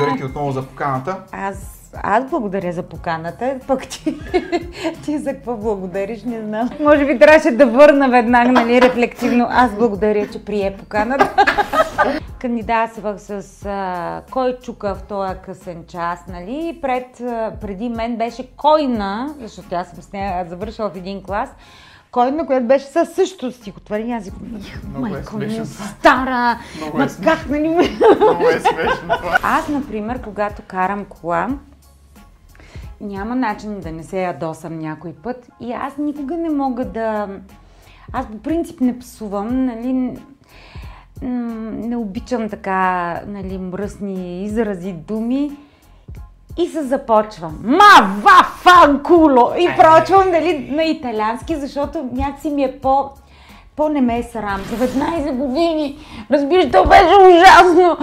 Благодаря 0.00 0.18
ти 0.18 0.24
отново 0.24 0.52
за 0.52 0.66
поканата. 0.66 1.16
Аз 1.32 1.76
аз 2.02 2.30
благодаря 2.30 2.72
за 2.72 2.82
поканата, 2.82 3.58
пък 3.66 3.88
ти, 3.88 4.18
ти 5.04 5.18
за 5.18 5.32
какво 5.32 5.56
благодариш, 5.56 6.22
не 6.22 6.42
знам. 6.42 6.70
Може 6.80 7.06
би 7.06 7.18
трябваше 7.18 7.50
да 7.50 7.66
върна 7.66 8.08
веднага, 8.08 8.52
нали, 8.52 8.80
рефлективно. 8.80 9.46
Аз 9.50 9.74
благодаря, 9.74 10.30
че 10.30 10.44
прие 10.44 10.76
поканата. 10.76 11.34
Кандидатствах 12.40 13.20
с 13.20 13.66
а, 13.66 14.22
кой 14.30 14.58
чука 14.62 14.94
в 14.94 15.02
този 15.02 15.34
късен 15.44 15.84
час, 15.88 16.26
нали? 16.28 16.78
Пред, 16.82 17.20
а, 17.20 17.52
преди 17.60 17.88
мен 17.88 18.16
беше 18.16 18.46
Койна, 18.56 19.34
защото 19.40 19.74
аз 19.74 19.90
съм 19.90 20.02
с 20.02 20.12
нея 20.12 20.46
завършила 20.48 20.90
в 20.90 20.96
един 20.96 21.22
клас. 21.22 21.50
Койна, 22.10 22.46
която 22.46 22.66
беше 22.66 22.84
със 22.84 23.08
същото 23.08 23.52
стихотворение. 23.52 24.14
Аз 24.14 24.24
викам, 24.24 24.62
майко 24.98 25.36
ми, 25.36 25.60
стара, 25.64 26.58
ма 26.94 27.06
как, 27.24 27.48
нали? 27.48 27.68
Много 27.68 28.48
е 28.48 28.60
смешно 28.60 29.16
това. 29.16 29.38
Аз, 29.42 29.68
например, 29.68 30.22
когато 30.22 30.62
карам 30.66 31.04
кола, 31.04 31.48
няма 33.00 33.34
начин 33.34 33.80
да 33.80 33.92
не 33.92 34.02
се 34.02 34.22
ядосам 34.22 34.78
някой 34.78 35.12
път 35.12 35.48
и 35.60 35.72
аз 35.72 35.96
никога 35.96 36.36
не 36.36 36.50
мога 36.50 36.84
да... 36.84 37.28
Аз 38.12 38.26
по 38.26 38.38
принцип 38.38 38.80
не 38.80 38.98
псувам, 38.98 39.64
нали, 39.64 40.18
не 41.22 41.96
обичам 41.96 42.48
така, 42.48 43.20
нали, 43.26 43.58
мръсни 43.58 44.44
изрази, 44.44 44.92
думи 44.92 45.56
и 46.62 46.68
се 46.68 46.82
започвам. 46.82 47.58
Ма, 47.64 48.20
ва, 48.22 48.44
фан, 48.62 49.02
куло! 49.02 49.52
И 49.58 49.68
прочвам, 49.76 50.30
нали, 50.30 50.68
на 50.70 50.84
италиански, 50.84 51.56
защото 51.56 52.08
някакси 52.12 52.50
ми 52.50 52.64
е 52.64 52.78
по... 52.82 53.10
По 53.76 53.88
не 53.88 54.00
ме 54.00 54.18
е 54.18 54.22
срам. 54.22 54.60
19 54.60 55.32
години! 55.32 55.98
Разбираш, 56.30 56.72
то 56.72 56.84
беше 56.84 57.14
ужасно! 57.14 57.96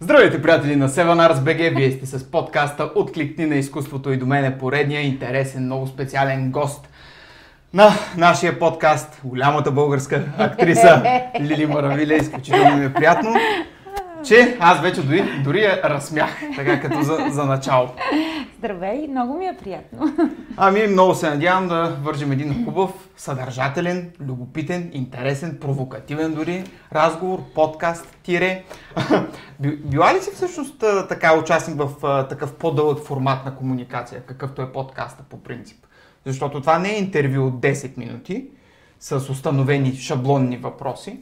Здравейте, 0.00 0.42
приятели 0.42 0.76
на 0.76 0.88
Seven 0.88 1.32
Arts 1.32 1.38
BG! 1.38 1.76
Вие 1.76 1.92
сте 1.92 2.06
с 2.06 2.30
подкаста 2.30 2.90
Откликни 2.94 3.46
на 3.46 3.54
изкуството 3.54 4.12
и 4.12 4.16
до 4.16 4.26
мен 4.26 4.44
е 4.44 4.58
поредния 4.58 5.00
интересен, 5.00 5.64
много 5.64 5.86
специален 5.86 6.50
гост 6.50 6.89
на 7.74 7.90
нашия 8.16 8.58
подкаст. 8.58 9.20
Голямата 9.24 9.70
българска 9.70 10.24
актриса 10.38 11.02
Лили 11.40 11.66
Маравиля. 11.66 12.14
Изключително 12.14 12.76
ми 12.76 12.84
е 12.84 12.92
приятно, 12.92 13.34
че 14.24 14.56
аз 14.60 14.80
вече 14.80 15.02
дори, 15.02 15.42
дори 15.44 15.62
я 15.62 15.82
разсмях, 15.84 16.30
така 16.56 16.80
като 16.80 17.02
за, 17.02 17.18
за 17.30 17.44
начало. 17.44 17.88
Здравей, 18.58 19.08
много 19.08 19.34
ми 19.34 19.46
е 19.46 19.56
приятно. 19.62 20.12
Ами, 20.56 20.86
много 20.86 21.14
се 21.14 21.30
надявам 21.30 21.68
да 21.68 21.96
вържим 22.02 22.32
един 22.32 22.64
хубав, 22.64 22.90
съдържателен, 23.16 24.10
любопитен, 24.20 24.90
интересен, 24.92 25.58
провокативен 25.60 26.34
дори 26.34 26.64
разговор, 26.92 27.38
подкаст, 27.54 28.16
тире. 28.22 28.64
Била 29.60 30.14
ли 30.14 30.22
си 30.22 30.30
всъщност 30.34 30.84
така 31.08 31.38
участник 31.38 31.82
в 31.82 32.26
такъв 32.28 32.54
по-дълъг 32.54 32.98
формат 32.98 33.44
на 33.44 33.56
комуникация, 33.56 34.20
какъвто 34.20 34.62
е 34.62 34.72
подкаста 34.72 35.22
по 35.22 35.42
принцип? 35.42 35.86
Защото 36.26 36.60
това 36.60 36.78
не 36.78 36.94
е 36.94 36.98
интервю 36.98 37.46
от 37.46 37.54
10 37.54 37.98
минути 37.98 38.48
с 39.00 39.30
установени 39.30 39.94
шаблонни 39.94 40.56
въпроси. 40.56 41.20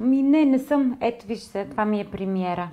Ми 0.00 0.22
не, 0.22 0.44
не 0.44 0.58
съм. 0.58 0.98
Ето 1.00 1.26
вижте, 1.26 1.66
това 1.70 1.84
ми 1.84 2.00
е 2.00 2.04
премиера. 2.04 2.70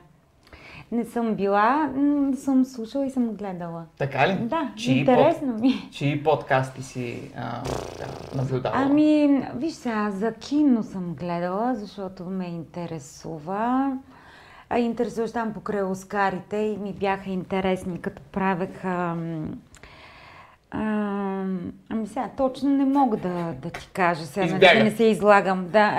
Не 0.91 1.05
съм 1.05 1.35
била, 1.35 1.91
но 1.95 2.35
съм 2.35 2.65
слушала 2.65 3.05
и 3.05 3.09
съм 3.09 3.29
гледала. 3.29 3.85
Така 3.97 4.27
ли? 4.27 4.37
Да, 4.41 4.71
чии 4.75 4.99
интересно 4.99 5.53
под... 5.53 5.61
ми. 5.61 5.89
Чии 5.91 6.23
подкасти 6.23 6.83
си 6.83 7.31
а, 7.37 7.61
наблюдавала? 8.35 8.85
Ами, 8.85 9.41
виж 9.55 9.73
сега, 9.73 10.11
за 10.11 10.33
кино 10.33 10.83
съм 10.83 11.15
гледала, 11.19 11.75
защото 11.75 12.25
ме 12.25 12.45
интересува. 12.45 13.97
А 14.69 14.79
интересуваш 14.79 15.31
там 15.31 15.53
покрай 15.53 15.83
Оскарите 15.83 16.57
и 16.57 16.77
ми 16.77 16.93
бяха 16.93 17.29
интересни, 17.29 18.01
като 18.01 18.21
правех 18.31 18.85
а, 20.71 21.43
ами 21.89 22.07
сега, 22.07 22.29
точно 22.37 22.69
не 22.69 22.85
мога 22.85 23.17
да, 23.17 23.53
да 23.61 23.69
ти 23.69 23.89
кажа, 23.93 24.25
сега 24.25 24.73
да 24.73 24.83
не 24.83 24.91
се 24.91 25.03
излагам, 25.03 25.67
да. 25.69 25.97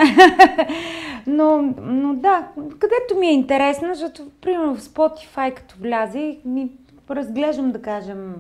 но, 1.27 1.75
но 1.83 2.15
да, 2.15 2.49
където 2.55 3.17
ми 3.19 3.27
е 3.27 3.33
интересно, 3.33 3.89
защото, 3.95 4.31
примерно 4.41 4.77
в 4.77 4.81
Spotify, 4.81 5.55
като 5.55 5.75
вляза, 5.81 6.35
ми 6.45 6.71
разглеждам, 7.11 7.73
да 7.73 7.83
кажем, 7.83 8.35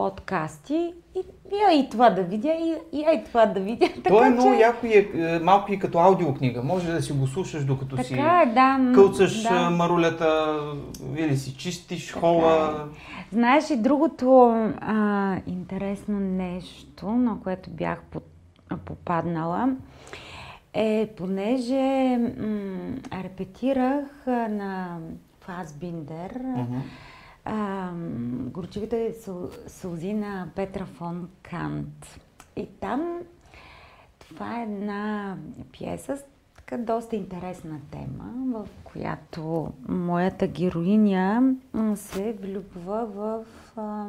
подкасти 0.00 0.94
и, 1.14 1.18
и, 1.52 1.80
и 1.80 1.88
това 1.90 2.10
да 2.10 2.22
видя, 2.22 2.48
и, 2.48 2.74
и, 2.92 3.00
и 3.00 3.24
това 3.24 3.46
да 3.46 3.60
видя. 3.60 3.86
То 3.94 4.02
така, 4.02 4.26
е 4.26 4.30
много 4.30 4.52
че... 4.54 4.60
яко 4.60 4.86
и 4.86 4.92
е, 4.92 5.10
е, 5.14 5.38
малко 5.38 5.72
и 5.72 5.78
като 5.78 5.98
аудиокнига. 5.98 6.62
Може 6.62 6.92
да 6.92 7.02
си 7.02 7.12
го 7.12 7.26
слушаш 7.26 7.64
докато 7.64 7.96
така 7.96 8.08
си 8.08 8.14
е, 8.14 8.52
да, 8.54 8.92
кълцаш 8.94 9.42
да. 9.42 9.70
марулята 9.70 10.58
или 11.16 11.36
си 11.36 11.56
чистиш 11.56 12.06
така 12.06 12.20
хола. 12.20 12.86
Е. 12.88 13.34
Знаеш 13.34 13.70
и 13.70 13.76
другото 13.76 14.48
а, 14.80 15.36
интересно 15.46 16.20
нещо, 16.20 17.06
на 17.06 17.40
което 17.42 17.70
бях 17.70 18.02
под, 18.10 18.24
попаднала, 18.84 19.76
е, 20.74 21.10
понеже 21.16 22.18
м- 22.38 23.22
репетирах 23.22 24.26
на 24.26 24.98
Фасбиндер 25.40 26.32
uh-huh. 26.32 26.80
Горчивите 28.50 29.14
сълзи 29.66 30.14
на 30.14 30.48
Петра 30.54 30.86
фон 30.86 31.28
Кант. 31.42 32.20
И 32.56 32.66
там 32.80 33.18
това 34.18 34.60
е 34.60 34.62
една 34.62 35.36
пиеса 35.72 36.16
с 36.16 36.24
така 36.56 36.82
доста 36.82 37.16
интересна 37.16 37.80
тема, 37.90 38.32
в 38.46 38.68
която 38.84 39.72
моята 39.88 40.46
героиня 40.46 41.54
се 41.94 42.32
влюбва 42.32 43.06
в 43.06 43.44
а, 43.76 44.06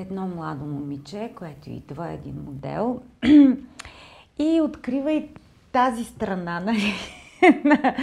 едно 0.00 0.26
младо 0.26 0.64
момиче, 0.64 1.32
което 1.36 1.70
идва 1.70 2.10
един 2.10 2.42
модел 2.46 3.00
и 4.38 4.60
открива 4.60 5.12
и 5.12 5.28
тази 5.72 6.04
страна 6.04 6.60
нали, 6.60 6.94
на, 7.64 7.96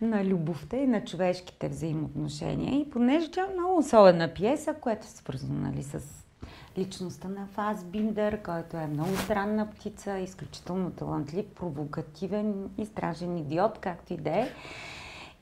на 0.00 0.24
любовта 0.24 0.76
и 0.76 0.86
на 0.86 1.04
човешките 1.04 1.68
взаимоотношения. 1.68 2.80
И 2.80 2.90
понеже 2.90 3.30
тя 3.30 3.46
е 3.50 3.54
много 3.54 3.78
особена 3.78 4.34
пиеса, 4.34 4.74
която 4.74 5.06
е 5.06 5.10
свързана 5.10 5.60
нали, 5.60 5.82
с 5.82 5.98
личността 6.78 7.28
на 7.28 7.46
Фасбиндер, 7.46 8.42
който 8.42 8.76
е 8.76 8.86
много 8.86 9.16
странна 9.16 9.70
птица, 9.70 10.18
изключително 10.18 10.90
талантлив, 10.90 11.46
провокативен 11.46 12.70
и 12.78 12.86
страшен 12.86 13.36
идиот, 13.36 13.78
както 13.78 14.12
и 14.12 14.16
да 14.16 14.30
е. 14.30 14.48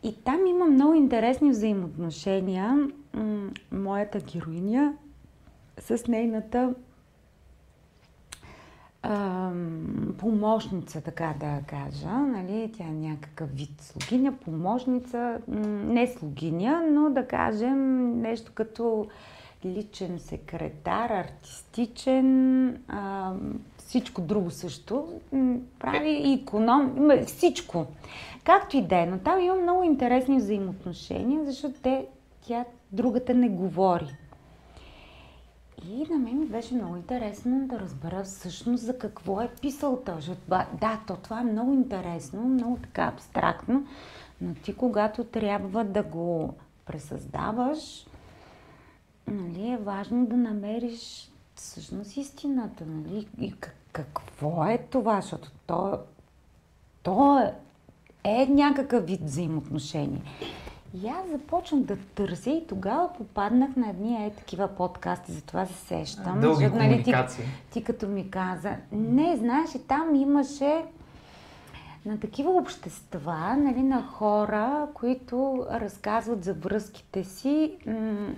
И 0.03 0.15
там 0.25 0.47
има 0.47 0.65
много 0.65 0.95
интересни 0.95 1.51
взаимоотношения. 1.51 2.89
моята 3.73 4.21
героиня 4.21 4.95
с 5.81 6.07
нейната 6.09 6.75
помощница, 10.19 11.01
така 11.01 11.35
да 11.41 11.61
кажа. 11.67 12.09
Нали? 12.09 12.73
Тя 12.77 12.85
е 12.85 12.93
някакъв 12.93 13.51
вид 13.55 13.81
слугиня, 13.81 14.33
помощница, 14.33 15.39
не 15.49 16.07
слугиня, 16.07 16.83
но 16.91 17.11
да 17.11 17.27
кажем 17.27 18.09
нещо 18.21 18.53
като 18.55 19.07
личен 19.65 20.19
секретар, 20.19 21.11
артистичен, 21.11 22.69
а, 22.89 23.33
всичко 23.79 24.21
друго 24.21 24.51
също. 24.51 25.09
Прави 25.79 26.11
и 26.11 26.33
економ, 26.33 27.11
всичко. 27.27 27.87
Както 28.45 28.77
и 28.77 28.83
да 28.83 28.97
е, 28.97 29.07
но 29.07 29.19
там 29.19 29.41
има 29.41 29.55
много 29.55 29.83
интересни 29.83 30.37
взаимоотношения, 30.37 31.45
защото 31.45 31.75
те, 31.83 32.07
тя 32.41 32.65
другата 32.93 33.35
не 33.35 33.49
говори. 33.49 34.17
И 35.87 36.07
на 36.11 36.19
мен 36.19 36.39
ми 36.41 36.47
беше 36.47 36.75
много 36.75 36.97
интересно 36.97 37.67
да 37.67 37.81
разбера 37.81 38.25
всъщност 38.25 38.83
за 38.85 38.99
какво 38.99 39.41
е 39.41 39.51
писал 39.61 40.03
този. 40.07 40.31
Да, 40.81 41.01
то 41.07 41.17
това 41.17 41.41
е 41.41 41.45
много 41.45 41.73
интересно, 41.73 42.45
много 42.45 42.77
така 42.77 43.03
абстрактно, 43.03 43.87
но 44.41 44.55
ти 44.55 44.75
когато 44.75 45.25
трябва 45.25 45.85
да 45.85 46.03
го 46.03 46.55
пресъздаваш, 46.87 48.07
нали, 49.27 49.71
е 49.71 49.77
важно 49.77 50.27
да 50.27 50.37
намериш 50.37 51.31
всъщност 51.55 52.17
истината. 52.17 52.87
Нали? 52.87 53.29
И 53.41 53.55
какво 53.93 54.67
е 54.67 54.79
това? 54.91 55.21
Защото 55.21 55.51
то, 55.67 55.99
то 57.03 57.51
е 58.25 58.47
някакъв 58.47 59.07
вид 59.07 59.21
взаимоотношение. 59.25 60.23
И 60.95 61.09
аз 61.09 61.31
започнах 61.31 61.81
да 61.83 61.97
търся 61.97 62.51
и 62.51 62.67
тогава 62.69 63.13
попаднах 63.19 63.77
на 63.77 63.89
едни 63.91 64.27
е 64.27 64.31
такива 64.31 64.69
подкасти, 64.69 65.33
затова 65.33 65.67
се 65.67 65.75
сещам. 65.75 66.41
Дълги 66.41 66.65
защото, 66.65 66.83
нали, 66.83 67.03
ти, 67.03 67.13
ти 67.71 67.85
като 67.85 68.07
ми 68.09 68.31
каза, 68.31 68.71
не, 68.93 69.37
знаеш, 69.37 69.75
и 69.75 69.79
там 69.79 70.15
имаше 70.15 70.83
на 72.07 72.21
такива 72.21 72.51
общества, 72.51 73.57
нали, 73.59 73.83
на 73.83 74.03
хора, 74.03 74.87
които 74.95 75.67
разказват 75.71 76.45
за 76.45 76.55
връзките 76.55 77.25
си. 77.25 77.77
М- 77.87 78.33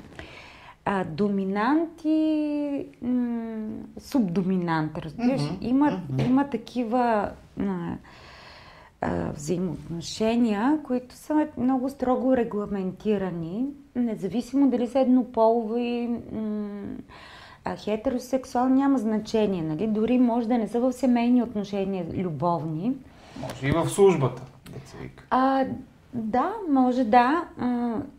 а, 0.85 1.05
доминант 1.05 1.91
и 2.05 2.87
м- 3.03 3.69
субдоминант, 3.99 4.99
разбираш? 4.99 5.43
Мгм, 5.43 5.55
Има, 5.61 5.91
мгм. 6.11 6.21
има 6.21 6.51
такива 6.51 7.31
а, 7.61 7.65
а, 9.01 9.33
взаимоотношения, 9.33 10.79
които 10.85 11.15
са 11.15 11.49
много 11.57 11.89
строго 11.89 12.37
регламентирани, 12.37 13.67
независимо 13.95 14.71
дали 14.71 14.87
са 14.87 14.99
еднополови, 15.01 16.09
м- 16.33 16.97
а, 17.65 17.77
хетеросексуални, 17.77 18.75
няма 18.81 18.99
значение, 18.99 19.63
нали? 19.63 19.87
Дори 19.87 20.19
може 20.19 20.49
да 20.49 20.59
не 20.59 20.69
са 20.69 20.81
в 20.81 20.93
семейни 20.93 21.43
отношения, 21.43 22.07
любовни. 22.15 22.93
Може 23.41 23.67
и 23.67 23.71
в 23.71 23.89
службата, 23.89 24.43
да 24.65 24.89
се 24.89 24.97
вика. 24.97 25.25
А, 25.31 25.67
да, 26.15 26.53
може 26.71 27.05
да. 27.05 27.45
А, 27.59 27.67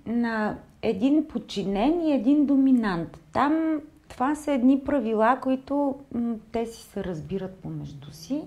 на 0.06 0.57
един 0.81 1.28
подчинен 1.28 2.01
и 2.01 2.13
един 2.13 2.45
доминант. 2.45 3.19
Там 3.33 3.80
това 4.10 4.36
са 4.36 4.51
едни 4.51 4.80
правила, 4.80 5.38
които 5.42 5.95
м, 6.16 6.36
те 6.51 6.66
си 6.66 6.83
се 6.83 7.04
разбират 7.04 7.56
помежду 7.56 8.12
си. 8.12 8.42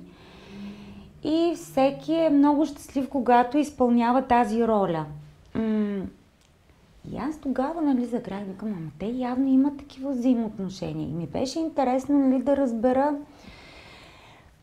И 1.24 1.52
всеки 1.54 2.14
е 2.14 2.30
много 2.30 2.66
щастлив, 2.66 3.08
когато 3.08 3.58
изпълнява 3.58 4.22
тази 4.22 4.66
роля. 4.66 5.06
М, 5.54 6.02
и 7.12 7.16
аз 7.18 7.38
тогава, 7.38 7.82
нали, 7.82 8.04
загрях, 8.04 8.42
викам, 8.44 8.68
ама 8.68 8.90
те 8.98 9.06
явно 9.06 9.48
имат 9.48 9.76
такива 9.78 10.10
взаимоотношения. 10.10 11.08
И 11.08 11.12
ми 11.12 11.26
беше 11.26 11.58
интересно, 11.58 12.18
нали, 12.18 12.42
да 12.42 12.56
разбера 12.56 13.14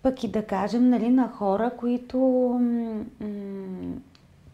пък 0.04 0.24
и 0.24 0.28
да 0.28 0.46
кажем, 0.46 0.90
нали, 0.90 1.10
на 1.10 1.28
хора, 1.28 1.72
които 1.78 2.18
м- 2.62 3.04
м- 3.28 3.96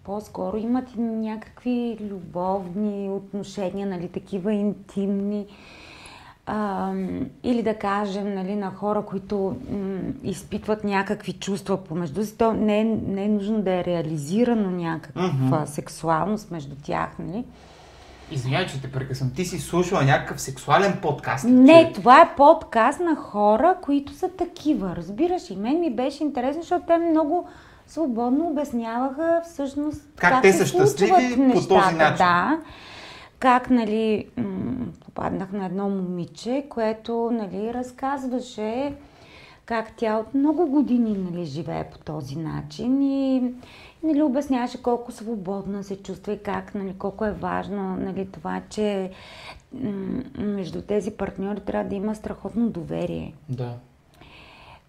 по-скоро 0.04 0.57
имат 0.57 0.86
някакви 0.98 1.98
любовни 2.01 3.09
отношения, 3.09 3.88
нали, 3.88 4.07
такива 4.07 4.54
интимни. 4.54 5.45
А, 6.49 6.91
или 7.44 7.63
да 7.63 7.73
кажем, 7.73 8.35
нали, 8.35 8.55
на 8.55 8.71
хора, 8.71 9.01
които 9.01 9.55
м- 9.71 9.99
изпитват 10.23 10.83
някакви 10.83 11.33
чувства 11.33 11.77
помежду 11.77 12.25
си. 12.25 12.38
То 12.38 12.53
не 12.53 12.79
е, 12.79 12.83
не 12.83 13.23
е 13.23 13.29
нужно 13.29 13.61
да 13.61 13.71
е 13.71 13.83
реализирано 13.83 14.71
някаква 14.71 15.21
Мгм. 15.23 15.65
сексуалност 15.65 16.51
между 16.51 16.75
тях, 16.83 17.09
нали? 17.19 17.45
Извинявай, 18.31 18.67
че 18.67 18.81
те 18.81 18.91
прекъсвам. 18.91 19.31
Ти 19.35 19.45
си 19.45 19.59
слушала 19.59 20.03
някакъв 20.03 20.41
сексуален 20.41 20.97
подкаст. 21.01 21.45
Не, 21.45 21.85
че- 21.85 21.94
това 21.94 22.21
е 22.21 22.35
подкаст 22.38 22.99
на 22.99 23.15
хора, 23.15 23.75
които 23.81 24.13
са 24.13 24.29
такива. 24.29 24.95
Разбираш, 24.95 25.49
и 25.49 25.55
мен 25.55 25.79
ми 25.79 25.91
беше 25.91 26.23
интересно, 26.23 26.61
защото 26.61 26.85
те 26.88 26.97
много 26.97 27.47
свободно 27.88 28.47
обясняваха 28.47 29.41
всъщност 29.45 30.01
Как 30.15 30.41
те 30.41 30.53
са 30.53 30.65
щастливи 30.65 31.51
по 31.53 31.59
този 31.59 31.95
начин. 31.95 32.17
Да. 32.17 32.57
Как, 33.39 33.69
нали, 33.69 34.28
попаднах 35.06 35.51
на 35.51 35.66
едно 35.66 35.89
момиче, 35.89 36.66
което, 36.69 37.31
нали, 37.34 37.74
разказваше 37.74 38.94
как 39.66 39.94
тя 39.98 40.18
от 40.18 40.34
много 40.34 40.68
години, 40.68 41.18
нали, 41.18 41.45
живее 41.45 41.89
по 41.92 41.98
този 41.98 42.36
начин 42.36 43.01
и, 43.01 43.54
нали, 44.04 44.22
обясняваше 44.22 44.84
колко 44.84 45.12
свободна 45.12 45.84
се 45.84 46.04
чувства 46.04 46.34
и 46.34 46.44
как, 46.44 46.75
нали, 46.75 46.94
колко 46.98 47.25
е 47.25 47.31
важно, 47.31 47.95
нали, 47.95 48.28
това, 48.31 48.62
че 48.69 49.12
между 50.38 50.81
тези 50.81 51.12
партньори 51.12 51.60
трябва 51.60 51.90
да 51.90 51.95
има 51.95 52.16
страхотно 52.16 52.69
доверие. 52.69 53.33
Да. 53.50 53.74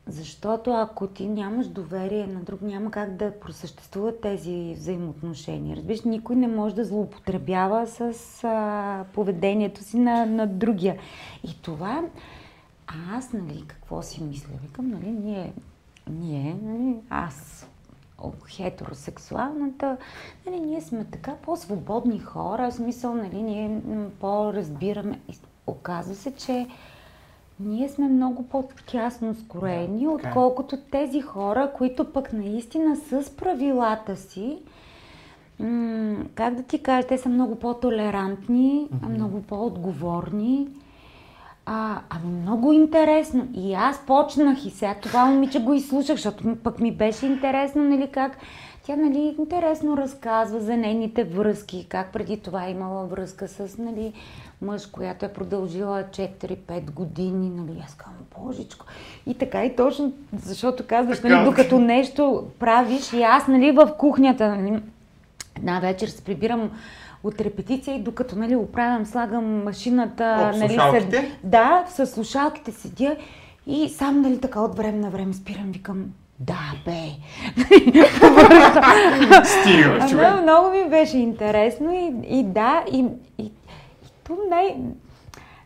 Защото 0.08 0.72
ако 0.72 1.06
ти 1.06 1.26
нямаш 1.28 1.66
доверие 1.66 2.26
на 2.26 2.40
друг, 2.40 2.62
няма 2.62 2.90
как 2.90 3.16
да 3.16 3.40
просъществуват 3.40 4.20
тези 4.20 4.74
взаимоотношения. 4.76 5.76
Разбираш, 5.76 6.02
никой 6.02 6.36
не 6.36 6.48
може 6.48 6.74
да 6.74 6.84
злоупотребява 6.84 7.86
с 7.86 8.12
а, 8.44 9.04
поведението 9.12 9.82
си 9.82 9.98
на, 9.98 10.26
на 10.26 10.46
другия. 10.46 10.96
И 11.44 11.62
това, 11.62 12.04
аз, 13.12 13.32
нали, 13.32 13.64
какво 13.66 14.02
си 14.02 14.24
мисля? 14.24 14.52
Викам, 14.62 14.90
нали, 14.90 15.10
ние, 15.10 15.52
ние, 16.10 16.56
нали, 16.62 16.96
аз, 17.10 17.66
хетеросексуалната, 18.48 19.96
нали, 20.46 20.60
ние 20.60 20.80
сме 20.80 21.04
така 21.04 21.34
по-свободни 21.34 22.18
хора, 22.18 22.70
в 22.70 22.74
смисъл, 22.74 23.14
нали, 23.14 23.42
ние 23.42 23.80
по-разбираме. 24.20 25.20
Оказва 25.66 26.14
се, 26.14 26.34
че 26.34 26.66
ние 27.60 27.88
сме 27.88 28.08
много 28.08 28.42
по-тясно 28.42 29.34
скроени, 29.36 29.98
Да, 29.98 30.04
е. 30.04 30.08
отколкото 30.08 30.76
тези 30.82 31.20
хора, 31.20 31.70
които 31.72 32.04
пък 32.04 32.32
наистина 32.32 32.96
с 32.96 33.30
правилата 33.30 34.16
си, 34.16 34.58
м- 35.60 36.16
как 36.34 36.54
да 36.54 36.62
ти 36.62 36.78
кажа, 36.78 37.06
те 37.06 37.18
са 37.18 37.28
много 37.28 37.54
по-толерантни, 37.54 38.88
Мгм. 38.92 39.12
много 39.12 39.42
по-отговорни. 39.42 40.68
А, 41.66 42.00
ами 42.10 42.32
много 42.32 42.72
интересно. 42.72 43.48
И 43.54 43.74
аз 43.74 43.98
почнах 43.98 44.66
и 44.66 44.70
сега 44.70 44.94
това 44.94 45.24
момиче 45.26 45.60
го 45.60 45.74
изслушах, 45.74 46.16
защото 46.16 46.56
пък 46.56 46.80
ми 46.80 46.92
беше 46.92 47.26
интересно, 47.26 47.84
нали, 47.84 48.08
как 48.08 48.36
тя, 48.82 48.96
нали, 48.96 49.36
интересно 49.38 49.96
разказва 49.96 50.60
за 50.60 50.76
нейните 50.76 51.24
връзки, 51.24 51.86
как 51.88 52.12
преди 52.12 52.36
това 52.36 52.68
имала 52.68 53.04
връзка 53.04 53.48
с, 53.48 53.78
нали, 53.78 54.12
мъж, 54.62 54.86
която 54.86 55.26
е 55.26 55.32
продължила 55.32 56.04
4-5 56.10 56.90
години, 56.90 57.50
нали, 57.50 57.82
аз 57.84 57.94
казвам, 57.94 58.16
божичко. 58.38 58.86
И 59.26 59.34
така 59.34 59.64
и 59.64 59.76
точно, 59.76 60.12
защото 60.44 60.86
казваш, 60.86 61.20
нали, 61.20 61.44
докато 61.44 61.78
нещо 61.78 62.44
правиш 62.58 63.12
и 63.12 63.22
аз, 63.22 63.48
нали, 63.48 63.70
в 63.70 63.92
кухнята, 63.98 64.56
нали, 64.56 64.82
една 65.56 65.80
вечер 65.80 66.08
се 66.08 66.24
прибирам 66.24 66.70
от 67.24 67.40
репетиция 67.40 67.96
и 67.96 68.02
докато 68.02 68.38
нали, 68.38 68.56
оправям, 68.56 69.06
слагам 69.06 69.64
машината, 69.64 70.50
Об 70.50 70.58
нали, 70.58 70.68
слушалките? 70.68 71.38
да, 71.44 71.84
с 71.88 72.06
слушалките 72.06 72.72
седя 72.72 73.16
и 73.66 73.88
сам 73.88 74.20
нали, 74.20 74.40
така 74.40 74.60
от 74.60 74.76
време 74.76 74.98
на 74.98 75.10
време 75.10 75.34
спирам, 75.34 75.72
викам, 75.72 76.04
да, 76.40 76.58
бе. 76.84 76.92
Стига, 79.44 80.08
човек. 80.08 80.12
много, 80.12 80.42
много 80.42 80.70
ми 80.70 80.90
беше 80.90 81.18
интересно 81.18 81.92
и, 81.92 82.38
и 82.38 82.44
да, 82.44 82.84
и, 82.92 83.04
и 83.38 83.50
то 84.28 84.38
най, 84.50 84.76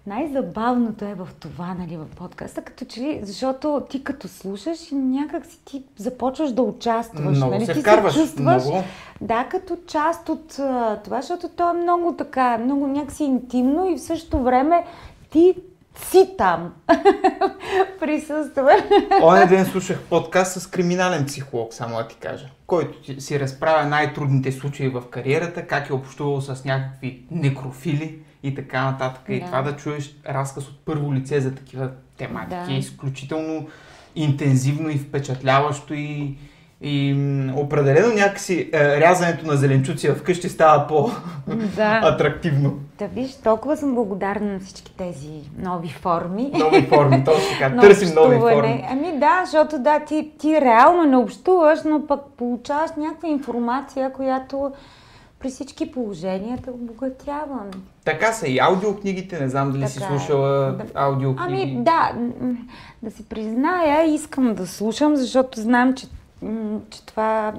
най-забавното 0.07 1.05
е 1.05 1.15
в 1.15 1.29
това, 1.41 1.75
нали, 1.75 1.97
в 1.97 2.07
подкаста, 2.17 2.63
като 2.63 2.85
че 2.85 3.01
ли, 3.01 3.21
защото 3.23 3.83
ти 3.91 4.05
като 4.05 4.29
слушаш 4.29 4.79
някак 4.93 5.47
си 5.47 5.59
ти 5.65 5.83
започваш 5.97 6.53
да 6.53 6.63
участваш. 6.63 7.37
Много 7.37 7.53
нали? 7.53 7.67
се 7.67 7.73
ти 7.73 7.81
вкарваш, 7.81 8.13
се 8.13 8.21
чувстваш, 8.21 8.65
много. 8.65 8.85
да, 9.21 9.47
като 9.51 9.77
част 9.87 10.29
от 10.29 10.49
това, 11.05 11.21
защото 11.21 11.49
то 11.49 11.71
е 11.71 11.83
много 11.83 12.15
така, 12.19 12.59
много 12.59 12.87
някакси 12.87 13.25
интимно 13.25 13.91
и 13.91 13.97
в 13.97 14.03
същото 14.03 14.43
време 14.43 14.85
ти 15.31 15.55
си 15.97 16.35
там. 16.39 16.73
Присъства. 18.01 18.71
Оня 19.23 19.47
ден 19.47 19.67
слушах 19.67 20.03
подкаст 20.11 20.61
с 20.61 20.67
криминален 20.67 21.27
психолог, 21.27 21.75
само 21.75 21.97
да 21.97 22.09
ти 22.09 22.17
кажа, 22.17 22.47
който 22.67 23.21
си 23.21 23.41
разправя 23.41 23.89
най-трудните 23.89 24.53
случаи 24.53 24.89
в 24.89 25.03
кариерата, 25.11 25.67
как 25.67 25.89
е 25.89 25.93
общувал 25.93 26.41
с 26.41 26.65
някакви 26.65 27.23
некрофили 27.31 28.19
и 28.43 28.55
така 28.55 28.85
нататък. 28.85 29.23
И 29.29 29.41
Да. 29.41 29.47
това 29.47 29.63
да 29.63 29.77
чуеш 29.77 30.17
разказ 30.29 30.69
от 30.69 30.85
първо 30.85 31.15
лице 31.15 31.41
за 31.41 31.55
такива 31.55 31.91
тематики 32.17 32.65
Да. 32.67 32.73
е 32.73 32.79
изключително 32.79 33.67
интензивно 34.17 34.89
и 34.89 34.99
впечатляващо 34.99 35.95
и, 35.95 36.35
и 36.81 37.15
определено 37.57 38.15
някакси 38.15 38.71
е, 38.73 39.01
рязането 39.01 39.47
на 39.47 39.57
зеленчуци 39.57 40.11
вкъщи 40.11 40.49
става 40.49 40.79
да. 40.79 40.87
по-атрактивно. 40.89 42.79
Да, 42.99 43.07
виж, 43.07 43.37
толкова 43.45 43.77
съм 43.77 43.95
благодарна 43.95 44.53
на 44.53 44.61
всички 44.61 44.97
тези 44.97 45.31
нови 45.59 45.89
форми. 45.89 46.51
Нови 46.55 46.87
форми, 46.87 47.25
точно 47.25 47.59
така. 47.59 47.81
Търсим 47.81 48.15
нови 48.15 48.39
форми. 48.39 48.85
Ами 48.91 49.19
да, 49.19 49.43
защото 49.45 49.79
да, 49.79 50.01
ти, 50.01 50.31
ти 50.39 50.61
реално 50.61 51.05
не 51.05 51.17
общуваш, 51.17 51.79
но 51.85 52.07
пък 52.07 52.21
получаваш 52.37 52.91
някаква 52.97 53.29
информация, 53.29 54.13
която 54.13 54.73
при 55.43 55.51
всички 55.51 55.93
положения 55.93 56.59
те 56.65 56.71
обогатява. 56.71 57.61
Така 58.05 58.33
са 58.33 58.49
и 58.49 58.59
аудиокнигите, 58.59 59.41
не 59.41 59.49
знам 59.49 59.73
дали 59.73 59.89
си 59.89 60.01
Така 60.01 60.15
е. 60.15 60.19
слушала 60.19 60.73
Да. 60.73 60.85
аудиокниги. 60.95 61.63
Ами 61.63 61.83
да, 61.83 62.13
да 63.03 63.11
си 63.11 63.25
призная, 63.29 64.15
искам 64.15 64.55
да 64.55 64.67
слушам, 64.67 65.17
защото 65.17 65.61
знам, 65.61 65.95
че, 65.95 66.07
че 66.91 67.07
това 67.07 67.53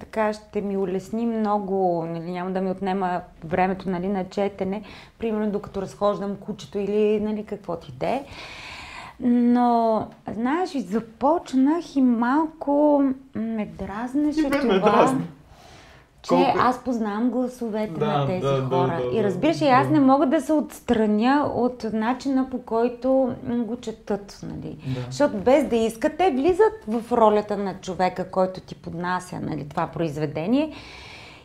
така 0.00 0.32
ще 0.32 0.60
ми 0.60 0.76
улесни 0.76 1.26
много, 1.26 2.04
нали, 2.08 2.30
няма 2.30 2.50
да 2.50 2.60
ми 2.60 2.70
отнема 2.70 3.20
времето 3.44 3.90
нали, 3.90 4.08
на 4.08 4.28
четене, 4.28 4.82
примерно 5.18 5.50
докато 5.50 5.82
разхождам 5.82 6.36
кучето 6.36 6.78
или 6.78 7.20
нали, 7.20 7.44
какво 7.44 7.76
ти 7.76 7.92
де. 7.92 8.22
Но, 9.22 10.06
знаеш, 10.34 10.74
и 10.74 10.80
започнах 10.80 11.96
и 11.96 12.02
малко 12.02 13.02
ме 13.34 13.66
дразнеше 13.66 14.50
това. 14.50 14.64
ме 14.64 14.78
дразни. 14.78 15.26
Че 16.22 16.28
Колко- 16.28 16.58
аз 16.58 16.84
познавам 16.84 17.30
гласовете 17.30 17.92
Да, 18.00 18.06
на 18.06 18.26
тези 18.26 18.40
да, 18.40 18.62
да, 18.62 18.76
хора. 18.76 19.00
да, 19.02 19.16
и 19.16 19.16
да, 19.16 19.24
разбираш, 19.24 19.58
да, 19.58 19.66
аз 19.66 19.86
да. 19.86 19.92
не 19.92 20.00
мога 20.00 20.26
да 20.26 20.40
се 20.40 20.52
отстраня 20.52 21.50
от 21.54 21.84
начина 21.92 22.50
по 22.50 22.62
който 22.62 23.34
го 23.48 23.76
четат. 23.76 24.40
Нали? 24.42 24.76
Да. 24.86 25.00
Защото 25.10 25.36
без 25.36 25.64
да 25.68 25.76
искат, 25.76 26.16
те 26.18 26.30
влизат 26.30 26.72
в 26.88 27.12
ролята 27.12 27.56
на 27.56 27.74
човека, 27.74 28.30
който 28.30 28.60
ти 28.60 28.74
поднася 28.74 29.40
нали, 29.40 29.68
това 29.68 29.86
произведение. 29.86 30.72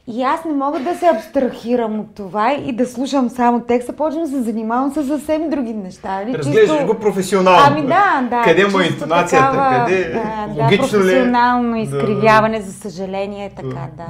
И 0.07 0.24
аз 0.24 0.45
не 0.45 0.53
мога 0.53 0.79
да 0.79 0.95
се 0.95 1.05
абстрахирам 1.07 2.00
от 2.00 2.15
това 2.15 2.53
и 2.55 2.71
да 2.71 2.85
слушам 2.85 3.29
само 3.29 3.59
текста, 3.59 3.93
почвам 3.93 4.24
да 4.24 4.29
се 4.29 4.41
занимавам 4.41 4.91
с 4.91 5.03
съвсем 5.03 5.50
други 5.50 5.74
неща. 5.74 6.09
Нали? 6.15 6.38
Разглеждаш 6.38 6.69
Чисто- 6.71 6.85
го 6.88 6.93
професионално. 6.95 7.65
Ами 7.67 7.81
да, 7.81 8.27
да. 8.29 8.41
Къде 8.43 8.67
му 8.67 8.79
е 8.79 8.85
интонацията, 8.85 9.45
такава, 9.45 9.85
къде 9.85 10.03
да, 10.09 10.63
логично 10.63 11.00
ли 11.00 11.01
е? 11.01 11.05
професионално 11.05 11.71
Да, 11.71 11.79
изкривяване, 11.79 12.62
за 12.62 12.74
съжаление, 12.74 13.51
така, 13.55 13.88
да. 13.97 14.05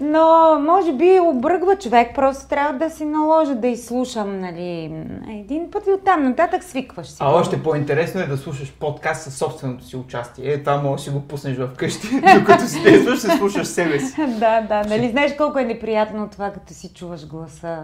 Но, 0.00 0.26
може 0.60 0.92
би, 0.92 1.20
обръгва 1.22 1.76
човек, 1.76 2.14
просто 2.14 2.48
трябва 2.48 2.78
да 2.78 2.90
си 2.90 3.04
наложа 3.04 3.54
да 3.54 3.66
изслушам, 3.68 4.40
нали, 4.40 4.92
един 5.30 5.70
път 5.70 5.86
и 5.86 5.92
оттам 5.92 6.24
нататък 6.24 6.64
свикваш 6.64 7.06
си. 7.06 7.16
А 7.20 7.30
още 7.30 7.62
по-интересно 7.62 8.20
е 8.20 8.26
да 8.26 8.36
слушаш 8.36 8.72
подкаст 8.72 9.22
със 9.22 9.36
собственото 9.36 9.84
си 9.84 9.96
участие. 9.96 10.52
Е, 10.52 10.62
това 10.62 10.76
може 10.76 10.94
да 10.94 11.10
си 11.10 11.10
го 11.10 11.20
пуснеш 11.20 11.56
вкъщи, 11.74 12.08
докато 12.38 12.66
си 12.66 12.82
действаш, 12.82 13.18
се 13.18 13.30
слушаш 13.30 13.66
себе 13.66 14.00
си. 14.00 14.26
Да, 14.28 14.60
да, 14.60 14.84
нали 14.84 15.08
знаеш 15.08 15.36
колко 15.36 15.58
е 15.58 15.64
неприятно 15.64 16.28
това, 16.28 16.50
като 16.50 16.72
си 16.74 16.88
чуваш 16.88 17.26
гласа. 17.26 17.78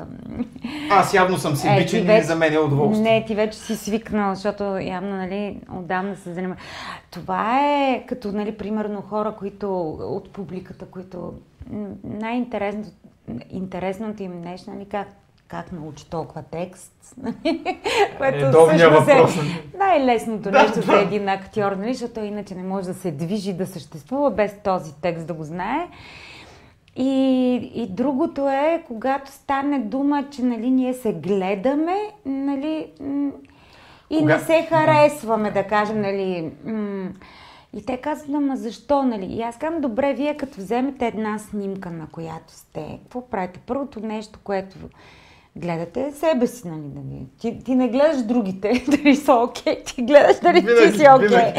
Аз 0.90 1.14
явно 1.14 1.36
съм 1.38 1.56
си 1.56 1.68
Е, 1.68 1.76
бичен 1.76 2.00
ти 2.00 2.04
и 2.04 2.06
вече- 2.06 2.26
за 2.26 2.36
мен 2.36 2.54
е 2.54 2.58
удоволствие. 2.58 3.10
Не, 3.12 3.24
ти 3.24 3.34
вече 3.34 3.58
си 3.58 3.76
свикнал, 3.76 4.34
защото 4.34 4.64
явно, 4.64 5.16
нали, 5.16 5.60
отдавна 5.72 6.16
се 6.16 6.32
занимава. 6.34 6.60
Това 7.10 7.60
е 7.60 8.04
като, 8.06 8.32
нали, 8.32 8.52
примерно 8.52 9.02
хора, 9.02 9.32
които 9.38 9.80
от 10.00 10.30
публиката, 10.30 10.84
които 10.84 11.32
най-интересното 12.04 12.90
интересното 13.50 14.22
им 14.22 14.40
нещо, 14.40 14.70
нали, 14.70 14.84
как, 14.84 15.08
как 15.48 15.72
научи 15.72 16.10
толкова 16.10 16.42
текст, 16.42 17.14
нали, 17.22 17.78
което 18.18 18.38
Редовният 18.38 19.02
всъщност 19.02 19.36
е 19.38 19.76
най-лесното 19.78 20.42
Да, 20.50 20.62
нещо 20.62 20.80
за 20.80 20.92
да. 20.92 21.00
един 21.00 21.28
актьор, 21.28 21.72
нали, 21.72 21.94
защото 21.94 22.20
иначе 22.20 22.54
не 22.54 22.62
може 22.62 22.86
да 22.86 22.94
се 22.94 23.10
движи, 23.10 23.52
да 23.52 23.66
съществува 23.66 24.30
без 24.30 24.54
този 24.64 24.94
текст 24.94 25.26
да 25.26 25.34
го 25.34 25.44
знае. 25.44 25.88
И, 26.96 27.10
и 27.74 27.86
другото 27.86 28.48
е, 28.48 28.82
когато 28.86 29.30
стане 29.32 29.78
дума, 29.78 30.24
че 30.30 30.42
нали, 30.42 30.70
ние 30.70 30.94
се 30.94 31.12
гледаме, 31.12 31.96
нали, 32.26 32.86
и 34.10 34.18
Кога- 34.18 34.34
не 34.34 34.40
се 34.40 34.66
харесваме, 34.68 35.50
да 35.50 35.64
кажем, 35.64 36.00
нали. 36.00 36.50
м, 36.64 37.08
И 37.76 37.86
те 37.86 37.96
казват, 37.96 38.34
ама 38.34 38.56
защо, 38.56 39.02
нали? 39.02 39.24
И 39.24 39.42
аз 39.42 39.58
казвам, 39.58 39.80
добре, 39.80 40.14
вие 40.14 40.36
като 40.36 40.56
вземете 40.56 41.06
една 41.06 41.38
снимка, 41.38 41.90
на 41.90 42.06
която 42.12 42.52
сте, 42.52 42.98
какво 43.02 43.28
правите? 43.28 43.60
Първото 43.66 44.00
нещо, 44.00 44.38
което 44.44 44.76
гледате 45.56 46.06
е 46.06 46.12
себе 46.12 46.46
си, 46.46 46.68
нали? 46.68 47.26
Ти, 47.38 47.58
ти 47.64 47.74
не 47.74 47.88
гледаш 47.88 48.22
другите, 48.22 48.84
дали 48.88 49.16
са 49.16 49.34
окей, 49.34 49.82
ти 49.84 50.02
гледаш 50.02 50.40
дали 50.40 50.60
Винаги, 50.60 50.92
ти 50.92 50.98
си 50.98 51.06
окей. 51.14 51.28
винаги. 51.28 51.52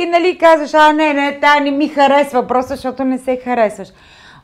И 0.00 0.06
нали 0.06 0.38
казваш, 0.38 0.74
а 0.74 0.92
не, 0.92 1.12
не, 1.12 1.40
тая 1.40 1.60
не 1.60 1.70
ми 1.70 1.88
харесва, 1.88 2.46
просто 2.46 2.68
защото 2.68 3.04
не 3.04 3.18
се 3.18 3.36
харесваш. 3.36 3.88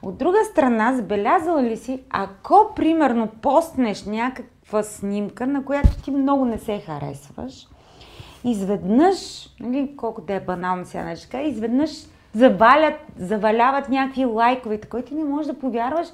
От 0.03 0.19
друга 0.19 0.39
страна, 0.51 0.95
забелязала 0.97 1.63
ли 1.63 1.77
си, 1.77 2.01
ако 2.11 2.73
примерно 2.77 3.29
постнеш 3.43 4.05
някаква 4.05 4.83
снимка, 4.83 5.47
на 5.47 5.65
която 5.65 6.03
ти 6.03 6.11
много 6.11 6.45
не 6.45 6.59
се 6.59 6.83
харесваш, 6.87 7.67
изведнъж, 8.45 9.49
нали, 9.61 9.97
колко 9.97 10.21
да 10.21 10.35
е 10.35 10.41
банално 10.41 10.87
сега 10.87 11.05
нещо, 11.05 11.29
кажа, 11.31 11.49
изведнъж 11.49 11.91
завалят, 12.35 12.95
заваляват 13.19 13.89
някакви 13.89 14.25
лайкове, 14.25 14.81
ти 15.07 15.15
не 15.15 15.25
можеш 15.25 15.47
да 15.47 15.59
повярваш 15.59 16.09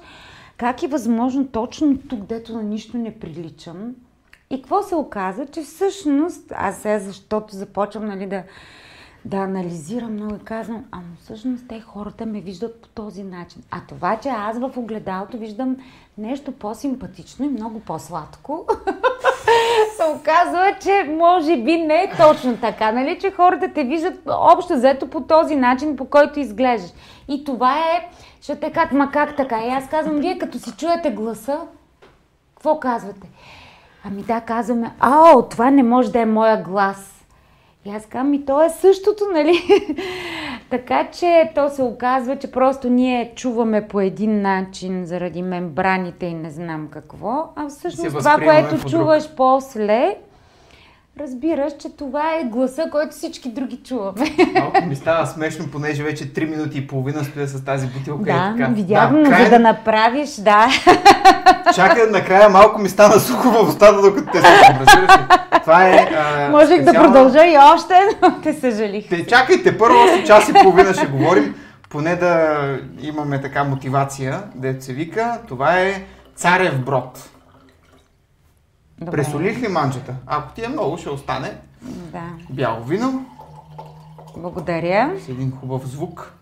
как 0.57 0.83
е 0.83 0.87
възможно 0.87 1.47
точно 1.47 1.97
тук, 1.97 2.19
дето 2.19 2.53
на 2.53 2.63
нищо 2.63 2.97
не 2.97 3.19
приличам. 3.19 3.95
И 4.49 4.61
какво 4.61 4.83
се 4.83 4.95
оказа, 4.95 5.45
че 5.45 5.61
всъщност, 5.61 6.51
аз 6.55 6.77
сега 6.77 6.99
защото 6.99 7.55
започвам 7.55 8.05
нали, 8.05 8.27
да, 8.27 8.43
да 9.25 9.37
анализирам 9.37 10.13
много 10.13 10.35
и 10.35 10.45
казвам, 10.45 10.85
ама 10.91 11.07
всъщност 11.21 11.67
те 11.67 11.81
хората 11.81 12.25
ме 12.25 12.41
виждат 12.41 12.81
по 12.81 12.87
този 12.87 13.23
начин. 13.23 13.63
А 13.71 13.81
това, 13.87 14.19
че 14.19 14.29
аз 14.29 14.59
в 14.59 14.71
огледалото 14.77 15.37
виждам 15.37 15.77
нещо 16.17 16.51
по-симпатично 16.51 17.45
и 17.45 17.49
много 17.49 17.79
по-сладко, 17.79 18.67
се 19.97 20.03
оказва, 20.15 20.75
че 20.81 21.09
може 21.09 21.57
би 21.57 21.77
не 21.77 22.03
е 22.03 22.11
точно 22.17 22.57
така, 22.57 22.91
нали, 22.91 23.19
че 23.19 23.31
хората 23.31 23.73
те 23.73 23.83
виждат 23.83 24.19
общо 24.27 24.73
взето 24.73 25.09
по 25.09 25.21
този 25.21 25.55
начин, 25.55 25.95
по 25.95 26.05
който 26.05 26.39
изглеждаш. 26.39 26.91
И 27.27 27.43
това 27.43 27.77
е, 27.77 28.09
защото 28.39 28.59
те 28.59 28.71
казват, 28.71 28.91
ма 28.91 29.11
как 29.11 29.35
така? 29.35 29.65
И 29.65 29.69
аз 29.69 29.89
казвам, 29.89 30.15
вие 30.15 30.37
като 30.37 30.59
си 30.59 30.71
чуете 30.77 31.11
гласа, 31.11 31.59
какво 32.55 32.79
казвате? 32.79 33.27
Ами 34.05 34.21
да, 34.21 34.41
казваме, 34.41 34.91
ао, 34.99 35.43
това 35.49 35.71
не 35.71 35.83
може 35.83 36.11
да 36.11 36.19
е 36.19 36.25
моя 36.25 36.63
глас. 36.63 37.16
И 37.87 37.89
аз 37.89 38.05
казвам, 38.05 38.33
и 38.33 38.45
то 38.45 38.63
е 38.63 38.69
същото, 38.69 39.23
нали? 39.33 39.53
така 40.69 41.07
че 41.11 41.51
то 41.55 41.69
се 41.69 41.83
оказва, 41.83 42.35
че 42.35 42.51
просто 42.51 42.89
ние 42.89 43.31
чуваме 43.35 43.87
по 43.87 43.99
един 43.99 44.41
начин 44.41 45.05
заради 45.05 45.41
мембраните 45.41 46.25
и 46.25 46.33
не 46.33 46.49
знам 46.49 46.87
какво, 46.91 47.49
а 47.55 47.69
всъщност 47.69 48.17
това, 48.17 48.37
което 48.37 48.81
по 48.81 48.89
чуваш 48.89 49.29
после, 49.37 50.17
разбираш, 51.19 51.73
че 51.75 51.89
това 51.89 52.31
е 52.31 52.43
гласа, 52.43 52.83
който 52.91 53.11
всички 53.11 53.49
други 53.49 53.77
чуваме. 53.77 54.25
Малко 54.53 54.81
ми 54.81 54.95
става 54.95 55.25
смешно, 55.27 55.65
понеже 55.67 56.03
вече 56.03 56.25
3 56.25 56.45
минути 56.47 56.77
и 56.77 56.87
половина 56.87 57.23
стоя 57.23 57.47
с 57.47 57.65
тази 57.65 57.87
бутилка 57.87 58.21
и 58.21 58.33
да, 58.33 58.53
така. 58.53 58.67
видях, 58.67 59.11
но 59.11 59.17
край- 59.21 59.43
за 59.43 59.49
да 59.49 59.59
направиш, 59.59 60.29
да. 60.31 60.67
Чакай, 61.75 62.03
накрая 62.05 62.49
малко 62.49 62.81
ми 62.81 62.89
стана 62.89 63.13
сухо 63.15 63.49
в 63.49 63.69
устата, 63.69 64.01
докато 64.01 64.31
те 64.31 64.37
слушам, 64.37 64.77
разбираш 64.79 65.11
ли? 65.11 65.23
Това 65.61 65.83
е 65.85 66.09
а, 66.11 66.49
Можех 66.49 66.77
да 66.77 66.83
специална- 66.83 67.01
продължа 67.03 67.45
и 67.45 67.57
още, 67.65 67.93
но 68.21 68.41
те 68.43 68.53
съжалих. 68.53 69.09
Те, 69.09 69.25
чакайте, 69.25 69.77
първо 69.77 69.95
още 69.99 70.23
час 70.23 70.49
и 70.49 70.53
половина 70.53 70.93
ще 70.93 71.05
говорим, 71.07 71.55
поне 71.89 72.15
да 72.15 72.57
имаме 73.01 73.41
така 73.41 73.63
мотивация, 73.63 74.39
дето 74.55 74.85
се 74.85 74.93
вика. 74.93 75.37
Това 75.47 75.73
е 75.73 76.01
царев 76.35 76.79
брод. 76.79 77.29
Добре. 78.99 79.11
Пресолих 79.13 79.59
ли 79.59 79.67
манджата? 79.67 80.15
Ако 80.25 80.53
ти 80.53 80.63
е 80.63 80.69
много, 80.69 80.97
ще 80.97 81.09
остане 81.09 81.57
Да, 81.85 82.23
бяло 82.49 82.83
вино 82.83 83.25
благодаря. 84.37 85.13
с 85.19 85.29
един 85.29 85.51
хубав 85.51 85.85
звук, 85.85 86.33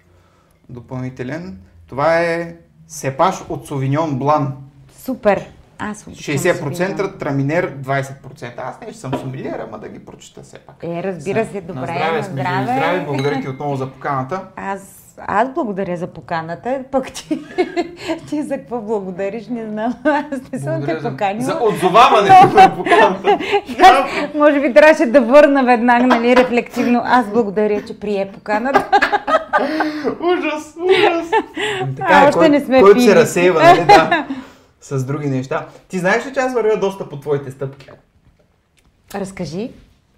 допълнителен. 0.70 1.58
Това 1.88 2.22
е 2.22 2.56
сепаш 2.88 3.44
от 3.50 3.68
Совиньон 3.68 4.20
Блан. 4.20 4.56
Супер. 4.94 5.46
Аз 5.80 6.08
обичам 6.08 6.36
60%, 6.36 6.74
Совиньон. 6.76 7.18
траминер 7.20 7.76
20%. 7.76 8.14
Аз 8.60 8.82
не 8.82 8.94
съм 8.94 9.14
сомелиер, 9.14 9.60
ама 9.60 9.80
да 9.80 9.90
ги 9.90 10.06
прочета 10.06 10.44
все 10.44 10.60
пак. 10.60 10.76
Е, 10.84 11.04
разбира 11.04 11.46
се, 11.46 11.54
На 11.54 11.62
добре, 11.62 11.82
здраве 11.84 12.18
на 12.18 12.24
здраве. 12.24 12.50
живи 12.52 12.62
и 12.62 12.74
здраве. 12.74 13.00
Благодаря 13.02 13.42
ти 13.42 13.50
отново 13.50 13.76
за 13.76 13.92
поканата. 13.92 14.42
Аз, 14.56 15.05
аз 15.17 15.50
благодаря 15.53 15.98
за 15.98 16.07
поканата, 16.07 16.84
пък 16.91 17.12
ти, 17.12 17.39
ти 18.29 18.43
за 18.43 18.57
какво 18.57 18.81
благодариш, 18.81 19.48
не 19.48 19.65
знам. 19.69 19.93
Аз 20.03 20.51
не 20.53 20.60
съм 20.60 20.74
Благодаря 20.74 20.98
те 20.98 21.10
поканила. 21.10 21.43
за 21.43 21.60
отзоваването 21.62 22.55
на 22.55 22.75
поканата. 22.75 23.39
Аз, 23.84 24.34
може 24.36 24.60
би 24.62 24.74
трябваше 24.74 25.05
да 25.05 25.22
върна 25.22 25.63
веднага, 25.63 26.07
нали, 26.07 26.36
рефлективно. 26.36 27.01
Аз 27.05 27.27
благодаря, 27.27 27.86
че 27.86 28.00
прие 28.00 28.31
поканата. 28.34 28.89
ужас, 30.19 30.75
ужас. 30.84 31.31
А, 32.00 32.27
още 32.27 32.38
кой- 32.38 32.50
не 32.50 32.60
сме 32.60 32.81
Който 32.81 33.01
се 33.01 33.15
разсейва, 33.15 33.63
нали, 33.63 33.86
да, 33.86 34.27
с 34.81 35.05
други 35.05 35.27
неща. 35.27 35.65
Ти 35.88 36.00
знаеш 36.00 36.25
ли, 36.25 36.34
че 36.34 36.39
аз 36.39 36.53
вървя 36.53 36.77
доста 36.77 37.10
по 37.10 37.19
твоите 37.19 37.51
стъпки? 37.51 37.89
Разкажи. 39.15 39.72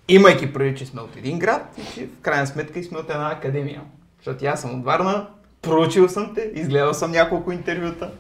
Имайки 0.07 0.53
преди, 0.53 0.75
че 0.75 0.85
сме 0.85 1.01
от 1.01 1.15
един 1.15 1.39
град 1.39 1.75
и 1.77 1.93
че 1.93 2.05
в 2.05 2.21
крайна 2.21 2.47
сметка 2.47 2.79
и 2.79 2.83
сме 2.83 2.97
от 2.97 3.09
една 3.09 3.31
академия. 3.31 3.81
Защото 4.17 4.45
аз 4.45 4.62
съм 4.62 4.79
от 4.79 4.86
Варна, 4.86 5.27
проучил 5.62 6.09
съм 6.09 6.31
те, 6.36 6.51
изгледал 6.53 6.93
съм 6.93 7.12
няколко 7.12 7.51
интервюта. 7.51 8.12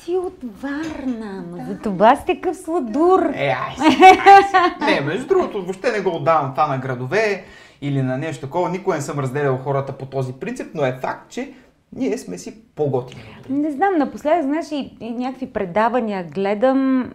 Си 0.00 0.16
от 0.16 0.38
Варна, 0.62 1.44
ма 1.50 1.64
за 1.64 1.78
това 1.78 2.16
сте 2.16 2.34
такъв 2.34 2.56
сладур. 2.56 3.22
Е, 3.34 3.46
ай 3.46 3.74
си, 3.74 3.98
ай 4.26 4.42
си. 4.42 4.84
Не, 4.84 5.00
между 5.00 5.26
другото, 5.26 5.62
въобще 5.62 5.92
не 5.92 6.00
го 6.00 6.10
отдавам 6.10 6.50
това 6.50 6.66
на 6.66 6.78
градове 6.78 7.44
или 7.80 8.02
на 8.02 8.18
нещо 8.18 8.46
такова. 8.46 8.68
Никога 8.68 8.96
не 8.96 9.02
съм 9.02 9.18
разделял 9.18 9.56
хората 9.56 9.92
по 9.92 10.06
този 10.06 10.32
принцип, 10.32 10.66
но 10.74 10.84
е 10.84 10.92
факт, 10.92 11.30
че 11.30 11.52
ние 11.92 12.18
сме 12.18 12.38
си 12.38 12.54
по-готини. 12.66 13.22
Не 13.48 13.70
знам, 13.70 13.98
напоследък, 13.98 14.42
знаеш, 14.42 14.66
и, 14.72 14.96
и 15.00 15.10
някакви 15.10 15.46
предавания 15.46 16.24
гледам, 16.24 16.98
м- 16.98 17.06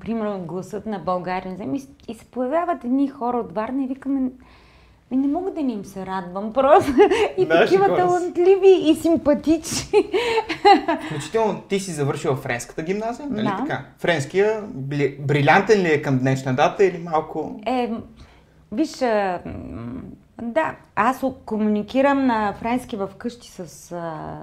примерно 0.00 0.38
гласът 0.38 0.86
на 0.86 0.98
България, 0.98 1.50
не 1.50 1.56
знам, 1.56 1.74
и, 1.74 1.80
с- 1.80 1.88
и 2.08 2.14
се 2.14 2.24
появяват 2.24 2.84
едни 2.84 3.08
хора 3.08 3.36
от 3.36 3.52
Варна 3.52 3.84
и 3.84 3.88
викаме, 3.88 4.20
ми 5.10 5.16
не 5.16 5.28
мога 5.28 5.50
да 5.50 5.62
не 5.62 5.72
им 5.72 5.84
се 5.84 6.06
радвам 6.06 6.52
просто. 6.52 6.92
И 7.38 7.44
Наши 7.46 7.60
такива 7.64 7.96
талантливи 7.96 8.80
и 8.82 8.94
симпатични. 8.94 9.98
Включително 11.06 11.60
ти 11.60 11.80
си 11.80 11.90
завършила 11.90 12.36
френската 12.36 12.82
гимназия, 12.82 13.26
нали 13.30 13.46
Да. 13.46 13.56
така? 13.56 13.84
Френския 13.98 14.62
бли- 14.64 15.16
брилянтен 15.20 15.82
ли 15.82 15.88
е 15.88 16.02
към 16.02 16.18
днешна 16.18 16.54
дата 16.54 16.84
или 16.84 16.98
малко... 16.98 17.60
Е, 17.66 17.90
виж, 18.72 18.90
да, 20.42 20.74
аз 20.96 21.24
комуникирам 21.44 22.26
на 22.26 22.52
френски 22.52 22.96
в 22.96 23.10
къщи 23.18 23.50
с, 23.50 23.58
а, 23.92 24.36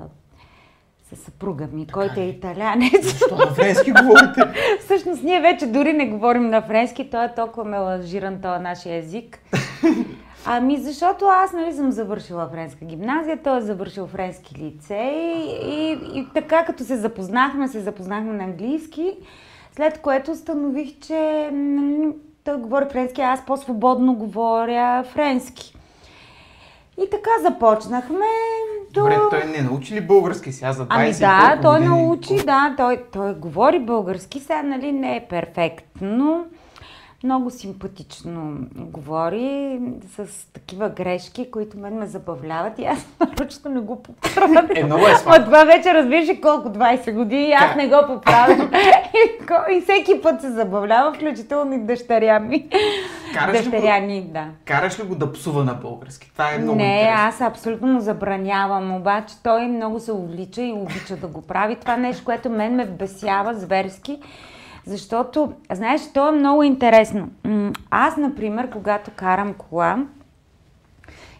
с 1.05 1.19
съпруга 1.19 1.67
ми, 1.73 1.87
който 1.87 2.19
е 2.19 2.23
италянец. 2.23 3.03
Защо 3.03 3.35
на 3.37 3.47
френски 3.47 3.91
говорите? 3.91 4.41
Всъщност 4.79 5.23
ние 5.23 5.41
вече 5.41 5.65
дори 5.65 5.93
не 5.93 6.07
говорим 6.07 6.49
на 6.49 6.61
френски, 6.61 7.09
той 7.09 7.25
е 7.25 7.33
толкова 7.35 7.65
мелажиран, 7.65 8.41
този 8.41 8.63
нашия 8.63 8.95
език. 8.95 9.39
Ами 10.45 10.77
защото 10.77 11.25
аз 11.25 11.53
нали 11.53 11.73
съм 11.73 11.91
завършила 11.91 12.49
френска 12.49 12.85
гимназия, 12.85 13.39
той 13.43 13.57
е 13.57 13.61
завършил 13.61 14.07
френски 14.07 14.55
лицей 14.55 15.11
и, 15.65 15.91
и 16.13 16.27
така 16.33 16.65
като 16.65 16.83
се 16.83 16.97
запознахме, 16.97 17.67
се 17.67 17.79
запознахме 17.79 18.33
на 18.33 18.43
английски, 18.43 19.17
след 19.75 20.01
което 20.01 20.31
установих, 20.31 20.99
че 20.99 21.49
нали, 21.53 22.13
той 22.43 22.57
говори 22.57 22.85
френски, 22.91 23.21
аз 23.21 23.45
по-свободно 23.45 24.15
говоря 24.15 25.03
френски. 25.03 25.77
И 27.03 27.09
така 27.11 27.29
започнахме. 27.41 28.25
Добре, 28.93 29.17
той 29.29 29.43
не 29.43 29.61
научи 29.61 29.95
ли 29.95 30.01
български 30.01 30.51
сега 30.51 30.73
за 30.73 30.85
20 30.85 30.87
Ами 30.89 31.11
да, 31.11 31.61
той 31.61 31.79
научи, 31.79 32.35
да, 32.45 32.73
той, 32.77 33.03
той 33.13 33.33
говори 33.33 33.79
български, 33.79 34.39
сега 34.39 34.63
нали 34.63 34.91
не 34.91 35.15
е 35.15 35.25
перфектно 35.29 36.45
много 37.23 37.49
симпатично 37.49 38.57
говори, 38.75 39.79
с 40.17 40.47
такива 40.53 40.89
грешки, 40.89 41.51
които 41.51 41.77
мен 41.77 41.93
ме 41.97 42.07
забавляват 42.07 42.79
и 42.79 42.85
аз 42.85 43.07
нарочно 43.19 43.71
не 43.71 43.79
го 43.79 44.03
поправям. 44.03 44.67
Е, 44.75 44.83
много 44.83 45.07
е 45.07 45.11
От 45.11 45.45
това 45.45 45.63
вече 45.63 45.93
разбираш 45.93 46.29
колко 46.41 46.69
20 46.69 47.13
години, 47.13 47.51
аз 47.51 47.75
не 47.75 47.87
го 47.87 47.97
поправям. 48.07 48.71
и, 49.71 49.75
и 49.75 49.81
всеки 49.81 50.21
път 50.21 50.41
се 50.41 50.51
забавлява, 50.51 51.13
включително 51.13 51.73
и 51.73 51.79
дъщеря 51.79 52.39
ми. 52.39 52.69
Караш 53.33 53.57
дъщеря 53.57 53.97
ли 53.97 54.01
го, 54.01 54.07
ни, 54.07 54.21
да. 54.21 54.45
Караш 54.65 54.99
ли 54.99 55.03
го 55.03 55.15
да 55.15 55.31
псува 55.31 55.63
на 55.63 55.73
български? 55.73 56.31
Това 56.31 56.53
е 56.53 56.57
много 56.57 56.77
Не, 56.77 56.99
интересно. 56.99 57.27
аз 57.27 57.41
абсолютно 57.41 57.87
му 57.87 57.99
забранявам, 57.99 58.95
обаче 58.95 59.35
той 59.43 59.67
много 59.67 59.99
се 59.99 60.11
увлича 60.11 60.61
и 60.61 60.71
обича 60.71 61.15
да 61.15 61.27
го 61.27 61.41
прави. 61.41 61.75
Това 61.75 61.97
нещо, 61.97 62.25
което 62.25 62.49
мен 62.49 62.75
ме 62.75 62.85
вбесява 62.85 63.53
зверски. 63.53 64.19
Защото, 64.85 65.53
знаеш, 65.71 66.13
то 66.13 66.27
е 66.27 66.31
много 66.31 66.63
интересно. 66.63 67.29
Аз, 67.91 68.17
например, 68.17 68.69
когато 68.69 69.11
карам 69.15 69.53
кола, 69.53 70.05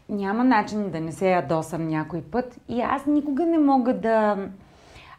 няма 0.10 0.43
начин 0.43 0.89
да 0.89 1.00
не 1.00 1.12
се 1.12 1.31
ядосам 1.31 1.88
някой 1.88 2.21
път 2.21 2.60
и 2.69 2.81
аз 2.81 3.05
никога 3.05 3.45
не 3.45 3.57
мога 3.57 3.93
да... 3.93 4.38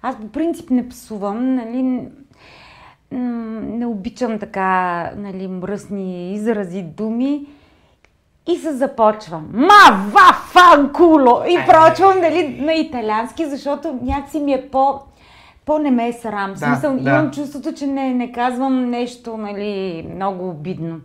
Аз 0.02 0.16
по 0.16 0.28
принцип 0.28 0.70
не 0.70 0.88
псувам, 0.88 1.54
нали, 1.54 2.08
не 3.12 3.86
обичам 3.86 4.38
така, 4.38 5.10
нали, 5.16 5.48
мръсни 5.48 6.34
изрази, 6.34 6.82
думи 6.82 7.46
и 8.46 8.56
се 8.56 8.72
започва. 8.72 9.42
Ма, 9.52 10.10
ва, 10.12 10.32
фан, 10.32 10.92
куло! 10.92 11.42
И 11.48 11.58
прочвам, 11.66 12.20
нали, 12.20 12.60
на 12.60 12.74
италиански, 12.74 13.46
защото 13.46 13.98
някакси 14.02 14.40
ми 14.40 14.52
е 14.52 14.68
по 14.70 15.00
по-не 15.66 15.90
ме 15.90 16.08
е 16.08 16.12
срам. 16.12 16.52
Да, 16.52 16.58
смисъл, 16.58 16.96
да. 16.96 17.10
имам 17.10 17.30
чувството, 17.30 17.72
че 17.72 17.86
не, 17.86 18.14
не 18.14 18.32
казвам 18.32 18.90
нещо, 18.90 19.36
нали, 19.36 20.06
много 20.14 20.48
обидно. 20.48 20.96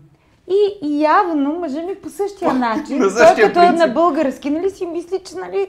И, 0.49 0.87
и 0.87 1.01
явно 1.01 1.59
мъжа 1.59 1.81
ми 1.81 1.95
по 1.95 2.09
същия 2.09 2.53
начин, 2.53 2.97
На 2.97 3.15
той 3.15 3.43
като 3.43 3.59
е 3.59 3.65
на 3.65 3.77
принцип. 3.77 3.93
български, 3.93 4.49
нали, 4.49 4.69
си 4.69 4.85
мисли, 4.85 5.19
че, 5.25 5.35
нали, 5.35 5.67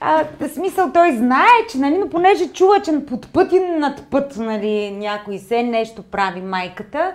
а, 0.00 0.24
смисъл, 0.54 0.90
той 0.94 1.12
знае, 1.12 1.66
че, 1.70 1.78
нали, 1.78 1.98
но 1.98 2.08
понеже 2.08 2.48
чува, 2.48 2.80
че 2.80 3.06
под 3.06 3.32
път 3.32 3.52
и 3.52 3.60
над 3.60 4.06
път, 4.10 4.36
нали, 4.36 4.90
някой 4.90 5.38
се 5.38 5.62
нещо 5.62 6.02
прави 6.02 6.40
майката. 6.40 7.14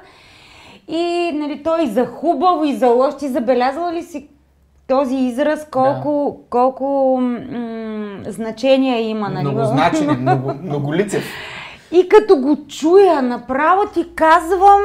И, 0.87 1.31
нали, 1.33 1.63
той 1.63 1.87
за 1.87 2.05
хубаво, 2.05 2.65
и 2.65 2.75
за 2.75 2.87
лошо. 2.87 3.17
Ти 3.17 3.27
забелязала 3.27 3.93
ли 3.93 4.03
си 4.03 4.27
този 4.87 5.15
израз, 5.15 5.67
колко, 5.71 6.39
колко 6.49 7.17
м- 7.21 7.39
значение 8.27 9.01
има, 9.01 9.29
нали? 9.29 9.43
Многозначен, 9.43 10.09
е, 10.09 10.13
много, 10.17 10.53
многолицев. 10.63 11.23
И 11.91 12.09
като 12.09 12.37
го 12.37 12.57
чуя, 12.67 13.21
направо 13.21 13.81
ти 13.93 14.05
казвам, 14.15 14.81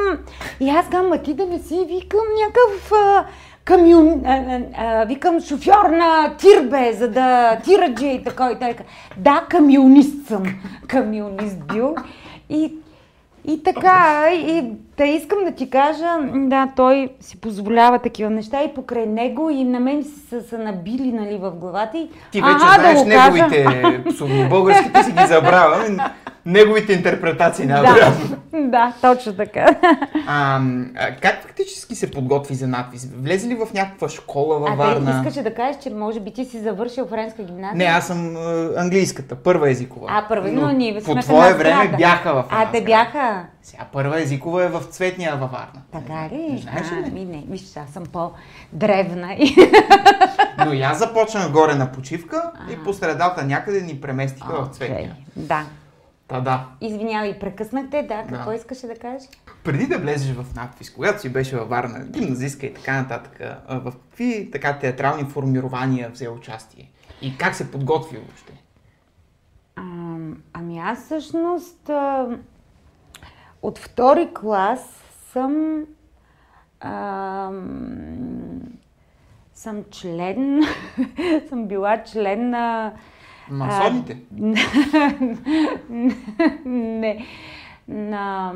и 0.59 0.69
аз 0.69 0.89
казвам, 0.89 1.09
ма 1.09 1.17
ти 1.17 1.33
да 1.33 1.45
не 1.45 1.59
си 1.59 1.85
викам 1.87 2.19
някакъв 2.41 2.91
а, 2.91 3.25
камион, 3.65 4.21
а, 4.25 4.33
а, 4.33 4.61
а, 4.77 5.05
викам 5.05 5.41
шофьор 5.41 5.89
на 5.89 6.35
тирбе, 6.37 6.93
за 6.93 7.07
да 7.07 7.57
тираджи 7.63 8.07
и 8.07 8.23
така 8.23 8.51
и 8.51 8.59
така. 8.59 8.83
Да, 9.17 9.45
камионист 9.49 10.27
съм. 10.27 10.43
Камионист 10.87 11.57
бил. 11.73 11.95
И, 12.49 12.73
и 13.45 13.63
така, 13.63 14.25
и 14.33 14.71
да 15.01 15.07
искам 15.07 15.37
да 15.45 15.51
ти 15.51 15.69
кажа, 15.69 16.17
да, 16.33 16.67
той 16.75 17.09
си 17.19 17.41
позволява 17.41 17.99
такива 17.99 18.29
неща 18.29 18.63
и 18.63 18.73
покрай 18.73 19.05
него 19.05 19.49
и 19.49 19.63
на 19.63 19.79
мен 19.79 20.03
са, 20.29 20.41
са 20.41 20.57
набили 20.57 21.11
нали, 21.11 21.37
в 21.37 21.51
главата. 21.51 21.97
И, 21.97 22.09
Ти 22.31 22.41
вече 22.41 22.55
ага, 22.61 22.81
знаеш 22.81 22.97
да 22.97 23.03
го 23.03 23.09
кажа. 23.09 23.31
неговите 23.31 24.03
псовни 24.09 24.49
българските 24.49 25.03
си 25.03 25.11
ги 25.11 25.27
забравя. 25.27 26.09
Неговите 26.45 26.93
интерпретации 26.93 27.67
Да, 27.67 27.73
най-вероятно. 27.73 28.37
да, 28.53 28.93
точно 29.01 29.33
така. 29.33 29.65
А, 30.27 30.61
а, 30.95 31.15
как 31.21 31.41
фактически 31.41 31.95
се 31.95 32.11
подготви 32.11 32.55
за 32.55 32.67
надпис? 32.67 33.07
Влезе 33.21 33.47
ли 33.47 33.55
в 33.55 33.73
някаква 33.73 34.09
школа 34.09 34.59
във 34.59 34.69
А 34.69 34.75
Варна? 34.75 35.21
те 35.23 35.29
искаше 35.29 35.43
да 35.43 35.53
кажеш, 35.53 35.81
че 35.83 35.89
може 35.89 36.19
би 36.19 36.31
ти 36.33 36.45
си 36.45 36.59
завършил 36.59 37.07
френска 37.07 37.43
гимназия? 37.43 37.75
Не, 37.75 37.83
аз 37.83 38.07
съм 38.07 38.35
а, 38.35 38.69
английската, 38.77 39.35
първа 39.35 39.69
езикова. 39.69 40.07
А, 40.11 40.25
първа, 40.27 40.51
но 40.51 40.71
ние 40.71 40.95
По 40.95 41.11
сме 41.11 41.21
в 41.21 41.25
твое 41.25 41.53
време 41.53 41.95
бяха 41.97 42.33
в 42.33 42.43
една 42.51 42.61
А, 42.61 42.71
те 42.71 42.81
бяха. 42.83 43.45
Сега 43.63 43.85
първа 43.91 44.21
езикова 44.21 44.63
е 44.63 44.69
в 44.69 44.81
Цветния 44.81 45.35
във 45.37 45.51
Варна. 45.51 45.81
Така 45.91 46.13
Не 46.13 46.29
ли? 46.29 46.57
Знаеш 46.57 46.91
ли? 46.91 47.03
а, 47.07 47.11
ми 47.11 47.25
не, 47.25 47.43
виж, 47.47 47.77
аз 47.77 47.89
съм 47.89 48.03
по-древна. 48.05 49.37
Но 50.65 50.73
и 50.73 50.81
аз 50.81 50.99
започнах 50.99 51.51
горе 51.51 51.75
на 51.75 51.91
почивка 51.91 52.51
и 52.71 52.83
по 52.83 52.93
средата 52.93 53.45
някъде 53.45 53.81
ни 53.81 54.01
преместиха 54.01 54.63
в 54.63 54.75
Цветния. 54.75 55.15
Да. 55.35 55.65
Та 56.27 56.39
да. 56.41 56.65
Извинявай, 56.81 57.39
прекъснахте. 57.39 58.03
Да, 58.03 58.23
какво 58.29 58.49
Да. 58.49 58.55
искаше 58.55 58.87
да 58.87 58.95
кажеш? 58.95 59.29
Преди 59.63 59.87
да 59.87 59.97
влезеш 59.97 60.35
в 60.35 60.55
надпис, 60.55 60.93
когато 60.93 61.21
си 61.21 61.29
беше 61.29 61.57
във 61.57 61.69
Варна, 61.69 62.05
гимназистка 62.05 62.65
и 62.65 62.73
така 62.73 63.01
нататък, 63.01 63.41
а, 63.67 63.79
в 63.79 63.91
какви 63.91 64.49
така 64.51 64.79
театрални 64.79 65.23
формирования 65.23 66.09
взе 66.09 66.29
участие? 66.29 66.91
И 67.21 67.37
как 67.37 67.55
се 67.55 67.71
подготви 67.71 68.17
въобще? 68.17 68.53
А, 69.75 69.81
ами 70.53 70.79
аз 70.79 70.99
всъщност 71.05 71.89
а, 71.89 72.27
от 73.61 73.77
втори 73.77 74.29
клас 74.33 75.03
съм 75.31 75.85
а, 76.79 77.51
съм 79.53 79.83
член, 79.91 80.61
съм 81.49 81.67
била 81.67 82.03
член 82.03 82.49
на 82.49 82.93
Масоните? 83.51 84.17
не, 86.65 87.25
на 87.87 88.53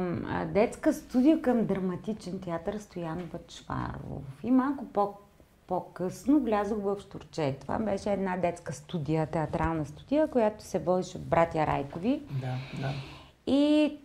детска 0.53 0.93
студия 0.93 1.41
към 1.41 1.65
драматичен 1.65 2.39
театър 2.39 2.77
Стоян 2.77 3.29
Бъчваров. 3.31 4.43
И 4.43 4.51
малко 4.51 4.85
по, 4.85 5.13
по-късно 5.67 6.39
влязох 6.39 6.77
в 6.77 6.97
Штурче. 6.99 7.57
Това 7.61 7.79
беше 7.79 8.13
една 8.13 8.37
детска 8.37 8.73
студия, 8.73 9.25
театрална 9.25 9.85
студия, 9.85 10.27
която 10.27 10.63
се 10.63 10.79
водеше 10.79 11.17
от 11.17 11.25
братя 11.25 11.67
Райкови. 11.67 12.21
Да, 12.41 12.55
да. 12.81 12.93
И 13.47 13.97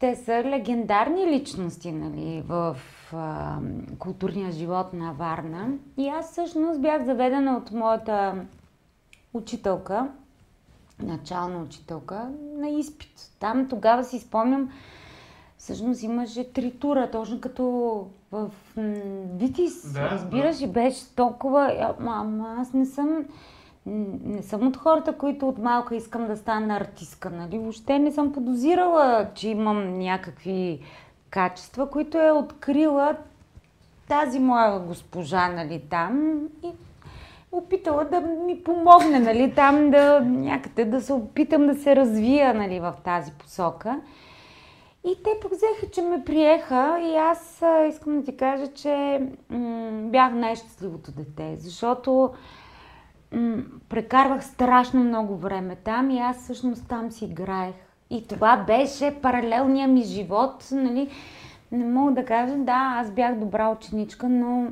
те 0.00 0.16
са 0.16 0.44
легендарни 0.44 1.26
личности 1.26 1.92
нали, 1.92 2.42
в 2.48 2.76
а, 3.12 3.58
културния 3.98 4.50
живот 4.50 4.92
на 4.92 5.12
Варна. 5.12 5.68
И 5.96 6.08
аз 6.08 6.30
всъщност 6.30 6.80
бях 6.80 7.04
заведена 7.04 7.56
от 7.56 7.72
моята 7.72 8.34
учителка, 9.34 10.08
начална 11.02 11.62
учителка, 11.62 12.28
на 12.56 12.68
изпит. 12.68 13.30
Там 13.40 13.68
тогава 13.68 14.04
си 14.04 14.18
спомням, 14.18 14.70
всъщност 15.58 16.02
имаше 16.02 16.52
три 16.52 16.70
тура, 16.78 17.10
точно 17.10 17.40
като 17.40 17.64
в 18.32 18.50
м, 18.76 18.94
Витис, 19.36 19.92
Да, 19.92 20.10
разбираш, 20.10 20.60
и 20.60 20.66
беше 20.66 21.14
толкова... 21.14 21.94
Ама 21.98 22.56
аз 22.58 22.72
не 22.72 22.86
съм... 22.86 23.24
Не 24.24 24.42
съм 24.42 24.66
от 24.66 24.76
хората, 24.76 25.12
които 25.12 25.48
от 25.48 25.58
малка 25.58 25.96
искам 25.96 26.26
да 26.26 26.36
стана 26.36 26.76
артистка, 26.76 27.30
нали? 27.30 27.58
Въобще 27.58 27.98
не 27.98 28.12
съм 28.12 28.32
подозирала, 28.32 29.26
че 29.34 29.48
имам 29.48 29.98
някакви 29.98 30.80
качества, 31.30 31.90
които 31.90 32.18
е 32.18 32.32
открила 32.32 33.16
тази 34.08 34.38
моя 34.38 34.80
госпожа, 34.80 35.48
нали, 35.48 35.82
там 35.90 36.38
и 36.64 36.68
опитала 37.52 38.04
да 38.04 38.20
ми 38.20 38.62
помогне, 38.62 39.18
нали, 39.18 39.54
там 39.54 39.90
да 39.90 40.20
някъде 40.20 40.84
да 40.84 41.00
се 41.00 41.12
опитам 41.12 41.66
да 41.66 41.74
се 41.74 41.96
развия, 41.96 42.54
нали, 42.54 42.80
в 42.80 42.94
тази 43.04 43.32
посока. 43.32 44.00
И 45.06 45.22
те 45.24 45.30
пък 45.42 45.52
взеха, 45.52 45.90
че 45.92 46.02
ме 46.02 46.24
приеха 46.24 46.98
и 47.00 47.16
аз 47.16 47.62
искам 47.88 48.18
да 48.18 48.24
ти 48.24 48.36
кажа, 48.36 48.66
че 48.66 49.22
м- 49.50 49.90
бях 49.90 50.32
най-щастливото 50.32 51.12
дете, 51.12 51.56
защото 51.56 52.30
м- 53.32 53.62
прекарвах 53.88 54.44
страшно 54.44 55.04
много 55.04 55.36
време 55.36 55.76
там 55.76 56.10
и 56.10 56.18
аз 56.18 56.36
всъщност 56.36 56.88
там 56.88 57.10
си 57.10 57.24
играех. 57.24 57.74
И 58.10 58.26
това 58.26 58.56
беше 58.56 59.14
паралелния 59.22 59.88
ми 59.88 60.02
живот, 60.02 60.68
нали. 60.72 61.10
Не 61.72 61.84
мога 61.84 62.12
да 62.12 62.24
кажа, 62.24 62.54
да, 62.56 62.94
аз 62.96 63.10
бях 63.10 63.38
добра 63.38 63.68
ученичка, 63.68 64.28
но 64.28 64.66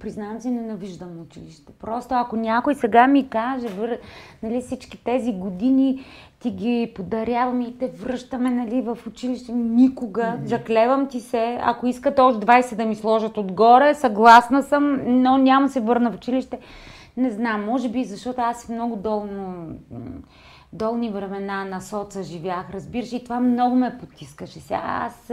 признавам 0.00 0.40
си, 0.40 0.50
ненавиждам 0.50 1.20
училище. 1.20 1.72
Просто 1.80 2.14
ако 2.14 2.36
някой 2.36 2.74
сега 2.74 3.06
ми 3.06 3.28
каже, 3.28 3.68
вър... 3.68 3.98
нали, 4.42 4.60
всички 4.60 5.04
тези 5.04 5.32
години 5.32 6.04
ти 6.40 6.50
ги 6.50 6.92
подарявам 6.96 7.60
и 7.60 7.78
те 7.78 7.88
връщаме 7.88 8.50
нали, 8.50 8.82
в 8.82 8.98
училище, 9.06 9.52
никога, 9.52 10.22
mm-hmm. 10.22 10.44
заклевам 10.44 11.08
ти 11.08 11.20
се, 11.20 11.58
ако 11.62 11.86
искат 11.86 12.18
още 12.18 12.46
20 12.46 12.76
да 12.76 12.84
ми 12.84 12.94
сложат 12.94 13.36
отгоре, 13.36 13.94
съгласна 13.94 14.62
съм, 14.62 15.00
но 15.22 15.38
няма 15.38 15.68
се 15.68 15.80
върна 15.80 16.10
в 16.10 16.14
училище. 16.14 16.58
Не 17.16 17.30
знам, 17.30 17.64
може 17.64 17.88
би, 17.88 18.04
защото 18.04 18.40
аз 18.40 18.68
много 18.68 18.96
долно 18.96 19.66
долни 20.72 21.10
времена 21.10 21.64
на 21.64 21.80
соца 21.80 22.22
живях, 22.22 22.70
разбираш, 22.70 23.12
и 23.12 23.24
това 23.24 23.40
много 23.40 23.76
ме 23.76 23.98
потискаше. 23.98 24.60
Сега 24.60 24.80
аз 24.84 25.32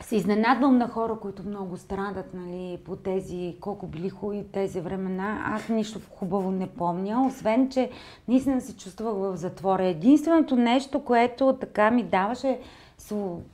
се 0.00 0.16
изненадвам 0.16 0.78
на 0.78 0.88
хора, 0.88 1.16
които 1.20 1.42
много 1.42 1.76
страдат 1.76 2.34
нали, 2.34 2.78
по 2.84 2.96
тези, 2.96 3.56
колко 3.60 3.86
били 3.86 4.08
хубави 4.10 4.44
тези 4.52 4.80
времена. 4.80 5.42
Аз 5.44 5.68
нищо 5.68 6.00
хубаво 6.10 6.50
не 6.50 6.66
помня, 6.66 7.26
освен, 7.26 7.70
че 7.70 7.90
наистина 8.28 8.60
се 8.60 8.76
чувствах 8.76 9.14
в 9.14 9.36
затвора. 9.36 9.84
Единственото 9.84 10.56
нещо, 10.56 11.04
което 11.04 11.56
така 11.60 11.90
ми 11.90 12.02
даваше 12.02 12.58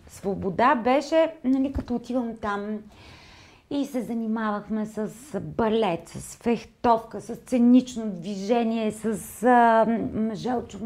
свобода, 0.08 0.74
беше, 0.74 1.34
нали, 1.44 1.72
като 1.72 1.94
отивам 1.94 2.36
там 2.40 2.78
и 3.74 3.84
се 3.84 4.02
занимавахме 4.02 4.86
с 4.86 5.10
балет, 5.40 6.08
с 6.08 6.36
фехтовка, 6.36 7.20
с 7.20 7.34
сценично 7.34 8.10
движение, 8.10 8.92
с 8.92 9.42
а, 9.42 9.86
Желчо 10.34 10.78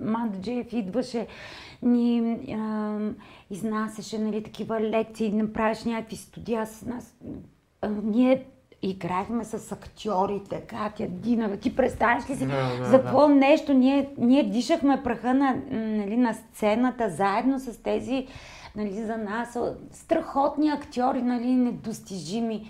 Мандаджиев 0.00 0.72
идваше 0.72 1.26
ни 1.82 2.38
а, 2.52 2.98
изнасяше 3.50 4.18
нали, 4.18 4.42
такива 4.42 4.80
лекции, 4.80 5.32
направиш 5.32 5.84
някакви 5.84 6.16
студия 6.16 6.66
с 6.66 6.82
нас. 6.82 7.14
А, 7.82 7.88
ние 8.04 8.46
играхме 8.82 9.44
с 9.44 9.72
актьорите, 9.72 10.60
Катя 10.60 11.06
Динава. 11.08 11.56
Ти 11.56 11.76
представяш 11.76 12.30
ли 12.30 12.36
си 12.36 12.46
да, 12.46 12.76
да, 12.78 12.84
за 12.84 13.02
какво 13.02 13.28
да. 13.28 13.34
нещо? 13.34 13.72
Ние, 13.72 14.10
ние 14.18 14.42
дишахме 14.42 15.00
праха 15.04 15.34
на, 15.34 15.56
нали, 15.70 16.16
на 16.16 16.34
сцената 16.34 17.10
заедно 17.10 17.58
с 17.58 17.82
тези 17.82 18.26
нали, 18.76 19.04
за 19.04 19.16
нас 19.16 19.58
страхотни 19.92 20.68
актьори, 20.68 21.22
нали, 21.22 21.46
недостижими. 21.46 22.66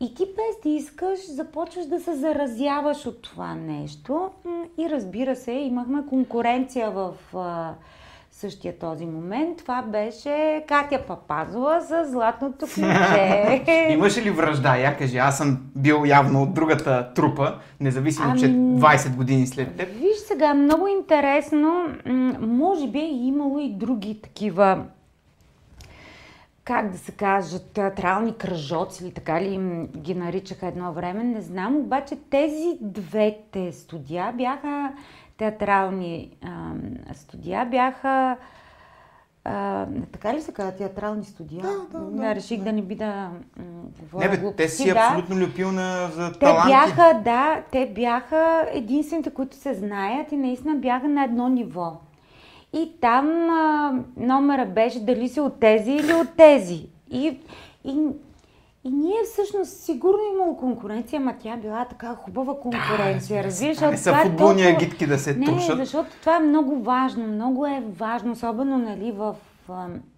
И 0.00 0.14
ти 0.14 0.24
без 0.24 0.62
да 0.62 0.68
искаш, 0.68 1.30
започваш 1.30 1.86
да 1.86 2.00
се 2.00 2.14
заразяваш 2.14 3.06
от 3.06 3.22
това 3.22 3.54
нещо. 3.54 4.30
И 4.78 4.90
разбира 4.90 5.36
се, 5.36 5.52
имахме 5.52 6.06
конкуренция 6.08 6.90
в 6.90 7.14
същия 8.30 8.78
този 8.78 9.06
момент. 9.06 9.58
Това 9.58 9.82
беше 9.82 10.64
Катя 10.68 11.02
Папазова 11.08 11.80
за 11.80 12.04
Златното 12.10 12.66
ключе. 12.74 13.64
Имаше 13.90 14.22
ли 14.22 14.30
връжда? 14.30 14.76
Я 14.76 14.96
кажи, 14.96 15.18
аз 15.18 15.38
съм 15.38 15.58
бил 15.76 16.04
явно 16.06 16.42
от 16.42 16.54
другата 16.54 17.12
трупа, 17.14 17.54
независимо, 17.80 18.30
ами... 18.30 18.40
че 18.40 18.46
20 18.46 19.16
години 19.16 19.46
след 19.46 19.76
теб. 19.76 19.88
Виж 19.88 20.16
сега, 20.28 20.54
много 20.54 20.86
интересно, 20.86 21.86
може 22.40 22.88
би 22.88 22.98
е 22.98 23.10
имало 23.10 23.58
и 23.58 23.72
други 23.72 24.20
такива 24.22 24.84
как 26.66 26.90
да 26.90 26.98
се 26.98 27.12
кажат, 27.12 27.70
театрални 27.70 28.34
кръжоци 28.34 29.04
или 29.04 29.12
така 29.12 29.40
ли 29.40 29.48
им 29.48 29.86
ги 29.86 30.14
наричаха 30.14 30.66
едно 30.66 30.92
време, 30.92 31.24
не 31.24 31.40
знам, 31.40 31.76
обаче 31.76 32.16
тези 32.30 32.78
двете 32.80 33.72
студия 33.72 34.32
бяха 34.32 34.92
театрални 35.38 36.36
а, 36.44 37.14
студия 37.14 37.66
бяха 37.66 38.36
а, 39.44 39.86
така 40.12 40.34
ли 40.34 40.42
се 40.42 40.52
казва? 40.52 40.76
Театрални 40.76 41.24
студия? 41.24 41.62
Да, 41.62 41.98
да, 41.98 42.04
да. 42.04 42.16
да 42.16 42.34
реших 42.34 42.58
да. 42.58 42.64
да 42.64 42.72
не 42.72 42.82
би 42.82 42.94
да 42.94 43.30
говоря 44.00 44.30
Не, 44.30 44.36
бе, 44.36 44.52
те 44.56 44.68
си 44.68 44.92
да. 44.92 45.00
абсолютно 45.00 45.46
люпилна 45.46 46.10
за 46.14 46.32
те 46.32 46.38
таланти. 46.38 46.68
бяха, 46.72 47.20
да, 47.24 47.62
те 47.72 47.92
бяха 47.94 48.68
единствените, 48.72 49.30
които 49.30 49.56
се 49.56 49.74
знаят 49.74 50.32
и 50.32 50.36
наистина 50.36 50.74
бяха 50.74 51.08
на 51.08 51.24
едно 51.24 51.48
ниво. 51.48 52.00
И 52.76 52.92
там 53.00 53.50
а, 53.50 53.92
номера 54.16 54.66
беше 54.66 55.00
дали 55.00 55.28
си 55.28 55.40
от 55.40 55.60
тези 55.60 55.92
или 55.92 56.12
от 56.12 56.28
тези. 56.36 56.86
И, 57.10 57.38
и 57.84 58.08
и 58.86 58.90
ние 58.90 59.22
всъщност 59.24 59.70
сигурно 59.70 60.18
имало 60.34 60.56
конкуренция, 60.56 61.20
ама 61.20 61.34
тя 61.38 61.56
била 61.56 61.84
така 61.84 62.14
хубава 62.14 62.60
конкуренция. 62.60 63.42
Да, 63.42 63.48
Разбираш, 63.48 63.80
не 63.80 63.96
са 63.96 64.14
футболни 64.14 64.62
толкова... 64.62 64.84
агитки 64.84 65.06
да 65.06 65.18
се 65.18 65.34
не, 65.34 65.46
тушат. 65.46 65.78
защото 65.78 66.10
това 66.20 66.36
е 66.36 66.40
много 66.40 66.82
важно. 66.82 67.26
Много 67.26 67.66
е 67.66 67.82
важно, 67.96 68.32
особено 68.32 68.78
нали, 68.78 69.12
в 69.12 69.36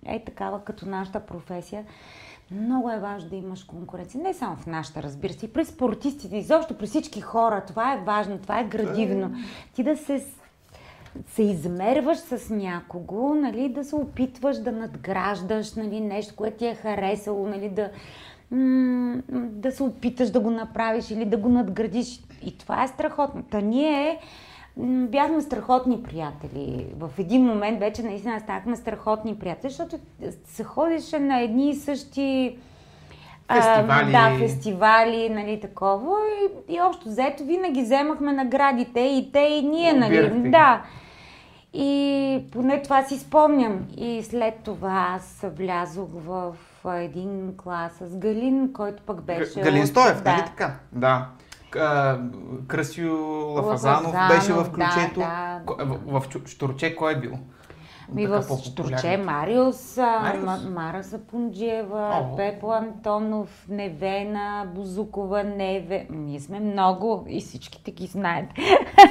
е 0.07 0.25
такава 0.25 0.65
като 0.65 0.87
нашата 0.89 1.21
професия. 1.21 1.85
Много 2.51 2.91
е 2.91 2.99
важно 2.99 3.29
да 3.29 3.37
имаш 3.37 3.65
конкуренция. 3.65 4.23
Не 4.23 4.35
само 4.35 4.57
в 4.57 4.67
нашата, 4.67 5.03
разбира 5.03 5.33
се, 5.33 5.47
и 5.47 5.53
при 5.53 5.65
спортистите, 5.65 6.37
изобщо 6.37 6.79
при 6.79 6.87
всички 6.87 7.21
хора. 7.21 7.63
Това 7.67 7.95
е 7.95 8.03
важно, 8.07 8.39
това 8.39 8.61
е 8.61 8.65
градивно. 8.65 9.31
Ти 9.75 9.83
да 9.83 9.97
се 9.97 10.25
се 11.27 11.43
измерваш 11.43 12.19
с 12.19 12.51
някого, 12.51 13.35
нали, 13.35 13.69
да 13.69 13.85
се 13.85 13.95
опитваш 13.95 14.57
да 14.57 14.73
надграждаш 14.73 15.75
нали, 15.75 16.01
нещо, 16.01 16.35
което 16.37 16.57
ти 16.57 16.67
е 16.67 16.75
харесало, 16.75 17.47
нали, 17.47 17.69
да, 17.69 17.91
да 19.33 19.73
се 19.73 19.83
опиташ 19.83 20.31
да 20.31 20.41
го 20.41 20.51
направиш 20.51 21.11
или 21.11 21.25
да 21.25 21.37
го 21.37 21.49
надградиш. 21.49 22.21
И 22.43 22.59
това 22.59 22.85
е 22.85 22.89
страхотно. 22.89 23.43
Та 23.43 23.61
ние 23.61 24.19
бяхме 25.09 25.41
страхотни 25.41 26.03
приятели. 26.03 26.87
В 26.99 27.11
един 27.19 27.45
момент 27.45 27.81
вече 27.81 28.03
наистина 28.03 28.41
станахме 28.41 28.77
страхотни 28.77 29.39
приятели, 29.39 29.71
защото 29.71 29.97
се 30.45 30.65
ходеше 30.65 31.19
на 31.19 31.41
едни 31.41 31.71
и 31.71 31.75
същи 31.75 32.59
фестивали. 33.53 34.17
А, 34.17 34.31
да, 34.31 34.39
фестивали, 34.39 35.31
нали, 35.31 35.61
такова. 35.61 36.17
И, 36.69 36.75
и 36.75 36.81
общо 36.81 37.09
взето 37.09 37.45
винаги 37.45 37.83
вземахме 37.83 38.33
наградите 38.33 39.01
и 39.01 39.31
те 39.33 39.41
и 39.41 39.63
ние, 39.63 39.93
нали. 39.93 40.51
Да. 40.51 40.83
И 41.73 42.45
поне 42.53 42.83
това 42.83 43.05
си 43.05 43.19
спомням. 43.19 43.87
И 43.97 44.23
след 44.23 44.55
това 44.65 45.07
аз 45.17 45.45
влязох 45.57 46.09
в 46.15 46.55
един 46.87 47.55
клас 47.57 47.93
с 48.01 48.17
Галин, 48.17 48.73
който 48.73 49.03
пък 49.03 49.23
беше... 49.23 49.61
Галин 49.61 49.87
Стоев, 49.87 50.23
да. 50.23 50.33
нали 50.33 50.45
така? 50.47 50.75
Да. 50.93 51.29
Красио 52.69 53.15
Лафазанов 53.55 54.15
беше 54.29 54.53
в 54.53 54.73
ключето. 54.73 55.21
Да, 55.21 55.61
да. 55.67 55.85
В, 56.07 56.21
в 56.21 56.47
Штурче 56.47 56.97
кой 56.97 57.13
е 57.13 57.21
бил? 57.21 57.33
Ми 58.13 58.27
в 58.27 58.45
Штурче 58.65 59.17
Мариус, 59.17 59.97
Мариус? 59.97 60.65
Мара 60.71 61.05
Сапунджиева, 61.05 62.29
Пепо 62.37 62.73
Антонов, 62.73 63.67
Невена, 63.69 64.67
Бузукова, 64.75 65.45
Неве. 65.45 66.07
Ние 66.11 66.41
сме 66.41 66.61
много 66.61 67.25
и 67.29 67.41
всичките 67.41 67.91
ги 67.91 68.07
знаят. 68.07 68.47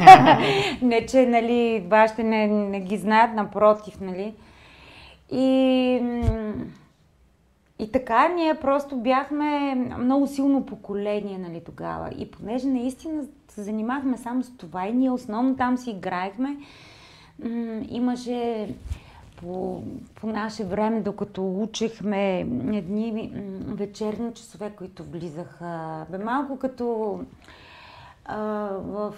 не, 0.82 1.06
че 1.06 1.26
нали, 1.26 1.86
вашите 1.90 2.24
не, 2.24 2.48
не 2.48 2.80
ги 2.80 2.98
знаят, 2.98 3.34
напротив, 3.34 4.02
нали. 4.02 4.34
И 5.32 6.02
и 7.80 7.92
така 7.92 8.28
ние 8.28 8.54
просто 8.54 8.96
бяхме 8.96 9.76
много 9.76 10.28
силно 10.28 10.66
поколение 10.66 11.38
нали, 11.38 11.62
тогава. 11.66 12.10
И 12.18 12.32
понеже 12.32 12.68
наистина 12.68 13.24
се 13.50 13.64
занимахме 13.64 14.18
само 14.18 14.44
с 14.44 14.58
това 14.58 14.88
и 14.88 14.94
ние 14.94 15.12
основно 15.12 15.56
там 15.56 15.78
си 15.78 15.90
играехме, 15.90 16.58
м- 17.44 17.86
имаше 17.90 18.70
по, 19.36 19.84
по 20.16 20.28
наше 20.28 20.64
време, 20.64 21.02
докато 21.02 21.62
учехме 21.62 22.40
едни 22.40 23.32
вечерни 23.68 24.34
часове, 24.34 24.70
които 24.70 25.04
влизаха. 25.04 26.06
Бе 26.12 26.18
малко 26.18 26.60
като 26.60 27.20
в 28.30 29.14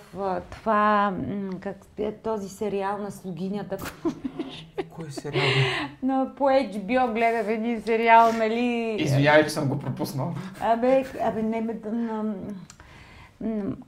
това, 0.52 1.14
как 1.60 1.78
е 1.98 2.12
този 2.12 2.50
сериал 2.50 2.98
на 2.98 3.12
слугинята. 3.12 3.78
Кой 4.90 5.12
сериал? 5.12 5.44
Но 6.04 6.32
по 6.38 6.44
HBO 6.44 7.14
гледах 7.14 7.48
един 7.48 7.82
сериал, 7.82 8.34
нали... 8.34 8.96
Извинявай, 9.00 9.44
че 9.44 9.50
съм 9.50 9.68
го 9.68 9.80
пропуснал. 9.80 10.34
Абе, 10.62 11.06
абе 11.22 11.44
не 11.44 11.62
ме... 11.62 11.80
На, 11.92 12.34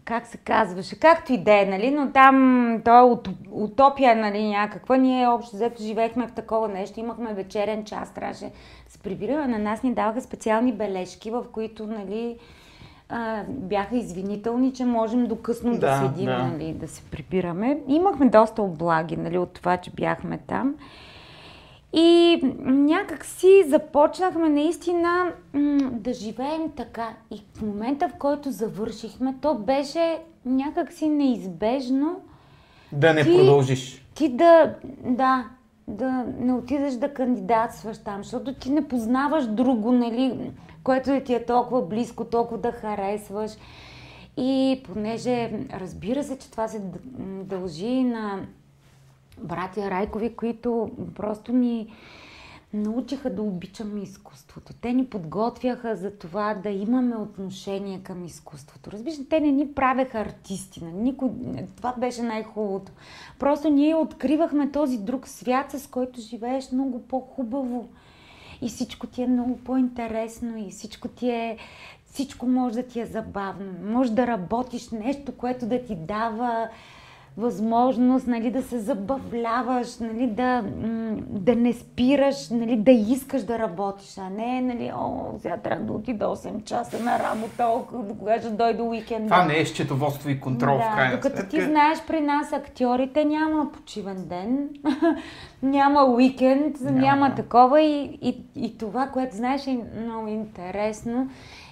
как 0.06 0.28
се 0.28 0.38
казваше, 0.38 1.00
както 1.00 1.34
и 1.34 1.38
да 1.38 1.62
е, 1.62 1.66
нали, 1.66 1.92
но 1.92 2.12
там 2.12 2.82
то 2.86 3.00
е 3.00 3.32
утопия, 3.52 4.16
нали, 4.16 4.50
някаква. 4.50 4.98
Ние 4.98 5.28
общо 5.28 5.56
взето 5.56 5.84
живеехме 5.84 6.28
в 6.28 6.32
такова 6.32 6.68
нещо, 6.68 7.00
имахме 7.00 7.34
вечерен 7.34 7.84
час, 7.84 8.14
трябваше 8.14 8.52
се 8.88 9.00
прибираме. 9.00 9.48
На 9.48 9.60
нас 9.60 9.84
ни 9.84 9.94
даваха 9.94 10.22
специални 10.22 10.74
бележки, 10.74 11.32
в 11.32 11.46
които, 11.52 11.88
нали, 11.88 12.38
а, 13.10 13.44
бяха 13.48 13.98
извинителни, 13.98 14.74
че 14.74 14.86
можем 14.86 15.28
до 15.28 15.36
късно 15.36 15.72
да, 15.72 15.80
да 15.80 16.08
седим, 16.08 16.26
да. 16.26 16.44
Нали, 16.44 16.74
да 16.74 16.88
се 16.88 17.04
прибираме. 17.04 17.80
Имахме 17.88 18.30
доста 18.30 18.62
облаги 18.62 19.18
нали, 19.18 19.38
от 19.38 19.54
това, 19.54 19.78
че 19.78 19.92
бяхме 19.92 20.38
там. 20.38 20.76
И 21.94 22.40
някак 22.64 23.26
си 23.26 23.64
започнахме 23.68 24.50
наистина 24.50 25.32
да 25.92 26.14
живеем 26.14 26.72
така. 26.76 27.10
И 27.32 27.44
в 27.54 27.62
момента, 27.62 28.10
в 28.10 28.14
който 28.20 28.52
завършихме, 28.52 29.36
то 29.42 29.56
беше 29.56 30.20
някак 30.46 30.94
си 30.94 31.10
неизбежно. 31.10 32.22
Да 32.92 33.14
не 33.14 33.24
ти, 33.24 33.38
продължиш. 33.38 34.06
Ти 34.16 34.30
да, 34.30 34.76
да, 35.06 35.46
да 35.88 36.26
не 36.40 36.54
отидеш 36.54 36.94
да 36.94 37.14
кандидатстваш 37.14 37.98
там, 37.98 38.24
защото 38.24 38.54
ти 38.54 38.72
не 38.72 38.88
познаваш 38.88 39.48
друго, 39.48 39.92
нали? 39.92 40.52
което 40.84 41.10
да 41.10 41.24
ти 41.24 41.34
е 41.34 41.46
толкова 41.46 41.82
близко, 41.82 42.26
толкова 42.26 42.58
да 42.58 42.72
харесваш. 42.72 43.52
И 44.38 44.82
понеже 44.84 45.52
разбира 45.74 46.24
се, 46.24 46.38
че 46.38 46.52
това 46.52 46.68
се 46.68 46.82
дължи 47.44 48.04
на 48.04 48.40
братя 49.44 49.92
Райкови, 49.92 50.36
които 50.36 50.92
просто 51.16 51.54
ни 51.54 51.88
научиха 52.74 53.30
да 53.30 53.42
обичаме 53.42 54.02
изкуството. 54.02 54.74
Те 54.82 54.94
ни 54.94 55.06
подготвяха 55.06 55.96
за 55.96 56.12
това 56.12 56.54
да 56.54 56.70
имаме 56.70 57.16
отношение 57.16 58.00
към 58.04 58.26
изкуството. 58.26 58.92
Разбираш, 58.92 59.18
те 59.30 59.40
не 59.40 59.52
ни 59.52 59.74
правеха 59.74 60.20
артисти. 60.20 60.86
Никой... 60.86 61.30
Това 61.78 61.94
беше 61.98 62.22
най-хубавото. 62.22 62.92
Просто 63.40 63.70
ние 63.70 63.96
откривахме 63.96 64.72
този 64.72 64.98
друг 64.98 65.28
свят, 65.28 65.72
с 65.72 65.88
който 65.88 66.22
живееш 66.22 66.72
много 66.72 67.02
по-хубаво. 67.02 67.90
И 68.62 68.70
всичко 68.70 69.08
ти 69.08 69.22
е 69.22 69.28
много 69.28 69.58
по-интересно 69.58 70.58
и 70.58 70.72
всичко 70.72 71.08
ти 71.08 71.30
е 71.30 71.58
всичко 72.06 72.48
може 72.48 72.76
да 72.76 72.84
ти 72.84 73.00
е 73.00 73.06
забавно. 73.06 73.74
Може 73.84 74.12
да 74.12 74.28
работиш 74.28 74.90
нещо, 74.90 75.38
което 75.38 75.66
да 75.66 75.84
ти 75.84 75.96
дава 75.96 76.70
възможност 77.38 78.28
нали, 78.28 78.52
да 78.52 78.62
се 78.62 78.80
забавляваш, 78.80 80.00
нали, 80.00 80.28
да, 80.28 80.64
да 81.30 81.56
не 81.56 81.74
спираш, 81.74 82.50
нали, 82.50 82.76
да 82.76 82.92
искаш 82.92 83.44
да 83.44 83.60
работиш, 83.60 84.18
а 84.18 84.30
не, 84.30 84.62
нали, 84.62 84.92
о, 84.96 85.40
сега 85.40 85.58
трябва 85.58 85.86
да 85.86 85.94
отида 85.94 86.26
8 86.26 86.64
часа 86.64 87.04
на 87.04 87.20
работа, 87.20 87.70
до 87.94 88.16
кога 88.16 88.40
ще 88.40 88.50
дойде 88.50 88.82
уикенд. 88.82 89.28
Това 89.28 89.46
не 89.46 89.60
е 89.60 89.66
счетоводство 89.66 90.30
и 90.30 90.40
контрол 90.40 90.78
да, 90.78 90.84
в 90.84 90.96
крайна 90.96 91.16
докато 91.16 91.36
сметка. 91.36 91.50
ти 91.50 91.62
знаеш 91.62 91.98
при 92.08 92.22
нас 92.22 92.54
актьорите 92.54 93.26
няма 93.26 93.72
почивен 93.72 94.26
ден, 94.26 94.70
няма 95.64 96.04
уикенд, 96.06 96.82
няма, 96.82 97.00
няма 97.00 97.36
такова 97.36 97.82
и, 97.82 98.20
и, 98.22 98.44
и 98.56 98.78
това, 98.78 99.08
което 99.08 99.36
знаеш 99.36 99.68
е 99.68 99.80
много 99.96 100.28
интересно 100.28 101.30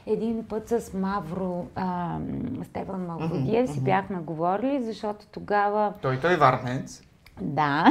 един 0.10 0.44
път 0.48 0.70
с 0.70 0.94
Мавро, 0.94 1.66
а, 1.76 2.18
Стефан 2.64 3.06
Мавродиев 3.06 3.70
mm-hmm. 3.70 3.74
си 3.74 3.84
бяхме 3.84 4.18
говорили, 4.18 4.84
защото 4.84 5.26
тогава... 5.32 5.94
Той 6.02 6.20
той 6.20 6.34
е 6.34 6.38
варнец. 6.38 7.02
Да. 7.42 7.86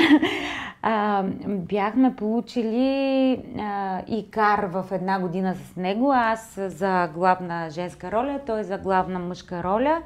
А, 0.82 1.22
бяхме 1.46 2.16
получили 2.16 3.42
а, 3.58 4.02
Икар 4.06 4.64
в 4.64 4.84
една 4.92 5.20
година 5.20 5.54
с 5.54 5.76
него, 5.76 6.12
аз 6.12 6.60
за 6.66 7.10
главна 7.14 7.70
женска 7.70 8.12
роля, 8.12 8.40
той 8.46 8.64
за 8.64 8.78
главна 8.78 9.18
мъжка 9.18 9.62
роля. 9.62 10.02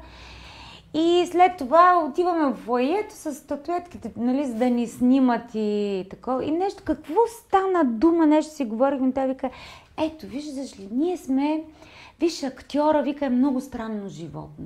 И 0.93 1.27
след 1.31 1.57
това 1.57 2.03
отиваме 2.09 2.53
в 2.53 2.57
фойето 2.57 3.15
с 3.15 3.33
статуетките, 3.33 4.11
нали, 4.17 4.45
за 4.45 4.53
да 4.53 4.69
ни 4.69 4.87
снимат 4.87 5.41
и 5.53 6.05
такова. 6.09 6.45
И 6.45 6.51
нещо, 6.51 6.83
какво 6.85 7.19
стана 7.27 7.85
дума, 7.85 8.25
нещо 8.25 8.53
си 8.53 8.65
говорихме, 8.65 9.11
той 9.11 9.27
вика, 9.27 9.49
ето, 9.97 10.27
виждаш 10.27 10.79
ли, 10.79 10.87
ние 10.91 11.17
сме 11.17 11.63
Виж, 12.23 12.43
актьора, 12.43 13.01
вика, 13.01 13.25
е 13.25 13.29
много 13.29 13.61
странно 13.61 14.09
животно. 14.09 14.65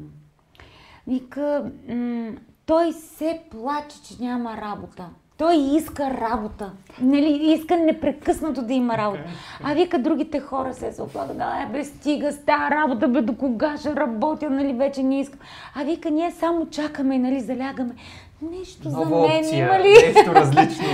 Вика, 1.08 1.65
м- 1.89 2.32
той 2.65 2.93
се 2.93 3.41
плаче, 3.52 4.04
че 4.04 4.24
няма 4.24 4.58
работа. 4.58 5.10
Той 5.38 5.56
иска 5.56 6.12
работа. 6.12 6.72
Нали, 7.02 7.54
иска 7.54 7.78
непрекъснато 7.78 8.62
да 8.62 8.74
има 8.74 8.98
работа. 8.98 9.24
Okay. 9.24 9.63
А 9.63 9.74
вика 9.74 10.00
другите 10.00 10.39
хора 10.39 10.74
се 10.74 10.91
се 10.91 11.02
оплагат. 11.02 11.39
Ай, 11.39 11.65
бе, 11.65 11.84
стига 11.84 12.32
с 12.32 12.38
тази 12.46 12.72
работа, 12.72 13.08
бе, 13.08 13.22
до 13.22 13.36
кога 13.36 13.78
ще 13.78 13.96
работя, 13.96 14.50
нали, 14.50 14.74
вече 14.74 15.04
не 15.04 15.20
искам. 15.20 15.39
А 15.76 15.84
вика, 15.84 16.12
ние 16.12 16.32
само 16.32 16.70
чакаме, 16.70 17.20
нали, 17.20 17.39
залягаме. 17.39 17.96
Нещо 18.41 18.89
Нова 18.89 19.06
за 19.06 19.10
мен 19.10 19.39
опция, 19.39 19.65
има 19.65 19.80
ли? 19.80 20.13
Нещо 20.15 20.36
различно. 20.36 20.86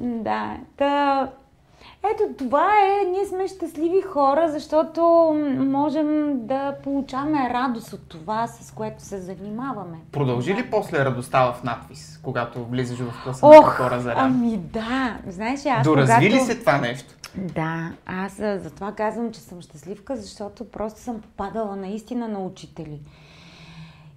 да. 0.00 0.56
Та, 0.76 1.28
ето 2.04 2.34
това 2.38 2.64
е, 2.64 3.04
ние 3.10 3.24
сме 3.24 3.48
щастливи 3.48 4.00
хора, 4.00 4.48
защото 4.48 5.02
можем 5.58 6.38
да 6.46 6.74
получаваме 6.82 7.50
радост 7.54 7.92
от 7.92 8.08
това, 8.08 8.46
с 8.46 8.72
което 8.72 9.02
се 9.02 9.18
занимаваме. 9.18 9.96
Продължи 10.12 10.54
ли 10.54 10.70
после 10.70 11.04
радостта 11.04 11.52
в 11.52 11.64
надвис, 11.64 12.20
когато 12.22 12.64
влизаш 12.64 12.98
в 12.98 13.22
класа 13.24 13.46
на 13.46 13.62
хора 13.62 14.00
за 14.00 14.14
Ами 14.16 14.56
да, 14.56 15.18
знаеш, 15.26 15.66
аз 15.66 15.84
Доразви 15.84 16.28
когато... 16.28 16.34
ли 16.34 16.46
се 16.46 16.58
това 16.58 16.78
нещо? 16.78 17.14
Да, 17.36 17.92
аз 18.06 18.36
затова 18.36 18.92
казвам, 18.92 19.32
че 19.32 19.40
съм 19.40 19.60
щастливка, 19.60 20.16
защото 20.16 20.70
просто 20.70 21.00
съм 21.00 21.20
попадала 21.20 21.76
наистина 21.76 22.28
на 22.28 22.38
учители. 22.38 23.00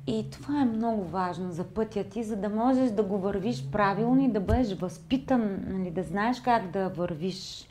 И 0.08 0.26
това 0.32 0.62
е 0.62 0.65
много 0.65 1.04
важно 1.04 1.52
за 1.52 1.63
пътя 1.63 2.04
ти, 2.04 2.24
за 2.24 2.36
да 2.36 2.50
можеш 2.50 2.91
да 2.91 3.04
го 3.04 3.17
вървиш 3.17 3.65
правилно 3.72 4.24
и 4.24 4.32
да 4.32 4.39
бъдеш 4.39 4.74
възпитан, 4.74 5.60
нали, 5.67 5.91
да 5.91 6.04
знаеш 6.04 6.41
как 6.41 6.72
да 6.72 6.89
вървиш 6.89 7.67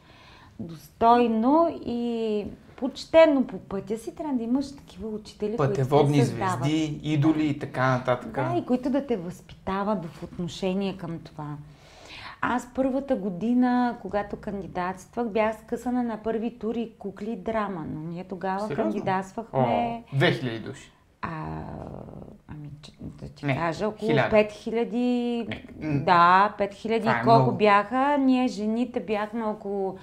достойно 0.59 1.81
и 1.87 2.47
почтено 2.77 3.47
по 3.47 3.59
пътя 3.59 3.99
си, 3.99 4.15
трябва 4.15 4.37
да 4.37 4.43
имаш 4.43 4.77
такива 4.77 5.09
учители, 5.09 5.57
Пътеводни 5.57 6.19
които 6.19 6.31
те 6.31 6.37
звезди, 6.37 7.01
идоли 7.03 7.47
и 7.47 7.59
така 7.59 7.91
нататък. 7.91 8.31
Да, 8.31 8.59
и 8.59 8.67
които 8.67 8.91
да 8.91 9.07
те 9.07 9.17
възпитават 9.17 10.05
в 10.07 10.23
отношение 10.23 10.97
към 10.97 11.19
това. 11.19 11.57
Аз 12.41 12.69
първата 12.75 13.17
година, 13.17 13.97
когато 14.03 14.37
кандидатствах, 14.37 15.29
бях 15.29 15.57
скъсана 15.61 16.03
на 16.03 16.23
първи 16.23 16.59
тури 16.59 16.93
кукли 16.99 17.37
драма, 17.37 17.85
но 17.95 18.01
ние 18.01 18.25
тогава 18.25 18.61
Сериозно? 18.61 18.85
кандидатствахме... 18.85 19.59
О, 20.13 20.17
2000 20.17 20.63
души. 20.63 20.93
А, 21.23 21.31
ами, 22.49 22.69
да 23.01 23.29
ти 23.29 23.47
Не, 23.47 23.57
кажа, 23.57 23.89
около 23.89 24.11
хиляда. 24.11 24.37
5000... 24.37 25.63
Не. 25.79 25.99
Да, 26.05 26.55
5000 26.59 27.01
Това 27.01 27.21
е 27.21 27.25
колко 27.25 27.53
бяха. 27.53 28.19
Ние 28.19 28.49
жените 28.49 29.01
бяхме 29.01 29.45
около 29.45 29.97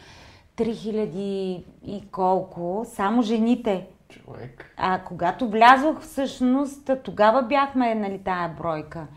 3000 0.59 1.63
и 1.85 2.03
колко. 2.11 2.85
Само 2.93 3.21
жените. 3.21 3.87
Човек. 4.09 4.73
А 4.77 4.99
когато 4.99 5.49
влязох 5.49 6.01
всъщност, 6.01 6.91
тогава 7.03 7.41
бяхме 7.41 7.95
нали, 7.95 8.19
тая 8.25 8.49
бройка. 8.49 9.07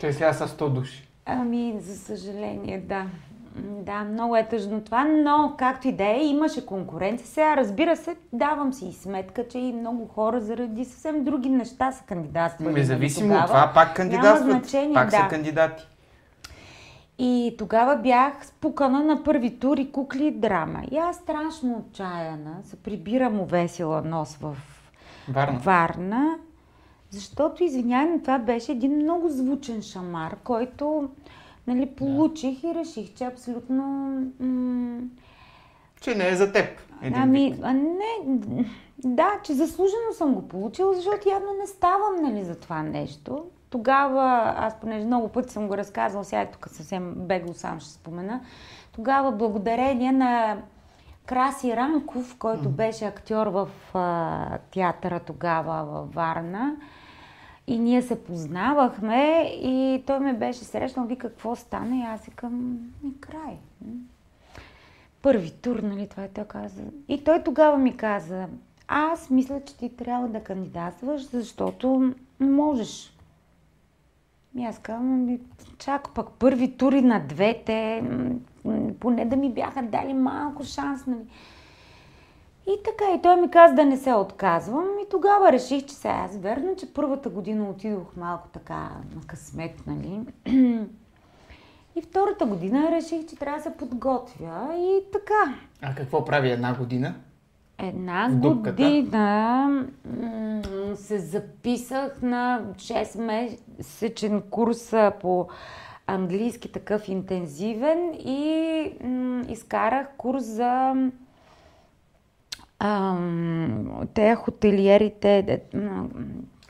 Те 0.00 0.12
сега 0.12 0.32
са 0.32 0.48
100 0.48 0.68
души. 0.68 1.08
Ами, 1.26 1.74
за 1.80 1.96
съжаление, 1.96 2.80
да. 2.80 3.06
Да, 3.56 4.04
много 4.04 4.36
е 4.36 4.48
тъжно 4.48 4.80
това, 4.80 5.04
но 5.04 5.54
както 5.58 5.88
и 5.88 5.92
да 5.92 6.04
е, 6.04 6.24
имаше 6.24 6.66
конкуренция. 6.66 7.26
Сега, 7.26 7.56
разбира 7.56 7.96
се, 7.96 8.16
давам 8.32 8.72
си 8.72 8.86
и 8.86 8.92
сметка, 8.92 9.48
че 9.48 9.58
и 9.58 9.72
много 9.72 10.06
хора 10.06 10.40
заради 10.40 10.84
съвсем 10.84 11.24
други 11.24 11.48
неща 11.48 11.92
са 11.92 12.04
кандидатствали. 12.04 12.68
нали, 12.68 12.80
Независимо 12.80 13.28
тогава. 13.28 13.44
от 13.44 13.46
това, 13.46 13.70
пак 13.74 13.96
кандидатстват. 13.96 14.48
Няма 14.48 14.60
значение, 14.60 14.94
пак 14.94 15.10
да. 15.10 15.16
са 15.16 15.28
кандидати. 15.30 15.86
И 17.22 17.54
тогава 17.58 17.96
бях 17.96 18.46
спукана 18.46 19.04
на 19.04 19.24
първи 19.24 19.58
тур 19.58 19.76
и 19.76 19.92
кукли 19.92 20.26
и 20.26 20.30
драма. 20.30 20.82
И 20.90 20.96
аз 20.96 21.16
страшно 21.16 21.76
отчаяна 21.76 22.56
се 22.64 22.76
прибирам 22.76 23.40
увесила 23.40 24.02
нос 24.02 24.36
в 24.36 24.56
Варна. 25.28 25.58
Варна, 25.58 26.38
защото, 27.10 27.64
извинявай, 27.64 28.12
но 28.12 28.20
това 28.20 28.38
беше 28.38 28.72
един 28.72 28.96
много 28.96 29.28
звучен 29.28 29.82
шамар, 29.82 30.36
който 30.44 31.08
нали, 31.66 31.86
получих 31.86 32.64
и 32.64 32.74
реших, 32.74 33.14
че 33.14 33.24
абсолютно... 33.24 33.84
М- 34.40 35.00
Че 36.00 36.14
не 36.14 36.28
е 36.28 36.36
за 36.36 36.52
теб. 36.52 36.66
Един 37.02 37.22
ами, 37.22 37.58
а 37.62 37.72
не, 37.72 38.36
да, 39.04 39.30
че 39.42 39.52
заслужено 39.52 40.12
съм 40.12 40.34
го 40.34 40.48
получила, 40.48 40.94
защото 40.94 41.28
явно 41.28 41.48
не 41.60 41.66
ставам 41.66 42.22
нали, 42.22 42.44
за 42.44 42.54
това 42.54 42.82
нещо. 42.82 43.44
Тогава, 43.70 44.54
аз 44.56 44.80
понеже 44.80 45.06
много 45.06 45.28
пъти 45.28 45.52
съм 45.52 45.68
го 45.68 45.76
разказвала, 45.76 46.24
сега 46.24 46.40
е 46.40 46.50
тук 46.50 46.68
съвсем 46.68 47.14
бегло 47.16 47.54
сам 47.54 47.80
ще 47.80 47.90
спомена, 47.90 48.40
тогава 48.92 49.32
благодарение 49.32 50.12
на 50.12 50.56
Краси 51.26 51.76
Ранков, 51.76 52.36
който 52.38 52.68
беше 52.68 53.04
актьор 53.04 53.46
в 53.46 53.68
а, 53.94 54.58
театъра 54.58 55.20
тогава 55.20 55.84
във 55.84 56.14
Варна, 56.14 56.76
и 57.66 57.78
ние 57.78 58.02
се 58.02 58.24
познавахме 58.24 59.52
и 59.62 60.02
той 60.06 60.20
ме 60.20 60.32
беше 60.32 60.64
срещнал, 60.64 61.06
вика 61.06 61.28
какво 61.28 61.56
стана 61.56 61.96
и 61.96 62.02
аз 62.02 62.24
викам, 62.24 62.78
и 63.04 63.20
край. 63.20 63.58
Първи 65.22 65.50
тур, 65.50 65.76
нали, 65.76 66.08
това 66.08 66.24
и 66.24 66.28
той 66.28 66.44
каза. 66.44 66.82
И 67.08 67.24
той 67.24 67.42
тогава 67.42 67.78
ми 67.78 67.96
каза, 67.96 68.46
аз 68.88 69.30
мисля, 69.30 69.60
че 69.66 69.76
ти 69.76 69.96
трябва 69.96 70.28
да 70.28 70.44
кандидатстваш, 70.44 71.22
защото 71.22 72.14
можеш. 72.40 73.12
И 74.56 74.64
аз 74.64 74.78
казвам, 74.78 75.38
чак 75.78 76.14
пък 76.14 76.30
първи 76.30 76.76
тури 76.76 77.02
на 77.02 77.20
двете, 77.20 78.02
поне 79.00 79.24
да 79.24 79.36
ми 79.36 79.52
бяха 79.52 79.82
дали 79.82 80.14
малко 80.14 80.64
шанс, 80.64 81.06
нали. 81.06 81.24
И 82.66 82.76
така, 82.84 83.14
и 83.14 83.22
той 83.22 83.40
ми 83.40 83.50
каза 83.50 83.74
да 83.74 83.84
не 83.84 83.96
се 83.96 84.14
отказвам. 84.14 84.86
И 85.02 85.08
тогава 85.10 85.52
реших, 85.52 85.86
че 85.86 85.94
сега 85.94 86.14
аз 86.14 86.36
верно, 86.36 86.76
че 86.76 86.94
първата 86.94 87.28
година 87.28 87.70
отидох 87.70 88.16
малко 88.16 88.48
така 88.48 88.90
на 89.16 89.26
късмет, 89.26 89.82
нали. 89.86 90.20
И 91.96 92.02
втората 92.02 92.46
година 92.46 92.90
реших, 92.90 93.26
че 93.26 93.36
трябва 93.36 93.58
да 93.58 93.62
се 93.62 93.76
подготвя 93.76 94.74
и 94.76 95.00
така. 95.12 95.54
А 95.82 95.94
какво 95.94 96.24
прави 96.24 96.50
една 96.50 96.74
година? 96.74 97.14
Една 97.82 98.28
дупката? 98.32 98.82
година 98.84 99.66
м, 100.06 100.62
се 100.96 101.18
записах 101.18 102.22
на 102.22 102.62
6-месечен 102.76 104.42
курс 104.42 104.92
а, 104.92 105.12
по 105.20 105.48
английски 106.06 106.72
такъв 106.72 107.08
интензивен 107.08 108.14
и 108.14 108.52
м, 109.04 109.44
изкарах 109.48 110.06
курс 110.16 110.44
за 110.44 110.94
ам, 112.78 113.86
те 114.14 114.34
хотелиерите... 114.34 115.42
де- 115.42 115.78
м, 115.78 116.08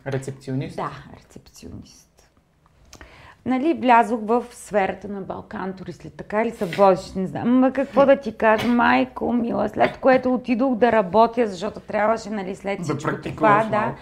Рецепционист? 0.07 0.77
Да, 0.77 0.91
рецепционист. 1.17 2.10
Нали, 3.47 3.75
влязох 3.75 4.21
в 4.23 4.45
сферата 4.51 5.09
на 5.09 5.21
Балкан 5.21 5.73
турист 5.73 6.05
ли, 6.05 6.11
така 6.11 6.45
ли 6.45 6.51
се 6.51 6.65
водиш, 6.65 7.13
не 7.15 7.27
знам. 7.27 7.59
Ма 7.59 7.73
какво 7.73 8.07
да 8.07 8.17
ти 8.17 8.37
кажа, 8.37 8.69
майко 8.69 9.33
мила, 9.33 9.69
след 9.69 9.97
което 9.97 10.35
отидох 10.35 10.75
да 10.75 10.93
работя, 10.93 11.47
защото 11.47 11.81
трябваше, 11.81 12.31
нали, 12.31 12.57
след 12.57 12.79
Да 12.79 12.85
всичко 12.85 13.01
това, 13.01 13.13
практикуваш 13.13 13.67
да, 13.67 13.81
малко. 13.81 13.99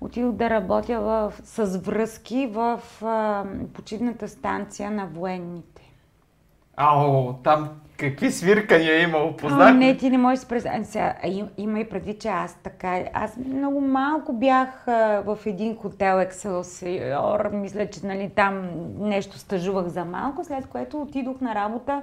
отидох 0.00 0.32
да 0.32 0.50
работя 0.50 1.00
в, 1.00 1.32
с 1.44 1.78
връзки 1.78 2.46
в 2.46 2.80
а, 3.02 3.44
почивната 3.74 4.28
станция 4.28 4.90
на 4.90 5.06
военните. 5.06 5.82
Ао, 6.76 7.32
там 7.32 7.68
какви 8.00 8.30
свиркания 8.32 8.94
е 8.94 9.02
имало, 9.02 9.28
А, 9.28 9.36
познах. 9.36 9.74
не, 9.76 9.96
ти 9.96 10.10
не 10.10 10.18
можеш 10.18 10.40
да 10.40 10.48
представиш. 10.48 10.86
Сега, 10.86 11.14
а, 11.22 11.28
им- 11.28 11.48
има 11.56 11.80
и 11.80 11.88
предвид, 11.88 12.20
че 12.20 12.28
аз 12.28 12.54
така... 12.62 13.02
Аз 13.12 13.36
много 13.36 13.80
малко 13.80 14.32
бях 14.32 14.88
а, 14.88 15.22
в 15.26 15.38
един 15.46 15.76
хотел 15.76 16.14
Excelsior. 16.16 17.52
Мисля, 17.52 17.90
че 17.90 18.06
нали, 18.06 18.30
там 18.36 18.62
нещо 18.98 19.38
стъжувах 19.38 19.86
за 19.86 20.04
малко, 20.04 20.44
след 20.44 20.66
което 20.66 21.02
отидох 21.02 21.40
на 21.40 21.54
работа 21.54 22.02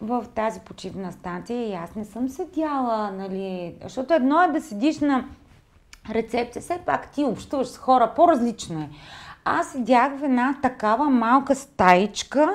в 0.00 0.24
тази 0.34 0.60
почивна 0.60 1.12
станция 1.12 1.68
и 1.68 1.74
аз 1.74 1.94
не 1.94 2.04
съм 2.04 2.28
седяла, 2.28 3.10
нали... 3.12 3.74
Защото 3.82 4.14
едно 4.14 4.42
е 4.42 4.48
да 4.48 4.60
седиш 4.60 5.00
на 5.00 5.24
рецепция, 6.10 6.62
все 6.62 6.78
пак 6.86 7.10
ти 7.10 7.24
общуваш 7.24 7.66
с 7.66 7.78
хора, 7.78 8.12
по-различно 8.16 8.80
е. 8.80 8.88
Аз 9.44 9.68
седях 9.72 10.18
в 10.18 10.24
една 10.24 10.54
такава 10.62 11.10
малка 11.10 11.54
стаичка, 11.54 12.50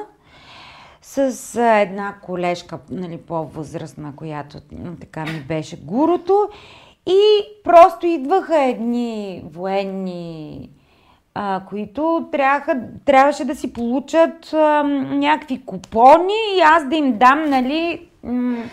с 1.02 1.56
една 1.82 2.16
колежка, 2.22 2.80
нали, 2.90 3.18
по-възрастна, 3.18 4.14
която 4.16 4.58
така 5.00 5.26
ми 5.26 5.40
беше 5.48 5.78
гурото. 5.82 6.50
И 7.08 7.20
просто 7.64 8.08
идваха 8.08 8.64
едни 8.64 9.44
военни, 9.54 10.70
а, 11.34 11.62
които 11.70 12.30
трябваха, 12.32 12.82
трябваше 13.06 13.46
да 13.46 13.56
си 13.56 13.74
получат 13.74 14.54
а, 14.54 14.84
някакви 15.04 15.66
купони 15.66 16.34
и 16.58 16.62
аз 16.62 16.88
да 16.90 16.96
им 16.96 17.18
дам, 17.18 17.50
нали, 17.50 18.10
м, 18.24 18.64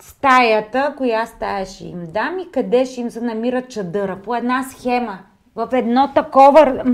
стаята, 0.00 0.94
коя 0.96 1.26
стая 1.26 1.66
ще 1.66 1.84
им 1.84 2.06
дам 2.06 2.38
и 2.38 2.50
къде 2.52 2.84
ще 2.84 3.00
им 3.00 3.10
се 3.10 3.20
намира 3.20 3.62
чадъра. 3.62 4.22
По 4.22 4.34
една 4.34 4.62
схема. 4.62 5.18
В 5.54 5.68
едно 5.72 6.12
такова... 6.14 6.84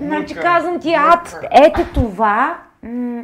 Значи 0.00 0.34
казвам 0.34 0.80
ти, 0.80 0.94
ад, 0.94 1.38
ето 1.50 1.80
това... 1.94 2.58
м, 2.82 3.22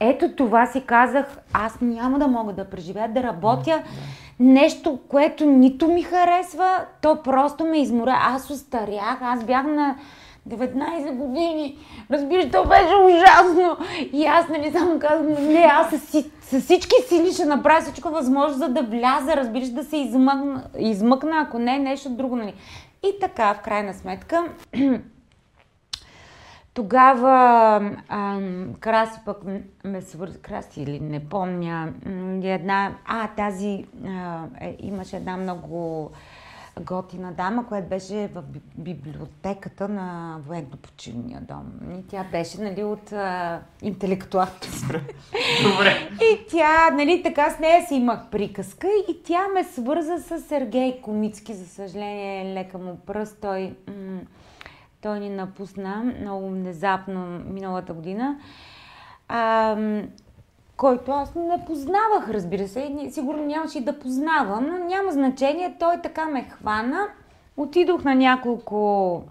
Ето 0.00 0.28
това 0.28 0.66
си 0.66 0.80
казах, 0.86 1.38
аз 1.52 1.80
няма 1.80 2.18
да 2.18 2.28
мога 2.28 2.52
да 2.52 2.64
преживея, 2.64 3.08
да 3.08 3.22
работя 3.22 3.82
нещо, 4.40 4.98
което 5.08 5.46
нито 5.46 5.88
ми 5.88 6.02
харесва, 6.02 6.80
то 7.02 7.22
просто 7.22 7.64
ме 7.64 7.80
изморя. 7.80 8.16
Аз 8.20 8.50
остарях, 8.50 9.18
аз 9.22 9.44
бях 9.44 9.66
на 9.66 9.96
19 10.48 11.14
години. 11.14 11.78
Разбираш, 12.10 12.44
то 12.52 12.64
беше 12.64 12.94
ужасно. 13.04 13.76
И 14.12 14.26
аз, 14.26 14.48
нали, 14.48 14.72
само 14.72 14.98
казвам, 14.98 15.52
не, 15.52 15.68
аз 15.72 15.90
с, 15.90 16.24
с 16.40 16.60
всички 16.60 16.94
сили 17.08 17.32
ще 17.32 17.44
направя 17.44 17.80
всичко 17.80 18.10
възможно, 18.10 18.58
за 18.58 18.68
да 18.68 18.82
вляза, 18.82 19.36
разбираш, 19.36 19.68
да 19.68 19.84
се 19.84 19.96
измъкна, 19.96 20.64
измъкна 20.78 21.40
ако 21.40 21.58
не 21.58 21.78
нещо 21.78 22.10
друго, 22.10 22.36
нали. 22.36 22.54
И 23.02 23.20
така, 23.20 23.54
в 23.54 23.60
крайна 23.60 23.94
сметка, 23.94 24.44
тогава 26.76 27.30
ам, 28.08 28.74
Краси 28.80 29.20
пък 29.24 29.36
ме 29.84 30.02
свързи, 30.02 30.38
Краси 30.38 30.82
или 30.82 31.00
не 31.00 31.20
помня, 31.20 31.92
м, 32.06 32.40
една, 32.44 32.94
а 33.06 33.28
тази, 33.28 33.84
а, 34.06 34.40
е, 34.60 34.76
имаше 34.80 35.16
една 35.16 35.36
много 35.36 36.10
готина 36.80 37.32
дама, 37.32 37.66
която 37.66 37.88
беше 37.88 38.28
в 38.34 38.42
би- 38.42 38.60
библиотеката 38.94 39.88
на 39.88 40.38
военно-почивния 40.46 41.40
дом. 41.40 41.64
И 41.98 42.06
тя 42.06 42.24
беше, 42.24 42.60
нали, 42.60 42.84
от 42.84 43.12
а, 43.12 43.60
интелектуалната 43.82 44.68
Добре. 45.62 45.94
и 46.22 46.46
тя, 46.50 46.90
нали, 46.92 47.22
така 47.22 47.50
с 47.50 47.58
нея 47.58 47.86
си 47.86 47.94
имах 47.94 48.30
приказка 48.30 48.86
и 49.08 49.22
тя 49.22 49.48
ме 49.54 49.64
свърза 49.64 50.18
с 50.18 50.40
Сергей 50.40 51.00
Комицки, 51.00 51.54
за 51.54 51.66
съжаление, 51.66 52.54
лека 52.54 52.78
му 52.78 52.96
пръст. 53.06 53.38
Той, 53.40 53.74
м- 53.88 54.20
той 55.06 55.20
ни 55.20 55.30
напусна 55.30 56.14
много 56.20 56.48
внезапно 56.48 57.26
миналата 57.50 57.92
година, 57.92 58.36
а, 59.28 59.76
който 60.76 61.12
аз 61.12 61.34
не 61.34 61.64
познавах, 61.66 62.30
разбира 62.30 62.68
се, 62.68 62.80
и 62.80 63.10
сигурно 63.10 63.44
нямаше 63.44 63.78
и 63.78 63.84
да 63.84 63.98
познавам, 63.98 64.66
но 64.66 64.78
няма 64.84 65.12
значение, 65.12 65.76
той 65.80 66.00
така 66.02 66.26
ме 66.26 66.42
хвана. 66.42 67.06
Отидох 67.56 68.04
на 68.04 68.14
няколко 68.14 69.22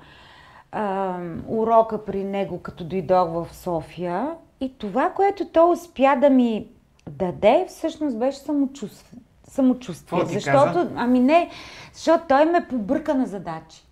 а, 0.72 1.18
урока 1.48 2.06
при 2.06 2.24
него, 2.24 2.60
като 2.60 2.84
дойдох 2.84 3.30
в 3.30 3.48
София. 3.56 4.30
И 4.62 4.78
това, 4.78 5.10
което 5.10 5.46
той 5.46 5.72
успя 5.72 6.18
да 6.22 6.30
ми 6.30 6.68
даде, 7.10 7.66
всъщност 7.68 8.20
беше 8.20 8.38
самочувствие. 8.38 9.20
самочувствие. 9.48 10.26
Защото, 10.26 10.74
каза? 10.74 10.92
ами 10.96 11.20
не, 11.20 11.50
защото 11.94 12.24
той 12.28 12.46
ме 12.46 12.68
побърка 12.70 13.16
на 13.16 13.26
задачи. 13.26 13.85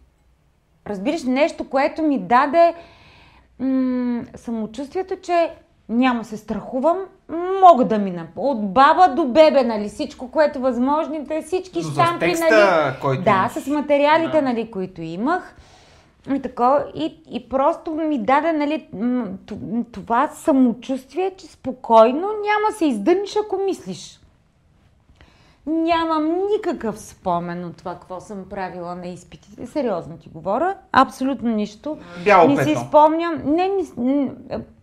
Разбираш, 0.87 1.23
нещо, 1.23 1.69
което 1.69 2.01
ми 2.01 2.19
даде 2.19 2.73
м- 3.59 4.23
самочувствието, 4.35 5.15
че 5.15 5.49
няма 5.89 6.25
се 6.25 6.37
страхувам, 6.37 6.97
мога 7.61 7.85
да 7.85 7.97
мина. 7.97 8.27
От 8.35 8.73
баба 8.73 9.07
до 9.07 9.25
бебе, 9.25 9.63
нали, 9.63 9.89
всичко, 9.89 10.31
което 10.31 10.59
възможните, 10.59 11.41
всички 11.41 11.79
Но 11.79 11.83
с 11.83 11.91
щампи, 11.93 12.19
текста, 12.19 12.47
нали. 12.51 12.95
който 13.01 13.23
да, 13.23 13.31
имаш. 13.31 13.51
с 13.51 13.67
материалите, 13.67 14.31
Да. 14.31 14.41
нали, 14.41 14.71
които 14.71 15.01
имах. 15.01 15.55
И, 16.35 16.41
такова, 16.41 16.85
и, 16.95 17.17
и 17.31 17.49
просто 17.49 17.91
ми 17.91 18.19
даде 18.19 18.53
нали, 18.53 18.87
това 19.91 20.27
самочувствие, 20.27 21.31
че 21.37 21.45
спокойно 21.45 22.19
няма 22.19 22.77
се 22.77 22.85
издъниш, 22.85 23.35
ако 23.45 23.57
мислиш. 23.57 24.19
Нямам 25.65 26.31
никакъв 26.51 26.99
спомен 26.99 27.65
от 27.65 27.77
това, 27.77 27.93
какво 27.93 28.19
съм 28.19 28.45
правила 28.49 28.95
на 28.95 29.07
изпитите. 29.07 29.67
Сериозно 29.67 30.17
ти 30.17 30.29
говоря. 30.29 30.75
Абсолютно 30.91 31.49
нищо. 31.49 31.97
Бяло 32.23 32.49
не 32.49 32.63
си 32.63 32.75
спомням. 32.87 33.41
Не, 33.45 33.69
не, 33.97 34.31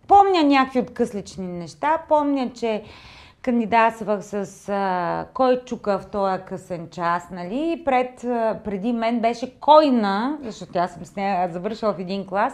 помня 0.07 0.43
някакви 0.43 0.79
откъслични 0.79 1.47
неща. 1.47 1.97
Помня, 2.09 2.51
че 2.53 2.83
кандидатствах 3.41 4.19
с 4.23 4.69
а, 4.69 5.25
кой 5.33 5.61
чука 5.65 5.99
в 5.99 6.05
този 6.05 6.43
късен 6.43 6.87
час, 6.91 7.27
нали? 7.31 7.81
Пред, 7.85 8.23
а, 8.23 8.59
преди 8.63 8.93
мен 8.93 9.19
беше 9.19 9.59
Койна, 9.59 10.37
защото 10.43 10.79
аз 10.79 10.93
съм 10.93 11.05
с 11.05 11.15
нея 11.15 11.49
завършила 11.51 11.93
в 11.93 11.99
един 11.99 12.25
клас, 12.27 12.53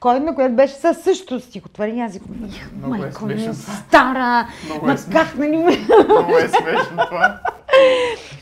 Койна, 0.00 0.34
която 0.34 0.54
беше 0.54 0.74
със 0.74 0.98
същото 0.98 1.40
стихотворение. 1.40 2.04
Аз 2.04 2.12
викам, 2.12 2.44
«Их, 2.44 2.72
Много 2.72 2.94
е 2.94 2.98
майко 2.98 3.24
ми, 3.26 3.34
смешно. 3.34 3.54
стара, 3.54 4.48
Много 4.64 4.86
ма 4.86 4.92
е 4.92 4.96
как, 5.12 5.34
нали, 5.38 5.56
Много 5.56 6.36
е 6.36 6.48
смешно 6.48 6.96
това. 7.10 7.40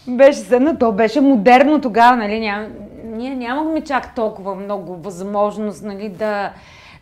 Беше 0.08 0.38
съдна, 0.38 0.78
то 0.78 0.92
беше 0.92 1.20
модерно 1.20 1.80
тогава, 1.80 2.16
нали, 2.16 2.40
ням, 2.40 2.66
ние 3.04 3.34
нямахме 3.34 3.80
чак 3.80 4.14
толкова 4.14 4.54
много 4.54 4.96
възможност, 4.96 5.82
нали, 5.82 6.08
да, 6.08 6.52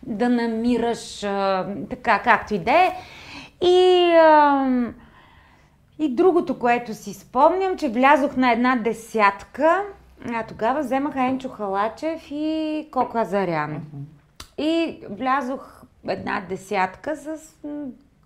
да 0.02 0.28
намираш 0.28 1.24
а, 1.24 1.66
така, 1.90 2.18
както 2.18 2.54
и 2.54 2.58
да 2.58 2.70
е. 2.70 2.92
И, 3.60 4.12
а, 4.14 4.66
и 5.98 6.14
другото, 6.14 6.58
което 6.58 6.94
си 6.94 7.14
спомням, 7.14 7.76
че 7.76 7.88
влязох 7.88 8.36
на 8.36 8.52
една 8.52 8.76
десятка, 8.76 9.82
а 10.34 10.42
тогава 10.42 10.80
вземаха 10.80 11.24
Енчо 11.24 11.48
Халачев 11.48 12.30
и 12.30 12.88
Коко 12.92 13.18
Азарян. 13.18 13.82
И 14.58 15.00
влязох 15.10 15.82
една 16.08 16.42
десятка 16.48 17.16
с 17.16 17.26
м, 17.64 17.70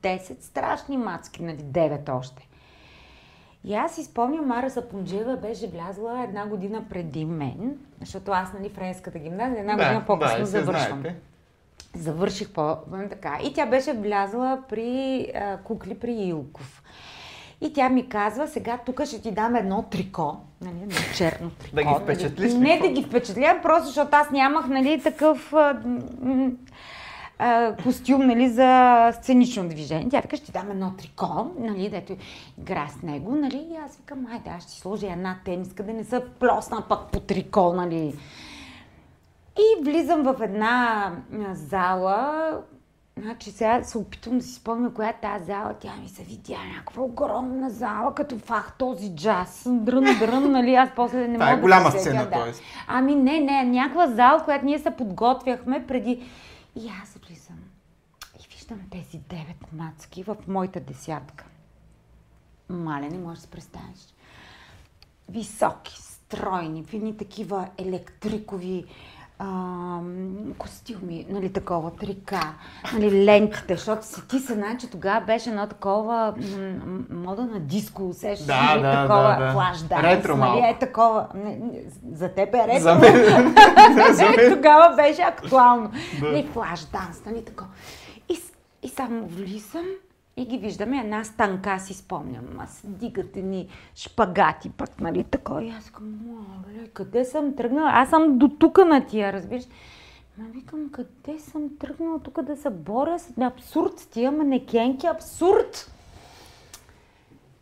10 0.02 0.42
страшни 0.42 0.96
мацки, 0.96 1.42
нали, 1.42 1.56
9 1.56 2.18
още. 2.18 2.48
И 3.66 3.74
аз 3.74 3.94
си 3.94 4.04
спомням, 4.04 4.46
Мара 4.46 4.70
Сапунджева 4.70 5.36
беше 5.36 5.66
влязла 5.66 6.22
една 6.22 6.46
година 6.46 6.84
преди 6.90 7.24
мен, 7.24 7.78
защото 8.00 8.30
аз, 8.30 8.52
нали, 8.52 8.68
френската 8.68 9.18
гимназия, 9.18 9.60
една 9.60 9.72
година 9.72 10.02
по-късно 10.06 10.38
да, 10.38 10.46
завършвам. 10.46 11.00
знаете. 11.00 11.20
Завърших 11.94 12.50
по 12.50 12.76
така. 13.10 13.38
И 13.44 13.52
тя 13.52 13.66
беше 13.66 13.92
влязла 13.92 14.58
при 14.68 15.20
а, 15.34 15.56
кукли 15.56 15.94
при 15.94 16.12
Илков. 16.12 16.82
И 17.60 17.72
тя 17.72 17.88
ми 17.88 18.08
казва, 18.08 18.48
сега 18.48 18.78
тук 18.86 19.04
ще 19.04 19.22
ти 19.22 19.30
дам 19.30 19.56
едно 19.56 19.82
трико, 19.82 20.36
нали, 20.60 20.76
едно 20.82 20.96
черно 21.16 21.50
трико. 21.50 21.76
Да 21.76 21.82
ги 21.82 21.88
нали. 21.88 22.02
впечатлиш 22.02 22.52
ли, 22.52 22.58
Не 22.58 22.78
да 22.78 22.88
ги 22.88 23.02
впечатлявам, 23.02 23.62
просто 23.62 23.86
защото 23.86 24.10
аз 24.12 24.30
нямах, 24.30 24.68
нали, 24.68 25.02
такъв 25.02 25.52
а, 25.52 25.80
м, 26.20 26.50
а, 27.38 27.76
костюм, 27.82 28.26
нали, 28.26 28.48
за 28.48 29.10
сценично 29.12 29.68
движение. 29.68 30.08
Тя 30.10 30.20
вика, 30.20 30.36
ще 30.36 30.52
дам 30.52 30.70
едно 30.70 30.92
трико, 30.98 31.50
нали, 31.58 31.90
дето 31.90 32.16
игра 32.58 32.88
с 32.88 33.02
него, 33.02 33.34
нали, 33.34 33.66
и 33.70 33.76
аз 33.76 33.96
викам, 33.96 34.26
айде, 34.32 34.50
аз 34.50 34.62
ще 34.62 34.72
сложа 34.72 35.12
една 35.12 35.36
тениска, 35.44 35.82
да 35.82 35.92
не 35.92 36.04
се 36.04 36.24
плосна 36.40 36.82
пък 36.88 37.00
по 37.12 37.20
трико, 37.20 37.72
нали. 37.72 38.18
И 39.58 39.84
влизам 39.84 40.22
в 40.22 40.36
една 40.42 41.12
зала, 41.52 42.52
Значи 43.22 43.50
сега 43.50 43.82
се 43.82 43.98
опитвам 43.98 44.38
да 44.38 44.44
си 44.44 44.54
спомня 44.54 44.94
коя 44.94 45.08
е 45.08 45.20
тази 45.22 45.44
зала. 45.44 45.74
Тя 45.80 45.92
ми 46.02 46.08
се 46.08 46.22
видя 46.22 46.58
някаква 46.74 47.02
огромна 47.02 47.70
зала, 47.70 48.14
като 48.14 48.38
фах 48.38 48.72
този 48.78 49.14
джаз. 49.14 49.62
Дрън, 49.70 50.04
дрън, 50.18 50.52
нали? 50.52 50.74
Аз 50.74 50.88
после 50.96 51.28
не 51.28 51.38
мога 51.38 51.50
е 51.50 51.56
голяма 51.56 51.90
да 51.90 51.98
сцена, 51.98 52.24
да. 52.24 52.30
т.е. 52.30 52.52
Ами 52.88 53.14
не, 53.14 53.40
не, 53.40 53.64
някаква 53.64 54.06
зала, 54.06 54.44
която 54.44 54.64
ние 54.64 54.78
се 54.78 54.90
подготвяхме 54.90 55.86
преди. 55.86 56.22
И 56.76 56.90
аз 57.02 57.15
виждам 58.66 58.86
тези 58.90 59.18
девет 59.18 59.72
мацки 59.72 60.22
в 60.22 60.36
моята 60.48 60.80
десятка. 60.80 61.44
Мале, 62.68 63.08
не 63.08 63.18
можеш 63.18 63.38
да 63.38 63.42
си 63.42 63.50
представиш. 63.50 64.14
Високи, 65.28 65.96
стройни, 66.02 66.84
в 66.84 66.94
едни 66.94 67.16
такива 67.16 67.68
електрикови 67.78 68.84
ам, 69.38 70.54
костюми, 70.58 71.26
нали, 71.28 71.52
такова, 71.52 71.90
трика, 71.90 72.40
нали, 72.92 73.24
лентите, 73.24 73.76
защото 73.76 74.06
си 74.06 74.28
ти 74.28 74.38
се 74.38 74.54
знае, 74.54 74.78
че 74.78 74.90
тогава 74.90 75.26
беше 75.26 75.50
едно 75.50 75.66
такова 75.66 76.34
м- 76.36 77.04
мода 77.10 77.42
на 77.46 77.60
диско, 77.60 78.08
усещаш, 78.08 78.46
Да, 78.46 78.64
нали, 78.64 78.82
да, 78.82 79.02
такова 79.02 79.36
да, 79.38 79.44
да. 79.46 79.52
флаш 79.52 79.78
данс, 79.78 80.02
Ретро 80.02 80.36
нали, 80.36 80.58
е 80.58 80.78
такова, 80.78 81.26
не, 81.34 81.56
не, 81.56 81.82
за 82.12 82.28
теб 82.28 82.54
е 82.54 82.66
ретро, 82.68 82.80
За 82.82 82.94
мен. 82.94 83.14
За 84.14 84.24
мен. 84.24 84.54
тогава 84.54 84.96
беше 84.96 85.22
актуално. 85.22 85.90
Да. 86.20 86.26
Нали, 86.28 86.46
флаш 86.52 86.80
данс, 86.84 87.24
нали, 87.26 87.44
такова. 87.44 87.70
И, 88.86 88.88
само 88.88 89.26
влизам 89.26 89.86
и 90.36 90.46
ги 90.46 90.58
виждаме 90.58 90.98
една 90.98 91.24
станка, 91.24 91.78
си 91.78 91.94
спомням. 91.94 92.44
Аз 92.58 92.82
дигате 92.84 93.42
ни 93.42 93.68
шпагати 93.94 94.70
пък, 94.70 95.00
нали, 95.00 95.24
такова. 95.24 95.64
И 95.64 95.70
аз 95.70 95.90
казвам, 95.90 96.20
моле, 96.26 96.88
къде 96.88 97.24
съм 97.24 97.56
тръгнала? 97.56 97.90
Аз 97.92 98.10
съм 98.10 98.38
до 98.38 98.48
тука 98.48 98.84
на 98.84 99.06
тия, 99.06 99.32
разбираш. 99.32 99.64
Ма 100.38 100.44
викам, 100.44 100.90
къде 100.90 101.38
съм 101.38 101.76
тръгнала 101.78 102.18
тук 102.18 102.42
да 102.42 102.56
се 102.56 102.70
боря 102.70 103.18
с 103.18 103.32
абсурд 103.40 103.98
с 103.98 104.06
тия 104.06 104.32
манекенки, 104.32 105.06
абсурд! 105.06 105.92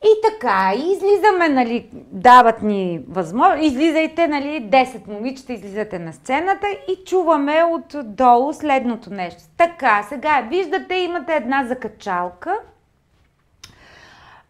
И 0.04 0.20
така, 0.22 0.72
излизаме, 0.76 1.48
нали, 1.48 1.88
дават 2.12 2.62
ни 2.62 3.00
възможност, 3.08 3.64
излизайте, 3.64 4.28
нали, 4.28 4.68
10 4.70 5.06
момичета 5.08 5.52
излизате 5.52 5.98
на 5.98 6.12
сцената 6.12 6.66
и 6.88 7.04
чуваме 7.04 7.62
отдолу 7.64 8.52
следното 8.52 9.10
нещо. 9.10 9.42
Така, 9.56 10.02
сега, 10.08 10.46
виждате, 10.50 10.94
имате 10.94 11.32
една 11.32 11.64
закачалка, 11.64 12.58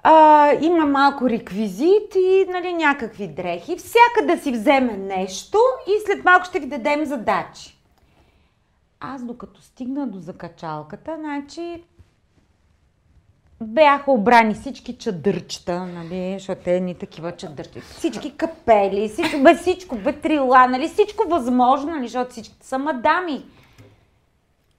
а, 0.02 0.52
има 0.60 0.86
малко 0.86 1.28
реквизит 1.28 2.14
и 2.16 2.46
нали, 2.48 2.72
някакви 2.72 3.28
дрехи. 3.28 3.76
Всяка 3.76 4.26
да 4.26 4.42
си 4.42 4.52
вземе 4.52 4.96
нещо 4.96 5.58
и 5.86 6.06
след 6.06 6.24
малко 6.24 6.44
ще 6.44 6.60
ви 6.60 6.66
дадем 6.66 7.04
задачи. 7.04 7.78
Аз 9.00 9.24
докато 9.24 9.62
стигна 9.62 10.06
до 10.06 10.18
закачалката, 10.18 11.16
значи 11.18 11.84
бяха 13.60 14.12
обрани 14.12 14.54
всички 14.54 14.96
чадърчета, 14.96 15.86
нали, 15.86 16.36
защото 16.38 16.70
е 16.70 16.80
ни 16.80 16.94
такива 16.94 17.32
чадърчета. 17.36 17.80
Всички 17.80 18.36
капели, 18.36 19.08
всичко, 19.08 19.42
бе, 19.42 19.54
всичко, 19.54 19.96
бе, 19.96 20.12
трила, 20.12 20.66
нали, 20.66 20.88
всичко 20.88 21.28
възможно, 21.28 21.90
нали, 21.90 22.08
защото 22.08 22.30
всички 22.30 22.56
са 22.60 22.78
мадами. 22.78 23.44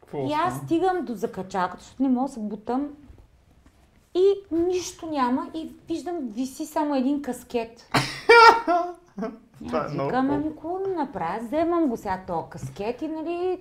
Какво 0.01 0.27
И 0.27 0.33
аз 0.33 0.57
стигам 0.57 1.05
до 1.05 1.13
закачалката, 1.13 1.83
защото 1.83 2.03
не 2.03 2.09
мога 2.09 2.27
да 2.27 2.33
се 2.33 2.39
бутам. 2.39 2.89
И 4.15 4.33
нищо 4.51 5.05
няма 5.05 5.47
и 5.53 5.69
виждам, 5.87 6.15
виси 6.21 6.65
само 6.65 6.95
един 6.95 7.21
каскет. 7.21 7.91
Това 9.67 9.85
е 9.85 9.91
викам, 9.91 10.29
ами 10.31 10.43
какво 10.43 10.79
да 10.79 10.89
направя? 10.89 11.39
Вземам 11.41 11.87
го 11.87 11.97
сега 11.97 12.19
този 12.27 12.49
каскет 12.49 13.01
и 13.01 13.07
нали... 13.07 13.59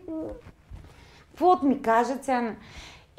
Какво 1.30 1.58
ми 1.62 1.82
кажат 1.82 2.24
сега? 2.24 2.54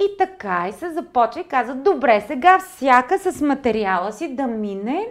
И 0.01 0.17
така 0.17 0.67
и 0.69 0.73
се 0.73 0.89
започва 0.89 1.41
и 1.41 1.47
каза, 1.47 1.75
добре, 1.75 2.23
сега 2.27 2.59
всяка 2.59 3.19
с 3.19 3.41
материала 3.41 4.11
си 4.11 4.35
да 4.35 4.47
мине 4.47 5.07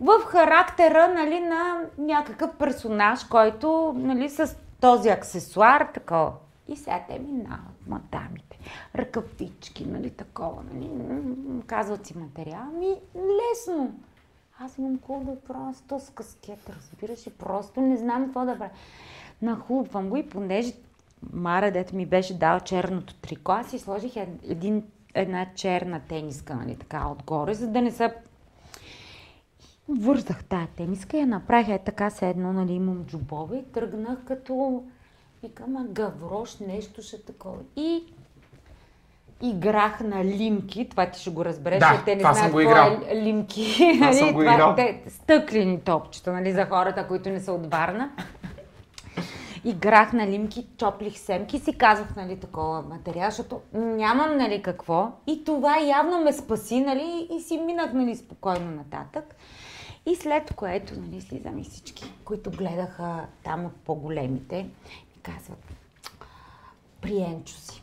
в 0.00 0.20
характера 0.26 1.08
нали, 1.14 1.40
на 1.40 1.80
някакъв 1.98 2.50
персонаж, 2.58 3.24
който 3.24 3.94
нали, 3.96 4.30
с 4.30 4.56
този 4.80 5.08
аксесуар, 5.08 5.88
такова. 5.94 6.32
И 6.68 6.76
сега 6.76 7.00
те 7.08 7.18
минават, 7.18 7.86
мадамите, 7.86 8.58
ръкавички, 8.94 9.86
нали, 9.86 10.10
такова, 10.10 10.62
нали, 10.72 10.90
казват 11.66 12.06
си 12.06 12.18
материал, 12.18 12.64
ми 12.78 12.94
лесно. 13.14 13.94
Аз 14.60 14.78
имам 14.78 14.98
да 15.08 15.40
правя 15.40 15.74
с 15.74 15.80
този 15.80 16.12
каскет, 16.12 16.70
разбираш, 16.70 17.26
и 17.26 17.30
просто 17.30 17.80
не 17.80 17.96
знам 17.96 18.24
какво 18.24 18.44
да 18.44 18.58
правя. 18.58 18.70
Нахлупвам 19.42 20.08
го 20.08 20.16
и 20.16 20.28
понеже 20.28 20.72
Мара, 21.32 21.70
дето 21.70 21.96
ми 21.96 22.06
беше 22.06 22.38
дал 22.38 22.60
черното 22.60 23.14
трико, 23.14 23.52
аз 23.52 23.70
си 23.70 23.78
сложих 23.78 24.16
ед- 24.16 24.40
един, 24.48 24.84
една 25.14 25.46
черна 25.54 26.00
тениска, 26.08 26.54
нали, 26.54 26.76
така 26.76 27.08
отгоре, 27.08 27.54
за 27.54 27.66
да 27.68 27.82
не 27.82 27.90
са 27.90 28.12
Вързах 29.88 30.44
тая 30.44 30.66
тениска 30.76 31.16
и 31.16 31.20
я 31.20 31.26
направих 31.26 31.68
е 31.68 31.78
така 31.78 32.10
се 32.10 32.28
едно, 32.28 32.52
нали, 32.52 32.72
имам 32.72 33.04
джубове 33.04 33.56
и 33.56 33.72
тръгнах 33.72 34.18
като, 34.24 34.82
викам, 35.42 35.76
а 35.76 35.84
гаврош, 35.84 36.58
нещо 36.58 37.02
ще 37.02 37.22
такова. 37.22 37.58
И 37.76 38.02
играх 39.42 40.00
на 40.00 40.24
лимки, 40.24 40.88
това 40.88 41.10
ти 41.10 41.20
ще 41.20 41.30
го 41.30 41.44
разбереш, 41.44 41.78
Да, 41.78 42.02
те 42.04 42.14
не 42.16 42.20
знаят 42.20 42.38
какво 42.38 42.60
е 42.60 43.22
лимки. 43.22 43.76
Това 43.94 44.12
съм 44.12 44.24
нали, 44.26 44.34
го 44.34 44.42
играл. 44.42 44.74
те, 44.74 45.02
стъклени 45.08 45.80
топчета, 45.80 46.32
нали, 46.32 46.52
за 46.52 46.66
хората, 46.66 47.08
които 47.08 47.28
не 47.28 47.40
са 47.40 47.52
от 47.52 47.70
Варна. 47.70 48.10
Играх 49.64 50.12
на 50.12 50.26
лимки, 50.26 50.66
топлих 50.76 51.18
семки 51.18 51.58
си 51.58 51.78
казах, 51.78 52.16
нали, 52.16 52.40
такова 52.40 52.82
материал, 52.82 53.30
защото 53.30 53.60
нямам, 53.72 54.36
нали, 54.36 54.62
какво. 54.62 55.12
И 55.26 55.44
това 55.44 55.80
явно 55.80 56.20
ме 56.20 56.32
спаси, 56.32 56.80
нали, 56.80 57.28
и 57.36 57.40
си 57.40 57.58
минах, 57.58 57.92
нали, 57.92 58.16
спокойно 58.16 58.70
нататък. 58.70 59.34
И 60.06 60.16
след 60.16 60.54
което, 60.54 61.00
нали, 61.00 61.20
слизам 61.20 61.58
и 61.58 61.64
всички, 61.64 62.12
които 62.24 62.50
гледаха 62.50 63.26
там 63.44 63.64
от 63.64 63.74
по-големите, 63.76 64.56
ми 64.56 65.22
казват, 65.22 65.74
при 67.00 67.20
Енчо 67.20 67.54
си. 67.54 67.81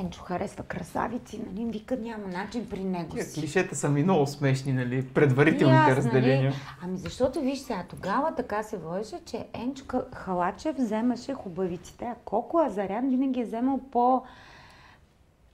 Енчо 0.00 0.22
харесва 0.22 0.64
красавици, 0.64 1.40
нали, 1.46 1.70
вика, 1.70 1.96
няма 1.96 2.28
начин 2.28 2.68
при 2.68 2.84
него 2.84 3.10
Тия 3.14 3.24
си. 3.24 3.40
клишета 3.40 3.76
са 3.76 3.88
ми 3.88 4.02
много 4.02 4.26
смешни, 4.26 4.72
нали? 4.72 5.06
Предварителните 5.06 5.90
аз, 5.90 5.96
разделения. 5.96 6.50
Нали, 6.50 6.54
ами 6.82 6.98
защото 6.98 7.40
виж 7.40 7.58
сега, 7.58 7.84
тогава 7.88 8.34
така 8.34 8.62
се 8.62 8.76
водеше, 8.76 9.16
че 9.24 9.46
Енчо 9.54 9.84
Халачев 10.14 10.76
вземаше 10.76 11.34
хубавиците, 11.34 12.04
а 12.04 12.14
Коко 12.24 12.58
Азарян 12.58 13.08
винаги 13.08 13.40
е 13.40 13.44
вземал 13.44 13.80
по 13.92 14.22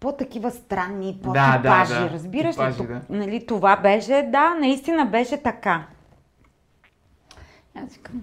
по-такива 0.01 0.51
странни, 0.51 1.12
Да, 1.22 1.30
да, 1.32 1.32
по-типажи, 1.32 1.95
да. 1.95 2.11
разбираш 2.11 2.55
Типажи, 2.55 2.82
ли? 2.82 2.86
да. 2.86 3.01
Нали, 3.11 3.47
това 3.47 3.76
беше, 3.76 4.28
да, 4.32 4.55
наистина 4.55 5.07
беше 5.07 5.43
така. 5.43 5.86
Аз 7.74 7.93
викам, 7.95 8.22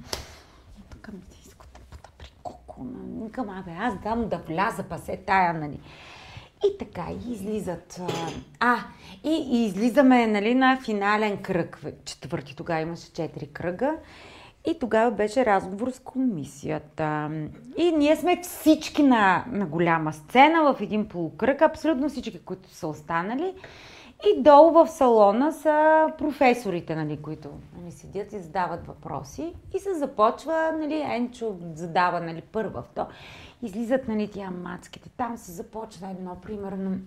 така 0.89 1.11
ми 1.11 1.21
се 1.31 1.37
иска 1.47 1.65
тъпата 1.67 2.09
при 2.17 2.31
Коко. 2.43 2.83
нали. 2.83 3.23
Викам, 3.25 3.49
абе, 3.49 3.71
аз 3.79 3.93
дам 4.03 4.29
да 4.29 4.37
вляза, 4.37 4.83
пасе 4.83 5.17
тая, 5.17 5.53
нали. 5.53 5.79
И 6.67 6.77
така, 6.77 7.05
и 7.11 7.33
излизат. 7.33 8.01
А, 8.59 8.77
и 9.23 9.65
излизаме 9.65 10.27
нали, 10.27 10.55
на 10.55 10.79
финален 10.85 11.37
кръг. 11.37 11.79
Четвърти, 12.05 12.55
тогава 12.55 12.81
имаше 12.81 13.13
четири 13.13 13.47
кръга. 13.47 13.95
И 14.67 14.79
тогава 14.79 15.11
беше 15.11 15.45
разговор 15.45 15.91
с 15.91 15.99
комисията. 15.99 17.29
И 17.77 17.91
ние 17.91 18.15
сме 18.15 18.41
всички 18.43 19.03
на, 19.03 19.45
на 19.51 19.65
голяма 19.65 20.13
сцена, 20.13 20.73
в 20.73 20.81
един 20.81 21.07
полукръг, 21.07 21.61
абсолютно 21.61 22.09
всички, 22.09 22.39
които 22.39 22.69
са 22.69 22.87
останали. 22.87 23.53
И 24.27 24.41
долу 24.41 24.71
в 24.71 24.87
салона 24.87 25.51
са 25.51 26.07
професорите, 26.17 26.95
нали, 26.95 27.17
които 27.21 27.49
нали, 27.81 27.91
седят 27.91 28.33
и 28.33 28.39
задават 28.39 28.87
въпроси. 28.87 29.53
И 29.75 29.79
се 29.79 29.93
започва, 29.93 30.71
нали, 30.79 31.01
Енчо 31.01 31.55
задава 31.75 32.19
нали, 32.19 32.41
първа, 32.41 32.81
втора. 32.81 33.07
Излизат 33.61 34.07
нали, 34.07 34.31
тия 34.31 34.51
мацките. 34.51 35.09
Там 35.17 35.37
се 35.37 35.51
започва 35.51 36.09
едно, 36.09 36.35
примерно. 36.41 36.97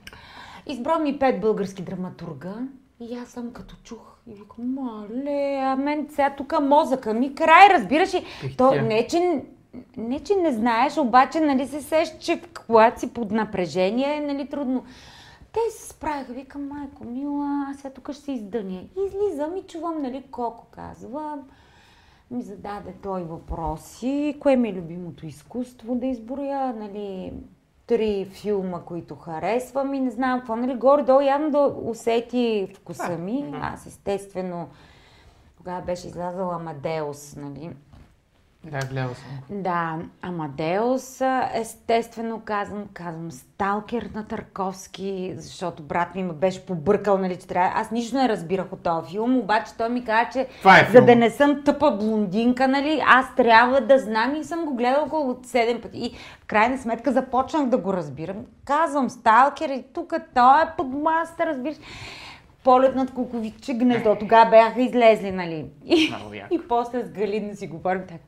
Избрал 0.66 0.98
ми 0.98 1.18
пет 1.18 1.40
български 1.40 1.82
драматурга. 1.82 2.54
И 3.00 3.16
аз 3.16 3.28
съм 3.28 3.52
като 3.52 3.76
чух 3.84 4.16
и 4.26 4.34
викам, 4.34 4.74
мале, 4.74 5.60
а 5.62 5.76
мен 5.76 6.06
сега 6.10 6.34
тук 6.36 6.54
мозъка 6.62 7.14
ми 7.14 7.34
край, 7.34 7.68
разбираш 7.70 8.14
ли? 8.14 8.26
То 8.58 8.74
не, 8.74 9.06
че, 9.06 9.42
не, 9.96 10.20
че 10.20 10.34
не 10.34 10.52
знаеш, 10.52 10.96
обаче 10.96 11.40
нали 11.40 11.66
се 11.66 11.82
сеща, 11.82 12.18
че 12.18 12.40
когато 12.66 13.00
си 13.00 13.14
под 13.14 13.30
напрежение 13.30 14.16
е 14.16 14.20
нали, 14.20 14.48
трудно. 14.48 14.84
Те 15.52 15.60
се 15.70 15.88
справиха, 15.88 16.32
викам, 16.32 16.68
майко 16.68 17.04
мила, 17.04 17.66
аз 17.70 17.76
сега 17.76 17.94
тук 17.94 18.12
ще 18.12 18.22
се 18.22 18.32
издъня. 18.32 18.84
Излизам 19.06 19.56
и 19.56 19.62
чувам, 19.62 20.02
нали, 20.02 20.24
колко 20.30 20.66
казва. 20.70 21.38
Ми 22.30 22.42
зададе 22.42 22.94
той 23.02 23.22
въпроси, 23.22 24.36
кое 24.40 24.56
ми 24.56 24.68
е 24.68 24.72
любимото 24.72 25.26
изкуство 25.26 25.94
да 25.94 26.06
изброя, 26.06 26.72
нали, 26.72 27.32
три 27.86 28.24
филма, 28.24 28.80
които 28.80 29.14
харесвам 29.14 29.94
и 29.94 30.00
не 30.00 30.10
знам 30.10 30.38
какво, 30.38 30.56
нали, 30.56 30.74
горе-долу 30.74 31.20
явно 31.20 31.50
да 31.50 31.74
усети 31.84 32.72
вкуса 32.76 33.18
ми. 33.18 33.54
Аз 33.60 33.86
естествено, 33.86 34.68
тогава 35.56 35.82
беше 35.82 36.08
излязала 36.08 36.54
Амадеус, 36.54 37.36
нали, 37.36 37.70
Да, 38.64 38.86
гледал 38.86 39.14
съм. 39.14 39.60
Да, 39.62 39.98
Амадеус, 40.22 41.20
естествено 41.54 42.42
казвам, 42.44 42.84
казвам 42.92 43.30
Сталкер 43.30 44.10
на 44.14 44.26
Тарковски, 44.26 45.34
защото 45.36 45.82
брат 45.82 46.14
ми 46.14 46.22
ме 46.22 46.32
беше 46.32 46.66
побъркал, 46.66 47.18
нали, 47.18 47.36
че 47.36 47.46
трябва. 47.46 47.80
Аз 47.80 47.90
нищо 47.90 48.16
не 48.16 48.28
разбирах 48.28 48.72
от 48.72 48.82
този 48.82 49.10
филм, 49.10 49.38
обаче 49.38 49.72
той 49.78 49.88
ми 49.88 50.04
каза, 50.04 50.30
че 50.32 50.40
е 50.40 50.48
за 50.92 51.00
да 51.04 51.16
не 51.16 51.30
съм 51.30 51.64
тъпа 51.64 51.90
блондинка, 51.90 52.68
нали, 52.68 53.02
аз 53.06 53.34
трябва 53.36 53.80
да 53.80 53.98
знам 53.98 54.34
и 54.34 54.44
съм 54.44 54.64
го 54.64 54.74
гледала 54.74 55.04
около 55.06 55.34
7 55.34 55.82
пъти. 55.82 55.98
И 55.98 56.10
в 56.42 56.46
крайна 56.46 56.78
сметка 56.78 57.12
започнах 57.12 57.66
да 57.66 57.78
го 57.78 57.92
разбирам. 57.92 58.36
Казвам 58.64 59.10
Сталкер 59.10 59.68
и 59.68 59.84
тук 59.94 60.14
той 60.34 60.62
е 60.62 60.66
под 60.76 60.86
разбираш. 61.40 61.76
Полет 62.64 62.94
над 62.94 63.14
куковиче 63.14 63.74
гнездо. 63.74 64.16
Тогава 64.20 64.50
бяха 64.50 64.82
излезли, 64.82 65.30
нали. 65.30 65.66
И, 65.86 66.14
и 66.50 66.60
после 66.68 67.02
с 67.02 67.10
Галина 67.10 67.56
си 67.56 67.66
говорим 67.66 68.02
така. 68.08 68.24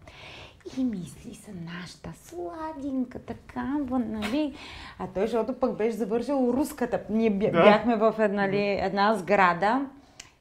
И 0.79 0.85
мисли 0.85 1.35
са 1.35 1.51
нашата 1.81 2.11
сладинка, 2.15 3.19
такава, 3.19 3.99
нали? 3.99 4.55
А 4.99 5.07
той, 5.15 5.23
защото 5.23 5.53
пък 5.53 5.77
беше 5.77 5.97
завършил 5.97 6.55
руската. 6.57 7.01
Ние 7.11 7.31
бяхме 7.31 7.97
в 7.97 8.15
една, 8.19 8.47
нали, 8.47 8.79
една 8.81 9.15
сграда. 9.15 9.87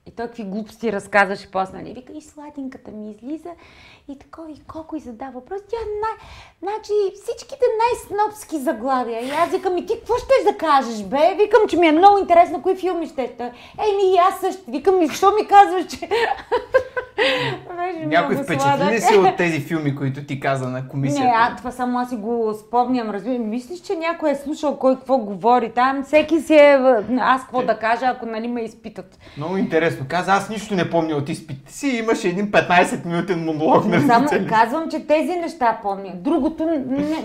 И 0.05 0.11
той 0.11 0.27
какви 0.27 0.43
глупости 0.43 0.91
разказваше 0.91 1.51
после, 1.51 1.77
нали? 1.77 1.93
Вика, 1.93 2.13
и 2.13 2.21
сладинката 2.21 2.91
ми 2.91 3.11
излиза 3.11 3.49
и 4.07 4.19
такова, 4.19 4.51
и 4.51 4.61
колко 4.67 4.95
и 4.95 4.99
задава 4.99 5.31
въпрос. 5.31 5.61
Тя 5.69 5.77
най... 6.01 6.27
Значи 6.61 6.93
всичките 7.23 7.65
най-снобски 7.81 8.57
заглавия. 8.57 9.21
И 9.21 9.29
аз 9.29 9.49
викам, 9.49 9.77
и 9.77 9.85
ти 9.85 9.93
какво 9.99 10.13
ще 10.17 10.51
да 10.51 10.57
кажеш, 10.57 11.03
бе? 11.03 11.35
Викам, 11.37 11.61
че 11.69 11.77
ми 11.77 11.87
е 11.87 11.91
много 11.91 12.17
интересно, 12.17 12.61
кои 12.61 12.75
филми 12.75 13.07
ще 13.07 13.21
Ей, 13.21 13.95
ми 13.95 14.13
и 14.13 14.17
аз 14.17 14.39
също. 14.39 14.71
Викам, 14.71 15.01
и 15.01 15.07
защо 15.07 15.31
ми 15.31 15.47
казваш, 15.47 15.85
че... 15.85 16.09
Някой 18.05 18.35
впечатли 18.35 18.91
ли 18.91 19.01
си 19.01 19.15
от 19.15 19.37
тези 19.37 19.59
филми, 19.59 19.95
които 19.95 20.25
ти 20.25 20.39
каза 20.39 20.69
на 20.69 20.87
комисията? 20.87 21.27
Не, 21.27 21.33
а, 21.35 21.55
това 21.55 21.71
само 21.71 21.99
аз 21.99 22.09
си 22.09 22.15
го 22.15 22.53
спомням, 22.53 23.09
разбира. 23.09 23.39
Мислиш, 23.39 23.79
че 23.79 23.95
някой 23.95 24.31
е 24.31 24.35
слушал 24.35 24.77
кой 24.77 24.95
какво 24.95 25.17
говори 25.17 25.71
там? 25.71 26.03
Всеки 26.03 26.41
си 26.41 26.53
е... 26.53 26.79
Аз 27.19 27.41
какво 27.41 27.61
да 27.61 27.79
кажа, 27.79 28.05
ако 28.05 28.25
нали 28.25 28.47
ме 28.47 28.61
изпитат. 28.61 29.19
Много 29.37 29.57
интересно. 29.57 30.05
Каза, 30.09 30.31
аз 30.31 30.49
нищо 30.49 30.75
не 30.75 30.89
помня 30.89 31.15
от 31.15 31.29
изпитите 31.29 31.73
си. 31.73 31.87
Имаше 31.87 32.27
един 32.27 32.51
15-минутен 32.51 33.45
монолог 33.45 33.85
на 33.99 34.07
Само 34.07 34.47
казвам, 34.49 34.89
че 34.91 35.07
тези 35.07 35.35
неща 35.35 35.79
помня. 35.81 36.11
Другото 36.15 36.65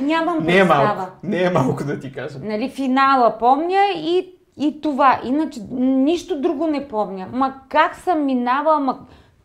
нямам 0.00 0.38
Не 0.44 0.54
е 0.54 0.58
представа. 0.58 0.94
малко. 0.94 1.12
Не 1.22 1.42
е 1.42 1.50
малко 1.50 1.84
да 1.84 2.00
ти 2.00 2.12
кажа. 2.12 2.38
Нали, 2.42 2.68
финала 2.70 3.38
помня 3.38 3.78
и, 3.96 4.30
и 4.56 4.80
това. 4.80 5.20
Иначе 5.24 5.60
нищо 5.80 6.40
друго 6.40 6.66
не 6.66 6.88
помня. 6.88 7.26
Ма 7.32 7.54
как 7.68 7.96
съм 7.96 8.24
минавала, 8.24 8.80
ма 8.80 8.98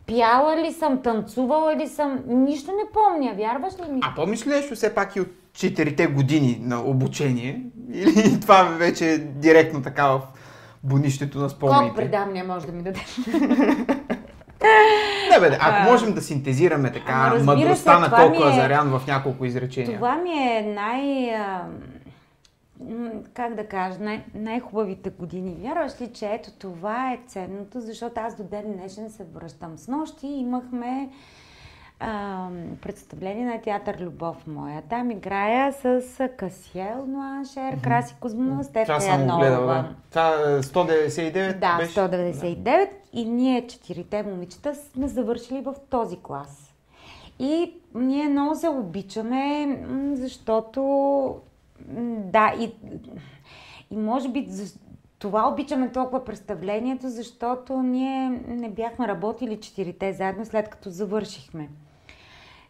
пяла 0.06 0.56
ли 0.56 0.72
съм, 0.72 1.02
танцувала 1.02 1.76
ли 1.76 1.88
съм, 1.88 2.18
нищо 2.26 2.70
не 2.70 2.92
помня. 2.92 3.32
Вярваш 3.36 3.72
ли 3.72 3.92
ми? 3.92 4.00
А 4.02 4.14
помниш 4.14 4.46
ли 4.46 4.50
нещо 4.50 4.74
все 4.74 4.94
пак 4.94 5.16
и 5.16 5.20
от 5.20 5.28
четирите 5.52 6.06
години 6.06 6.58
на 6.62 6.80
обучение? 6.80 7.62
Или 7.92 8.40
това 8.40 8.62
вече 8.62 9.12
е 9.12 9.18
директно 9.18 9.82
така 9.82 10.06
в 10.06 10.20
бунището 10.82 11.38
на 11.38 11.48
Колко 11.48 11.56
спомените? 11.56 11.96
предавания 11.96 12.44
може 12.44 12.66
да 12.66 12.72
ми 12.72 12.82
даде? 12.82 13.00
Не 15.32 15.40
бе, 15.40 15.56
ако 15.60 15.76
А. 15.80 15.90
можем 15.90 16.14
да 16.14 16.22
синтезираме 16.22 16.92
така 16.92 17.30
разбира 17.30 17.56
мъдростта 17.56 17.94
се, 17.94 18.00
на 18.00 18.16
толкова 18.16 18.50
ми 18.50 18.56
е- 18.56 18.60
в 18.88 19.06
няколко 19.06 19.44
изречения. 19.44 19.94
Това 19.96 20.16
ми 20.16 20.30
е 20.30 20.62
най... 20.74 21.34
а, 21.34 21.64
как 23.34 23.54
да 23.54 23.66
кажа, 23.66 23.98
най- 24.00 24.24
най-хубавите 24.34 25.10
години. 25.10 25.56
Вярваш 25.62 26.00
ли, 26.00 26.12
че 26.12 26.26
ето 26.26 26.50
това 26.50 27.12
е 27.12 27.18
ценното, 27.26 27.80
защото 27.80 28.20
аз 28.20 28.36
до 28.36 28.44
ден 28.44 28.72
днешен 28.72 29.10
се 29.10 29.24
връщам. 29.34 29.78
С 29.78 29.88
нощи 29.88 30.26
имахме 30.26 31.08
а, 32.00 32.48
представление 32.82 33.46
на 33.46 33.60
театър 33.60 33.96
Любов 34.00 34.46
моя. 34.46 34.82
Там 34.82 35.10
играя 35.10 35.72
с 35.72 36.02
Касиел 36.36 37.06
Нуаншер, 37.06 37.80
Краси 37.82 38.14
Кузманова, 38.20 38.64
Стефка 38.64 39.04
Янова. 39.06 39.44
да. 39.44 39.88
Това 40.10 40.28
е 40.28 40.62
199 40.62 41.58
Да, 41.58 41.76
беше? 41.76 41.94
199 42.00 42.88
и 43.12 43.24
ние 43.24 43.66
четирите 43.66 44.22
момичета 44.22 44.74
сме 44.74 45.08
завършили 45.08 45.60
в 45.60 45.74
този 45.90 46.16
клас. 46.22 46.74
И 47.38 47.72
ние 47.94 48.28
много 48.28 48.54
се 48.54 48.68
обичаме, 48.68 49.78
защото 50.14 50.80
да, 52.18 52.54
и, 52.60 52.72
и 53.90 53.96
може 53.96 54.28
би 54.28 54.46
това 55.24 55.48
обичаме 55.48 55.92
толкова 55.92 56.24
представлението, 56.24 57.08
защото 57.08 57.82
ние 57.82 58.30
не 58.46 58.70
бяхме 58.70 59.08
работили 59.08 59.60
четирите 59.60 60.12
заедно 60.12 60.44
след 60.44 60.68
като 60.68 60.90
завършихме. 60.90 61.68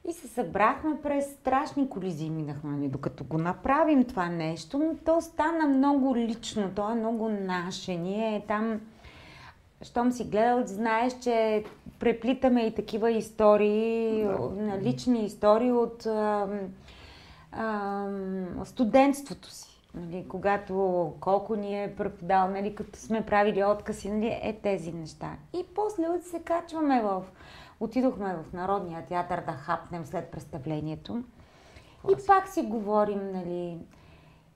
И 0.08 0.12
се 0.12 0.28
събрахме 0.28 0.96
през 1.02 1.26
страшни 1.26 1.88
колизии, 1.88 2.30
минахме, 2.30 2.70
нали, 2.70 2.88
докато 2.88 3.24
го 3.24 3.38
направим 3.38 4.04
това 4.04 4.28
нещо, 4.28 4.78
но 4.78 4.96
то 5.04 5.20
стана 5.20 5.66
много 5.68 6.16
лично, 6.16 6.70
то 6.76 6.90
е 6.90 6.94
много 6.94 7.28
наше. 7.28 7.96
Ние 7.96 8.44
там, 8.48 8.80
щом 9.82 10.12
си 10.12 10.24
гледал, 10.24 10.62
знаеш, 10.66 11.12
че 11.20 11.64
преплитаме 11.98 12.62
и 12.62 12.74
такива 12.74 13.10
истории, 13.10 14.24
да. 14.24 14.78
лични 14.82 15.24
истории 15.24 15.72
от 15.72 16.06
ам, 16.06 16.60
ам, 17.52 18.46
студентството 18.64 19.50
си. 19.50 19.73
Нали, 19.94 20.26
когато 20.28 21.12
колко 21.20 21.56
ни 21.56 21.84
е 21.84 21.94
преподал, 21.96 22.48
нали, 22.48 22.74
като 22.74 22.98
сме 22.98 23.26
правили 23.26 23.64
откази, 23.64 24.10
нали, 24.10 24.38
е 24.42 24.58
тези 24.62 24.92
неща. 24.92 25.36
И 25.52 25.64
после 25.74 26.02
се 26.22 26.38
качваме 26.38 27.02
в... 27.02 27.22
Отидохме 27.80 28.34
в 28.34 28.52
Народния 28.52 29.06
театър 29.06 29.42
да 29.46 29.52
хапнем 29.52 30.06
след 30.06 30.30
представлението. 30.30 31.22
И 32.12 32.26
пак 32.26 32.48
си 32.48 32.62
говорим, 32.62 33.30
нали... 33.32 33.78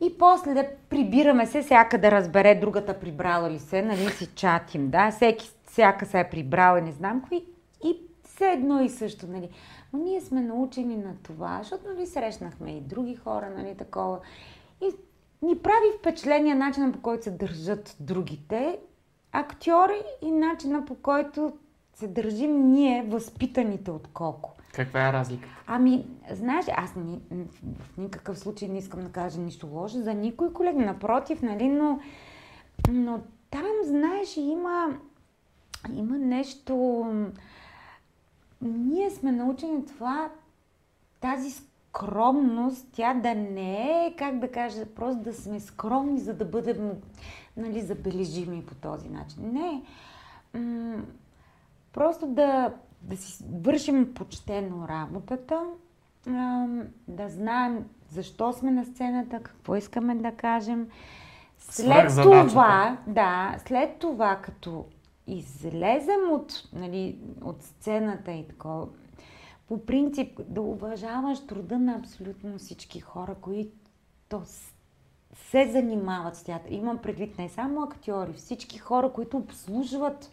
И 0.00 0.18
после 0.18 0.54
да 0.54 0.68
прибираме 0.88 1.46
се, 1.46 1.62
всяка 1.62 2.00
да 2.00 2.10
разбере 2.10 2.54
другата 2.54 3.00
прибрала 3.00 3.50
ли 3.50 3.58
се, 3.58 3.82
нали 3.82 4.08
си 4.08 4.26
чатим, 4.34 4.90
да, 4.90 5.10
всеки, 5.10 5.50
всяка 5.66 6.06
се 6.06 6.20
е 6.20 6.30
прибрала, 6.30 6.80
не 6.80 6.92
знам 6.92 7.22
кои, 7.28 7.46
и 7.84 8.00
все 8.24 8.46
едно 8.46 8.80
и 8.80 8.88
също, 8.88 9.26
нали. 9.26 9.50
Но 9.92 9.98
ние 9.98 10.20
сме 10.20 10.40
научени 10.40 10.96
на 10.96 11.14
това, 11.22 11.58
защото, 11.62 11.88
нали, 11.88 12.06
срещнахме 12.06 12.70
и 12.70 12.80
други 12.80 13.16
хора, 13.16 13.50
нали, 13.56 13.76
такова. 13.76 14.18
И 14.82 14.90
ни 15.42 15.58
прави 15.58 15.86
впечатление 15.98 16.54
начина 16.54 16.92
по 16.92 17.00
който 17.00 17.24
се 17.24 17.30
държат 17.30 17.96
другите 18.00 18.78
актьори 19.32 20.02
и 20.22 20.30
начина 20.30 20.84
по 20.84 20.94
който 20.94 21.52
се 21.94 22.08
държим 22.08 22.72
ние, 22.72 23.02
възпитаните 23.02 23.90
от 23.90 24.08
колко. 24.08 24.54
Каква 24.72 25.08
е 25.08 25.12
разликата? 25.12 25.54
Ами, 25.66 26.06
знаеш, 26.30 26.66
аз 26.76 26.94
ни, 26.96 27.20
в 27.78 27.98
никакъв 27.98 28.38
случай 28.38 28.68
не 28.68 28.78
искам 28.78 29.00
да 29.00 29.08
кажа 29.08 29.40
нищо 29.40 29.66
лошо 29.66 30.02
за 30.02 30.14
никой 30.14 30.52
колега, 30.52 30.78
напротив, 30.78 31.42
нали, 31.42 31.68
но, 31.68 32.00
но 32.92 33.20
там, 33.50 33.70
знаеш, 33.84 34.36
има, 34.36 34.98
има 35.94 36.18
нещо... 36.18 37.06
Ние 38.62 39.10
сме 39.10 39.32
научени 39.32 39.86
това, 39.86 40.30
тази 41.20 41.50
скромност, 41.98 42.88
тя 42.92 43.14
да 43.14 43.34
не 43.34 44.06
е, 44.06 44.14
как 44.18 44.38
да 44.38 44.50
кажа, 44.50 44.86
просто 44.86 45.22
да 45.22 45.34
сме 45.34 45.60
скромни, 45.60 46.20
за 46.20 46.34
да 46.34 46.44
бъдем, 46.44 46.92
нали, 47.56 47.80
забележими 47.80 48.66
по 48.66 48.74
този 48.74 49.08
начин. 49.08 49.52
Не. 49.52 49.82
М- 50.54 51.02
просто 51.92 52.26
да, 52.26 52.74
да 53.02 53.16
си 53.16 53.44
вършим 53.52 54.14
почтено 54.14 54.88
работата, 54.88 55.62
да 57.08 57.28
знаем 57.28 57.84
защо 58.10 58.52
сме 58.52 58.70
на 58.70 58.84
сцената, 58.84 59.40
какво 59.42 59.76
искаме 59.76 60.14
да 60.14 60.32
кажем. 60.32 60.88
След 61.58 62.10
това, 62.22 62.98
да, 63.06 63.56
след 63.66 63.98
това, 63.98 64.36
като 64.36 64.84
излезем 65.26 66.30
от, 66.30 66.52
нали, 66.72 67.18
от 67.42 67.62
сцената 67.62 68.32
и 68.32 68.48
такова, 68.48 68.86
по 69.68 69.86
принцип 69.86 70.40
да 70.48 70.62
уважаваш 70.62 71.46
труда 71.46 71.78
на 71.78 71.94
абсолютно 71.94 72.58
всички 72.58 73.00
хора, 73.00 73.34
които 73.40 74.42
се 75.34 75.70
занимават 75.70 76.36
с 76.36 76.42
театър. 76.42 76.70
Имам 76.70 76.98
предвид 76.98 77.38
не 77.38 77.48
само 77.48 77.82
актьори, 77.82 78.32
всички 78.32 78.78
хора, 78.78 79.12
които 79.12 79.36
обслужват 79.36 80.30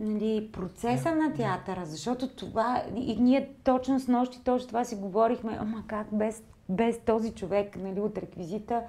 нали, 0.00 0.50
процеса 0.52 1.14
на 1.14 1.32
театъра, 1.32 1.86
защото 1.86 2.28
това, 2.28 2.84
и 2.96 3.16
ние 3.16 3.54
точно 3.64 4.00
с 4.00 4.08
нощи 4.08 4.44
точно 4.44 4.68
това 4.68 4.84
си 4.84 4.96
говорихме, 4.96 5.56
ама 5.60 5.84
как 5.86 6.06
без, 6.12 6.42
без 6.68 7.00
този 7.04 7.34
човек 7.34 7.76
нали, 7.76 8.00
от 8.00 8.18
реквизита, 8.18 8.82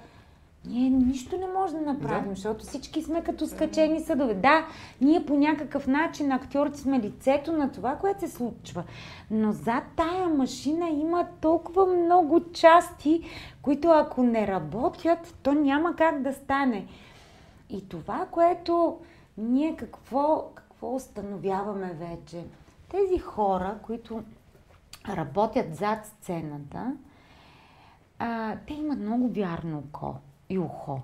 ние 0.64 0.90
нищо 0.90 1.38
не 1.38 1.46
можем 1.46 1.84
да 1.84 1.92
направим, 1.92 2.24
Да. 2.28 2.34
защото 2.34 2.64
всички 2.64 3.02
сме 3.02 3.24
като 3.24 3.46
скачени 3.46 4.00
съдове. 4.00 4.34
Да, 4.34 4.66
ние 5.00 5.26
по 5.26 5.34
някакъв 5.34 5.86
начин, 5.86 6.32
актьорите 6.32 6.78
сме 6.78 7.00
лицето 7.00 7.52
на 7.52 7.72
това, 7.72 7.96
което 7.96 8.20
се 8.20 8.28
случва. 8.28 8.84
Но 9.30 9.52
зад 9.52 9.84
тая 9.96 10.28
машина 10.28 10.88
има 10.88 11.26
толкова 11.40 11.86
много 11.86 12.52
части, 12.52 13.22
които 13.62 13.88
ако 13.88 14.22
не 14.22 14.46
работят, 14.46 15.34
то 15.42 15.52
няма 15.52 15.96
как 15.96 16.22
да 16.22 16.32
стане. 16.32 16.86
И 17.70 17.88
това, 17.88 18.26
което 18.30 18.98
ние 19.38 19.76
какво, 19.76 20.50
какво 20.54 20.94
установяваме 20.94 21.94
вече? 21.94 22.44
Тези 22.90 23.18
хора, 23.18 23.78
които 23.82 24.22
работят 25.08 25.76
зад 25.76 26.06
сцената, 26.06 26.96
а, 28.18 28.56
те 28.66 28.74
имат 28.74 28.98
много 28.98 29.28
вярно 29.28 29.78
око 29.78 30.14
и 30.52 30.58
ухо. 30.58 31.00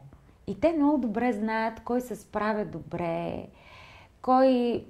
И 0.47 0.61
те 0.61 0.73
много 0.73 0.99
добре 0.99 1.33
знаят 1.33 1.81
кой 1.81 2.01
се 2.01 2.17
справя 2.17 2.65
добре, 2.65 3.47
кой 4.23 4.49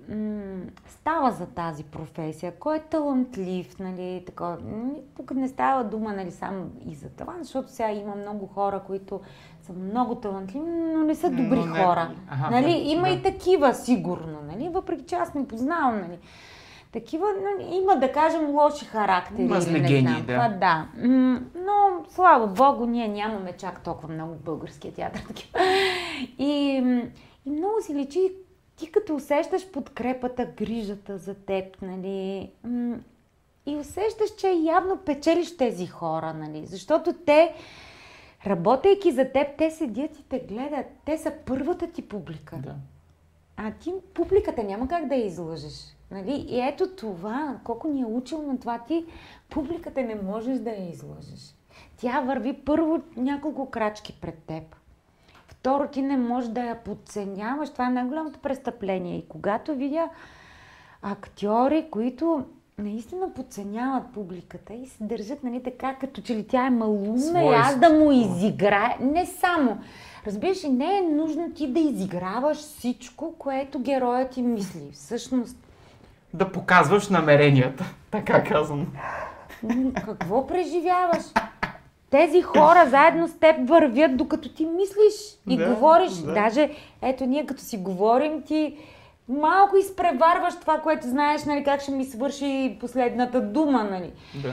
м- 0.09 0.61
става 0.88 1.30
за 1.30 1.46
тази 1.46 1.84
професия, 1.84 2.52
кой 2.52 2.76
е 2.76 2.80
талантлив, 2.80 3.78
нали, 3.78 4.22
така. 4.26 4.56
Тук 5.16 5.30
не 5.30 5.48
става 5.48 5.84
дума, 5.84 6.12
нали, 6.12 6.30
само 6.30 6.64
и 6.82 6.94
за 6.94 7.09
това, 7.09 7.34
защото 7.38 7.70
сега 7.70 7.90
има 7.90 8.14
много 8.14 8.46
хора, 8.46 8.80
които 8.80 9.20
са 9.62 9.72
много 9.72 10.14
талантливи, 10.14 10.64
но 10.66 10.98
не 10.98 11.14
са 11.14 11.30
добри 11.30 11.59
Но 11.59 11.66
не- 11.66 11.84
хора. 11.84 12.11
Аха, 12.28 12.50
нали, 12.50 12.64
да, 12.64 12.90
има 12.90 13.02
да. 13.02 13.09
и 13.09 13.22
такива, 13.22 13.74
сигурно, 13.74 14.38
нали, 14.44 14.68
въпреки 14.68 15.04
че 15.04 15.14
аз 15.14 15.34
не 15.34 15.48
познавам, 15.48 16.00
нали. 16.00 16.18
Такива, 16.93 17.26
нали, 17.43 17.76
има, 17.76 17.97
да 17.97 18.12
кажем, 18.12 18.51
лоши 18.51 18.84
характери. 18.84 19.47
Знам 20.01 20.26
да. 20.26 20.34
какво, 20.34 20.59
да. 20.59 20.89
Но, 21.55 22.05
слава 22.11 22.47
богу, 22.47 22.86
ние 22.86 23.09
нямаме 23.09 23.53
чак 23.53 23.82
толкова 23.84 24.14
много 24.14 24.34
българския 24.34 24.95
театър. 24.95 25.22
И, 26.39 26.82
и 27.47 27.51
много 27.51 27.74
си 27.82 27.95
личи, 27.95 28.32
ти 28.76 28.91
като 28.93 29.14
усещаш 29.14 29.70
подкрепата, 29.70 30.49
грижата 30.57 31.18
за 31.18 31.34
теб, 31.34 31.82
нали, 31.82 32.51
и 33.66 33.76
усещаш, 33.76 34.34
че 34.39 34.49
явно 34.49 34.97
печелиш 34.97 35.57
тези 35.57 35.86
хора, 35.86 36.34
нали, 36.34 36.66
защото 36.66 37.12
те, 37.26 37.55
работейки 38.47 39.12
за 39.12 39.24
теб, 39.24 39.47
те 39.59 39.70
седят 39.70 40.18
и 40.18 40.22
те 40.22 40.39
гледат. 40.39 40.86
Те 41.05 41.18
са 41.18 41.32
първата 41.47 41.86
ти 41.86 42.09
публика. 42.09 42.57
Да. 42.57 42.74
А 43.57 43.70
ти 43.70 43.93
публиката 44.14 44.62
няма 44.62 44.89
как 44.89 45.07
да 45.07 45.14
я 45.14 45.26
излъжеш. 45.26 45.95
Нали? 46.11 46.46
И 46.48 46.61
ето 46.61 46.88
това, 46.88 47.56
колко 47.64 47.88
ни 47.88 48.00
е 48.00 48.06
учил 48.06 48.42
на 48.42 48.59
това, 48.59 48.78
ти 48.78 49.06
публиката 49.50 50.02
не 50.02 50.14
можеш 50.14 50.59
да 50.59 50.70
я 50.70 50.90
излъжеш. 50.90 51.54
Тя 51.96 52.20
върви 52.20 52.52
първо 52.52 53.00
няколко 53.16 53.70
крачки 53.70 54.18
пред 54.20 54.38
теб. 54.38 54.76
Второ, 55.46 55.88
ти 55.88 56.02
не 56.02 56.16
можеш 56.16 56.50
да 56.50 56.61
я 56.61 56.84
подценяваш. 56.84 57.70
Това 57.70 57.86
е 57.86 57.90
най-голямото 57.90 58.38
престъпление. 58.38 59.18
И 59.18 59.28
когато 59.28 59.74
видя 59.74 60.09
актьори, 61.02 61.88
които 61.90 62.44
наистина 62.78 63.34
подценяват 63.34 64.12
публиката 64.14 64.74
и 64.74 64.86
се 64.86 65.04
държат 65.04 65.44
нали, 65.44 65.62
така, 65.62 65.94
като 65.94 66.20
че 66.20 66.36
ли 66.36 66.46
тя 66.46 66.66
е 66.66 66.70
малумна 66.70 67.44
и 67.44 67.54
аз 67.54 67.78
да 67.78 67.90
му 67.90 68.12
изиграя. 68.12 68.96
Не 69.00 69.26
само. 69.26 69.78
Разбираш, 70.26 70.64
ли, 70.64 70.68
не 70.68 70.98
е 70.98 71.00
нужно 71.00 71.52
ти 71.52 71.72
да 71.72 71.80
изиграваш 71.80 72.59
всичко, 72.59 73.34
което 73.38 73.78
героят 73.78 74.30
ти 74.30 74.42
мисли. 74.42 74.90
Всъщност, 74.92 75.67
Да 76.35 76.53
показваш 76.53 77.09
намеренията, 77.09 77.85
така 78.11 78.45
казвам. 78.45 78.87
какво 79.95 80.47
преживяваш? 80.47 81.22
Тези 82.11 82.43
хора 82.43 82.87
заедно 82.89 83.29
с 83.29 83.33
теб 83.33 83.68
вървят, 83.68 84.16
докато 84.16 84.49
ти 84.49 84.66
мислиш 84.66 85.39
и 85.49 85.57
Да, 85.57 85.68
говориш. 85.68 86.12
да. 86.12 86.33
Даже, 86.35 86.70
ето, 87.03 87.26
ние 87.26 87.47
като 87.47 87.62
си 87.62 87.76
говорим, 87.76 88.43
ти 88.43 88.76
малко 89.29 89.76
изпреварваш 89.76 90.55
това, 90.61 90.79
което 90.79 91.07
знаеш, 91.07 91.45
нали, 91.45 91.64
как 91.64 91.81
ще 91.81 91.91
ми 91.93 92.05
свърши 92.05 92.76
последната 92.81 93.41
дума, 93.41 93.85
нали. 93.85 94.12
Да. 94.43 94.53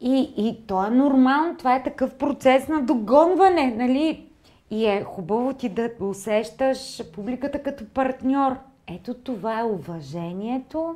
И, 0.00 0.32
и 0.36 0.66
то 0.66 0.86
е 0.86 0.90
нормално, 0.90 1.56
това 1.56 1.74
е 1.74 1.82
такъв 1.82 2.14
процес 2.14 2.68
на 2.68 2.82
догонване, 2.82 3.74
нали? 3.76 4.24
И 4.70 4.86
е 4.86 5.04
хубаво 5.04 5.52
ти 5.54 5.68
да 5.68 5.90
усещаш 6.00 7.02
публиката 7.12 7.62
като 7.62 7.84
партньор. 7.86 8.56
Ето 8.86 9.14
това 9.14 9.60
е 9.60 9.64
уважението, 9.64 10.94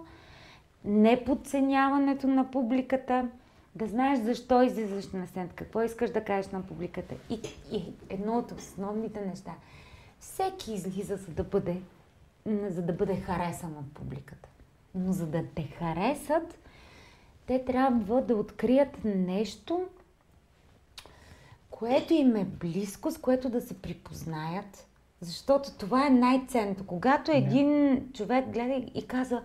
неподценяването 0.84 2.26
на 2.26 2.50
публиката, 2.50 3.28
да 3.74 3.86
знаеш 3.86 4.18
защо 4.18 4.62
излизаш 4.62 5.12
на 5.12 5.26
сцената, 5.26 5.54
какво 5.54 5.82
искаш 5.82 6.10
да 6.10 6.24
кажеш 6.24 6.50
на 6.50 6.62
публиката. 6.62 7.14
И, 7.30 7.40
и 7.72 7.92
едно 8.08 8.38
от 8.38 8.52
основните 8.52 9.20
неща. 9.20 9.54
Всеки 10.20 10.72
излиза, 10.72 11.16
за 11.16 11.32
да 11.32 11.44
бъде, 11.44 11.80
за 12.46 12.82
да 12.82 12.92
бъде 12.92 13.16
харесан 13.16 13.76
от 13.78 13.94
публиката. 13.94 14.48
Но 14.94 15.12
за 15.12 15.26
да 15.26 15.44
те 15.54 15.62
харесат, 15.62 16.58
те 17.46 17.64
трябва 17.64 18.22
да 18.22 18.36
открият 18.36 19.04
нещо, 19.04 19.86
което 21.70 22.14
им 22.14 22.36
е 22.36 22.44
близко, 22.44 23.10
с 23.10 23.18
което 23.18 23.48
да 23.48 23.60
се 23.60 23.82
припознаят. 23.82 24.86
Защото 25.20 25.72
това 25.78 26.06
е 26.06 26.10
най-ценното. 26.10 26.86
Когато 26.86 27.30
един 27.30 28.00
човек 28.12 28.48
гледа 28.48 28.86
и 28.94 29.06
казва, 29.06 29.42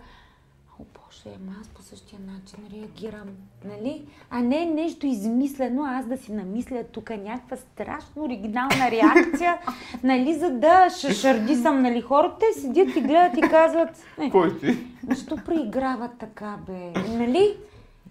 Боже, 1.08 1.36
ама 1.36 1.52
аз 1.62 1.68
по 1.68 1.82
същия 1.82 2.20
начин 2.20 2.60
реагирам, 2.74 3.28
нали? 3.66 4.08
А 4.30 4.40
не 4.40 4.66
нещо 4.66 5.06
измислено, 5.06 5.84
аз 5.86 6.06
да 6.06 6.18
си 6.18 6.34
намисля 6.34 6.84
тук 6.92 7.10
някаква 7.10 7.58
страшно 7.58 8.24
оригинална 8.24 8.92
реакция, 8.92 9.60
нали, 10.04 10.34
за 10.34 10.50
да 10.50 10.90
шашарди 10.90 11.56
съм, 11.56 11.82
нали? 11.82 12.02
Хората 12.02 12.36
те 12.40 12.60
седят 12.60 12.96
и 12.96 13.02
гледат 13.02 13.38
и 13.38 13.42
казват, 13.42 13.90
е, 14.20 14.30
Кой 14.30 14.60
ти? 14.60 14.78
защо 15.10 15.38
преиграват 15.46 16.12
така, 16.20 16.58
бе? 16.68 16.92
Нали? 17.10 17.58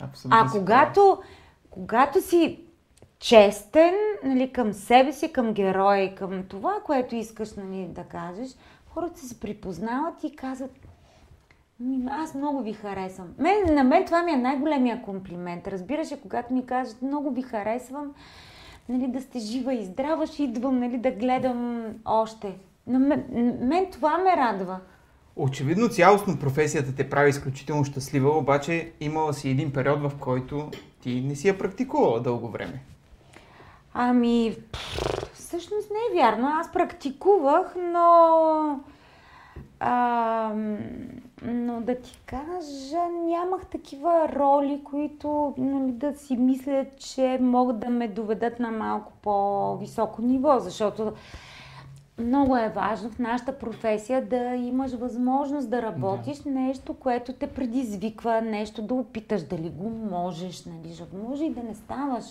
Абсолютно. 0.01 0.39
А 0.43 0.51
когато, 0.51 1.23
когато 1.71 2.23
си 2.23 2.61
честен 3.19 3.95
нали, 4.25 4.53
към 4.53 4.73
себе 4.73 5.13
си, 5.13 5.33
към 5.33 5.53
героя 5.53 6.05
и 6.05 6.15
към 6.15 6.43
това, 6.49 6.75
което 6.85 7.15
искаш 7.15 7.55
нали, 7.55 7.87
да 7.89 8.05
кажеш, 8.05 8.49
хората 8.87 9.21
се 9.21 9.41
припознават 9.41 10.25
и 10.25 10.37
казват, 10.37 10.71
«Ми, 10.71 10.86
аз 12.11 12.35
много 12.35 12.63
ви 12.63 12.73
харесвам. 12.73 13.29
Мен, 13.39 13.75
на 13.75 13.85
мен 13.85 14.05
това 14.05 14.23
ми 14.23 14.33
е 14.33 14.37
най-големия 14.37 15.03
комплимент. 15.03 15.69
Разбираш, 15.69 16.09
когато 16.23 16.55
ми 16.55 16.67
кажат, 16.67 17.03
много 17.03 17.31
ви 17.31 17.43
харесвам, 17.43 18.13
нали, 18.89 19.07
да 19.09 19.21
сте 19.21 19.39
жива 19.39 19.75
и 19.75 19.85
здрава, 19.85 20.27
ще 20.27 20.43
идвам 20.43 20.79
нали, 20.79 20.99
да 20.99 21.11
гледам 21.11 21.87
още. 22.05 22.59
На 22.87 22.99
мен, 22.99 23.25
мен 23.61 23.87
това 23.93 24.19
ме 24.19 24.37
радва. 24.37 24.81
Очевидно 25.37 25.89
цялостно 25.89 26.39
професията 26.39 26.95
те 26.95 27.11
прави 27.11 27.31
изключително 27.31 27.85
щастлива, 27.85 28.39
обаче 28.39 28.93
имала 29.01 29.35
си 29.35 29.51
един 29.51 29.73
период, 29.73 30.01
в 30.01 30.13
който 30.21 30.71
ти 31.01 31.21
не 31.21 31.35
си 31.35 31.49
я 31.49 31.59
практикувала 31.59 32.21
дълго 32.21 32.49
време. 32.49 32.83
Ами, 33.95 34.57
всъщност 35.33 35.91
не 35.91 36.19
е 36.19 36.23
вярно. 36.23 36.49
Аз 36.49 36.73
практикувах, 36.73 37.75
но... 37.93 38.81
А, 39.81 40.55
но 41.43 41.81
да 41.81 42.01
ти 42.01 42.19
кажа, 42.27 43.09
нямах 43.27 43.67
такива 43.67 44.29
роли, 44.29 44.81
които 44.85 45.55
нали, 45.59 45.93
да 45.93 46.15
си 46.15 46.37
мисля, 46.37 46.87
че 46.97 47.39
могат 47.41 47.79
да 47.79 47.91
ме 47.91 48.09
доведат 48.09 48.61
на 48.61 48.71
малко 48.71 49.13
по-високо 49.23 50.23
ниво, 50.23 50.59
защото 50.59 51.13
много 52.19 52.57
е 52.57 52.69
важно 52.69 53.11
в 53.11 53.19
нашата 53.19 53.59
професия 53.59 54.27
да 54.27 54.55
имаш 54.55 54.93
възможност 54.93 55.71
да 55.71 55.83
работиш 55.83 56.39
да. 56.39 56.51
нещо, 56.51 56.95
което 56.95 57.33
те 57.33 57.47
предизвиква, 57.47 58.41
нещо 58.41 58.83
да 58.83 58.95
опиташ 58.95 59.43
дали 59.43 59.71
го 59.71 59.91
можеш, 59.91 60.65
нали, 60.65 61.01
може 61.29 61.45
и 61.45 61.51
да 61.51 61.63
не 61.63 61.75
ставаш. 61.75 62.25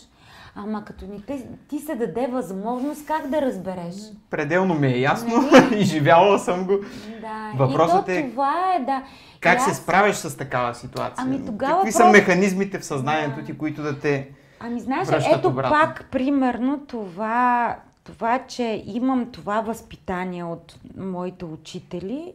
Ама 0.57 0.85
като 0.85 1.05
ни 1.05 1.23
те, 1.27 1.47
ти 1.69 1.79
се 1.79 1.95
даде 1.95 2.27
възможност, 2.27 3.05
как 3.05 3.27
да 3.27 3.41
разбереш? 3.41 3.95
Пределно 4.29 4.73
ми 4.73 4.87
е 4.87 4.99
ясно, 4.99 5.41
Нали? 5.51 5.77
изживявала 5.79 6.39
съм 6.39 6.65
го. 6.65 6.73
Да, 7.21 7.51
Въпросът 7.57 8.01
и 8.01 8.05
то 8.05 8.11
е 8.11 8.29
това 8.29 8.53
е, 8.73 8.83
да. 8.83 9.03
Как 9.39 9.57
И 9.57 9.61
се 9.61 9.69
аз- 9.71 9.77
справиш 9.77 10.15
с 10.15 10.37
такава 10.37 10.75
ситуация? 10.75 11.25
Ами 11.27 11.45
тогава 11.45 11.75
Какви 11.75 11.91
са 11.91 11.97
просто- 11.97 12.11
механизмите 12.11 12.79
в 12.79 12.85
съзнанието 12.85 13.43
ти, 13.43 13.57
които 13.57 13.81
да 13.81 13.99
те... 13.99 14.29
Ами 14.59 14.79
знаеш, 14.79 15.07
ето 15.29 15.47
обратно. 15.47 15.71
пак 15.73 16.05
примерно 16.05 16.79
това, 16.79 17.75
това, 18.03 18.39
че 18.39 18.83
имам 18.85 19.31
това 19.31 19.61
възпитание 19.61 20.43
от 20.43 20.75
моите 20.97 21.45
учители, 21.45 22.33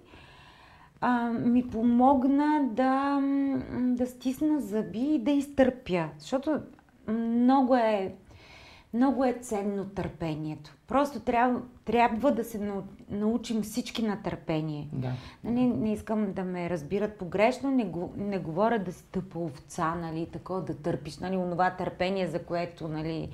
а, 1.00 1.10
ми 1.24 1.62
помогна 1.64 2.60
да, 2.64 3.20
да 3.72 4.06
стисна 4.06 4.60
зъби 4.60 4.98
и 5.00 5.18
да 5.18 5.30
изтърпя. 5.30 6.04
Защото 6.18 6.58
много 7.08 7.74
е, 7.74 8.14
много 8.94 9.24
е 9.24 9.32
ценно 9.32 9.84
търпението. 9.84 10.74
Просто 10.88 11.20
трябва, 11.20 11.60
трябва 11.84 12.32
да 12.32 12.44
се 12.44 12.58
нау- 12.58 12.82
научим 13.10 13.62
всички 13.62 14.02
на 14.02 14.22
търпение. 14.22 14.88
Да. 14.92 15.12
Нали, 15.44 15.66
не 15.66 15.92
искам 15.92 16.32
да 16.32 16.44
ме 16.44 16.70
разбират 16.70 17.18
погрешно, 17.18 17.70
не, 17.70 17.84
го, 17.84 18.12
не 18.16 18.38
говоря 18.38 18.78
да 18.78 18.92
си 18.92 19.04
тъпа 19.12 19.38
овца, 19.38 19.94
нали, 19.94 20.26
такова 20.32 20.62
да 20.62 20.74
търпиш, 20.74 21.18
нали, 21.18 21.36
онова 21.36 21.70
търпение, 21.70 22.26
за 22.26 22.42
което, 22.42 22.88
нали, 22.88 23.28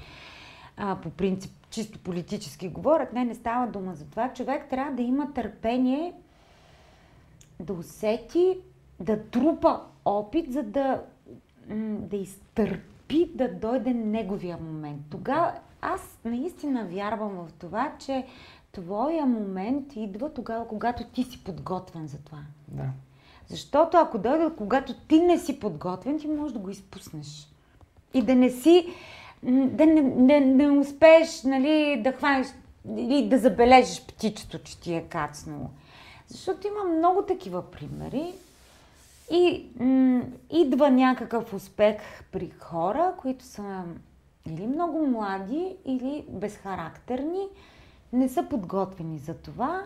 а, 0.76 0.96
по 1.02 1.10
принцип, 1.10 1.52
чисто 1.70 1.98
политически 1.98 2.68
говорят. 2.68 3.12
Не, 3.12 3.24
не 3.24 3.34
става 3.34 3.66
дума 3.66 3.94
за 3.94 4.04
това. 4.04 4.32
Човек 4.32 4.68
трябва 4.70 4.92
да 4.92 5.02
има 5.02 5.32
търпение 5.32 6.12
да 7.60 7.72
усети, 7.72 8.58
да 9.00 9.22
трупа 9.22 9.80
опит, 10.04 10.52
за 10.52 10.62
да, 10.62 11.02
да 11.98 12.16
изтърпи 12.16 12.95
да 13.34 13.48
дойде 13.48 13.94
неговия 13.94 14.58
момент. 14.58 15.00
Тогава 15.10 15.52
аз 15.80 16.18
наистина 16.24 16.84
вярвам 16.84 17.30
в 17.30 17.52
това, 17.52 17.92
че 17.98 18.26
твоя 18.72 19.26
момент 19.26 19.96
идва 19.96 20.34
тогава, 20.34 20.68
когато 20.68 21.04
ти 21.04 21.24
си 21.24 21.44
подготвен 21.44 22.06
за 22.06 22.18
това. 22.18 22.38
да. 22.68 22.84
Защото 23.48 23.96
ако 23.96 24.18
дойде, 24.18 24.50
когато 24.58 24.94
ти 24.94 25.20
не 25.20 25.38
си 25.38 25.60
подготвен, 25.60 26.18
ти 26.18 26.28
можеш 26.28 26.52
да 26.52 26.58
го 26.58 26.70
изпуснеш. 26.70 27.48
И 28.14 28.22
да 28.22 28.34
не 28.34 28.50
си, 28.50 28.86
да 29.42 29.86
не, 29.86 30.02
не, 30.02 30.40
не 30.40 30.70
успееш 30.70 31.42
нали, 31.42 32.00
да 32.04 32.12
хванеш 32.12 32.46
или 32.96 33.28
да 33.28 33.38
забележиш 33.38 34.06
птичето, 34.06 34.58
че 34.58 34.80
ти 34.80 34.94
е 34.94 35.02
кацнало. 35.02 35.66
Защото 36.28 36.66
има 36.66 36.84
много 36.84 37.22
такива 37.22 37.70
примери. 37.70 38.34
И 39.30 39.66
м- 39.80 40.22
идва 40.50 40.90
някакъв 40.90 41.54
успех 41.54 41.96
при 42.32 42.50
хора, 42.50 43.12
които 43.18 43.44
са 43.44 43.84
или 44.46 44.66
много 44.66 45.06
млади, 45.06 45.76
или 45.84 46.24
безхарактерни, 46.28 47.46
не 48.12 48.28
са 48.28 48.42
подготвени 48.42 49.18
за 49.18 49.34
това, 49.34 49.82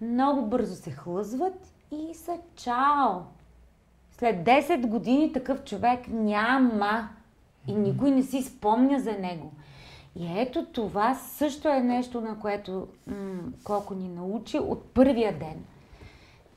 много 0.00 0.46
бързо 0.46 0.74
се 0.74 0.90
хлъзват 0.90 1.72
и 1.92 2.14
са 2.14 2.36
чао. 2.56 3.20
След 4.18 4.36
10 4.44 4.86
години 4.86 5.32
такъв 5.32 5.64
човек 5.64 6.08
няма 6.08 7.08
и 7.66 7.74
никой 7.74 8.10
не 8.10 8.22
си 8.22 8.42
спомня 8.42 9.00
за 9.00 9.12
него. 9.12 9.52
И 10.16 10.40
ето 10.40 10.64
това 10.64 11.14
също 11.14 11.68
е 11.68 11.80
нещо, 11.80 12.20
на 12.20 12.38
което 12.38 12.88
м- 13.06 13.14
колко 13.64 13.94
ни 13.94 14.08
научи 14.08 14.58
от 14.58 14.84
първия 14.84 15.38
ден, 15.38 15.64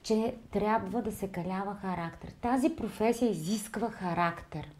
че 0.03 0.35
трябва 0.51 1.01
да 1.01 1.11
се 1.11 1.27
калява 1.27 1.75
характер. 1.75 2.29
Тази 2.41 2.75
професия 2.75 3.31
изисква 3.31 3.89
характер. 3.89 4.71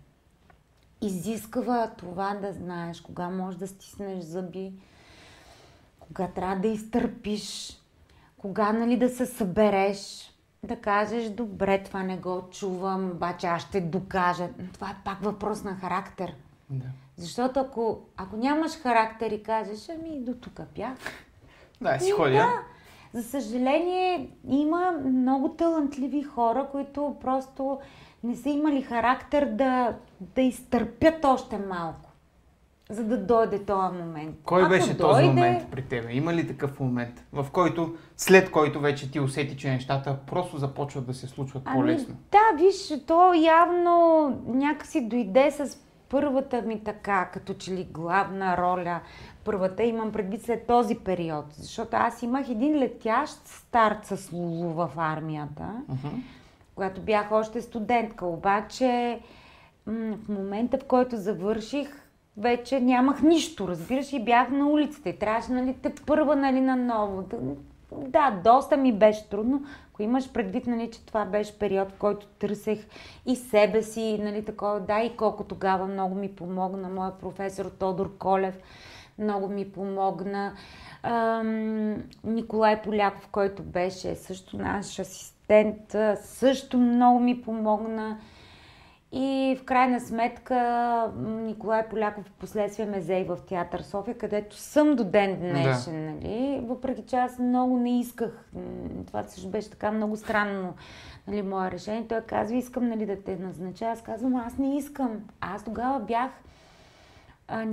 Изисква 1.01 1.91
това 1.97 2.33
да 2.33 2.53
знаеш 2.53 3.01
кога 3.01 3.29
можеш 3.29 3.59
да 3.59 3.67
стиснеш 3.67 4.23
зъби, 4.23 4.73
кога 5.99 6.27
трябва 6.27 6.55
да 6.55 6.67
изтърпиш, 6.67 7.77
кога 8.37 8.73
нали, 8.73 8.97
да 8.97 9.09
се 9.09 9.25
събереш, 9.25 10.31
да 10.63 10.75
кажеш, 10.75 11.29
добре, 11.29 11.83
това 11.83 12.03
не 12.03 12.17
го 12.17 12.47
чувам, 12.51 13.11
обаче 13.11 13.47
аз 13.47 13.61
ще 13.61 13.81
докажа. 13.81 14.49
Това 14.73 14.89
е 14.89 14.95
пак 15.05 15.23
въпрос 15.23 15.63
на 15.63 15.75
характер. 15.75 16.35
Да. 16.69 16.85
Защото 17.17 17.59
ако, 17.59 18.01
ако 18.17 18.37
нямаш 18.37 18.71
характер 18.71 19.31
и 19.31 19.43
кажеш, 19.43 19.89
ами 19.89 20.19
до 20.19 20.33
тук 20.33 20.61
бях. 20.75 20.97
Да, 21.81 21.99
си 21.99 22.09
И 22.09 22.11
ходя. 22.11 22.31
Да. 22.31 22.59
За 23.13 23.23
съжаление, 23.23 24.29
има 24.47 24.91
много 25.05 25.49
талантливи 25.49 26.23
хора, 26.23 26.67
които 26.71 27.15
просто 27.21 27.79
не 28.23 28.35
са 28.35 28.49
имали 28.49 28.81
характер 28.81 29.45
да, 29.45 29.95
да 30.19 30.41
изтърпят 30.41 31.25
още 31.25 31.57
малко, 31.57 32.09
за 32.89 33.03
да 33.03 33.17
дойде 33.17 33.65
този 33.65 33.97
момент. 33.97 34.35
Кой 34.45 34.61
Ако 34.61 34.69
беше 34.69 34.97
този 34.97 35.23
дойде, 35.23 35.27
момент 35.27 35.71
при 35.71 35.81
тебе? 35.81 36.13
Има 36.13 36.33
ли 36.33 36.47
такъв 36.47 36.79
момент, 36.79 37.25
в 37.33 37.47
който, 37.51 37.95
след 38.17 38.51
който 38.51 38.79
вече 38.79 39.11
ти 39.11 39.19
усети, 39.19 39.57
че 39.57 39.69
нещата 39.69 40.17
просто 40.27 40.57
започват 40.57 41.05
да 41.05 41.13
се 41.13 41.27
случват 41.27 41.63
по-лесно? 41.63 42.15
да, 42.31 42.63
виж, 42.63 43.05
то 43.07 43.33
явно 43.33 44.27
някакси 44.47 45.07
дойде 45.07 45.51
с 45.51 45.77
първата 46.11 46.61
ми 46.61 46.83
така, 46.83 47.29
като 47.33 47.53
че 47.53 47.71
ли 47.71 47.83
главна 47.83 48.57
роля. 48.57 48.99
Първата 49.45 49.83
имам 49.83 50.11
предвид 50.11 50.41
след 50.41 50.67
този 50.67 50.95
период, 50.95 51.45
защото 51.49 51.89
аз 51.93 52.23
имах 52.23 52.49
един 52.49 52.79
летящ 52.79 53.47
старт 53.47 54.05
с 54.05 54.31
Лулу 54.33 54.69
в 54.69 54.89
армията, 54.97 55.63
Мгм. 55.89 56.07
когато 56.75 57.01
бях 57.01 57.31
още 57.31 57.61
студентка. 57.61 58.25
Обаче 58.25 59.19
м- 59.85 60.17
в 60.25 60.29
момента, 60.29 60.77
в 60.77 60.85
който 60.85 61.17
завърших, 61.17 62.01
вече 62.37 62.79
нямах 62.79 63.21
нищо, 63.21 63.67
разбираш, 63.67 64.13
и 64.13 64.23
бях 64.23 64.49
на 64.49 64.67
улицата. 64.67 65.09
И 65.09 65.19
трябваше, 65.19 65.51
нали, 65.51 65.75
те 65.81 65.93
първа, 66.05 66.35
нали, 66.35 66.61
наново. 66.61 67.21
Да, 67.21 67.37
Да, 68.07 68.41
доста 68.43 68.77
ми 68.77 68.93
беше 68.93 69.29
трудно. 69.29 69.61
Имаш 70.01 70.31
предвид, 70.31 70.67
нали, 70.67 70.91
че 70.91 71.05
това 71.05 71.25
беше 71.25 71.59
период, 71.59 71.91
в 71.91 71.97
който 71.99 72.27
търсех 72.27 72.87
и 73.25 73.35
себе 73.35 73.83
си, 73.83 74.17
нали, 74.21 74.45
такова, 74.45 74.79
да, 74.79 74.99
и 74.99 75.17
колко 75.17 75.43
тогава 75.43 75.87
много 75.87 76.15
ми 76.15 76.35
помогна 76.35 76.89
моя 76.89 77.17
професор 77.17 77.65
Тодор 77.65 78.17
Колев, 78.17 78.59
много 79.17 79.47
ми 79.47 79.71
помогна. 79.71 80.53
Ам, 81.03 82.03
Николай 82.23 82.81
Поляков, 82.81 83.27
който 83.31 83.63
беше 83.63 84.15
също 84.15 84.57
наш 84.57 84.99
асистент, 84.99 85.95
също 86.23 86.77
много 86.77 87.19
ми 87.19 87.41
помогна. 87.41 88.17
И 89.13 89.57
в 89.59 89.63
крайна 89.63 89.99
сметка 89.99 91.11
Николай 91.25 91.89
Поляков 91.89 92.25
в 92.25 92.31
последствие 92.31 92.85
ме 92.85 92.99
взе 92.99 93.15
и 93.15 93.23
в 93.23 93.37
театър 93.47 93.81
София, 93.81 94.17
където 94.17 94.55
съм 94.55 94.95
до 94.95 95.03
ден 95.03 95.39
днешен, 95.39 96.05
нали? 96.05 96.61
Въпреки 96.63 97.03
че 97.05 97.15
аз 97.15 97.39
много 97.39 97.77
не 97.77 97.99
исках. 97.99 98.49
Това 99.07 99.23
също 99.23 99.49
беше 99.49 99.69
така 99.69 99.91
много 99.91 100.17
странно, 100.17 100.73
нали, 101.27 101.41
мое 101.41 101.71
решение. 101.71 102.07
Той 102.07 102.21
казва, 102.21 102.57
искам 102.57 102.87
нали, 102.87 103.05
да 103.05 103.23
те 103.23 103.35
назнача. 103.35 103.85
Аз 103.85 104.01
казвам, 104.01 104.35
аз 104.35 104.57
не 104.57 104.77
искам. 104.77 105.21
Аз 105.41 105.63
тогава 105.63 105.99
бях 105.99 106.31
а, 107.47 107.65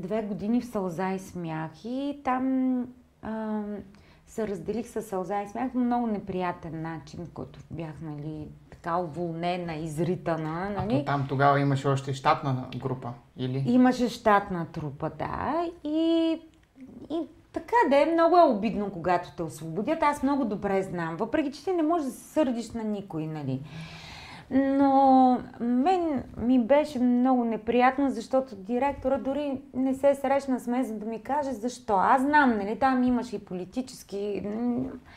две 0.00 0.22
години 0.22 0.60
в 0.60 0.66
Сълза 0.66 1.12
и 1.12 1.18
смях 1.18 1.84
и 1.84 2.20
там 2.24 2.86
а, 3.22 3.62
се 4.26 4.48
разделих 4.48 4.88
с 4.88 5.02
Сълза 5.02 5.42
и 5.42 5.48
смях 5.48 5.72
по 5.72 5.78
много 5.78 6.06
неприятен 6.06 6.82
начин, 6.82 7.26
който 7.34 7.60
бях 7.70 8.00
нали, 8.02 8.48
така 8.86 8.96
уволнена, 8.96 9.74
изритана. 9.74 10.66
А 10.76 10.82
Нали? 10.82 10.98
то 10.98 11.04
там 11.04 11.26
тогава 11.28 11.60
имаше 11.60 11.88
още 11.88 12.12
щатна 12.14 12.64
група, 12.76 13.12
или? 13.36 13.64
Имаше 13.66 14.08
щатна 14.08 14.66
трупа, 14.72 15.10
да. 15.18 15.64
И, 15.84 16.40
и 17.10 17.20
така 17.52 17.76
да 17.90 17.96
е, 17.96 18.06
много 18.06 18.36
е 18.36 18.42
обидно, 18.42 18.90
когато 18.90 19.28
те 19.36 19.42
освободят. 19.42 20.02
Аз 20.02 20.22
много 20.22 20.44
добре 20.44 20.82
знам. 20.82 21.16
Въпреки, 21.16 21.52
че 21.52 21.64
ти 21.64 21.72
не 21.72 21.82
можеш 21.82 22.06
да 22.06 22.12
се 22.12 22.32
сърдиш 22.32 22.70
на 22.70 22.84
никой, 22.84 23.26
нали. 23.26 23.60
Но 24.50 25.38
мен 25.60 26.22
ми 26.38 26.60
беше 26.60 26.98
много 26.98 27.44
неприятно, 27.44 28.10
защото 28.10 28.56
директора 28.56 29.18
дори 29.18 29.60
не 29.74 29.94
се 29.94 30.14
срещна 30.14 30.60
с 30.60 30.66
мен, 30.66 30.84
за 30.84 30.94
да 30.94 31.06
ми 31.06 31.22
каже 31.22 31.52
защо. 31.52 31.94
Аз 31.96 32.22
знам, 32.22 32.50
нали, 32.58 32.78
там 32.78 33.02
имаше 33.02 33.36
и 33.36 33.44
политически... 33.44 34.42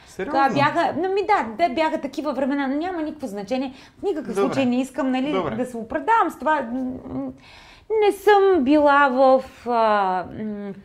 Сериозно? 0.08 0.40
Бяха, 0.54 0.94
ну, 0.98 1.14
ми 1.14 1.22
да, 1.58 1.70
бяха 1.74 2.02
такива 2.02 2.34
времена, 2.34 2.68
но 2.68 2.76
няма 2.76 3.02
никакво 3.02 3.28
значение. 3.28 3.74
В 4.00 4.04
никакъв 4.04 4.36
Добре. 4.36 4.42
случай 4.42 4.66
не 4.66 4.82
искам 4.82 5.12
нали, 5.12 5.32
Добре. 5.32 5.56
да 5.56 5.66
се 5.66 5.78
оправдавам 5.78 6.30
с 6.30 6.40
това. 6.40 6.70
Не 8.06 8.12
съм 8.12 8.64
била 8.64 9.08
в 9.10 9.44
а, 9.70 10.26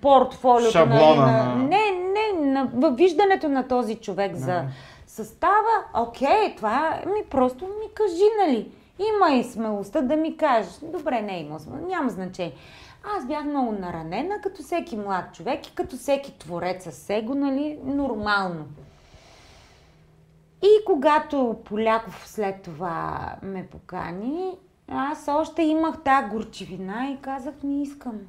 портфолиото 0.03 0.71
Шаблона 0.73 0.99
нали, 1.01 1.17
на... 1.17 1.55
на- 1.55 1.55
Не, 1.55 1.83
не, 2.15 2.47
на, 2.51 2.71
във 2.75 2.97
виждането 2.97 3.49
на 3.49 3.69
този 3.69 3.95
човек 3.95 4.35
за 4.35 4.47
Да. 4.53 4.65
Състава. 5.15 5.85
Окей, 5.95 6.57
това 6.57 7.03
ми 7.07 7.29
просто 7.31 7.65
ми 7.65 7.95
кажи, 7.95 8.25
нали. 8.47 8.71
Има 8.99 9.37
и 9.37 9.45
смелостта 9.45 10.03
да 10.03 10.17
ми 10.17 10.37
кажеш. 10.37 10.73
Добре, 10.83 11.23
не 11.23 11.41
има 11.41 11.61
смелост, 11.61 11.89
няма 11.89 12.11
значение. 12.11 12.55
Аз 13.17 13.27
бях 13.27 13.45
много 13.45 13.73
наранена, 13.73 14.41
като 14.41 14.63
всеки 14.63 14.97
млад 14.97 15.35
човек 15.35 15.67
и 15.67 15.75
като 15.75 15.97
всеки 15.97 16.39
творец 16.39 16.85
със 16.85 17.11
его, 17.11 17.35
нали, 17.35 17.79
нормално. 17.85 18.65
И 20.63 20.85
когато 20.87 21.57
Поляков 21.65 22.29
след 22.29 22.63
това 22.63 23.35
ме 23.43 23.67
покани, 23.67 24.51
аз 24.89 25.29
още 25.29 25.63
имах 25.63 26.03
тази 26.03 26.29
горчивина 26.29 27.11
и 27.11 27.23
казах, 27.23 27.55
не 27.65 27.83
искам. 27.83 28.21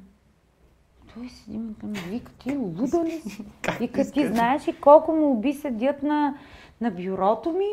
Той 1.14 1.30
седи 1.30 1.58
ми 1.58 1.76
към 1.80 1.94
вика, 1.94 2.32
ти 2.32 2.56
луда 2.56 3.04
ли 3.04 3.22
си? 3.22 3.46
Вика, 3.80 4.12
ти 4.12 4.28
знаеш 4.28 4.68
ли 4.68 4.76
колко 4.82 5.12
му 5.12 5.32
уби 5.32 5.54
седят 5.54 6.04
на, 6.04 6.38
на 6.82 6.92
бюрото 6.92 7.52
ми? 7.52 7.70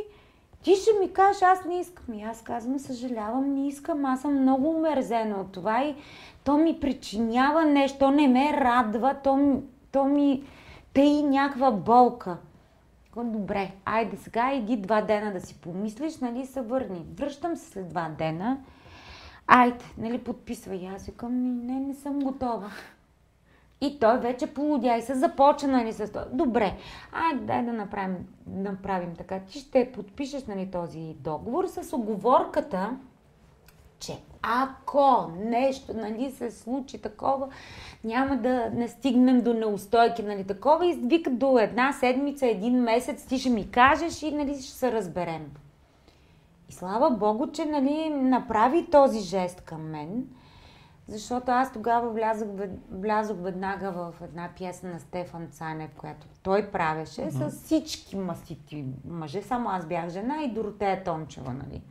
Ти 0.62 0.74
ще 0.74 0.90
ми 1.00 1.12
кажеш, 1.12 1.42
аз 1.42 1.64
не 1.64 1.80
искам. 1.80 2.14
И 2.14 2.22
аз 2.22 2.42
казвам, 2.42 2.78
съжалявам, 2.78 3.54
не 3.54 3.68
искам. 3.68 4.06
Аз 4.06 4.20
съм 4.20 4.40
много 4.40 4.70
умерзена 4.70 5.40
от 5.40 5.52
това 5.52 5.84
и 5.84 5.94
то 6.44 6.56
ми 6.56 6.80
причинява 6.80 7.64
нещо, 7.64 8.10
не 8.10 8.28
ме 8.28 8.52
радва, 8.52 9.16
то, 9.24 9.62
то 9.92 10.04
ми 10.04 10.42
тъй 10.94 11.22
някаква 11.22 11.70
болка. 11.70 12.36
Добре, 13.16 13.70
айде 13.84 14.16
сега 14.16 14.52
иди 14.52 14.76
два 14.76 15.00
дена 15.00 15.32
да 15.32 15.40
си 15.40 15.60
помислиш, 15.60 16.18
нали, 16.18 16.46
се 16.46 16.60
върни. 16.60 17.06
Връщам 17.16 17.56
се 17.56 17.70
след 17.70 17.88
два 17.88 18.08
дена. 18.18 18.58
Айде, 19.46 19.84
нали, 19.98 20.18
подписвай. 20.18 20.88
Аз 20.96 21.06
викам, 21.06 21.42
«Ми, 21.42 21.50
не, 21.50 21.80
не 21.80 21.94
съм 21.94 22.18
готова. 22.20 22.70
И 23.82 23.98
той 23.98 24.18
вече 24.18 24.46
полудя 24.46 24.96
и 24.96 25.02
се 25.02 25.14
започна 25.14 25.68
нали, 25.68 25.92
с 25.92 26.08
това. 26.08 26.24
Добре, 26.32 26.76
айде 27.12 27.44
дай 27.44 27.62
да 27.62 27.72
направим, 27.72 28.16
направим 28.46 29.14
така. 29.16 29.40
Ти 29.40 29.58
ще 29.58 29.92
подпишеш 29.92 30.44
нали, 30.44 30.70
този 30.70 31.14
договор 31.20 31.66
с 31.66 31.96
оговорката, 31.96 32.96
че 33.98 34.12
ако 34.42 35.30
нещо 35.36 35.94
нали, 35.94 36.30
се 36.30 36.50
случи 36.50 36.98
такова, 36.98 37.48
няма 38.04 38.36
да 38.36 38.70
не 38.70 38.88
стигнем 38.88 39.40
до 39.40 39.54
неустойки, 39.54 40.22
нали, 40.22 40.44
такова, 40.44 40.86
и 40.86 40.94
вика 40.94 41.30
до 41.30 41.58
една 41.58 41.92
седмица, 41.92 42.46
един 42.46 42.82
месец, 42.82 43.26
ти 43.26 43.38
ще 43.38 43.50
ми 43.50 43.70
кажеш 43.70 44.22
и 44.22 44.30
нали, 44.30 44.54
ще 44.54 44.72
се 44.72 44.92
разберем. 44.92 45.50
И 46.68 46.72
слава 46.72 47.10
Богу, 47.10 47.46
че 47.52 47.64
нали, 47.64 48.10
направи 48.10 48.86
този 48.90 49.20
жест 49.20 49.60
към 49.60 49.90
мен, 49.90 50.26
Защото 51.08 51.50
аз 51.50 51.72
тогава 51.72 52.10
влязох, 52.10 52.48
влязох 52.90 53.36
веднага 53.40 53.92
в 53.92 54.14
една 54.22 54.50
пиеса 54.56 54.86
на 54.86 55.00
Стефан 55.00 55.48
Цанев, 55.50 55.90
която 55.96 56.26
той 56.42 56.70
правеше 56.70 57.20
mm-hmm. 57.20 57.48
с 57.48 57.64
всички 57.64 58.16
масити 58.16 58.84
мъже. 59.04 59.42
Само 59.42 59.68
аз 59.68 59.86
бях 59.86 60.08
жена 60.08 60.42
и 60.42 60.52
Доротея 60.52 61.04
Тончева, 61.04 61.52
нали. 61.52 61.82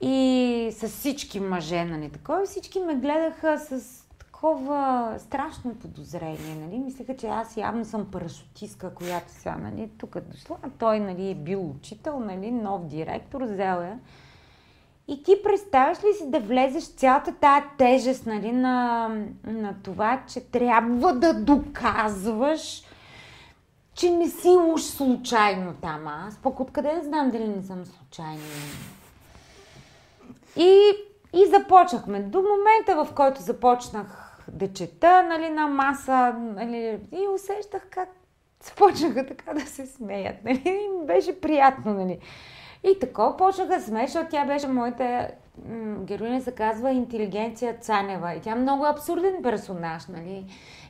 И 0.00 0.68
с 0.72 0.88
всички 0.88 1.40
мъже, 1.40 1.84
нали, 1.84 2.10
такова. 2.10 2.44
Всички 2.44 2.80
ме 2.80 2.94
гледаха 2.94 3.58
с 3.58 4.02
такова 4.18 5.14
страшно 5.18 5.74
подозрение, 5.74 6.54
нали? 6.60 6.78
Мислеха, 6.78 7.16
че 7.16 7.26
аз 7.26 7.56
явно 7.56 7.84
съм 7.84 8.10
парашутистка, 8.10 8.94
която 8.94 9.32
сега, 9.32 9.56
нали, 9.56 9.90
тук 9.98 10.16
е 10.16 10.20
дошла. 10.20 10.56
Той, 10.78 11.00
нали, 11.00 11.30
е 11.30 11.34
бил 11.34 11.70
учител, 11.70 12.20
нали, 12.20 12.50
нов 12.50 12.86
директор, 12.86 13.42
взел 13.42 13.82
я. 13.82 13.98
И 15.08 15.22
ти 15.22 15.42
представяш 15.44 15.98
ли 15.98 16.14
си 16.14 16.30
да 16.30 16.40
влезеш 16.40 16.84
цялата 16.84 17.32
тая 17.32 17.64
тежест, 17.78 18.26
нали, 18.26 18.52
на, 18.52 19.08
на 19.44 19.74
това, 19.82 20.22
че 20.28 20.40
трябва 20.40 21.12
да 21.12 21.34
доказваш, 21.34 22.82
че 23.94 24.10
не 24.10 24.28
си 24.28 24.48
уж 24.48 24.82
случайно 24.82 25.74
там. 25.82 26.08
Аз 26.08 26.36
пък 26.36 26.60
откъде 26.60 26.92
да 26.92 27.02
знам 27.02 27.30
дали 27.30 27.48
не 27.48 27.62
съм 27.62 27.84
случайно. 27.84 28.42
И, 30.56 30.90
и 31.32 31.46
започнахме. 31.46 32.20
До 32.20 32.38
момента, 32.38 33.04
в 33.04 33.14
който 33.14 33.42
започнах 33.42 34.38
да 34.48 34.72
чета 34.72 35.22
нали, 35.22 35.48
на 35.48 35.66
маса 35.66 36.34
нали, 36.38 36.98
и 37.12 37.28
усещах 37.34 37.86
как 37.90 38.08
започнаха 38.64 39.26
така 39.26 39.54
да 39.54 39.60
се 39.60 39.86
смеят. 39.86 40.44
Нали, 40.44 40.62
и 40.64 41.06
беше 41.06 41.40
приятно. 41.40 41.94
Нали. 41.94 42.18
И 42.86 42.98
така 42.98 43.36
почнаха 43.36 43.74
да 43.74 43.80
защото 43.80 44.30
тя 44.30 44.44
беше 44.44 44.68
моята 44.68 45.28
м- 45.68 45.96
героиня 46.04 46.40
се 46.40 46.50
казва 46.52 46.90
Интелигенция 46.90 47.76
Цанева. 47.80 48.34
И 48.34 48.40
тя 48.40 48.50
е 48.50 48.54
много 48.54 48.84
абсурден 48.84 49.42
персонаж, 49.42 50.06
нали? 50.06 50.44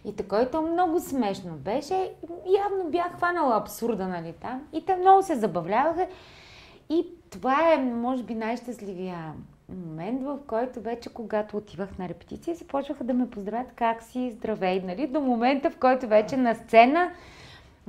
И 0.04 0.16
така, 0.16 0.42
и 0.42 0.50
то 0.50 0.62
много 0.62 1.00
смешно 1.00 1.52
беше. 1.52 2.10
Явно 2.64 2.90
бях 2.90 3.16
хванала 3.16 3.56
абсурда, 3.56 4.08
нали, 4.08 4.34
там. 4.42 4.62
И 4.72 4.86
те 4.86 4.96
много 4.96 5.22
се 5.22 5.34
забавляваха. 5.34 6.06
И 6.88 7.06
това 7.30 7.72
е, 7.72 7.76
може 7.76 8.22
би, 8.22 8.34
най-щастливия 8.34 9.32
момент, 9.68 10.22
в 10.22 10.38
който 10.46 10.80
вече, 10.80 11.08
когато 11.08 11.56
отивах 11.56 11.98
на 11.98 12.08
репетиция, 12.08 12.56
започваха 12.56 13.04
да 13.04 13.14
ме 13.14 13.30
поздравят 13.30 13.72
как 13.76 14.02
си, 14.02 14.30
здравей, 14.30 14.82
нали? 14.86 15.06
До 15.06 15.20
момента, 15.20 15.70
в 15.70 15.76
който 15.76 16.06
вече 16.06 16.36
на 16.36 16.54
сцена, 16.54 17.10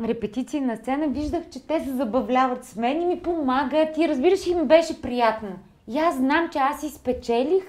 репетиции 0.04 0.62
на 0.62 0.78
сцена, 0.78 1.08
виждах, 1.08 1.50
че 1.50 1.68
те 1.68 1.80
се 1.80 1.95
забавляват 1.95 2.66
с 2.66 2.76
мен 2.76 3.02
и 3.02 3.06
ми 3.06 3.22
помагат 3.22 3.98
и 3.98 4.08
разбираш, 4.08 4.48
им 4.48 4.66
беше 4.66 5.02
приятно. 5.02 5.50
И 5.88 6.00
аз 6.00 6.16
знам, 6.16 6.50
че 6.52 6.60
аз 6.60 6.84
изпечелих 6.84 7.64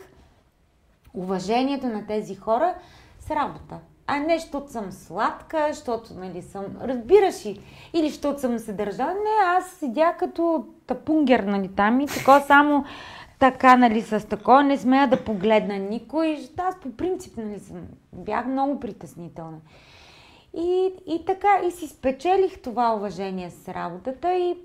уважението 1.14 1.87
на 1.87 2.07
тези 2.07 2.35
хора 2.35 2.74
с 3.20 3.31
работа. 3.31 3.79
А 4.07 4.20
не, 4.20 4.39
защото 4.39 4.72
съм 4.72 4.93
сладка, 4.93 5.66
защото 5.70 6.14
нали, 6.14 6.43
съм... 6.43 6.64
Разбираш 6.81 7.47
ли? 7.47 7.61
Или 7.95 8.09
защото 8.09 8.41
съм 8.41 8.59
се. 8.59 8.72
Не, 8.72 9.47
аз 9.47 9.66
седя 9.66 10.14
като 10.18 10.66
тапунгер, 10.87 11.41
нали, 11.41 11.68
там 11.68 12.01
и 12.01 12.07
така 12.07 12.41
само 12.41 12.85
така, 13.39 13.76
нали, 13.76 14.03
с 14.03 14.29
тако, 14.29 14.62
не 14.62 14.76
смея 14.76 15.09
да 15.09 15.24
погледна 15.24 15.79
никой. 15.79 16.39
Аз 16.57 16.81
по 16.81 16.93
принцип, 16.93 17.37
нали, 17.37 17.59
съм, 17.59 17.76
бях 18.12 18.47
много 18.47 18.81
притеснителна. 18.81 19.59
И, 20.59 20.92
и 21.06 21.24
така, 21.24 21.61
и 21.66 21.70
си 21.70 21.88
спечелих 21.88 22.62
това 22.62 22.94
уважение 22.94 23.50
с 23.50 23.68
работата 23.68 24.34
и, 24.34 24.56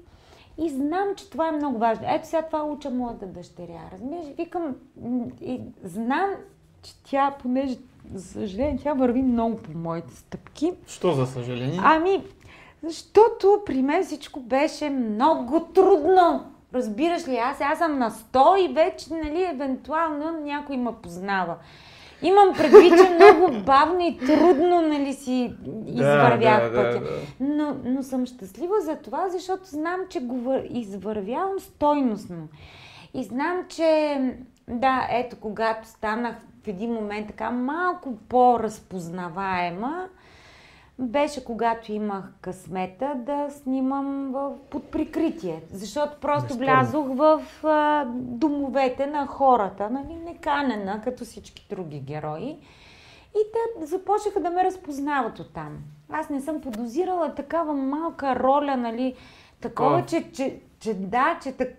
и 0.58 0.70
знам, 0.70 1.08
че 1.16 1.30
това 1.30 1.48
е 1.48 1.52
много 1.52 1.78
важно. 1.78 2.06
Ето 2.10 2.28
сега 2.28 2.42
това 2.42 2.64
уча 2.64 2.90
моята 2.90 3.26
дъщеря. 3.26 3.90
Разбираш, 3.94 4.26
викам, 4.38 4.76
и 5.42 5.62
знам, 5.84 6.30
че 6.84 7.04
тя, 7.04 7.36
понеже, 7.42 7.78
за 8.14 8.28
съжаление, 8.28 8.80
тя 8.84 8.94
върви 8.94 9.22
много 9.22 9.58
по 9.58 9.78
моите 9.78 10.16
стъпки. 10.16 10.74
Що 10.88 11.12
за 11.12 11.26
съжаление? 11.26 11.80
Ами, 11.84 12.24
защото 12.84 13.62
при 13.66 13.82
мен 13.82 14.04
всичко 14.04 14.40
беше 14.40 14.90
много 14.90 15.60
трудно. 15.60 16.46
Разбираш 16.74 17.28
ли, 17.28 17.38
аз, 17.38 17.62
аз 17.62 17.78
съм 17.78 18.00
на 18.00 18.12
100 18.12 18.70
и 18.70 18.74
вече, 18.74 19.14
нали, 19.14 19.44
евентуално 19.44 20.32
някой 20.32 20.78
ме 20.78 20.92
познава. 21.02 21.56
Имам 22.24 22.54
предвид, 22.58 22.94
че 22.98 23.16
много 23.16 23.64
бавно 23.66 24.00
и 24.00 24.18
трудно 24.18 24.82
нали, 24.82 25.14
си 25.14 25.56
извървях 25.86 26.64
да, 26.64 26.70
да, 26.70 26.84
пътя. 26.84 27.00
Да, 27.00 27.06
да. 27.06 27.10
Но, 27.40 27.76
но 27.86 28.04
съм 28.04 28.26
щастлива 28.26 28.82
за 28.82 28.96
това, 28.96 29.30
защото 29.30 29.66
знам, 29.66 30.00
че 30.10 30.20
го 30.20 30.62
извървявам 30.70 31.60
стойностно. 31.60 32.48
И 33.14 33.24
знам, 33.24 33.66
че 33.70 34.20
да, 34.68 35.08
ето, 35.12 35.36
когато 35.42 35.88
станах 35.88 36.36
в 36.64 36.68
един 36.68 36.94
момент 36.94 37.28
така 37.28 37.52
малко 37.52 38.18
по-разпознаваема, 38.30 40.08
беше 41.00 41.46
когато 41.46 41.92
имах 41.92 42.34
късмета 42.42 43.16
да 43.16 43.48
снимам 43.50 44.32
в, 44.32 44.52
под 44.70 44.92
прикритие. 44.92 45.62
Защото 45.72 46.18
просто 46.22 46.54
влязох 46.54 47.08
в 47.08 47.44
а, 47.64 48.06
домовете 48.16 49.08
на 49.08 49.28
хората, 49.28 49.90
нали, 49.90 50.16
неканена, 50.16 51.02
като 51.02 51.26
всички 51.26 51.68
други 51.70 52.00
герои. 52.00 52.58
И 53.36 53.40
те 53.54 53.86
започнаха 53.86 54.40
да 54.40 54.50
ме 54.50 54.64
разпознават 54.64 55.40
оттам. 55.40 55.78
Аз 56.10 56.30
не 56.30 56.42
съм 56.42 56.62
подозирала 56.62 57.36
такава 57.36 57.74
малка 57.74 58.36
роля, 58.36 58.78
нали, 58.78 59.16
такова, 59.62 60.06
че, 60.06 60.32
че, 60.32 60.60
че 60.80 60.94
да, 60.94 61.40
че 61.44 61.52
так, 61.52 61.70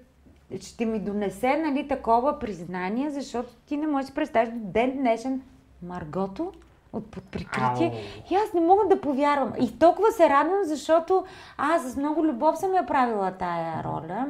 ще 0.61 0.87
ми 0.87 0.99
донесе 0.99 1.57
нали, 1.57 1.89
такова 1.89 2.39
признание, 2.39 3.11
защото 3.11 3.55
ти 3.67 3.77
не 3.77 3.87
можеш 3.87 4.09
да 4.09 4.15
представиш 4.15 4.49
до 4.49 4.59
ден 4.59 4.97
днешен 4.97 5.43
Маргото 5.83 6.53
от 6.95 7.11
под 7.11 7.25
прикритие. 7.25 7.93
И 8.31 8.35
аз 8.35 8.53
не 8.55 8.61
мога 8.61 8.83
да 8.89 9.01
повярвам. 9.01 9.53
И 9.61 9.79
толкова 9.79 10.13
се 10.13 10.29
радвам, 10.29 10.61
защото 10.65 11.25
аз 11.59 11.93
с 11.93 11.97
много 11.97 12.25
любов 12.25 12.59
съм 12.59 12.75
я 12.75 12.87
правила 12.87 13.33
тая 13.39 13.85
роля. 13.85 14.27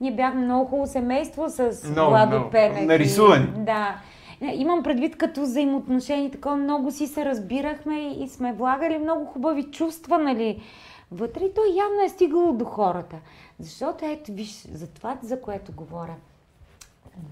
Ние 0.00 0.12
бяхме 0.12 0.44
много 0.44 0.64
хубаво 0.64 0.86
семейство 0.86 1.48
с 1.48 1.72
no, 1.72 2.08
Владо 2.08 2.36
no. 2.36 2.50
Пенек. 2.50 2.86
Нарисувани. 2.86 3.46
Да. 3.56 3.96
Имам 4.40 4.82
предвид 4.82 5.16
като 5.16 5.42
взаимоотношение, 5.42 6.30
такова 6.30 6.56
много 6.56 6.90
си 6.90 7.06
се 7.06 7.24
разбирахме 7.24 8.08
и 8.08 8.28
сме 8.28 8.52
влагали 8.52 8.98
много 8.98 9.24
хубави 9.24 9.62
чувства, 9.62 10.18
нали, 10.18 10.62
вътре. 11.12 11.44
И 11.44 11.54
то 11.54 11.60
явно 11.76 12.02
е 12.04 12.08
стигало 12.08 12.52
до 12.52 12.64
хората. 12.64 13.16
Защото, 13.58 14.04
ето, 14.04 14.32
виж, 14.32 14.66
за 14.72 14.86
това, 14.86 15.16
за 15.22 15.40
което 15.40 15.72
говоря. 15.72 16.14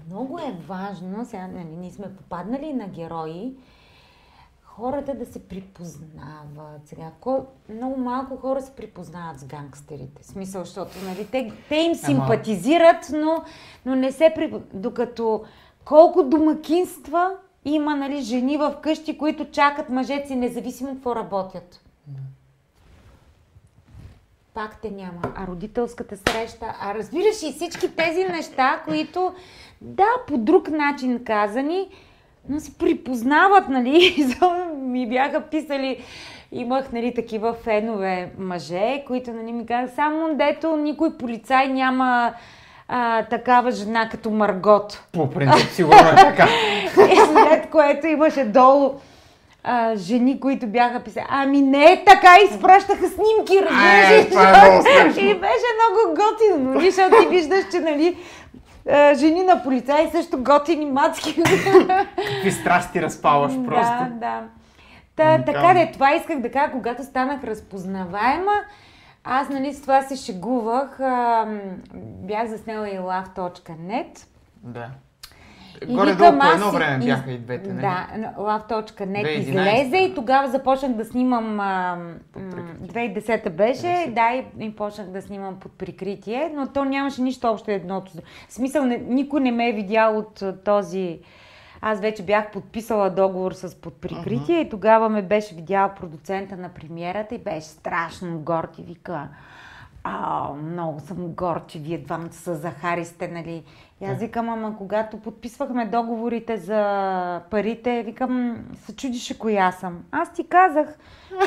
Много 0.07 0.39
е 0.39 0.57
важно, 0.67 1.25
сега, 1.25 1.47
нали, 1.47 1.75
ние 1.79 1.91
сме 1.91 2.15
попаднали 2.15 2.73
на 2.73 2.87
герои, 2.87 3.53
хората 4.79 5.13
да 5.13 5.25
се 5.25 5.47
припознават. 5.47 6.81
Сега, 6.85 7.11
кой, 7.19 7.39
много 7.69 7.97
малко 7.97 8.37
хора 8.37 8.61
се 8.61 8.71
припознават 8.71 9.39
с 9.39 9.45
гангстерите. 9.45 10.23
В 10.23 10.25
смисъл, 10.25 10.63
защото 10.63 10.91
нали, 11.05 11.27
те, 11.31 11.53
те 11.69 11.75
им 11.75 11.95
симпатизират, 11.95 13.11
но, 13.13 13.43
но 13.85 13.95
не 13.95 14.11
се 14.11 14.31
припознават. 14.35 14.81
Докато 14.81 15.43
колко 15.85 16.23
домакинства 16.23 17.31
има 17.65 17.95
нали, 17.95 18.21
жени 18.21 18.57
в 18.57 18.75
къщи, 18.81 19.17
които 19.17 19.51
чакат 19.51 19.89
мъжете 19.89 20.27
си, 20.27 20.35
независимо 20.35 20.93
какво 20.93 21.15
работят. 21.15 21.81
Пак 24.53 24.81
те 24.81 24.91
няма. 24.91 25.21
А 25.35 25.47
родителската 25.47 26.17
среща, 26.17 26.75
а 26.81 26.93
разбираш 26.93 27.43
и 27.43 27.51
всички 27.51 27.95
тези 27.95 28.23
неща, 28.23 28.81
които, 28.87 29.33
да, 29.81 30.07
по 30.27 30.37
друг 30.37 30.69
начин 30.69 31.23
казани, 31.23 31.89
но 32.49 32.59
се 32.59 32.77
припознават, 32.77 33.69
нали? 33.69 34.15
ми 34.75 35.09
бяха 35.09 35.41
писали, 35.41 36.03
имах, 36.51 36.91
нали, 36.91 37.13
такива 37.13 37.53
фенове 37.53 38.29
мъже, 38.37 39.03
които, 39.07 39.31
нали, 39.31 39.51
ми 39.51 39.65
казаха, 39.65 39.95
само 39.95 40.35
дето 40.35 40.75
никой 40.75 41.17
полицай 41.17 41.67
няма 41.67 42.33
а, 42.87 43.23
такава 43.23 43.71
жена 43.71 44.09
като 44.09 44.29
Маргот. 44.29 45.03
По 45.11 45.29
принцип, 45.29 45.69
сигурно 45.69 46.09
е 46.09 46.15
така. 46.15 46.47
И 47.11 47.15
след 47.15 47.69
което 47.69 48.07
имаше 48.07 48.43
долу 48.43 48.93
а, 49.63 49.95
жени, 49.95 50.39
които 50.39 50.67
бяха 50.67 50.99
писали. 50.99 51.25
Ами 51.29 51.61
не 51.61 51.85
е 51.85 52.03
така, 52.05 52.35
изпращаха 52.45 53.07
снимки, 53.07 53.61
разбираш. 53.61 55.17
Е, 55.17 55.21
и 55.21 55.33
беше 55.33 55.69
много 55.75 56.15
готино, 56.15 56.73
нали, 56.73 56.91
защото 56.91 57.21
ти 57.21 57.27
виждаш, 57.27 57.63
че 57.71 57.79
нали, 57.79 58.17
е, 58.85 59.13
жени 59.15 59.43
на 59.43 59.63
полицаи 59.63 60.09
също 60.11 60.43
готини 60.43 60.85
мацки. 60.85 61.43
Какви 62.15 62.51
страсти 62.51 63.01
разпаваш 63.01 63.53
просто. 63.65 63.93
Да, 63.99 64.09
да. 64.11 64.43
Та, 65.15 65.43
така 65.43 65.73
де, 65.73 65.91
това 65.91 66.15
исках 66.15 66.39
да 66.39 66.51
кажа, 66.51 66.71
когато 66.71 67.03
станах 67.03 67.43
разпознаваема, 67.43 68.53
аз 69.23 69.49
нали 69.49 69.73
с 69.73 69.81
това 69.81 70.01
се 70.01 70.15
шегувах. 70.15 70.99
А, 70.99 71.45
бях 71.93 72.47
заснела 72.47 72.89
и 72.89 72.99
love.net. 72.99 74.25
Да. 74.63 74.89
Горе-долу 75.87 76.39
по 76.39 76.45
едно 76.45 76.71
време 76.71 77.05
бяха 77.05 77.31
и 77.31 77.37
двете, 77.37 77.69
нали? 77.69 77.81
Да, 77.81 78.07
love.net 78.39 79.27
излезе 79.27 79.97
и 79.97 80.15
тогава 80.15 80.49
започнах 80.49 80.91
да 80.91 81.05
снимам, 81.05 81.59
а, 81.59 81.97
2010 82.37 83.49
беше, 83.49 84.11
да, 84.15 84.31
и, 84.33 84.65
и 84.65 84.75
почнах 84.75 85.07
да 85.07 85.21
снимам 85.21 85.59
под 85.59 85.71
прикритие, 85.77 86.51
но 86.55 86.67
то 86.67 86.85
нямаше 86.85 87.21
нищо 87.21 87.47
общо 87.47 87.71
едното. 87.71 88.11
В 88.49 88.53
смисъл, 88.53 88.85
не, 88.85 88.97
никой 88.97 89.41
не 89.41 89.51
ме 89.51 89.69
е 89.69 89.73
видял 89.73 90.17
от 90.17 90.43
този 90.65 91.19
аз 91.81 91.99
вече 91.99 92.23
бях 92.23 92.51
подписала 92.51 93.09
договор 93.09 93.51
с 93.51 93.75
подприкритие 93.75 94.55
uh-huh. 94.55 94.67
и 94.67 94.69
тогава 94.69 95.09
ме 95.09 95.21
беше 95.21 95.55
видял 95.55 95.91
продуцента 95.95 96.57
на 96.57 96.69
премиерата 96.69 97.35
и 97.35 97.37
беше 97.37 97.67
страшно 97.67 98.39
горд 98.39 98.79
и 98.79 98.83
вика 98.83 99.27
а, 100.03 100.49
много 100.53 100.99
съм 100.99 101.27
горд, 101.27 101.67
че 101.67 101.79
вие 101.79 101.97
двамата 101.97 102.33
са 102.33 102.55
Захари 102.55 103.05
сте, 103.05 103.27
нали? 103.27 103.63
И 104.01 104.05
аз 104.05 104.19
викам, 104.19 104.49
ама 104.49 104.77
когато 104.77 105.17
подписвахме 105.17 105.85
договорите 105.85 106.57
за 106.57 107.41
парите, 107.51 108.03
викам, 108.03 108.57
се 108.85 108.95
чудише 108.95 109.39
коя 109.39 109.71
съм. 109.71 109.99
Аз 110.11 110.33
ти 110.33 110.47
казах, 110.47 110.97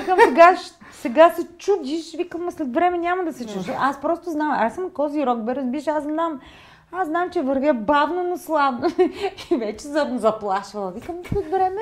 викам, 0.01 0.19
сега, 0.29 0.57
сега 0.93 1.31
се 1.31 1.49
чудиш, 1.59 2.15
викам, 2.17 2.51
след 2.51 2.75
време 2.75 2.99
няма 2.99 3.25
да 3.25 3.33
се 3.33 3.47
чудиш. 3.47 3.71
Аз 3.79 4.01
просто 4.01 4.31
знам, 4.31 4.53
аз 4.53 4.75
съм 4.75 4.91
кози 4.91 5.27
рок, 5.27 5.43
бе, 5.43 5.55
разбираш, 5.55 5.87
аз 5.87 6.03
знам. 6.03 6.41
Аз 6.93 7.09
знам, 7.09 7.31
че 7.31 7.43
вървя 7.43 7.75
бавно, 7.75 8.23
но 8.23 8.39
слабо. 8.39 8.87
И 9.51 9.57
вече 9.57 9.85
съм 9.85 10.19
заплашвала. 10.19 10.91
Викам, 10.91 11.17
след 11.25 11.51
време, 11.51 11.81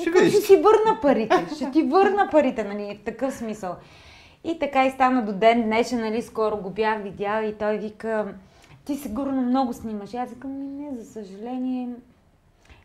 Ще 0.00 0.10
викам, 0.10 0.28
ще 0.28 0.40
си 0.40 0.56
върна 0.56 1.00
парите. 1.02 1.46
Ще 1.56 1.70
ти 1.70 1.82
върна 1.82 2.28
парите, 2.30 2.64
нали, 2.64 2.98
в 3.02 3.04
такъв 3.04 3.34
смисъл. 3.34 3.76
И 4.44 4.58
така 4.58 4.86
и 4.86 4.90
стана 4.90 5.24
до 5.24 5.32
ден 5.32 5.62
днешен, 5.62 6.00
нали, 6.00 6.22
скоро 6.22 6.56
го 6.56 6.70
бях 6.70 7.02
видял 7.02 7.42
и 7.42 7.54
той 7.58 7.78
вика, 7.78 8.26
ти 8.86 8.96
сигурно 8.96 9.42
много 9.42 9.72
снимаш. 9.72 10.14
И 10.14 10.16
аз 10.16 10.30
викам, 10.30 10.76
не, 10.76 10.96
за 10.96 11.04
съжаление, 11.04 11.88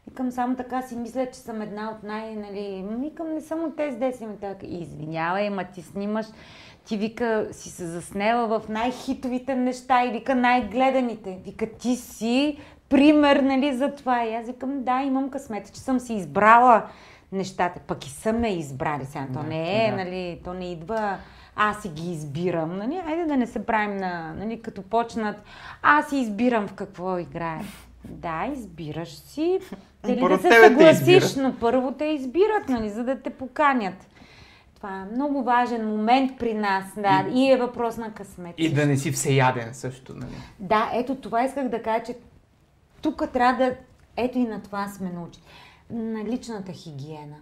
Викам, 0.07 0.31
само 0.31 0.55
така 0.55 0.81
си 0.81 0.95
мисля, 0.95 1.27
че 1.33 1.39
съм 1.39 1.61
една 1.61 1.91
от 1.91 2.03
най, 2.03 2.35
нали, 2.35 2.85
викам, 2.89 3.33
не 3.33 3.41
съм 3.41 3.63
от 3.63 3.75
тези 3.75 3.97
10 3.97 4.27
ми 4.27 4.37
така. 4.41 4.65
Извинявай, 4.65 5.49
ма 5.49 5.63
ти 5.63 5.81
снимаш, 5.81 6.25
ти 6.85 6.97
вика, 6.97 7.47
си 7.51 7.69
се 7.69 7.85
заснела 7.85 8.59
в 8.59 8.69
най-хитовите 8.69 9.55
неща 9.55 10.05
и 10.05 10.11
вика 10.11 10.35
най-гледаните. 10.35 11.39
Вика, 11.45 11.65
ти 11.65 11.95
си 11.95 12.57
пример, 12.89 13.35
нали, 13.35 13.77
за 13.77 13.95
това. 13.95 14.25
И 14.25 14.33
аз 14.33 14.47
викам, 14.47 14.83
да, 14.83 15.01
имам 15.01 15.29
късмет, 15.29 15.73
че 15.73 15.79
съм 15.79 15.99
си 15.99 16.13
избрала 16.13 16.83
нещата, 17.31 17.79
пък 17.79 18.05
и 18.05 18.09
съм 18.09 18.39
ме 18.39 18.57
избрали 18.57 19.05
сега. 19.05 19.27
То 19.33 19.43
не 19.43 19.85
е, 19.85 19.91
да. 19.91 19.97
нали, 19.97 20.41
то 20.43 20.53
не 20.53 20.71
идва 20.71 21.17
аз 21.55 21.81
си 21.81 21.89
ги 21.89 22.11
избирам, 22.11 22.77
нали? 22.77 23.01
Айде 23.07 23.25
да 23.25 23.37
не 23.37 23.47
се 23.47 23.65
правим 23.65 23.97
на, 23.97 24.33
нали, 24.33 24.61
като 24.61 24.81
почнат, 24.81 25.35
аз 25.81 26.09
си 26.09 26.17
избирам 26.17 26.67
в 26.67 26.73
какво 26.73 27.17
играя. 27.17 27.61
Да, 28.09 28.49
избираш 28.53 29.09
си. 29.09 29.59
Дали 30.03 30.19
Първо 30.19 30.37
да 30.37 30.41
се 30.41 30.63
съгласиш, 30.63 31.35
но 31.35 31.55
първо 31.59 31.91
те 31.91 32.05
избират, 32.05 32.69
нали, 32.69 32.89
за 32.89 33.03
да 33.03 33.21
те 33.21 33.29
поканят. 33.29 34.07
Това 34.75 35.01
е 35.01 35.15
много 35.15 35.43
важен 35.43 35.89
момент 35.89 36.39
при 36.39 36.53
нас, 36.53 36.85
да, 36.95 37.25
и, 37.33 37.51
е 37.51 37.57
въпрос 37.57 37.97
на 37.97 38.13
късмет. 38.13 38.55
И 38.57 38.73
да 38.73 38.85
не 38.85 38.97
си 38.97 39.11
всеяден 39.11 39.73
също, 39.73 40.13
нали? 40.13 40.35
Да, 40.59 40.91
ето 40.93 41.15
това 41.15 41.43
исках 41.43 41.69
да 41.69 41.81
кажа, 41.81 42.03
че 42.03 42.17
тук 43.01 43.23
трябва 43.33 43.65
да... 43.65 43.75
Ето 44.17 44.37
и 44.37 44.43
на 44.43 44.61
това 44.61 44.87
сме 44.87 45.09
научили. 45.09 45.43
На 45.89 46.23
личната 46.23 46.71
хигиена. 46.71 47.35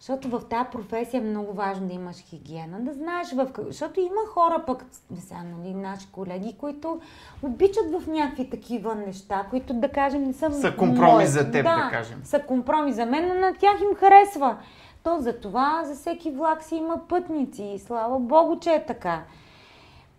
Защото 0.00 0.28
в 0.28 0.42
тази 0.50 0.70
професия 0.72 1.18
е 1.18 1.24
много 1.24 1.52
важно 1.52 1.86
да 1.86 1.94
имаш 1.94 2.16
хигиена, 2.16 2.80
да 2.80 2.92
знаеш 2.92 3.32
в. 3.32 3.48
Защото 3.58 4.00
има 4.00 4.26
хора 4.28 4.62
пък, 4.66 4.84
сега, 5.18 5.42
нали, 5.56 5.74
наши 5.74 6.06
колеги, 6.12 6.56
които 6.58 7.00
обичат 7.42 7.92
в 7.92 8.06
някакви 8.06 8.50
такива 8.50 8.94
неща, 8.94 9.46
които, 9.50 9.74
да 9.74 9.88
кажем, 9.88 10.22
не 10.22 10.32
са 10.32 10.52
Са 10.52 10.76
компромис 10.76 11.30
за 11.30 11.50
теб, 11.50 11.64
да 11.64 11.88
кажем. 11.90 12.20
са 12.24 12.40
компромис 12.42 12.94
за 12.96 13.06
мен, 13.06 13.28
но 13.28 13.34
на 13.34 13.54
тях 13.54 13.80
им 13.80 13.96
харесва. 13.96 14.56
То 15.02 15.20
за 15.20 15.40
това 15.40 15.82
за 15.84 15.94
всеки 15.94 16.30
влак 16.30 16.62
си 16.62 16.74
има 16.76 17.00
пътници 17.08 17.62
и 17.62 17.78
слава 17.78 18.18
Богу, 18.18 18.58
че 18.60 18.70
е 18.70 18.86
така. 18.86 19.22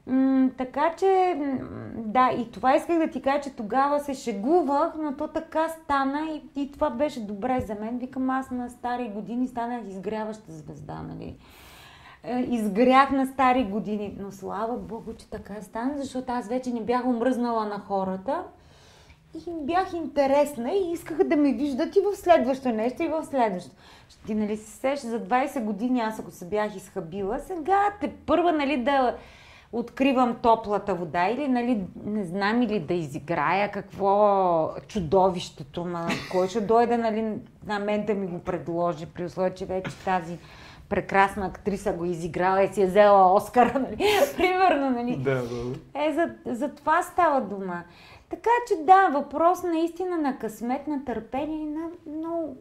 М, 0.07 0.49
така 0.57 0.93
че, 0.97 1.37
да, 1.95 2.31
и 2.37 2.51
това 2.51 2.75
исках 2.75 2.97
да 2.97 3.07
ти 3.07 3.21
кажа, 3.21 3.41
че 3.41 3.55
тогава 3.55 3.99
се 3.99 4.13
шегувах, 4.13 4.93
но 4.99 5.17
то 5.17 5.27
така 5.27 5.69
стана 5.69 6.19
и, 6.31 6.61
и 6.61 6.71
това 6.71 6.89
беше 6.89 7.25
добре 7.25 7.61
за 7.61 7.75
мен. 7.75 7.97
Викам, 7.97 8.29
аз 8.29 8.51
на 8.51 8.69
стари 8.69 9.09
години 9.09 9.47
станах 9.47 9.81
изгряваща 9.87 10.51
звезда, 10.51 11.01
нали? 11.01 11.35
Е, 12.23 12.39
Изгрях 12.39 13.11
на 13.11 13.25
стари 13.25 13.63
години, 13.63 14.17
но 14.19 14.31
слава 14.31 14.77
Богу, 14.77 15.13
че 15.13 15.29
така 15.29 15.61
стана, 15.61 15.93
защото 15.97 16.31
аз 16.31 16.47
вече 16.47 16.73
не 16.73 16.81
бях 16.81 17.05
омръзнала 17.05 17.65
на 17.65 17.79
хората 17.79 18.43
и 19.35 19.51
бях 19.61 19.93
интересна 19.93 20.71
и 20.71 20.91
искаха 20.91 21.23
да 21.23 21.35
ме 21.35 21.53
виждат 21.53 21.95
и 21.95 21.99
в 21.99 22.15
следващо 22.15 22.69
нещо, 22.69 23.03
и 23.03 23.07
в 23.07 23.25
следващо. 23.25 23.71
Ти, 24.25 24.35
нали, 24.35 24.57
се 24.57 24.71
сеш, 24.71 24.99
за 24.99 25.19
20 25.19 25.63
години 25.63 25.99
аз 25.99 26.19
ако 26.19 26.31
се 26.31 26.45
бях 26.45 26.75
изхабила, 26.75 27.39
сега 27.39 27.79
те 28.01 28.13
първа, 28.25 28.51
нали, 28.51 28.83
да 28.83 29.15
откривам 29.71 30.35
топлата 30.41 30.95
вода 30.95 31.27
или, 31.27 31.47
нали, 31.47 31.85
не 32.05 32.25
знам, 32.25 32.61
или 32.61 32.79
да 32.79 32.93
изиграя 32.93 33.71
какво 33.71 34.69
чудовището, 34.87 35.85
ма, 35.85 36.07
кой 36.31 36.47
ще 36.47 36.61
дойде, 36.61 36.97
нали, 36.97 37.33
на 37.67 37.79
мен 37.79 38.05
да 38.05 38.13
ми 38.13 38.27
го 38.27 38.39
предложи, 38.39 39.05
при 39.05 39.25
условие, 39.25 39.53
че 39.53 39.65
вече 39.65 39.91
тази 40.05 40.37
прекрасна 40.89 41.45
актриса 41.45 41.93
го 41.93 42.05
изиграла 42.05 42.63
и 42.63 42.67
си 42.67 42.81
е 42.81 42.85
взела 42.85 43.33
Оскара, 43.33 43.79
нали, 43.79 43.97
примерно, 44.37 44.89
нали. 44.89 45.15
Да, 45.17 45.35
да. 45.35 46.05
Е, 46.05 46.13
за, 46.13 46.29
за 46.45 46.75
това 46.75 47.03
става 47.03 47.41
дума. 47.41 47.83
Така 48.29 48.49
че 48.67 48.83
да, 48.83 49.09
въпрос 49.13 49.63
наистина 49.63 50.17
на 50.17 50.37
късмет, 50.37 50.87
на 50.87 51.05
търпение 51.05 51.59
и 51.59 51.65
на 51.65 51.89
много, 52.17 52.57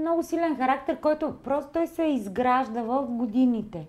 много 0.00 0.22
силен 0.22 0.56
характер, 0.56 1.00
който 1.00 1.34
просто 1.44 1.70
той 1.72 1.86
се 1.86 2.02
изгражда 2.02 2.82
в 2.82 3.06
годините. 3.08 3.86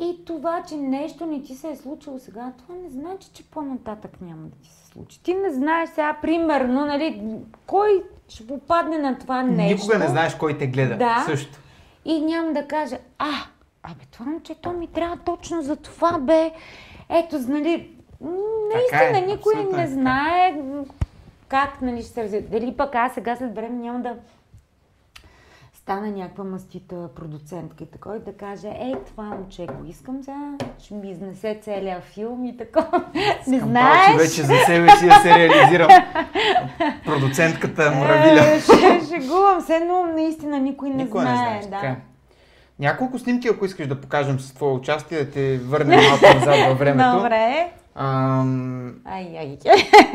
И 0.00 0.24
това, 0.24 0.62
че 0.68 0.76
нещо 0.76 1.26
не 1.26 1.42
ти 1.42 1.54
се 1.54 1.70
е 1.70 1.76
случило 1.76 2.18
сега, 2.18 2.52
това 2.58 2.74
не 2.82 2.90
значи, 2.90 3.28
че 3.32 3.50
по-нататък 3.50 4.10
няма 4.20 4.42
да 4.42 4.56
ти 4.56 4.68
се 4.68 4.86
случи. 4.86 5.22
Ти 5.22 5.34
не 5.34 5.50
знаеш 5.50 5.88
сега, 5.88 6.16
примерно, 6.22 6.86
нали, 6.86 7.22
кой 7.66 8.02
ще 8.28 8.46
попадне 8.46 8.98
на 8.98 9.18
това 9.18 9.42
нещо. 9.42 9.74
Никога 9.74 9.98
не 9.98 10.08
знаеш 10.08 10.34
кой 10.34 10.58
те 10.58 10.66
гледа. 10.66 10.96
Да. 10.96 11.24
Също. 11.26 11.58
И 12.04 12.20
няма 12.20 12.52
да 12.52 12.66
каже, 12.66 12.98
а, 13.18 13.30
абе, 13.82 14.04
това 14.10 14.26
момчето 14.26 14.72
ми 14.72 14.86
трябва 14.86 15.16
точно 15.16 15.62
за 15.62 15.76
това, 15.76 16.18
бе. 16.18 16.52
Ето, 17.08 17.38
нали, 17.38 17.90
наистина 18.74 19.18
е, 19.18 19.26
никой 19.26 19.54
е 19.54 19.64
не 19.64 19.70
така. 19.70 19.86
знае 19.86 20.54
как, 21.48 21.82
нали, 21.82 22.02
ще 22.02 22.10
се 22.10 22.24
развие. 22.24 22.40
Дали 22.40 22.76
пък 22.76 22.94
аз 22.94 23.14
сега 23.14 23.36
след 23.36 23.54
време 23.54 23.78
няма 23.78 24.00
да 24.00 24.16
стана 25.86 26.10
някаква 26.10 26.44
мастита 26.44 27.08
продуцентка 27.16 27.84
и 27.84 27.90
такова 27.90 28.16
и 28.16 28.20
да 28.20 28.32
каже, 28.32 28.68
ей, 28.80 28.94
това 29.06 29.24
момче 29.24 29.66
го 29.66 29.86
искам 29.86 30.22
сега, 30.24 30.52
ще 30.78 30.94
ми 30.94 31.10
изнесе 31.10 31.58
целият 31.62 32.04
филм 32.04 32.44
и 32.44 32.56
такова. 32.56 33.04
не 33.46 33.58
знаеш. 33.58 34.16
вече 34.16 34.42
за 34.42 34.54
себе 34.66 34.90
си 34.90 35.06
да 35.06 35.14
се 35.14 35.34
реализирам. 35.34 35.88
Продуцентката 37.04 37.90
Муравиля. 37.90 38.46
Е, 38.46 38.60
ще 38.60 39.00
шегувам 39.08 39.60
се, 39.60 39.80
но 39.80 40.02
наистина 40.02 40.58
никой 40.58 40.90
не 40.90 41.04
Никой 41.04 41.20
знае. 41.20 41.32
не 41.34 41.38
знаеш, 41.38 41.64
да. 41.64 41.70
така 41.70 41.86
е. 41.86 41.96
Няколко 42.78 43.18
снимки, 43.18 43.48
ако 43.48 43.64
искаш 43.64 43.86
да 43.86 44.00
покажем 44.00 44.40
с 44.40 44.54
твое 44.54 44.72
участие, 44.72 45.24
да 45.24 45.30
те 45.30 45.58
върнем 45.58 46.00
малко 46.00 46.38
назад 46.38 46.68
във 46.68 46.78
времето. 46.78 47.16
Добре. 47.16 47.70
Ам... 47.94 48.94
Ай, 49.04 49.38
ай. 49.38 49.58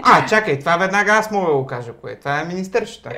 А, 0.03 0.25
чакай, 0.25 0.59
това 0.59 0.77
веднага 0.77 1.11
аз 1.11 1.31
мога 1.31 1.47
да 1.51 1.57
го 1.57 1.65
кажа, 1.65 1.93
кое. 1.93 2.15
Това 2.15 2.41
е 2.41 2.45
министърщата. 2.45 3.09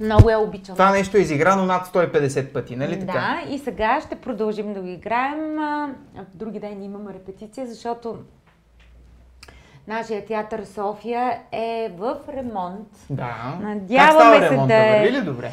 Много 0.00 0.30
я 0.30 0.38
обичам. 0.38 0.74
Това 0.74 0.90
нещо 0.90 1.16
е 1.16 1.20
изиграно 1.20 1.64
над 1.64 1.86
150 1.86 2.52
пъти, 2.52 2.76
нали 2.76 3.00
така? 3.00 3.12
Да, 3.12 3.54
и 3.54 3.58
сега 3.58 4.00
ще 4.00 4.14
продължим 4.14 4.74
да 4.74 4.80
го 4.80 4.86
играем. 4.86 5.58
Други 6.34 6.60
ден 6.60 6.82
имаме 6.82 7.12
репетиция, 7.12 7.66
защото 7.66 8.16
нашия 9.88 10.24
театър 10.24 10.64
София 10.64 11.38
е 11.52 11.92
в 11.98 12.16
ремонт. 12.28 12.88
Да. 13.10 13.58
Надяваме 13.60 13.96
как 13.96 14.12
става 14.12 14.40
ремонта? 14.40 14.66
да 14.66 14.96
е- 14.96 15.00
Върви 15.00 15.12
ли 15.12 15.24
добре? 15.24 15.50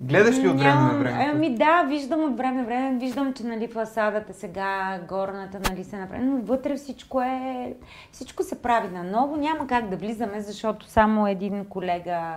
Гледаш 0.00 0.38
ли 0.38 0.48
от 0.48 0.58
време 0.58 0.80
на 0.80 0.98
време? 0.98 1.30
Ами 1.32 1.54
да, 1.54 1.84
виждам 1.88 2.24
от 2.24 2.36
време 2.36 2.56
на 2.56 2.64
време, 2.64 2.98
виждам, 2.98 3.34
че 3.34 3.44
нали, 3.44 3.68
фасадата 3.68 4.34
сега, 4.34 5.00
горната 5.08 5.60
нали, 5.70 5.84
се 5.84 5.96
направи, 5.96 6.24
но 6.24 6.36
вътре 6.36 6.76
всичко 6.76 7.20
е, 7.20 7.74
всичко 8.12 8.42
се 8.42 8.62
прави 8.62 8.88
на 8.88 9.04
ново, 9.04 9.36
няма 9.36 9.66
как 9.66 9.88
да 9.88 9.96
влизаме, 9.96 10.40
защото 10.40 10.86
само 10.86 11.26
един 11.26 11.64
колега 11.64 12.34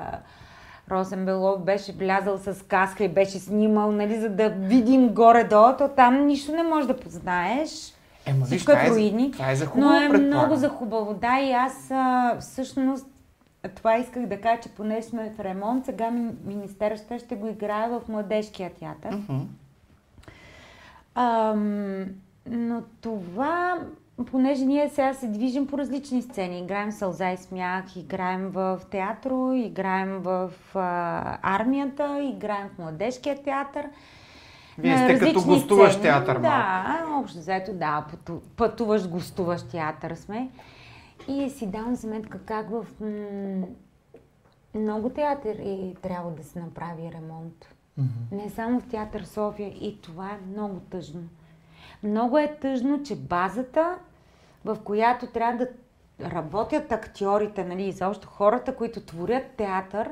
Росен 0.92 1.26
Белов 1.26 1.62
беше 1.62 1.92
влязал 1.92 2.38
с 2.38 2.66
каска 2.68 3.04
и 3.04 3.10
беше 3.10 3.40
снимал, 3.40 3.92
нали, 3.92 4.20
за 4.20 4.30
да 4.30 4.50
видим 4.50 5.10
горе-долу, 5.10 5.74
то 5.78 5.88
там 5.88 6.26
нищо 6.26 6.52
не 6.52 6.64
можеш 6.64 6.88
да 6.88 7.00
познаеш. 7.00 7.94
Ема, 8.26 8.38
виж, 8.38 8.48
Всичко 8.48 8.72
е 8.72 8.76
това, 8.76 8.96
в 8.96 8.98
е, 8.98 9.32
това 9.32 9.52
е 9.52 9.56
за 9.56 9.66
хубаво, 9.66 9.90
Но 9.90 10.02
е 10.02 10.10
много 10.10 10.56
за 10.56 10.70
хубаво, 10.70 11.14
да. 11.14 11.40
И 11.40 11.52
аз 11.52 11.92
а, 11.92 12.38
всъщност 12.40 13.06
това 13.76 13.98
исках 13.98 14.26
да 14.26 14.42
кажа, 14.42 14.62
че 14.62 14.70
поне 14.70 15.02
сме 15.02 15.32
в 15.32 15.40
ремонт, 15.40 15.86
сега 15.86 16.12
ми- 16.12 16.32
Министерството 16.46 17.24
ще 17.26 17.36
го 17.36 17.48
играе 17.48 17.90
в 17.90 18.02
Младежкия 18.08 18.72
театър. 18.80 19.12
Мгм. 19.12 19.40
Ам, 21.16 22.06
но 22.46 22.82
това, 23.02 23.80
понеже 24.26 24.66
ние 24.66 24.90
сега 24.90 25.14
се 25.14 25.28
движим 25.28 25.68
по 25.68 25.78
различни 25.78 26.22
сцени, 26.22 26.60
играем 26.60 26.92
сълза 26.92 27.32
и 27.32 27.38
смях, 27.38 27.96
играем 27.96 28.50
в 28.50 28.82
театро, 28.92 29.54
играем 29.54 30.20
в 30.20 30.52
а, 30.76 31.38
армията, 31.42 32.24
играем 32.24 32.70
в 32.70 32.78
Младежкия 32.78 33.44
театър. 33.44 33.90
Вие 34.78 34.98
сте 34.98 35.20
като 35.20 35.44
гостуващ 35.46 35.92
сцени. 35.92 36.04
театър 36.04 36.40
Да, 36.40 37.06
общо 37.14 37.40
заето 37.40 37.74
да, 37.74 38.06
пъту, 38.12 38.40
пътуващ 38.58 39.10
гостуващ 39.10 39.72
театър 39.72 40.16
сме. 40.16 40.50
И 41.28 41.50
си 41.50 41.68
давам 41.68 41.96
сметка 41.96 42.40
как 42.40 42.70
в 42.70 42.86
м- 43.02 43.68
много 44.76 45.10
театъри 45.10 45.96
трябва 46.02 46.32
да 46.32 46.44
се 46.44 46.60
направи 46.60 47.12
ремонт. 47.14 47.76
Не 48.32 48.50
само 48.50 48.80
в 48.80 48.88
театър 48.88 49.24
София. 49.24 49.70
И 49.70 50.02
това 50.02 50.30
е 50.30 50.50
много 50.52 50.80
тъжно. 50.80 51.22
Много 52.04 52.38
е 52.38 52.56
тъжно, 52.62 53.04
че 53.04 53.16
базата, 53.16 53.96
в 54.66 54.78
която 54.84 55.28
трябва 55.28 55.58
да 55.58 55.68
работят 56.32 56.92
актьорите, 56.92 57.66
нали, 57.66 57.84
изобщо 57.84 58.28
хората, 58.28 58.76
които 58.76 59.02
творят 59.02 59.44
театър, 59.58 60.10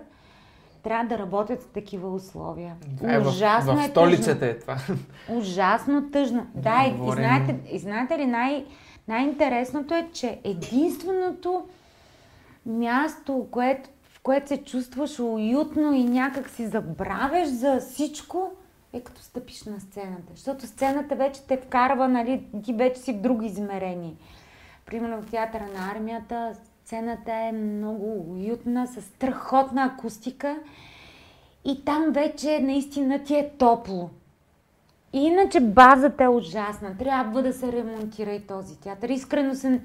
трябва 0.83 1.05
да 1.05 1.17
работят 1.17 1.63
в 1.63 1.67
такива 1.67 2.13
условия. 2.13 2.75
Е, 3.03 3.17
Ужасно 3.17 3.75
в, 3.75 3.77
в 3.77 3.85
е 3.85 3.89
столицата 3.89 4.39
тъжно. 4.39 4.51
е 4.51 4.59
това. 4.59 4.77
Ужасно 5.29 6.11
тъжно. 6.11 6.47
Да, 6.55 6.83
и, 6.85 6.89
и, 6.89 6.97
Говорим. 6.97 7.23
знаете, 7.23 7.59
и 7.71 7.79
знаете 7.79 8.17
ли, 8.19 8.25
най- 8.25 8.65
най-интересното 9.07 9.93
е, 9.93 10.09
че 10.13 10.39
единственото 10.43 11.65
място, 12.65 13.47
което, 13.51 13.89
в 14.03 14.19
което 14.23 14.47
се 14.47 14.63
чувстваш 14.63 15.19
уютно 15.19 15.93
и 15.93 16.03
някак 16.03 16.49
си 16.49 16.67
забравяш 16.67 17.47
за 17.47 17.79
всичко, 17.79 18.51
е 18.93 19.01
като 19.01 19.21
стъпиш 19.21 19.63
на 19.63 19.79
сцената. 19.79 20.33
Защото 20.35 20.67
сцената 20.67 21.15
вече 21.15 21.41
те 21.47 21.57
вкарва, 21.57 22.07
нали, 22.07 22.45
ти 22.63 22.73
вече 22.73 22.99
си 22.99 23.13
в 23.13 23.21
друго 23.21 23.41
измерение. 23.41 24.15
Примерно 24.85 25.21
в 25.21 25.31
театъра 25.31 25.67
на 25.75 25.91
армията 25.91 26.55
сцената 26.85 27.33
е 27.33 27.51
много 27.51 28.25
уютна, 28.31 28.87
с 28.87 29.01
страхотна 29.01 29.83
акустика 29.83 30.59
и 31.65 31.85
там 31.85 32.05
вече 32.11 32.59
наистина 32.59 33.23
ти 33.23 33.35
е 33.35 33.51
топло. 33.57 34.09
Иначе 35.13 35.59
базата 35.59 36.23
е 36.23 36.27
ужасна. 36.27 36.97
Трябва 36.97 37.41
да 37.41 37.53
се 37.53 37.71
ремонтира 37.71 38.31
и 38.31 38.47
този 38.47 38.79
театър. 38.79 39.09
Искрено 39.09 39.55
се 39.55 39.81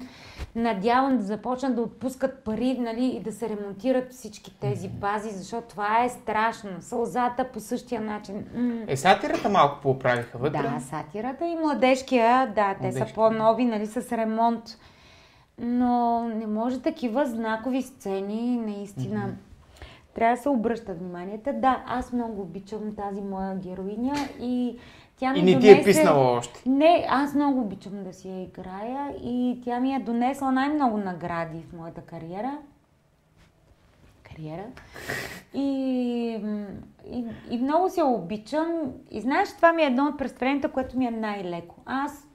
надявам 0.55 1.17
да 1.17 1.23
започнат 1.23 1.75
да 1.75 1.81
отпускат 1.81 2.43
пари 2.43 2.77
нали, 2.79 3.05
и 3.05 3.19
да 3.19 3.31
се 3.31 3.49
ремонтират 3.49 4.13
всички 4.13 4.59
тези 4.59 4.89
бази, 4.89 5.29
защото 5.29 5.67
това 5.67 6.03
е 6.03 6.09
страшно. 6.09 6.69
Сълзата 6.79 7.51
по 7.53 7.59
същия 7.59 8.01
начин. 8.01 8.45
Е, 8.87 8.97
сатирата 8.97 9.49
малко 9.49 9.81
поправиха 9.81 10.37
вътре. 10.37 10.61
Да, 10.61 10.79
сатирата 10.79 11.45
и 11.45 11.55
младежкия, 11.55 12.53
да, 12.55 12.75
те 12.81 12.91
са 12.91 13.05
по-нови, 13.15 13.65
нали, 13.65 13.87
с 13.87 14.17
ремонт. 14.17 14.63
Но 15.59 16.23
не 16.23 16.47
може 16.47 16.81
такива 16.81 17.25
знакови 17.25 17.81
сцени, 17.81 18.57
наистина. 18.57 19.35
Трябва 20.15 20.35
да 20.35 20.41
се 20.41 20.49
обръща 20.49 20.93
вниманието. 20.93 21.49
Да, 21.53 21.83
аз 21.87 22.13
много 22.13 22.41
обичам 22.41 22.95
тази 22.95 23.21
моя 23.21 23.55
героиня 23.55 24.13
и 24.39 24.77
тя 25.17 25.33
ми 25.33 25.39
И 25.39 25.41
не 25.41 25.47
ти 25.47 25.53
донесе... 25.53 25.81
е 25.81 25.83
писнала 25.83 26.37
още. 26.37 26.69
Не, 26.69 27.05
аз 27.09 27.33
много 27.33 27.61
обичам 27.61 28.03
да 28.03 28.13
си 28.13 28.29
я 28.29 28.43
играя 28.43 29.11
и 29.23 29.61
тя 29.63 29.79
ми 29.79 29.95
е 29.95 29.99
донесла 29.99 30.51
най-много 30.51 30.97
награди 30.97 31.63
в 31.69 31.77
моята 31.77 32.01
кариера. 32.01 32.57
Кариера. 34.23 34.65
И, 35.53 35.67
и, 37.11 37.25
и 37.49 37.57
много 37.57 37.89
се 37.89 38.03
обичам. 38.03 38.67
И 39.11 39.21
знаеш, 39.21 39.55
това 39.55 39.73
ми 39.73 39.83
е 39.83 39.85
едно 39.85 40.05
от 40.05 40.17
представленията, 40.17 40.71
което 40.71 40.97
ми 40.97 41.05
е 41.05 41.11
най-леко. 41.11 41.75
Аз 41.85 42.27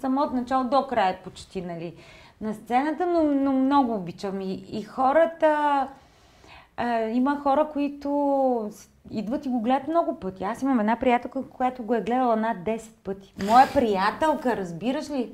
само 0.00 0.20
от 0.20 0.32
начало 0.32 0.64
до 0.64 0.86
края 0.86 1.18
почти, 1.24 1.62
нали, 1.62 1.94
на 2.40 2.54
сцената, 2.54 3.06
но, 3.06 3.22
но 3.22 3.52
много 3.52 3.94
обичам. 3.94 4.40
И, 4.40 4.52
и 4.52 4.82
хората... 4.82 5.88
А, 6.80 7.00
има 7.08 7.40
хора, 7.42 7.68
които 7.72 8.70
идват 9.10 9.46
и 9.46 9.48
го 9.48 9.60
гледат 9.60 9.88
много 9.88 10.20
пъти. 10.20 10.44
Аз 10.44 10.62
имам 10.62 10.80
една 10.80 10.96
приятелка, 10.96 11.42
която 11.42 11.82
го 11.82 11.94
е 11.94 12.00
гледала 12.00 12.36
над 12.36 12.56
10 12.58 12.90
пъти. 13.04 13.34
Моя 13.46 13.66
приятелка, 13.74 14.56
разбираш 14.56 15.10
ли? 15.10 15.32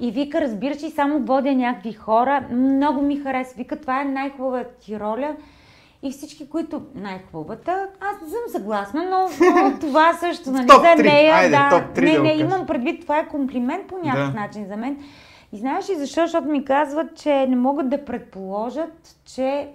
И 0.00 0.10
вика, 0.10 0.40
разбираш 0.40 0.82
ли, 0.82 0.90
само 0.90 1.18
водя 1.18 1.54
някакви 1.54 1.92
хора. 1.92 2.44
Много 2.50 3.02
ми 3.02 3.16
харесва. 3.16 3.54
Вика, 3.56 3.80
това 3.80 4.00
е 4.00 4.04
най-хубавата 4.04 4.74
ти 4.80 5.00
роля. 5.00 5.36
И 6.02 6.10
всички, 6.10 6.48
които 6.48 6.82
най-хубавата, 6.94 7.86
аз 8.00 8.22
не 8.22 8.28
съм 8.28 8.40
съгласна, 8.52 9.02
но, 9.10 9.46
но 9.54 9.78
това 9.80 10.12
също, 10.12 10.50
нали, 10.50 10.66
за 10.96 11.02
нея, 11.02 11.34
Айде, 11.34 11.50
да. 11.50 11.68
топ 11.70 11.96
не, 11.96 12.12
да 12.12 12.22
не, 12.22 12.32
имам 12.32 12.66
предвид, 12.66 13.00
това 13.02 13.18
е 13.18 13.28
комплимент 13.28 13.86
по 13.86 13.98
някакъв 13.98 14.32
Да. 14.34 14.40
начин 14.40 14.66
за 14.66 14.76
мен. 14.76 14.98
И 15.52 15.56
знаеш 15.58 15.90
ли 15.90 15.94
защо? 15.94 16.20
Защото 16.20 16.48
ми 16.48 16.64
казват, 16.64 17.16
че 17.16 17.46
не 17.46 17.56
могат 17.56 17.88
да 17.88 18.04
предположат, 18.04 19.16
че 19.24 19.68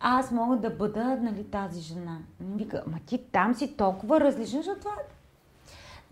аз 0.00 0.30
мога 0.30 0.56
да 0.56 0.70
бъда 0.70 1.04
нали, 1.04 1.44
тази 1.44 1.80
жена. 1.80 2.18
Вика, 2.40 2.82
ма 2.86 2.98
ти 3.06 3.18
там 3.32 3.54
си 3.54 3.76
толкова 3.76 4.20
различна, 4.20 4.62
защото 4.62 4.80
това 4.80 4.92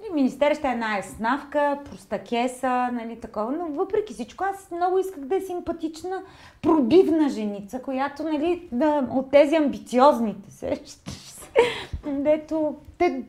Нали, 0.01 0.15
Министерството 0.15 0.69
е 0.69 0.73
една 0.73 0.99
еснавка, 0.99 1.79
простакеса, 1.85 2.89
нали, 2.93 3.21
такова, 3.21 3.53
но 3.53 3.67
въпреки 3.67 4.15
всичко 4.15 4.45
аз 4.45 4.71
много 4.71 4.99
исках 4.99 5.25
да 5.25 5.37
е 5.37 5.41
симпатична, 5.41 6.23
пробивна 6.63 7.29
женица, 7.29 7.83
която, 7.83 8.23
нали, 8.23 8.69
да, 8.73 9.09
от 9.11 9.31
тези 9.31 9.57
амбициозните, 9.57 10.51
се, 10.51 10.83
дето 12.07 12.77
те 12.99 13.23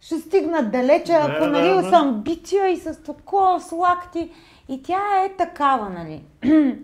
ще 0.00 0.18
стигнат 0.18 0.72
далече, 0.72 1.12
ако, 1.12 1.46
нали, 1.46 1.68
да, 1.68 1.82
да. 1.82 1.90
с 1.90 1.92
амбиция 1.92 2.68
и 2.68 2.76
с 2.76 3.02
такова 3.02 3.60
с 3.60 3.72
лакти. 3.72 4.30
И 4.68 4.82
тя 4.82 5.24
е 5.24 5.36
такава, 5.36 5.88
нали. 5.88 6.24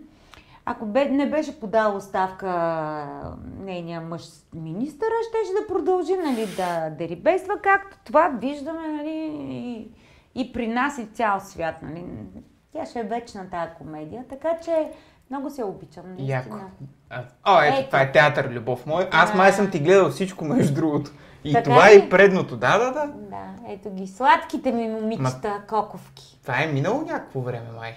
Ако 0.69 0.87
бе, 0.87 1.05
не 1.05 1.31
беше 1.31 1.61
подала 1.61 1.97
оставка 1.97 2.51
нейния 3.59 4.01
мъж 4.01 4.23
министъра, 4.55 5.11
щеше 5.29 5.53
да 5.61 5.75
продължи 5.75 6.17
нали, 6.17 6.47
да 6.57 6.91
дерибейства, 6.91 7.55
както 7.63 7.97
това 8.05 8.29
виждаме 8.29 8.89
нали, 8.89 9.31
и, 9.51 9.89
и 10.35 10.53
при 10.53 10.69
нас 10.69 10.99
и 10.99 11.07
цял 11.07 11.41
свят. 11.41 11.75
Нали. 11.83 12.05
Тя 12.73 12.87
ще 12.87 13.01
е 13.01 13.03
вечна 13.03 13.51
тая 13.51 13.75
комедия, 13.75 14.25
така 14.29 14.49
че 14.65 14.91
много 15.31 15.51
се 15.51 15.65
обичам. 15.65 16.05
Наистина. 16.07 16.29
Яко. 16.29 16.57
А, 17.11 17.25
О, 17.45 17.63
ето, 17.63 17.77
Ето. 17.77 17.87
това 17.87 18.01
е 18.01 18.13
театър, 18.13 18.49
любов 18.49 18.87
мой. 18.87 19.09
Аз 19.13 19.35
май 19.35 19.53
съм 19.53 19.71
ти 19.71 19.79
гледал 19.81 20.11
всичко, 20.11 20.45
между 20.45 20.75
другото. 20.75 21.11
И 21.45 21.53
Така 21.53 21.65
това 21.65 21.91
ли? 21.91 22.05
и 22.07 22.11
предното. 22.11 22.57
Да, 22.57 22.79
да, 22.79 22.93
да. 22.93 23.07
Да, 23.07 23.55
ето 23.69 23.95
ги, 23.95 24.07
сладките 24.07 24.73
ми 24.73 24.89
момичета, 24.89 25.63
коковки. 25.69 26.39
Това 26.43 26.63
е 26.63 26.67
минало 26.67 27.01
някакво 27.01 27.41
време, 27.41 27.71
май. 27.77 27.97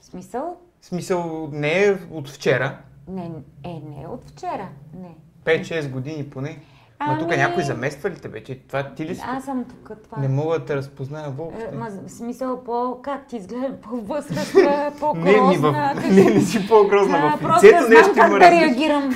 В 0.00 0.04
смисъл? 0.04 0.56
В 0.86 0.88
смисъл, 0.88 1.48
не 1.52 1.84
е 1.84 1.96
от 2.10 2.30
вчера. 2.30 2.76
Не, 3.08 3.30
е, 3.64 3.80
не 3.88 4.02
е 4.02 4.06
от 4.06 4.24
вчера. 4.26 4.68
Не. 4.94 5.16
5-6 5.44 5.90
години 5.90 6.30
поне. 6.30 6.58
Ма 7.00 7.18
тук 7.18 7.28
Ами- 7.28 7.36
някой 7.36 7.62
замества 7.62 8.10
ли 8.10 8.14
те 8.14 8.28
вече? 8.28 8.58
Това 8.58 8.94
ти 8.94 9.04
ли 9.04 9.14
си? 9.14 9.22
Аз 9.26 9.44
съм 9.44 9.64
тук. 9.64 9.98
Това. 10.04 10.18
Не 10.18 10.28
мога 10.28 10.58
да 10.58 10.64
те 10.64 10.76
разпозная 10.76 11.30
въобще. 11.30 11.68
Е, 11.72 11.76
Ма, 11.76 11.88
в 12.06 12.10
смисъл 12.10 12.64
по... 12.64 12.98
Как 13.02 13.26
ти 13.26 13.36
изглежда? 13.36 13.80
По-възрастна, 13.82 14.62
Не, 14.62 14.90
по-грозна? 15.00 15.48
ми 15.48 15.56
в... 15.56 15.72
как- 15.72 16.04
не, 16.04 16.24
не 16.24 16.40
си 16.40 16.68
по-грозна 16.68 17.18
А, 17.18 17.36
в 17.36 17.56
лицето, 17.56 17.74
не 17.74 17.80
знам 17.80 17.90
нещо 17.90 18.12
как 18.14 18.28
има 18.28 18.38
да 18.38 18.50
реагирам. 18.50 19.14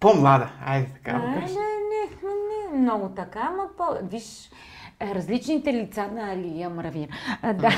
По-млада, 0.00 0.48
айде 0.66 0.88
така 0.94 1.10
А, 1.10 1.20
да 1.20 1.28
не, 1.28 1.40
не, 1.40 1.48
не, 2.72 2.80
много 2.80 3.08
така, 3.08 3.40
ама 3.42 3.64
по... 3.76 3.84
Виж, 4.10 4.50
е, 5.00 5.14
различните 5.14 5.72
лица 5.72 6.08
на 6.14 6.36
Лилия 6.36 6.70
Мравир. 6.70 7.08
А, 7.42 7.52
да. 7.52 7.70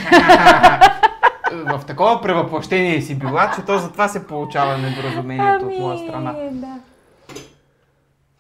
В 1.53 1.84
такова 1.86 2.20
превъплъщение 2.20 3.01
си 3.01 3.18
била, 3.18 3.53
че 3.57 3.64
то 3.64 3.78
затова 3.78 4.09
се 4.09 4.26
получава 4.26 4.78
недоразумението 4.78 5.66
от 5.66 5.78
моя 5.78 5.99
страна. 5.99 6.34
Ами, 6.38 6.51
да. 6.51 6.80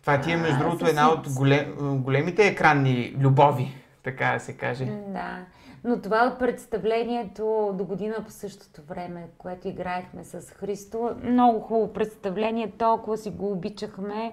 Това 0.00 0.20
ти 0.20 0.32
е, 0.32 0.36
между 0.36 0.58
другото, 0.58 0.86
една 0.86 1.10
от 1.10 1.28
голем, 1.36 1.74
големите 1.80 2.46
екранни 2.46 3.16
любови, 3.20 3.74
така 4.02 4.32
да 4.34 4.40
се 4.40 4.52
каже. 4.52 4.84
Да. 5.08 5.38
Но 5.84 6.00
това 6.00 6.30
от 6.32 6.38
представлението 6.38 7.74
до 7.74 7.84
година 7.84 8.14
по 8.24 8.30
същото 8.30 8.82
време, 8.82 9.26
което 9.38 9.68
играехме 9.68 10.24
с 10.24 10.50
Христо. 10.50 11.10
Много 11.22 11.60
хубаво 11.60 11.92
представление, 11.92 12.72
толкова 12.78 13.16
си 13.16 13.30
го 13.30 13.52
обичахме. 13.52 14.32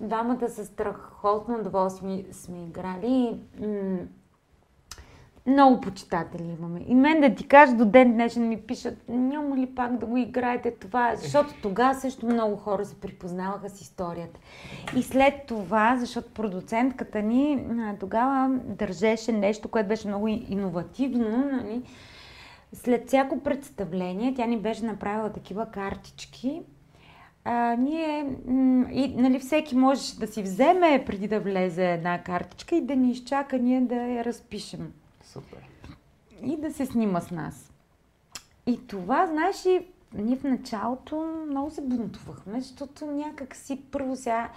Двамата 0.00 0.48
с 0.48 0.64
страхотно 0.64 1.58
удоволствие 1.58 2.24
сме 2.32 2.62
играли. 2.62 3.40
Много 5.50 5.80
почитатели 5.80 6.56
имаме. 6.58 6.80
И 6.86 6.94
мен 6.94 7.20
да 7.20 7.34
ти 7.34 7.48
кажа, 7.48 7.74
до 7.74 7.84
ден 7.84 8.12
днешен 8.12 8.48
ми 8.48 8.60
пишат, 8.60 8.98
няма 9.08 9.56
ли 9.56 9.66
пак 9.66 9.98
да 9.98 10.06
го 10.06 10.16
играете 10.16 10.70
това? 10.70 11.16
Защото 11.16 11.54
тогава 11.62 11.94
също 11.94 12.26
много 12.26 12.56
хора 12.56 12.84
се 12.84 13.00
припознаваха 13.00 13.68
с 13.68 13.80
историята. 13.80 14.40
И 14.96 15.02
след 15.02 15.34
това, 15.46 15.96
защото 15.96 16.30
продуцентката 16.30 17.22
ни 17.22 17.64
тогава 18.00 18.58
държеше 18.64 19.32
нещо, 19.32 19.68
което 19.68 19.88
беше 19.88 20.08
много 20.08 20.28
иновативно, 20.28 21.50
нали? 21.52 21.82
След 22.72 23.06
всяко 23.06 23.40
представление 23.40 24.34
тя 24.34 24.46
ни 24.46 24.58
беше 24.58 24.84
направила 24.84 25.32
такива 25.32 25.66
картички. 25.66 26.62
А, 27.44 27.76
ние, 27.76 28.26
и, 28.92 29.14
нали, 29.16 29.38
всеки 29.38 29.76
можеше 29.76 30.18
да 30.18 30.26
си 30.26 30.42
вземе 30.42 31.02
преди 31.06 31.28
да 31.28 31.40
влезе 31.40 31.92
една 31.92 32.22
картичка 32.22 32.76
и 32.76 32.80
да 32.80 32.96
ни 32.96 33.10
изчака 33.10 33.58
ние 33.58 33.80
да 33.80 33.94
я 33.94 34.24
разпишем 34.24 34.92
Супер. 35.32 35.68
и 36.42 36.56
да 36.56 36.72
се 36.72 36.86
снима 36.86 37.20
с 37.20 37.30
нас. 37.30 37.72
И 38.66 38.86
това, 38.86 39.26
знаеш 39.26 39.66
ли, 39.66 39.86
ние 40.14 40.36
в 40.36 40.44
началото 40.44 41.44
много 41.50 41.70
се 41.70 41.80
бунтувахме, 41.80 42.60
защото 42.60 43.06
някак 43.06 43.56
си 43.56 43.82
първо 43.90 44.16
сега 44.16 44.50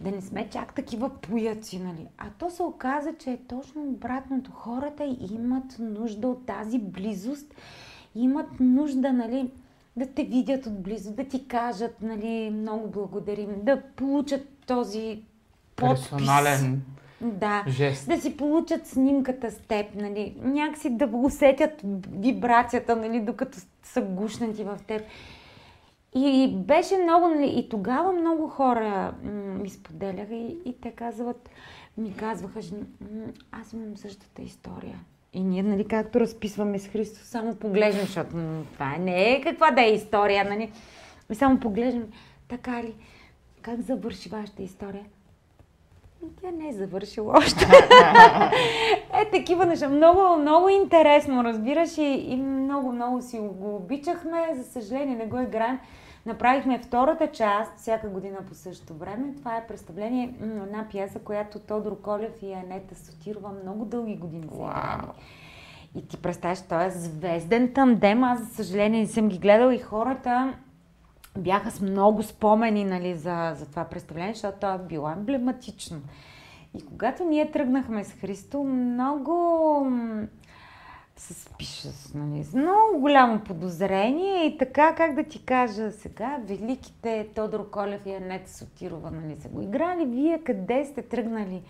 да 0.00 0.10
не 0.10 0.22
сме 0.22 0.48
чак 0.50 0.74
такива 0.74 1.10
пояци, 1.10 1.78
нали? 1.78 2.06
А 2.18 2.30
то 2.38 2.50
се 2.50 2.62
оказа, 2.62 3.14
че 3.18 3.30
е 3.30 3.44
точно 3.48 3.82
обратното. 3.82 4.50
Хората 4.50 5.16
имат 5.30 5.78
нужда 5.78 6.28
от 6.28 6.46
тази 6.46 6.78
близост, 6.78 7.54
имат 8.14 8.60
нужда, 8.60 9.12
нали, 9.12 9.50
да 9.96 10.06
те 10.06 10.24
видят 10.24 10.66
отблизо, 10.66 11.12
да 11.12 11.24
ти 11.24 11.48
кажат, 11.48 12.02
нали, 12.02 12.50
много 12.50 12.90
благодарим, 12.90 13.64
да 13.64 13.82
получат 13.96 14.48
този 14.66 15.22
подпис. 15.76 16.10
Персонален 16.10 16.82
Да. 17.20 17.64
жест. 17.68 18.08
Да 18.08 18.20
си 18.20 18.36
получат 18.36 18.86
снимката 18.86 19.50
с 19.50 19.58
теб, 19.58 19.86
нали, 19.94 20.34
някакси 20.42 20.90
да 20.90 21.08
усетят 21.12 21.82
вибрацията, 22.12 22.96
нали, 22.96 23.20
докато 23.20 23.58
са 23.82 24.00
гушнати 24.00 24.64
в 24.64 24.78
теб. 24.86 25.02
И 26.14 26.54
беше 26.56 26.98
много, 26.98 27.28
нали, 27.28 27.58
и 27.58 27.68
тогава 27.68 28.12
много 28.12 28.48
хора 28.48 29.14
ми 29.62 29.70
споделяха 29.70 30.34
и, 30.34 30.56
и 30.64 30.80
те 30.80 30.90
казват, 30.90 31.50
ми 31.98 32.16
казваха, 32.16 32.60
аз 33.52 33.72
имам 33.72 33.96
същата 33.96 34.42
история. 34.42 34.98
И 35.32 35.40
ние, 35.40 35.62
нали, 35.62 35.84
както 35.84 36.20
разписваме 36.20 36.78
с 36.78 36.88
Христо, 36.88 37.24
само 37.24 37.54
поглеждам, 37.54 38.06
защото 38.06 38.30
това 38.72 38.96
не 38.98 39.32
е 39.32 39.40
каква 39.40 39.70
да 39.70 39.82
е 39.82 39.92
история, 39.92 40.44
нали. 40.44 40.72
И 41.30 41.34
само 41.34 41.60
поглеждам, 41.60 42.04
така 42.48 42.82
ли, 42.82 42.94
как 43.62 43.80
завърши 43.80 44.28
вашата 44.28 44.62
история? 44.62 45.04
И 46.24 46.26
Тя 46.40 46.50
не 46.50 46.68
е 46.68 46.72
завършила 46.72 47.34
още. 47.36 47.64
е, 49.12 49.30
такива 49.30 49.66
неща. 49.66 49.88
Много, 49.88 50.36
много 50.36 50.68
интересно, 50.68 51.44
разбираш, 51.44 51.98
и, 51.98 52.02
и 52.02 52.36
много, 52.36 52.92
много 52.92 53.22
си 53.22 53.38
го 53.38 53.76
обичахме. 53.76 54.54
За 54.54 54.64
съжаление, 54.64 55.16
не 55.16 55.26
го 55.26 55.40
играем. 55.40 55.78
Направихме 56.26 56.78
втората 56.78 57.26
част, 57.26 57.72
всяка 57.76 58.08
година 58.08 58.38
по 58.48 58.54
същото 58.54 58.94
време. 58.94 59.34
Това 59.38 59.56
е 59.56 59.66
представление 59.66 60.34
на 60.40 60.62
една 60.64 60.86
пиеса, 60.90 61.18
която 61.18 61.58
Тодор 61.58 62.00
Колев 62.00 62.42
и 62.42 62.52
Анета 62.52 62.94
Сотирова 62.94 63.52
много 63.62 63.84
дълги 63.84 64.16
години 64.16 64.48
са 64.48 64.54
играли. 64.54 65.12
И 65.94 66.08
ти 66.08 66.16
представяш, 66.16 66.62
той 66.68 66.84
е 66.84 66.90
звезден 66.90 67.72
тандем. 67.72 68.24
Аз, 68.24 68.40
за 68.40 68.54
съжаление, 68.54 69.00
не 69.00 69.06
съм 69.06 69.28
ги 69.28 69.38
гледала 69.38 69.74
и 69.74 69.78
хората 69.78 70.54
бяха 71.38 71.70
с 71.70 71.80
много 71.80 72.22
спомени 72.22 72.84
нали, 72.84 73.14
за, 73.14 73.52
за 73.56 73.66
това 73.66 73.84
представление, 73.84 74.34
защото 74.34 74.58
то 74.60 74.74
е 74.74 74.78
било 74.78 75.10
емблематично. 75.10 76.00
И 76.74 76.86
когато 76.86 77.24
ние 77.24 77.50
тръгнахме 77.50 78.04
с 78.04 78.12
Христо, 78.12 78.64
много 78.64 79.32
м, 79.84 80.26
с, 81.16 81.50
пиша, 81.58 81.88
с, 81.88 82.14
нали, 82.14 82.44
с 82.44 82.54
много 82.54 83.00
голямо 83.00 83.40
подозрение 83.40 84.46
и 84.46 84.58
така, 84.58 84.94
как 84.94 85.14
да 85.14 85.24
ти 85.24 85.44
кажа 85.44 85.90
сега, 85.90 86.38
великите 86.44 87.28
Тодор 87.34 87.70
Колев 87.70 88.06
и 88.06 88.14
Анета 88.14 88.50
Сотирова, 88.50 89.10
нали, 89.10 89.36
са 89.36 89.48
го 89.48 89.62
играли. 89.62 90.06
Вие 90.06 90.38
къде 90.44 90.84
сте 90.84 91.02
тръгнали? 91.02 91.62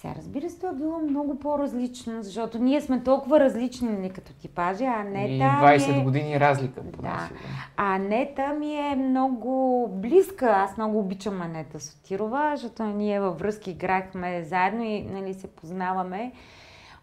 Сега, 0.00 0.14
разбира 0.16 0.50
се, 0.50 0.56
това 0.56 0.68
е 0.68 0.74
било 0.74 0.98
много 0.98 1.38
по-различно, 1.38 2.22
защото 2.22 2.58
ние 2.58 2.80
сме 2.80 3.02
толкова 3.02 3.40
различни, 3.40 3.88
нали, 3.88 4.10
като 4.10 4.32
типажи, 4.32 4.84
а 4.84 5.00
И 5.00 5.10
Нета 5.10 5.44
20 5.44 5.92
ми 5.92 6.00
е... 6.00 6.04
години 6.04 6.40
разлика. 6.40 6.80
поне 6.80 6.90
Да. 6.90 7.28
сигурно. 7.28 7.54
А 7.76 7.98
Нета 7.98 8.48
ми 8.52 8.74
е 8.74 8.96
много 8.96 9.88
близка. 9.92 10.46
Аз 10.46 10.76
много 10.76 10.98
обичам 10.98 11.42
Анета 11.42 11.80
Сотирова, 11.80 12.52
защото 12.56 12.82
ние 12.82 13.20
във 13.20 13.38
връзки 13.38 13.70
играхме 13.70 14.44
заедно 14.44 14.84
и 14.84 15.02
нали, 15.02 15.34
се 15.34 15.46
познаваме. 15.46 16.32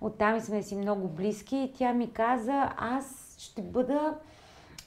Оттам 0.02 0.36
и 0.36 0.42
сме 0.42 0.64
си 0.64 0.76
много 0.76 1.08
близки 1.08 1.58
и 1.58 1.74
тя 1.78 1.94
ми 1.94 2.12
каза, 2.12 2.70
аз 2.78 3.36
ще 3.40 3.62
бъда 3.62 4.14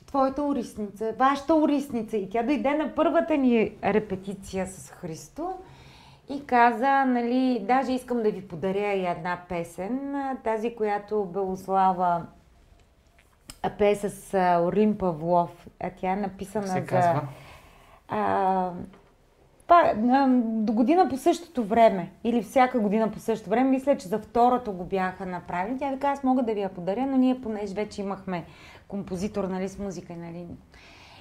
твоята 0.07 0.43
урисница, 0.43 1.15
вашата 1.19 1.55
урисница. 1.55 2.17
И 2.17 2.31
тя 2.31 2.43
дойде 2.43 2.75
на 2.75 2.95
първата 2.95 3.37
ни 3.37 3.73
репетиция 3.85 4.67
с 4.67 4.91
Христо 4.91 5.53
и 6.31 6.47
каза, 6.47 7.05
нали, 7.05 7.65
даже 7.69 7.93
искам 7.93 8.23
да 8.23 8.31
ви 8.31 8.49
подаря 8.49 8.93
и 8.93 9.07
една 9.07 9.39
песен, 9.49 10.15
тази, 10.45 10.75
която 10.75 11.25
Белослава 11.25 12.27
пее 13.79 13.95
с 13.95 14.35
Орин 14.63 14.99
Павлов. 14.99 15.67
А 15.81 15.91
тя 15.91 16.13
е 16.13 16.17
написана 16.17 16.67
се 16.67 16.81
за... 16.81 16.87
казва? 16.87 17.23
А, 18.09 18.71
па, 19.67 19.93
а, 20.11 20.29
до 20.43 20.73
година 20.73 21.09
по 21.09 21.17
същото 21.17 21.65
време, 21.65 22.11
или 22.25 22.43
всяка 22.43 22.81
година 22.81 23.11
по 23.11 23.19
същото 23.19 23.51
време, 23.51 23.71
мисля, 23.71 23.97
че 23.97 24.09
за 24.09 24.19
второто 24.19 24.73
го 24.73 24.85
бяха 24.85 25.27
направили. 25.27 25.79
Тя 25.79 25.91
вика, 25.91 26.09
аз 26.09 26.25
мога 26.25 26.43
да 26.43 26.55
ви 26.55 26.61
я 26.61 26.69
подаря, 26.69 27.07
но 27.07 27.17
ние 27.17 27.41
понеже 27.41 27.75
вече 27.75 28.01
имахме 28.01 28.45
композитор 28.89 29.45
нали, 29.45 29.69
с 29.69 29.79
музика. 29.79 30.13
Нали. 30.17 30.47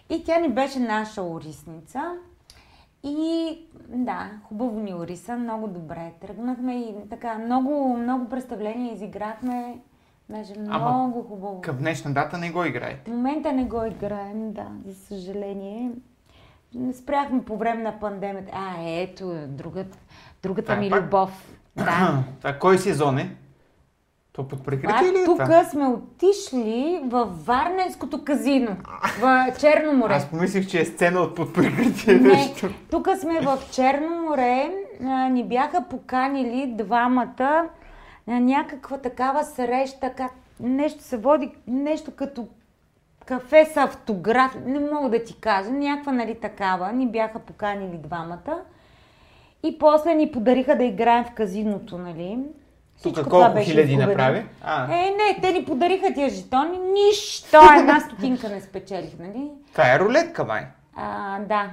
И 0.09 0.23
тя 0.23 0.39
ни 0.39 0.49
беше 0.49 0.79
наша 0.79 1.21
орисница. 1.23 2.15
И 3.03 3.57
да, 3.87 4.29
хубаво 4.43 4.79
ни 4.79 4.93
ориса, 4.93 5.37
много 5.37 5.67
добре. 5.67 6.11
Тръгнахме 6.21 6.75
и 6.75 6.95
така, 7.09 7.33
много, 7.35 7.97
много 7.97 8.29
представления 8.29 8.93
изиграхме. 8.93 9.77
Даже 10.29 10.53
Ама 10.69 10.91
много 10.91 11.23
хубаво. 11.23 11.61
Към 11.61 11.77
днешна 11.77 12.13
дата 12.13 12.37
не 12.37 12.51
го 12.51 12.63
играете. 12.63 13.11
В 13.11 13.13
момента 13.13 13.53
не 13.53 13.63
го 13.63 13.85
играем, 13.85 14.53
да, 14.53 14.67
за 14.85 14.95
съжаление. 14.95 15.91
Спряхме 16.93 17.43
по 17.43 17.57
време 17.57 17.83
на 17.83 17.99
пандемията. 17.99 18.51
А, 18.53 18.75
ето, 18.79 19.33
другата, 19.47 19.97
другата 20.43 20.73
е 20.73 20.77
ми 20.77 20.89
пак- 20.89 21.03
любов. 21.03 21.55
Да. 21.75 22.23
Това 22.37 22.53
кой 22.53 22.77
сезон 22.77 23.17
е? 23.17 23.35
То 24.39 24.47
под 24.47 24.63
прикритие 24.65 25.11
ли 25.11 25.21
е 25.21 25.25
тук 25.25 25.41
сме 25.71 25.87
отишли 25.87 27.01
в 27.03 27.29
Варненското 27.45 28.23
казино, 28.23 28.75
в 29.19 29.53
Черно 29.59 29.93
море. 29.93 30.13
Аз 30.13 30.29
помислих, 30.29 30.67
че 30.67 30.81
е 30.81 30.85
сцена 30.85 31.19
от 31.19 31.35
под 31.35 31.53
прикритие 31.53 32.13
Не, 32.13 32.29
нещо. 32.29 32.69
тук 32.91 33.07
сме 33.19 33.41
в 33.41 33.57
Черно 33.71 34.21
море. 34.21 34.71
А, 35.03 35.29
ни 35.29 35.43
бяха 35.43 35.85
поканили 35.89 36.73
двамата 36.77 37.65
на 38.27 38.39
някаква 38.39 38.97
такава 38.97 39.43
среща, 39.43 40.13
как 40.17 40.31
нещо 40.59 41.03
се 41.03 41.17
води, 41.17 41.51
нещо 41.67 42.11
като 42.15 42.47
кафе 43.25 43.65
с 43.65 43.77
автограф, 43.77 44.57
не 44.65 44.79
мога 44.79 45.09
да 45.09 45.23
ти 45.23 45.35
кажа, 45.39 45.71
някаква 45.71 46.11
нали 46.11 46.35
такава. 46.35 46.91
Ни 46.91 47.07
бяха 47.07 47.39
поканили 47.39 47.97
двамата. 47.97 48.61
И 49.63 49.77
после 49.79 50.15
ни 50.15 50.31
подариха 50.31 50.77
да 50.77 50.83
играем 50.83 51.23
в 51.23 51.31
казиното, 51.31 51.97
нали. 51.97 52.39
Тук 53.03 53.13
Всичко 53.13 53.29
това 53.29 53.45
колко 53.45 53.59
хиляди 53.61 53.81
изгубено. 53.83 54.09
направи? 54.09 54.45
А, 54.61 54.85
Е, 54.87 55.11
не, 55.11 55.41
те 55.41 55.51
ни 55.51 55.65
подариха 55.65 56.13
тия 56.13 56.29
жетони, 56.29 56.77
нищо, 56.79 57.47
една 57.79 57.99
стотинка 58.07 58.49
не 58.49 58.61
спечелих, 58.61 59.19
нали? 59.19 59.47
това 59.71 59.95
е 59.95 59.99
рулетка, 59.99 60.43
май. 60.45 60.65
А, 60.95 61.39
да, 61.39 61.69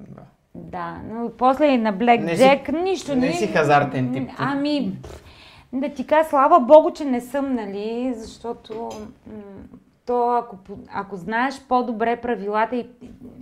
Да. 0.00 0.22
да, 0.54 0.96
но 1.04 1.30
после 1.30 1.66
и 1.66 1.78
на 1.78 1.92
Блек 1.92 2.20
Не 2.20 2.36
си- 2.36 2.42
Джек 2.42 2.68
нищо 2.70 3.16
не 3.16 3.32
си 3.32 3.46
хазартен 3.46 4.12
тип. 4.12 4.30
Ами, 4.38 4.92
пф, 5.02 5.22
да 5.72 5.88
ти 5.88 6.06
кажа, 6.06 6.28
слава 6.28 6.60
Богу, 6.60 6.90
че 6.90 7.04
не 7.04 7.20
съм, 7.20 7.54
нали, 7.54 8.14
защото 8.16 8.88
м- 9.26 9.32
то, 10.08 10.36
ако, 10.36 10.56
ако 10.94 11.16
знаеш 11.16 11.60
по-добре 11.68 12.16
правилата 12.16 12.76
и, 12.76 12.86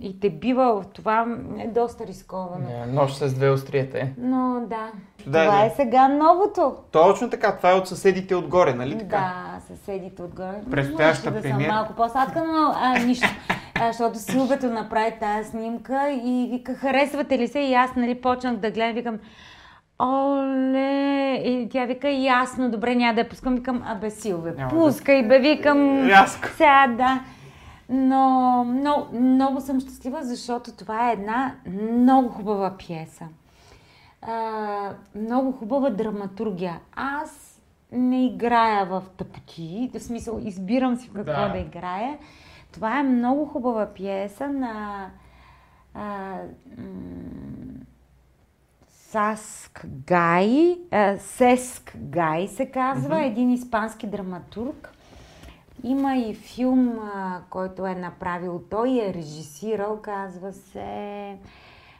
и 0.01 0.19
те 0.19 0.29
бива 0.29 0.81
в 0.81 0.87
това, 0.87 1.25
е 1.59 1.67
доста 1.67 2.07
рисковано. 2.07 2.67
Не, 2.69 2.85
Нощ 2.85 3.15
с 3.17 3.33
две 3.33 3.49
острията 3.49 3.97
е. 3.97 4.11
Но 4.17 4.59
да, 4.59 4.91
Да, 5.27 5.45
това 5.45 5.59
да. 5.59 5.65
е 5.65 5.69
сега 5.69 6.07
новото. 6.07 6.75
Точно 6.91 7.29
така, 7.29 7.57
това 7.57 7.71
е 7.71 7.75
от 7.75 7.87
съседите 7.87 8.35
отгоре, 8.35 8.73
нали 8.73 8.97
така? 8.97 9.05
Да, 9.17 9.75
съседите 9.75 10.21
отгоре. 10.21 10.61
Предстояща 10.71 11.31
да 11.31 11.41
премиера. 11.41 11.63
съм 11.63 11.75
малко 11.75 11.93
по-сладка, 11.93 12.43
но 12.47 12.73
а, 12.75 12.99
нищо. 12.99 13.27
А, 13.79 13.91
защото 13.91 14.19
Силвето 14.19 14.65
направи 14.65 15.13
тази 15.19 15.49
снимка 15.49 16.09
и 16.23 16.47
вика, 16.51 16.73
харесвате 16.73 17.37
ли 17.37 17.47
се? 17.47 17.59
И 17.59 17.73
аз, 17.73 17.95
нали, 17.95 18.21
почнах 18.21 18.55
да 18.55 18.71
гледам, 18.71 18.93
викам, 18.93 19.19
оле, 19.99 20.97
и 21.35 21.69
тя 21.71 21.85
вика, 21.85 22.09
ясно, 22.09 22.71
добре, 22.71 22.95
няма 22.95 23.13
да 23.13 23.21
я 23.21 23.29
пускам, 23.29 23.55
викам, 23.55 23.83
абе, 23.85 24.09
Силве, 24.09 24.55
пускай, 24.69 25.23
бе, 25.23 25.39
викам, 25.39 26.07
Рязко. 26.07 26.47
сега, 26.47 26.87
да. 26.97 27.19
Но 27.89 28.29
много, 28.63 29.19
много 29.19 29.61
съм 29.61 29.79
щастлива, 29.79 30.23
защото 30.23 30.71
това 30.71 31.09
е 31.09 31.13
една 31.13 31.55
много 31.91 32.29
хубава 32.29 32.77
пиеса. 32.77 33.25
А, 34.21 34.89
много 35.15 35.51
хубава 35.51 35.89
драматургия. 35.89 36.79
Аз 36.95 37.61
не 37.91 38.25
играя 38.25 38.85
в 38.85 39.03
тъпоти, 39.17 39.91
в 39.93 39.99
смисъл 39.99 40.39
избирам 40.43 40.95
си 40.95 41.09
в 41.09 41.13
какво 41.13 41.31
Да. 41.31 41.41
да, 41.41 41.49
да 41.49 41.57
играя. 41.57 42.17
Това 42.71 42.99
е 42.99 43.03
много 43.03 43.45
хубава 43.45 43.85
пиеса 43.85 44.47
на 44.47 45.05
а, 45.93 46.35
м- 46.77 46.83
Саск 49.11 49.85
Гай, 50.07 50.77
а, 50.91 51.17
Сеск 51.17 51.93
Гай 51.97 52.47
се 52.47 52.71
казва, 52.71 53.25
един 53.25 53.51
испански 53.51 54.07
драматург. 54.07 54.93
Има 55.83 56.15
и 56.15 56.33
филм, 56.33 56.99
а, 56.99 57.41
който 57.49 57.85
е 57.85 57.95
направил 57.95 58.61
той 58.69 59.01
е 59.05 59.13
режисирал, 59.13 59.99
казва 60.01 60.53
се... 60.53 61.37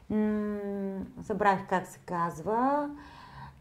М- 0.10 1.00
забравих 1.22 1.68
как 1.70 1.88
се 1.88 2.00
казва. 2.06 2.90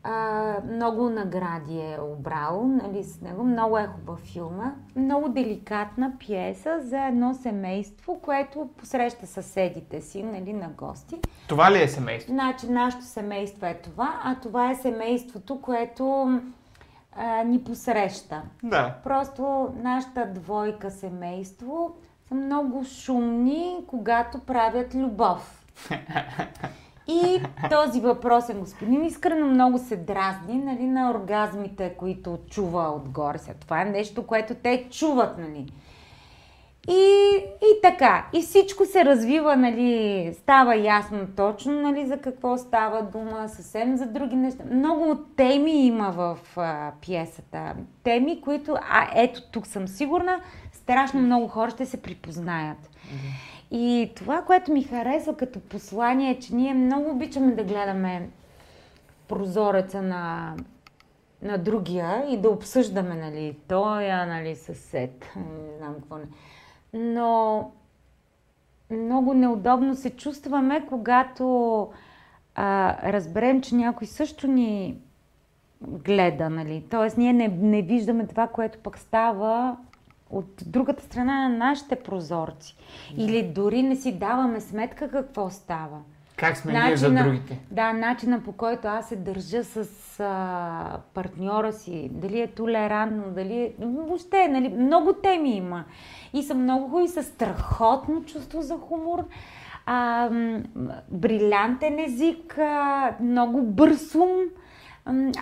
А, 0.08 0.56
много 0.72 1.10
награди 1.10 1.80
е 1.80 1.98
обрал 2.00 2.64
нали, 2.66 3.04
с 3.04 3.20
него. 3.20 3.44
Много 3.44 3.78
е 3.78 3.86
хубав 3.86 4.18
филма. 4.18 4.72
Много 4.96 5.28
деликатна 5.28 6.12
пиеса 6.18 6.80
за 6.80 7.06
едно 7.06 7.34
семейство, 7.34 8.20
което 8.22 8.68
посреща 8.76 9.26
съседите 9.26 10.00
си 10.00 10.22
нали, 10.22 10.52
на 10.52 10.68
гости. 10.68 11.16
Това 11.48 11.72
ли 11.72 11.82
е 11.82 11.88
семейство? 11.88 12.32
Значи, 12.32 12.68
нашето 12.68 13.04
семейство 13.04 13.66
е 13.66 13.74
това, 13.74 14.20
а 14.24 14.34
това 14.34 14.70
е 14.70 14.74
семейството, 14.74 15.60
което 15.60 16.38
а, 17.16 17.42
ни 17.44 17.64
посреща. 17.64 18.42
Да. 18.62 18.94
Просто 19.04 19.68
нашата 19.76 20.26
двойка 20.26 20.90
семейство 20.90 21.96
са 22.28 22.34
много 22.34 22.84
шумни, 22.84 23.84
когато 23.86 24.38
правят 24.38 24.94
любов. 24.94 25.64
И 27.08 27.40
този 27.70 28.00
въпросен 28.00 28.60
господин 28.60 29.04
искрено 29.04 29.46
много 29.46 29.78
се 29.78 29.96
дразни 29.96 30.54
нали, 30.54 30.86
на 30.86 31.10
оргазмите, 31.10 31.94
които 31.98 32.38
чува 32.50 32.90
отгоре. 32.90 33.38
Сега, 33.38 33.54
това 33.60 33.82
е 33.82 33.84
нещо, 33.84 34.26
което 34.26 34.54
те 34.54 34.86
чуват. 34.90 35.38
Нали. 35.38 35.66
И, 36.88 37.36
и 37.62 37.82
така. 37.82 38.26
И 38.32 38.42
всичко 38.42 38.84
се 38.84 39.04
развива, 39.04 39.56
нали, 39.56 40.34
става 40.42 40.76
ясно 40.76 41.26
точно 41.36 41.72
нали, 41.72 42.06
за 42.06 42.18
какво 42.18 42.58
става 42.58 43.02
дума, 43.02 43.48
съвсем 43.48 43.96
за 43.96 44.06
други 44.06 44.36
неща. 44.36 44.64
Много 44.70 45.16
теми 45.36 45.86
има 45.86 46.10
в 46.10 46.38
а, 46.56 46.92
пиесата. 47.00 47.74
Теми, 48.02 48.40
които, 48.40 48.76
а 48.90 49.08
ето 49.14 49.42
тук 49.50 49.66
съм 49.66 49.88
сигурна, 49.88 50.40
страшно 50.72 51.20
много 51.20 51.48
хора 51.48 51.70
ще 51.70 51.86
се 51.86 52.02
припознаят. 52.02 52.78
Mm-hmm. 52.78 53.55
И 53.70 54.12
това, 54.16 54.42
което 54.42 54.72
ми 54.72 54.82
харесва 54.82 55.36
като 55.36 55.60
послание 55.60 56.30
е, 56.30 56.38
че 56.38 56.54
ние 56.54 56.74
много 56.74 57.10
обичаме 57.10 57.54
да 57.54 57.64
гледаме 57.64 58.30
прозореца 59.28 60.02
на, 60.02 60.54
на 61.42 61.58
другия 61.58 62.24
и 62.28 62.36
да 62.36 62.50
обсъждаме, 62.50 63.14
нали, 63.14 63.56
тоя, 63.68 64.26
нали, 64.26 64.56
съсед, 64.56 65.24
не 65.36 65.78
знам 65.78 65.94
какво 65.94 66.16
не. 66.16 66.26
Но 66.94 67.70
много 68.90 69.34
неудобно 69.34 69.94
се 69.94 70.10
чувстваме, 70.10 70.86
когато 70.88 71.88
а, 72.54 72.96
разберем, 73.12 73.60
че 73.60 73.74
някой 73.74 74.06
също 74.06 74.46
ни 74.46 74.98
гледа, 75.82 76.50
нали. 76.50 76.84
Тоест, 76.90 77.16
ние 77.16 77.32
не, 77.32 77.48
не 77.48 77.82
виждаме 77.82 78.26
това, 78.26 78.46
което 78.46 78.78
пък 78.78 78.98
става 78.98 79.76
от 80.30 80.62
другата 80.66 81.02
страна 81.02 81.48
на 81.48 81.56
нашите 81.56 81.96
прозорци. 81.96 82.76
Или 83.16 83.42
дори 83.42 83.82
не 83.82 83.96
си 83.96 84.12
даваме 84.12 84.60
сметка 84.60 85.10
какво 85.10 85.50
става. 85.50 85.98
Как 86.36 86.56
сме 86.56 86.72
начина, 86.72 86.86
ние 86.86 86.96
за 86.96 87.10
другите? 87.10 87.58
Да, 87.70 87.92
начина 87.92 88.40
по 88.40 88.52
който 88.52 88.88
аз 88.88 89.08
се 89.08 89.16
държа 89.16 89.64
с 89.64 89.86
а, 90.20 90.98
партньора 91.14 91.72
си, 91.72 92.10
дали 92.12 92.40
е 92.40 92.46
толерантно, 92.46 93.24
дали 93.30 93.54
е... 93.54 93.72
Въобще, 93.78 94.48
нали, 94.48 94.68
много 94.68 95.12
теми 95.12 95.56
има. 95.56 95.84
И 96.32 96.42
са 96.42 96.54
много 96.54 96.88
хубави, 96.88 97.08
са 97.08 97.22
страхотно 97.22 98.24
чувство 98.24 98.62
за 98.62 98.74
хумор, 98.74 99.24
а, 99.86 100.30
брилянтен 101.08 101.98
език, 101.98 102.58
а, 102.58 103.14
много 103.20 103.62
бърз 103.62 104.14
ум. 104.14 104.38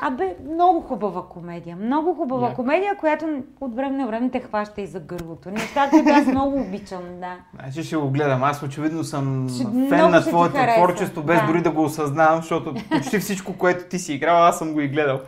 Абе, 0.03 0.37
много 0.53 0.81
хубава 0.81 1.23
комедия. 1.29 1.77
Много 1.77 2.15
хубава 2.15 2.51
yeah. 2.51 2.55
комедия, 2.55 2.97
която 2.97 3.27
от 3.61 3.77
време 3.77 3.97
на 3.97 4.07
време 4.07 4.31
те 4.31 4.41
хваща 4.41 4.81
и 4.81 4.87
за 4.87 5.01
гърлото. 5.01 5.51
Неща, 5.51 5.91
които 5.91 6.09
аз 6.09 6.27
много 6.27 6.61
обичам, 6.61 7.03
да. 7.21 7.37
Значи 7.55 7.83
ще 7.83 7.97
го 7.97 8.11
гледам. 8.11 8.45
Аз 8.45 8.63
очевидно 8.63 9.05
съм 9.05 9.49
ще, 9.49 9.65
фен 9.65 10.11
на 10.11 10.21
твоето 10.21 10.57
творчество, 10.77 11.23
без 11.23 11.41
да. 11.41 11.47
дори 11.47 11.63
да 11.63 11.71
го 11.71 11.83
осъзнавам, 11.85 12.37
защото 12.37 12.75
почти 12.91 13.19
всичко, 13.19 13.59
което 13.59 13.85
ти 13.85 13.99
си 13.99 14.13
играл, 14.13 14.45
аз 14.45 14.59
съм 14.59 14.73
го 14.73 14.81
и 14.81 14.89
гледал. 14.89 15.21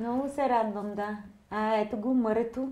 Много 0.00 0.28
се 0.34 0.48
радвам, 0.48 0.94
да. 0.96 1.08
А, 1.50 1.76
ето 1.76 1.96
го, 1.96 2.14
мърето. 2.14 2.68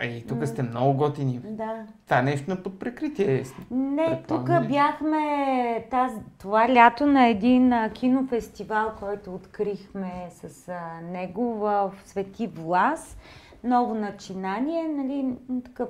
Ай, 0.00 0.24
тук 0.28 0.46
сте 0.46 0.62
много 0.62 0.94
готини. 0.94 1.40
Да. 1.44 1.86
Това 2.04 2.22
нещо 2.22 2.50
на 2.50 2.62
подприкритие. 2.62 3.44
Не, 3.70 4.22
тук 4.28 4.50
бяхме 4.68 5.86
таз, 5.90 6.12
това 6.38 6.68
лято 6.68 7.06
на 7.06 7.26
един 7.26 7.72
а, 7.72 7.90
кинофестивал, 7.90 8.92
който 8.98 9.34
открихме 9.34 10.12
с 10.30 10.68
а, 10.68 11.00
него 11.12 11.54
в 11.54 11.92
Свети 12.04 12.46
Влас. 12.46 13.16
Ново 13.64 13.94
начинание, 13.94 14.88
нали, 14.88 15.34
такъв 15.64 15.88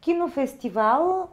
кинофестивал. 0.00 1.28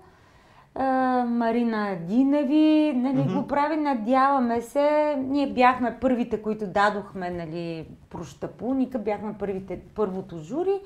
А, 0.76 0.86
Марина 1.26 1.98
Диневи 2.08 2.94
нали, 2.96 3.18
mm-hmm. 3.18 3.42
го 3.42 3.48
прави, 3.48 3.78
надяваме 3.78 4.62
се. 4.62 5.16
Ние 5.20 5.54
бяхме 5.54 5.98
първите, 6.02 6.42
които 6.42 6.68
дадохме 6.68 7.30
нали, 7.30 7.88
прощапуника, 8.10 9.00
бяхме 9.00 9.34
първите, 9.40 9.80
първото 9.96 10.38
жури. 10.38 10.82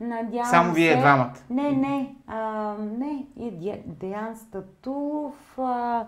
Надявам 0.00 0.50
Само 0.50 0.72
вие 0.74 0.92
се... 0.92 0.98
двамата? 0.98 1.34
Не, 1.50 1.72
не. 1.72 2.14
А, 2.26 2.74
не. 2.78 3.26
И 3.36 3.50
Деян 3.86 4.36
Статулов, 4.36 5.58
а, 5.58 6.06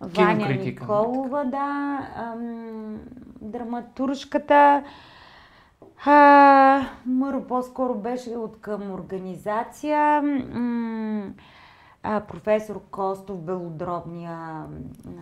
Ваня 0.00 0.48
Николова, 0.48 1.44
да, 1.44 2.00
ам, 2.16 2.98
драматуршката. 3.40 4.82
А, 6.04 6.86
Мъро 7.06 7.46
по-скоро 7.46 7.94
беше 7.94 8.30
от 8.30 8.60
към 8.60 8.92
организация. 8.92 10.22
М- 10.22 11.32
а, 12.02 12.20
професор 12.20 12.80
Костов, 12.90 13.38
белодробния. 13.38 14.64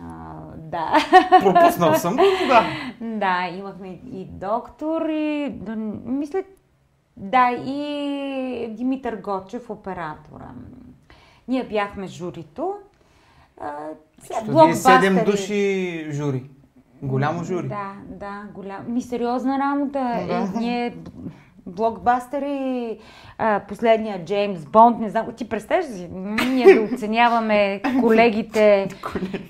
А, 0.01 0.35
да. 0.57 0.93
Пропуснал 1.39 1.93
съм, 1.93 2.15
да. 2.47 2.63
Да, 3.17 3.47
имахме 3.57 3.87
и 3.87 4.27
доктор 4.31 5.01
и 5.09 5.59
мисля, 6.05 6.43
да, 7.19 7.51
и 7.51 8.67
Димитър 8.69 9.15
Гочев, 9.15 9.69
оператора. 9.69 10.49
Ние 11.47 11.63
бяхме 11.63 12.07
журито. 12.07 12.73
Вие 14.49 14.75
седем 14.75 15.25
души 15.25 16.05
жури. 16.11 16.43
Голямо 17.01 17.43
жури. 17.43 17.67
Да, 17.67 17.93
да, 18.07 18.43
голям. 18.53 18.93
Ми 18.93 19.01
сериозна 19.01 19.59
работа. 19.59 19.99
Да. 20.27 20.51
И 20.55 20.59
ние 20.59 20.95
блокбастери, 21.65 22.97
а, 23.37 23.59
последния 23.59 24.25
Джеймс 24.25 24.65
Бонд, 24.65 24.99
не 24.99 25.09
знам, 25.09 25.25
ти 25.37 25.49
представяш 25.49 25.85
си, 25.85 26.07
ние 26.47 26.75
да 26.75 26.81
оценяваме 26.81 27.81
колегите 28.01 28.87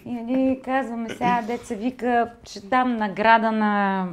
и 0.06 0.12
нали, 0.12 0.62
казваме 0.66 1.10
сега, 1.10 1.42
деца 1.48 1.76
вика, 1.76 2.32
ще 2.44 2.60
дам 2.60 2.98
награда 2.98 3.52
на 3.52 4.06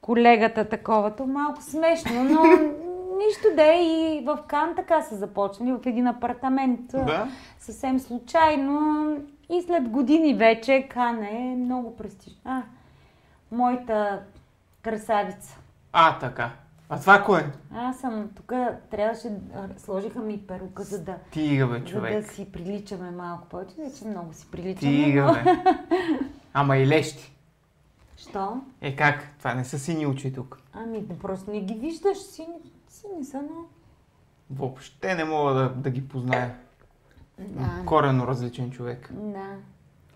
колегата 0.00 0.64
таковато, 0.64 1.26
малко 1.26 1.62
смешно, 1.62 2.24
но 2.24 2.42
нищо 3.18 3.48
да 3.56 3.74
е 3.74 3.82
и 3.84 4.22
в 4.26 4.38
Кан 4.46 4.74
така 4.76 5.02
са 5.02 5.16
започнали, 5.16 5.72
в 5.72 5.86
един 5.86 6.06
апартамент. 6.06 6.80
Да. 6.92 7.28
Съвсем 7.58 7.98
случайно. 7.98 9.16
И 9.50 9.62
след 9.62 9.88
години 9.88 10.34
вече 10.34 10.88
Кан 10.90 11.22
е 11.22 11.56
много 11.58 11.96
престижна. 11.96 12.38
А, 12.44 12.62
моята 13.52 14.20
красавица. 14.82 15.58
А, 15.92 16.18
така. 16.18 16.50
А 16.88 17.00
това 17.00 17.24
кое? 17.24 17.52
Аз 17.74 17.98
съм 17.98 18.30
тук, 18.36 18.52
трябваше, 18.90 19.30
сложиха 19.76 20.20
ми 20.20 20.38
перука, 20.38 20.82
за 20.82 21.04
да, 21.04 21.16
Тига, 21.30 21.66
бе, 21.66 21.84
човек. 21.84 22.12
за 22.12 22.28
да 22.28 22.34
си 22.34 22.52
приличаме 22.52 23.10
малко 23.10 23.48
повече. 23.48 23.74
Вече 23.78 24.04
много 24.04 24.32
си 24.32 24.46
приличаме. 24.50 25.04
Тига, 25.04 25.40
бе. 25.44 25.56
Ама 26.54 26.76
и 26.76 26.86
лещи. 26.86 27.32
Що? 28.16 28.60
Е 28.80 28.96
как? 28.96 29.28
Това 29.38 29.54
не 29.54 29.64
са 29.64 29.78
сини 29.78 30.06
очи 30.06 30.32
тук. 30.32 30.58
Ами, 30.72 31.08
просто 31.08 31.50
не 31.50 31.60
ги 31.60 31.74
виждаш 31.74 32.18
сини. 32.18 32.71
Сини 32.92 33.24
са, 33.24 33.42
но... 33.42 33.64
Въобще 34.50 35.14
не 35.14 35.24
мога 35.24 35.54
да, 35.54 35.68
да 35.68 35.90
ги 35.90 36.08
позная. 36.08 36.54
Да. 37.38 37.82
Корено 37.86 38.26
различен 38.26 38.70
човек. 38.70 39.08
Да. 39.12 39.56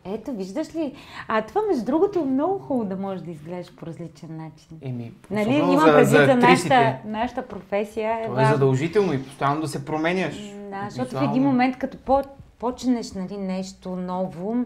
Ето, 0.05 0.32
виждаш 0.32 0.74
ли? 0.74 0.94
А 1.28 1.43
това, 1.43 1.61
между 1.69 1.85
другото, 1.85 2.19
е 2.19 2.24
много 2.24 2.59
хубаво 2.59 2.89
да 2.89 2.97
можеш 2.97 3.24
да 3.24 3.31
изглеждаш 3.31 3.77
по 3.77 3.86
различен 3.86 4.36
начин. 4.36 4.78
Еми, 4.81 5.12
нали, 5.31 5.55
има 5.55 5.85
предвид 5.85 6.09
за, 6.09 6.27
за 6.27 6.35
нашата, 6.35 6.98
нашата 7.05 7.48
професия. 7.48 8.20
Е 8.20 8.27
Това 8.27 8.43
е 8.43 8.53
задължително 8.53 9.12
и 9.12 9.24
постоянно 9.24 9.61
да 9.61 9.69
се 9.69 9.85
променяш. 9.85 10.36
Да, 10.70 10.86
защото 10.90 11.19
в 11.19 11.23
един 11.31 11.43
момент, 11.43 11.78
като 11.78 11.98
по, 11.98 12.23
почнеш 12.59 13.12
нали, 13.12 13.36
нещо 13.36 13.97
ново, 13.97 14.65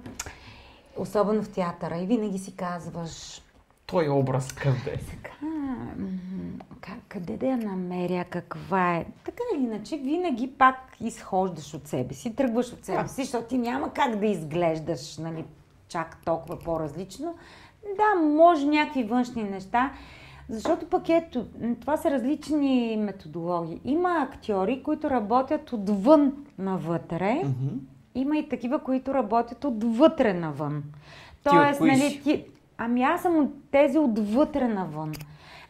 особено 0.96 1.42
в 1.42 1.48
театъра, 1.48 1.98
и 1.98 2.06
винаги 2.06 2.38
си 2.38 2.56
казваш... 2.56 3.42
Той 3.86 4.08
образ 4.08 4.52
къде? 4.52 4.98
Сега, 5.10 5.30
къде 7.08 7.36
да 7.36 7.46
я 7.46 7.56
намеря, 7.56 8.24
каква 8.24 8.96
е. 8.96 9.06
Така 9.24 9.42
или 9.54 9.62
иначе, 9.62 9.96
винаги 9.96 10.50
пак 10.58 10.76
изхождаш 11.00 11.74
от 11.74 11.86
себе 11.86 12.14
си, 12.14 12.34
тръгваш 12.34 12.72
от 12.72 12.84
себе 12.84 13.08
си, 13.08 13.24
защото 13.24 13.46
ти 13.46 13.58
няма 13.58 13.92
как 13.92 14.16
да 14.16 14.26
изглеждаш 14.26 15.18
нали, 15.18 15.44
чак 15.88 16.24
толкова 16.24 16.58
по-различно. 16.58 17.34
Да, 17.96 18.22
може 18.22 18.66
някакви 18.66 19.04
външни 19.04 19.42
неща, 19.42 19.92
защото 20.48 20.86
пък 20.86 21.08
ето, 21.08 21.46
това 21.80 21.96
са 21.96 22.10
различни 22.10 22.96
методологии. 23.00 23.80
Има 23.84 24.28
актьори, 24.30 24.82
които 24.82 25.10
работят 25.10 25.72
отвън 25.72 26.32
навътре, 26.58 27.42
mm-hmm. 27.44 27.78
има 28.14 28.38
и 28.38 28.48
такива, 28.48 28.78
които 28.78 29.14
работят 29.14 29.64
отвътре 29.64 30.34
навън. 30.34 30.82
Тоест, 31.44 31.80
ти 31.80 31.86
нали, 31.86 32.20
ти... 32.24 32.44
Ами 32.78 33.02
аз 33.02 33.22
съм 33.22 33.36
от 33.36 33.50
тези 33.70 33.98
отвътре 33.98 34.68
навън. 34.68 35.12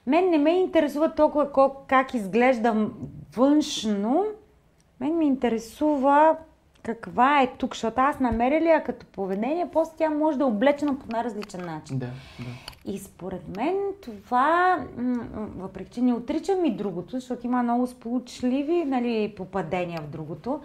Мен 0.07 0.31
не 0.31 0.39
ме 0.39 0.51
интересува 0.51 1.15
толкова 1.15 1.71
как 1.87 2.15
изглеждам 2.15 2.93
външно, 3.37 4.25
мен 5.01 5.17
ме 5.17 5.25
интересува 5.25 6.37
каква 6.83 7.43
е 7.43 7.53
тук, 7.59 7.75
защото 7.75 8.01
аз 8.01 8.21
намеря 8.21 8.61
ли 8.61 8.69
я 8.69 8.85
като 8.85 9.07
поведение, 9.07 9.69
после 9.73 9.93
тя 9.97 10.11
може 10.11 10.39
да 10.39 10.45
е 10.45 10.47
облечена 10.47 10.99
по 10.99 11.07
най-различен 11.13 11.67
начин. 11.67 11.99
Да, 11.99 12.07
да. 12.07 12.93
И 12.93 12.99
според 12.99 13.57
мен 13.57 13.77
това, 14.03 14.79
въпреки 15.57 15.91
че 15.91 16.01
не 16.01 16.15
отричам 16.15 16.65
и 16.65 16.77
другото, 16.77 17.11
защото 17.11 17.47
има 17.47 17.63
много 17.63 17.87
сполучливи 17.87 18.85
нали, 18.85 19.35
попадения 19.37 20.01
в 20.03 20.11
другото, 20.11 20.61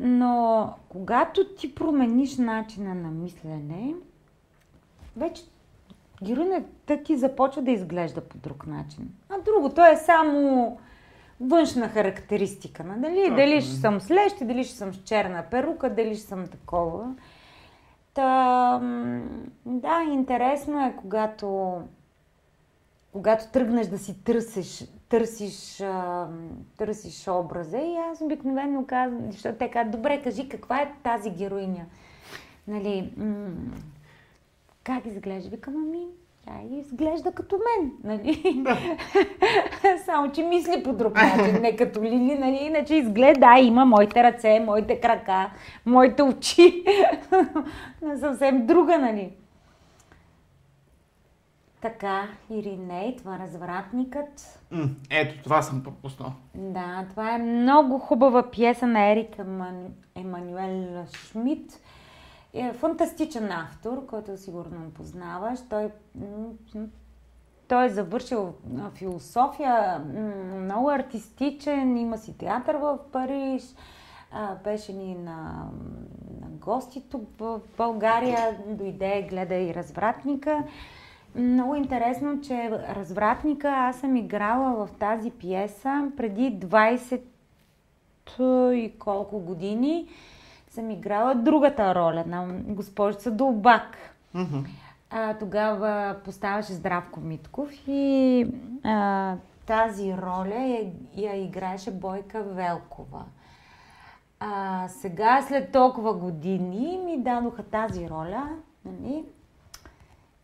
Но 0.00 0.68
когато 0.88 1.46
ти 1.46 1.74
промениш 1.74 2.36
начина 2.36 2.94
на 2.94 3.10
мислене, 3.10 3.94
вече 5.16 5.42
героинята 6.24 7.02
ти 7.04 7.16
започва 7.16 7.62
да 7.62 7.70
изглежда 7.70 8.20
по 8.20 8.38
друг 8.38 8.66
начин. 8.66 9.08
А 9.28 9.34
другото 9.44 9.84
е 9.84 9.96
само 9.96 10.78
външна 11.40 11.88
характеристика. 11.88 12.84
Нали? 12.84 13.30
Дали 13.36 13.60
ще 13.60 13.74
съм 13.74 14.00
с 14.00 14.10
лещи, 14.10 14.44
дали 14.44 14.64
ще 14.64 14.76
съм 14.76 14.94
с 14.94 14.96
черна 14.96 15.44
перука, 15.50 15.94
дали 15.94 16.14
ще 16.14 16.26
съм 16.26 16.46
такова. 16.46 17.14
Та, 18.14 18.80
да, 19.66 20.02
интересно 20.12 20.86
е, 20.86 20.94
когато, 20.96 21.78
когато 23.12 23.50
тръгнеш 23.52 23.86
да 23.86 23.98
си 23.98 24.24
търсиш, 24.24 24.84
търсиш, 25.08 25.80
а, 25.80 26.28
търсиш 26.76 27.28
образа 27.28 27.78
и 27.78 27.96
аз 27.96 28.20
обикновено 28.20 28.84
казвам, 28.86 29.32
защото 29.32 29.58
те 29.58 29.70
казват, 29.70 29.92
добре, 29.92 30.22
кажи 30.22 30.48
каква 30.48 30.80
е 30.80 30.92
тази 31.02 31.30
героиня. 31.30 31.84
Нали, 32.68 33.12
как 34.84 35.06
изглежда? 35.06 35.50
Викам, 35.50 35.74
ами, 35.76 36.06
тя 36.44 36.76
изглежда 36.78 37.32
като 37.32 37.56
мен, 37.56 37.92
нали? 38.04 38.64
Само, 40.04 40.32
че 40.32 40.42
мисли 40.42 40.82
по 40.82 40.92
друг 40.92 41.14
начин, 41.14 41.62
не 41.62 41.76
като 41.76 42.02
Лили, 42.02 42.38
нали? 42.38 42.58
Иначе 42.60 42.94
изгледа, 42.94 43.40
да, 43.40 43.58
има 43.58 43.84
моите 43.84 44.24
ръце, 44.24 44.60
моите 44.60 45.00
крака, 45.00 45.50
моите 45.86 46.22
очи. 46.22 46.84
Не 48.02 48.18
съвсем 48.18 48.66
друга, 48.66 48.98
нали? 48.98 49.32
Така, 51.80 52.28
Ириней, 52.50 53.16
това 53.16 53.38
развратникът. 53.38 54.60
М, 54.70 54.88
ето, 55.10 55.42
това 55.42 55.62
съм 55.62 55.82
пропуснал. 55.82 56.32
Да, 56.54 57.06
това 57.10 57.34
е 57.34 57.38
много 57.38 57.98
хубава 57.98 58.50
пиеса 58.50 58.86
на 58.86 59.10
Ерик 59.10 59.36
Емануел 60.16 61.04
Шмидт 61.14 61.80
е 62.54 62.72
фантастичен 62.72 63.50
автор, 63.50 64.06
който 64.06 64.36
сигурно 64.36 64.90
познаваш. 64.90 65.60
Той, 65.70 65.90
той 67.68 67.86
е 67.86 67.88
завършил 67.88 68.54
философия, 68.94 69.98
много 70.60 70.90
артистичен, 70.90 71.96
има 71.96 72.18
си 72.18 72.38
театър 72.38 72.74
в 72.74 72.98
Париж, 73.12 73.62
беше 74.64 74.92
ни 74.92 75.14
на, 75.14 75.68
на 76.40 76.48
гости 76.48 77.02
тук 77.10 77.28
в 77.38 77.60
България, 77.76 78.58
дойде, 78.68 79.26
гледа 79.30 79.54
и 79.54 79.74
развратника. 79.74 80.64
Много 81.34 81.74
интересно, 81.74 82.40
че 82.40 82.70
развратника 82.70 83.68
аз 83.68 83.96
съм 83.96 84.16
играла 84.16 84.86
в 84.86 84.92
тази 84.98 85.30
пиеса 85.30 86.10
преди 86.16 86.58
20 86.58 87.20
и 88.74 88.92
колко 88.98 89.40
години 89.40 90.08
съм 90.74 90.90
играла 90.90 91.34
другата 91.34 91.94
роля 91.94 92.24
на 92.26 92.46
госпожица 92.64 93.30
Долбак. 93.30 93.96
Mm-hmm. 94.34 94.66
А, 95.10 95.34
тогава 95.34 96.16
поставаше 96.24 96.72
Здравко 96.72 97.20
Митков 97.20 97.70
и 97.88 98.46
а, 98.84 99.36
тази 99.66 100.12
роля 100.12 100.54
я, 100.54 100.92
я 101.14 101.44
играеше 101.44 101.90
Бойка 101.90 102.42
Велкова. 102.42 103.24
А, 104.40 104.88
сега, 104.88 105.42
след 105.42 105.72
толкова 105.72 106.14
години, 106.14 107.00
ми 107.04 107.18
дадоха 107.18 107.62
тази 107.62 108.08
роля. 108.08 108.48
Нали? 108.84 109.24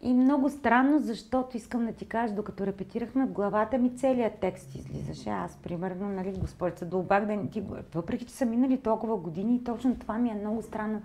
И 0.02 0.14
много 0.14 0.50
странно, 0.50 0.98
защото 0.98 1.56
искам 1.56 1.86
да 1.86 1.92
ти 1.92 2.04
кажа, 2.04 2.34
докато 2.34 2.66
репетирахме 2.66 3.26
в 3.26 3.32
главата 3.32 3.78
ми 3.78 3.96
целият 3.96 4.34
текст 4.40 4.74
излизаше. 4.74 5.30
Аз, 5.30 5.56
примерно, 5.56 6.08
нали, 6.08 6.32
госпожица 6.38 6.84
Долбак, 6.84 7.26
да 7.26 7.50
ти 7.50 7.62
въпреки 7.94 8.24
че 8.24 8.32
са 8.32 8.46
минали 8.46 8.76
толкова 8.76 9.16
години, 9.16 9.64
точно 9.64 9.96
това 9.96 10.18
ми 10.18 10.30
е 10.30 10.34
много 10.34 10.62
странно. 10.62 11.02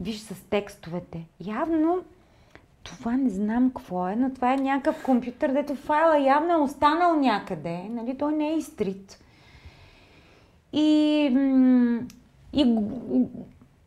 Виж 0.00 0.20
с 0.20 0.42
текстовете. 0.50 1.24
Явно 1.40 2.04
това 2.82 3.16
не 3.16 3.30
знам 3.30 3.70
какво 3.70 4.08
е, 4.08 4.16
но 4.16 4.34
това 4.34 4.54
е 4.54 4.56
някакъв 4.56 5.04
компютър, 5.04 5.52
дето 5.52 5.74
файла 5.74 6.18
явно 6.18 6.52
е 6.52 6.56
останал 6.56 7.16
някъде. 7.16 7.88
Нали? 7.90 8.18
Той 8.18 8.32
не 8.32 8.48
е 8.48 8.56
изтрит. 8.56 9.24
И, 10.72 10.86
и 12.52 12.78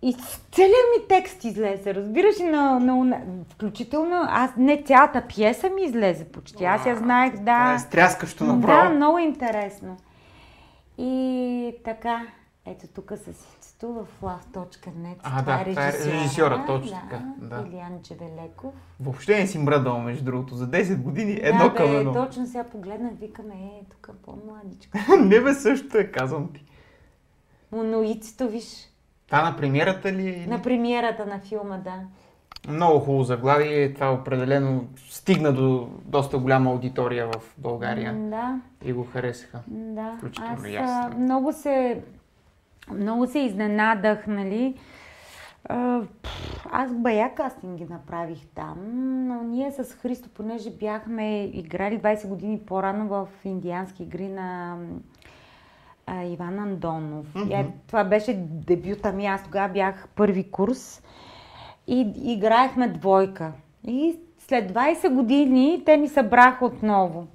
и 0.07 0.13
целият 0.51 0.87
ми 0.97 1.07
текст 1.07 1.43
излезе, 1.43 1.95
разбираш, 1.95 2.39
на, 2.39 2.79
на, 2.79 2.95
на, 2.95 3.21
включително, 3.49 4.25
аз 4.27 4.51
не 4.57 4.83
цялата 4.83 5.27
пиеса 5.27 5.69
ми 5.69 5.83
излезе 5.83 6.25
почти, 6.25 6.65
аз 6.65 6.85
я 6.85 6.95
знаех, 6.95 7.33
да. 7.33 7.39
Това 7.39 7.73
е 7.73 7.79
стряскащо 7.79 8.43
направо. 8.43 8.89
Да, 8.89 8.95
много 8.95 9.17
интересно. 9.17 9.97
И 10.97 11.75
така, 11.85 12.27
ето 12.65 12.87
тук 12.87 13.11
с 13.15 13.33
сицето 13.33 13.93
в 13.93 14.07
love.net. 14.23 15.15
А, 15.23 15.41
това 15.41 15.55
да, 15.55 15.61
е 15.61 15.69
това 15.69 15.87
е 15.87 15.91
режисьора, 15.91 16.63
точно 16.67 16.99
така. 17.01 17.23
Да, 17.37 17.61
да. 17.61 17.67
Илиан 17.67 17.99
Джевелеков. 18.03 18.73
Въобще 18.99 19.39
не 19.39 19.47
си 19.47 19.57
мръдал, 19.57 19.99
между 19.99 20.25
другото, 20.25 20.55
за 20.55 20.67
10 20.67 21.01
години 21.01 21.39
едно 21.41 21.69
да, 21.69 21.73
към 21.73 21.95
едно. 21.95 22.13
точно 22.13 22.47
сега 22.47 22.63
погледнах, 22.63 23.11
викаме, 23.19 23.53
е, 23.53 23.85
тук 23.89 24.15
по-младичка. 24.25 24.99
не 25.19 25.41
бе, 25.41 25.53
също 25.53 25.97
е, 25.97 26.11
казвам 26.11 26.53
ти. 26.53 26.65
Моноицето, 27.71 28.49
виж. 28.49 28.86
Та 29.29 29.49
на 29.49 29.57
премиерата 29.57 30.11
ли? 30.13 30.45
На 30.49 30.61
премиерата 30.61 31.25
на 31.25 31.39
филма, 31.39 31.77
да. 31.77 31.99
Много 32.67 32.99
хубаво 32.99 33.23
заглавие. 33.23 33.93
Това 33.93 34.13
определено 34.13 34.83
стигна 35.09 35.53
до 35.53 35.89
доста 36.05 36.37
голяма 36.37 36.69
аудитория 36.69 37.27
в 37.27 37.55
България. 37.57 38.13
Да. 38.13 38.59
И 38.85 38.93
го 38.93 39.03
харесаха. 39.03 39.59
Да. 39.67 40.15
Включително 40.17 40.53
Аз, 40.53 41.05
аз. 41.05 41.17
много 41.17 41.53
се, 41.53 42.01
много 42.93 43.27
се 43.27 43.39
изненадах, 43.39 44.27
нали. 44.27 44.75
Аз 46.71 46.93
бая 46.93 47.35
кастинги 47.35 47.87
направих 47.89 48.47
там, 48.55 48.77
но 49.27 49.43
ние 49.43 49.71
с 49.71 49.93
Христо, 50.01 50.29
понеже 50.29 50.71
бяхме 50.71 51.43
играли 51.43 51.99
20 51.99 52.27
години 52.27 52.59
по-рано 52.59 53.07
в 53.07 53.27
индиански 53.45 54.03
игри 54.03 54.27
на 54.27 54.77
а, 56.07 56.23
Иван 56.23 56.59
Андонов. 56.59 57.33
Mm-hmm. 57.33 57.65
И, 57.65 57.71
това 57.87 58.03
беше 58.03 58.33
дебюта 58.39 59.11
ми. 59.11 59.25
Аз 59.25 59.43
тогава 59.43 59.73
бях 59.73 60.07
първи 60.15 60.51
курс 60.51 61.01
и 61.87 62.13
играехме 62.23 62.87
двойка. 62.87 63.51
И 63.87 64.19
след 64.39 64.71
20 64.71 65.13
години 65.13 65.83
те 65.85 65.97
ни 65.97 66.07
събраха 66.07 66.65
отново. 66.65 67.27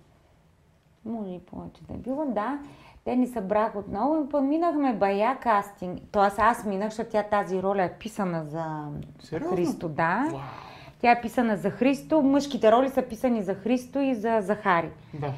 Може 1.04 1.30
и 1.30 1.38
повече 1.38 1.82
да 1.88 1.94
е 1.94 1.96
било, 1.96 2.24
да. 2.26 2.58
Те 3.04 3.16
ни 3.16 3.26
събраха 3.26 3.78
отново 3.78 4.24
и 4.24 4.28
поминахме 4.28 4.94
бая 4.94 5.38
кастинг. 5.38 6.00
Тоест 6.12 6.38
аз 6.38 6.64
минах, 6.64 6.88
защото 6.88 7.10
тя 7.10 7.22
тази 7.22 7.62
роля 7.62 7.82
е 7.82 7.92
писана 7.92 8.44
за 8.44 8.88
Сериозно? 9.20 9.56
Христо. 9.56 9.88
Да. 9.88 10.28
Wow. 10.30 10.40
Тя 11.00 11.10
е 11.10 11.20
писана 11.20 11.56
за 11.56 11.70
Христо. 11.70 12.22
Мъжките 12.22 12.72
роли 12.72 12.88
са 12.88 13.02
писани 13.02 13.42
за 13.42 13.54
Христо 13.54 13.98
и 13.98 14.14
за 14.14 14.38
Захари. 14.40 14.90
Да. 15.14 15.32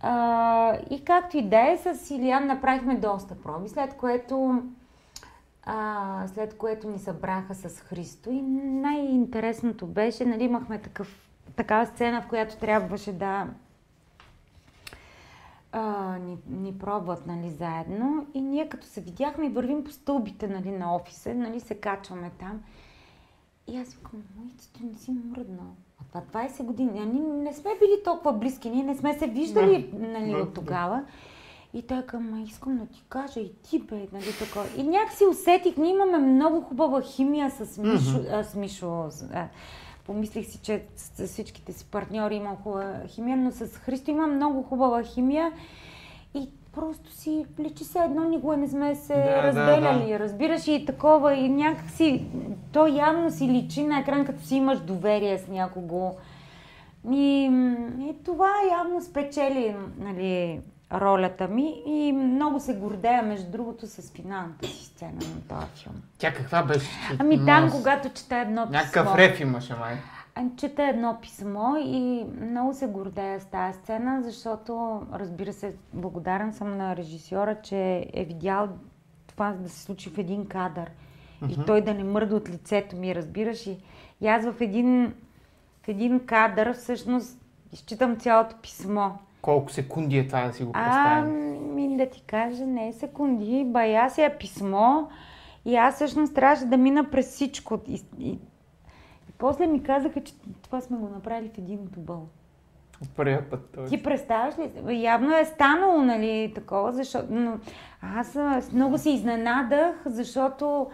А, 0.00 0.78
и 0.90 1.04
както 1.04 1.36
и 1.36 1.48
да 1.48 1.72
е, 1.72 1.76
с 1.76 2.10
Илиан 2.10 2.46
направихме 2.46 2.94
доста 2.96 3.42
проби, 3.42 3.68
след 3.68 3.96
което, 3.96 4.62
а, 5.62 6.26
след 6.34 6.58
което 6.58 6.88
ни 6.88 6.98
събраха 6.98 7.54
с 7.54 7.80
Христо. 7.80 8.30
И 8.30 8.42
най-интересното 8.42 9.86
беше, 9.86 10.24
нали, 10.24 10.44
имахме 10.44 10.78
такъв, 10.78 11.28
такава 11.56 11.86
сцена, 11.86 12.22
в 12.22 12.28
която 12.28 12.56
трябваше 12.56 13.12
да 13.12 13.46
а, 15.72 16.16
ни, 16.18 16.38
ни 16.46 16.78
пробват 16.78 17.26
нали, 17.26 17.50
заедно. 17.50 18.26
И 18.34 18.40
ние 18.40 18.68
като 18.68 18.86
се 18.86 19.00
видяхме 19.00 19.46
и 19.46 19.50
вървим 19.50 19.84
по 19.84 19.90
стълбите 19.90 20.48
нали, 20.48 20.70
на 20.70 20.94
офиса, 20.94 21.34
нали, 21.34 21.60
се 21.60 21.74
качваме 21.74 22.30
там. 22.38 22.62
И 23.66 23.78
аз 23.78 23.94
викам, 23.94 24.22
моите 24.36 24.84
не 24.84 24.98
си 24.98 25.10
мръднал. 25.10 25.74
А 26.14 26.20
това 26.20 26.48
20 26.48 26.62
години. 26.62 26.90
Ние 26.92 27.22
не 27.22 27.52
сме 27.52 27.70
били 27.80 28.02
толкова 28.04 28.32
близки, 28.32 28.70
ние 28.70 28.84
не 28.84 28.96
сме 28.96 29.18
се 29.18 29.26
виждали 29.26 29.90
нали, 29.98 30.34
от 30.34 30.54
тогава. 30.54 31.04
И 31.74 31.82
той 31.82 32.02
към, 32.02 32.44
искам 32.44 32.78
да 32.78 32.86
ти 32.86 33.04
кажа 33.08 33.40
и 33.40 33.52
ти 33.62 33.78
бе, 33.78 33.96
нали 34.12 34.32
такова. 34.38 34.66
И 34.76 34.82
някакси 34.82 35.24
усетих, 35.24 35.76
ние 35.76 35.90
имаме 35.90 36.18
много 36.18 36.60
хубава 36.60 37.02
химия 37.02 37.50
с 37.50 37.78
Мишо. 37.78 37.94
Mm-hmm. 37.98 38.40
А, 38.40 38.44
с 38.44 38.54
Мишо 38.54 39.08
а, 39.34 39.48
помислих 40.06 40.46
си, 40.46 40.58
че 40.62 40.84
с 40.96 41.26
всичките 41.26 41.72
си 41.72 41.84
партньори 41.84 42.34
имам 42.34 42.56
хубава 42.56 43.00
химия, 43.06 43.36
но 43.36 43.50
с 43.50 43.66
Христо 43.66 44.10
имам 44.10 44.34
много 44.34 44.62
хубава 44.62 45.02
химия. 45.02 45.52
И 46.34 46.48
просто 46.72 47.10
си 47.10 47.46
личи 47.60 47.84
се 47.84 47.98
едно, 47.98 48.24
никога 48.24 48.56
не 48.56 48.68
сме 48.68 48.94
се 48.94 49.14
да, 49.14 49.42
разделяли, 49.42 50.02
да, 50.02 50.08
да. 50.08 50.18
разбираш 50.18 50.68
и 50.68 50.84
такова 50.86 51.34
и 51.34 51.48
някакси, 51.48 52.26
то 52.72 52.86
явно 52.86 53.30
си 53.30 53.48
личи 53.48 53.82
на 53.82 53.98
екран, 53.98 54.26
като 54.26 54.42
си 54.42 54.56
имаш 54.56 54.80
доверие 54.80 55.38
с 55.38 55.48
някого. 55.48 56.16
И, 57.10 57.50
и 58.00 58.14
това 58.24 58.50
явно 58.78 59.02
спечели 59.02 59.76
нали, 59.98 60.60
ролята 60.92 61.48
ми 61.48 61.82
и 61.86 62.12
много 62.12 62.60
се 62.60 62.74
гордея, 62.74 63.22
между 63.22 63.50
другото, 63.50 63.86
с 63.86 64.12
финалната 64.12 64.66
си 64.66 64.84
сцена 64.84 65.12
на 65.12 65.40
този 65.48 65.82
филм. 65.82 65.94
Тя 66.18 66.34
каква 66.34 66.62
беше? 66.62 66.90
Ами 67.18 67.44
там, 67.46 67.70
когато 67.70 68.08
чета 68.08 68.36
едно 68.36 68.66
писмо. 68.66 68.78
Някакъв 68.78 69.16
реф 69.16 69.40
имаше, 69.40 69.74
май. 69.74 69.96
Чета 70.56 70.82
едно 70.82 71.18
писмо 71.22 71.76
и 71.76 72.24
много 72.40 72.74
се 72.74 72.86
гордея 72.86 73.40
с 73.40 73.44
тази 73.44 73.78
сцена, 73.78 74.22
защото, 74.22 75.02
разбира 75.12 75.52
се, 75.52 75.76
благодарен 75.94 76.52
съм 76.52 76.76
на 76.76 76.96
режисьора, 76.96 77.56
че 77.62 78.06
е 78.12 78.24
видял 78.24 78.68
това 79.26 79.52
да 79.52 79.68
се 79.68 79.82
случи 79.82 80.10
в 80.10 80.18
един 80.18 80.46
кадър. 80.46 80.90
И 81.48 81.64
той 81.66 81.80
да 81.80 81.94
не 81.94 82.04
мърда 82.04 82.36
от 82.36 82.48
лицето 82.48 82.96
ми, 82.96 83.14
разбираш? 83.14 83.66
И, 83.66 83.78
и 84.20 84.28
аз 84.28 84.44
в 84.44 84.60
един, 84.60 85.14
в 85.82 85.88
един 85.88 86.26
кадър 86.26 86.72
всъщност 86.72 87.38
изчитам 87.72 88.16
цялото 88.16 88.56
писмо. 88.62 89.10
Колко 89.42 89.72
секунди 89.72 90.18
е 90.18 90.26
това 90.26 90.46
да 90.46 90.52
си 90.52 90.64
го 90.64 90.70
А, 90.74 90.84
представим? 90.84 91.74
ми 91.74 91.96
да 91.96 92.10
ти 92.10 92.22
кажа, 92.26 92.66
не 92.66 92.88
е 92.88 92.92
секунди, 92.92 93.64
бая 93.66 94.10
си 94.10 94.22
е 94.22 94.36
писмо 94.38 95.02
и 95.64 95.76
аз 95.76 95.94
всъщност 95.94 96.34
трябваше 96.34 96.64
да 96.64 96.76
мина 96.76 97.10
през 97.10 97.30
всичко. 97.30 97.80
И, 97.88 98.02
и 98.18 98.38
после 99.40 99.66
ми 99.66 99.82
казаха, 99.82 100.20
че 100.20 100.34
това 100.62 100.80
сме 100.80 100.96
го 100.96 101.08
направили 101.08 101.50
в 101.54 101.58
един. 101.58 101.78
От 103.02 103.10
първия 103.16 103.50
път. 103.50 103.70
Той. 103.74 103.84
Ти 103.84 104.02
представяш 104.02 104.54
ли? 104.58 105.02
Явно 105.02 105.36
е 105.36 105.44
станало, 105.44 106.02
нали, 106.02 106.52
такова, 106.54 106.92
защото... 106.92 107.26
Но 107.30 107.58
аз 108.02 108.38
много 108.72 108.98
се 108.98 109.10
изненадах, 109.10 109.94
защото 110.06 110.90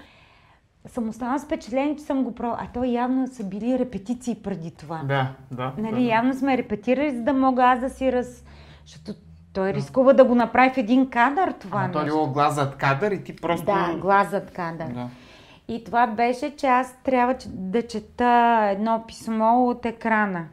съм 0.86 1.09
останала 1.09 1.39
с 1.39 1.44
впечатление, 1.44 1.97
че 1.97 2.05
съм 2.05 2.24
го 2.24 2.35
пробвала. 2.35 2.59
А 2.62 2.73
то 2.74 2.85
явно 2.85 3.27
са 3.27 3.44
били 3.44 3.78
репетиции 3.78 4.35
преди 4.35 4.70
това. 4.70 5.02
Да, 5.05 5.32
да. 5.51 5.73
Нали, 5.78 6.05
да. 6.05 6.10
явно 6.10 6.35
сме 6.35 6.59
репетирали, 6.59 7.16
за 7.16 7.23
да 7.23 7.32
мога 7.32 7.64
аз 7.64 7.81
да 7.81 7.90
си 7.90 8.12
раз... 8.12 8.44
Защото 8.86 9.12
той 9.52 9.73
рискува 9.73 10.12
да 10.12 10.24
го 10.24 10.35
направи 10.35 10.70
в 10.70 10.77
един 10.77 11.10
кадър 11.10 11.52
това 11.52 11.81
Ама 11.81 11.93
той 11.93 12.02
е 12.02 12.05
нещо. 12.05 12.16
било 12.16 12.32
глас 12.32 12.55
зад 12.55 12.77
кадър 12.77 13.12
и 13.12 13.24
ти 13.24 13.36
просто... 13.36 13.66
Да, 13.66 13.97
глас 14.01 14.31
зад 14.31 14.51
кадър. 14.51 14.86
Да. 14.86 15.09
И 15.68 15.84
това 15.84 16.06
беше, 16.06 16.56
че 16.56 16.66
аз 16.66 16.94
трябва 17.05 17.34
да 17.47 17.86
чета 17.86 18.59
едно 18.72 19.05
писмо 19.09 19.64
от 19.64 19.84
екрана. 19.86 20.44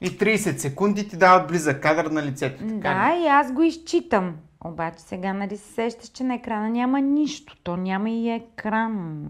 И 0.00 0.18
30 0.18 0.36
секунди 0.56 1.08
ти 1.08 1.16
дават 1.16 1.48
близък 1.48 1.82
кадър 1.82 2.04
на 2.06 2.22
лицето. 2.22 2.58
Така 2.58 2.70
ли? 2.70 2.78
Да, 2.80 3.24
и 3.24 3.26
аз 3.26 3.52
го 3.52 3.62
изчитам. 3.62 4.36
Обаче 4.64 4.98
сега 5.00 5.32
нали 5.32 5.56
се 5.56 5.72
сещаш, 5.72 6.08
че 6.08 6.24
на 6.24 6.34
екрана 6.34 6.70
няма 6.70 7.00
нищо. 7.00 7.56
То 7.62 7.76
няма 7.76 8.10
и 8.10 8.30
екран. 8.30 9.26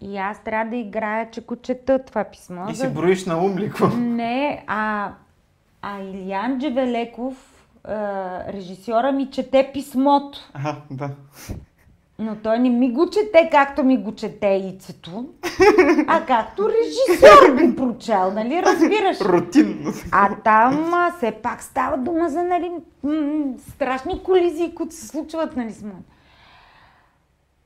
И 0.00 0.18
аз 0.18 0.44
трябва 0.44 0.70
да 0.70 0.76
играя, 0.76 1.30
че 1.30 1.40
го 1.40 1.56
чета 1.56 2.04
това 2.04 2.24
писмо. 2.24 2.70
И 2.70 2.74
за- 2.74 2.84
си 2.86 2.94
броиш 2.94 3.26
на 3.26 3.38
ум 3.38 3.58
ли 3.58 3.68
какво? 3.68 3.88
Не, 3.96 4.64
а, 4.66 5.12
а 5.82 6.00
Илиян 6.00 6.58
Джевелеков, 6.58 7.66
а, 7.84 7.94
режисьора 8.52 9.12
ми 9.12 9.30
чете 9.30 9.70
писмото. 9.72 10.38
Ага, 10.54 10.76
да. 10.90 11.10
Но 12.18 12.36
той 12.36 12.58
не 12.58 12.70
ми 12.70 12.92
го 12.92 13.10
чете 13.10 13.48
както 13.52 13.84
ми 13.84 13.96
го 13.96 14.14
чете 14.14 14.46
Ицето, 14.46 15.26
а 16.06 16.26
както 16.26 16.68
режисьор 16.68 17.56
би 17.56 17.76
прочел, 17.76 18.32
нали? 18.34 18.62
Разбираш? 18.62 19.20
Рутинно. 19.20 19.92
А 20.12 20.36
там 20.44 20.94
а, 20.94 21.12
все 21.16 21.32
пак 21.32 21.62
става 21.62 21.96
дума 21.96 22.28
за 22.28 22.42
нали, 22.42 22.70
м- 23.02 23.58
страшни 23.74 24.22
колизии, 24.22 24.74
които 24.74 24.94
се 24.94 25.08
случват 25.08 25.56
нали, 25.56 25.72
с 25.72 25.82
мен. 25.82 26.04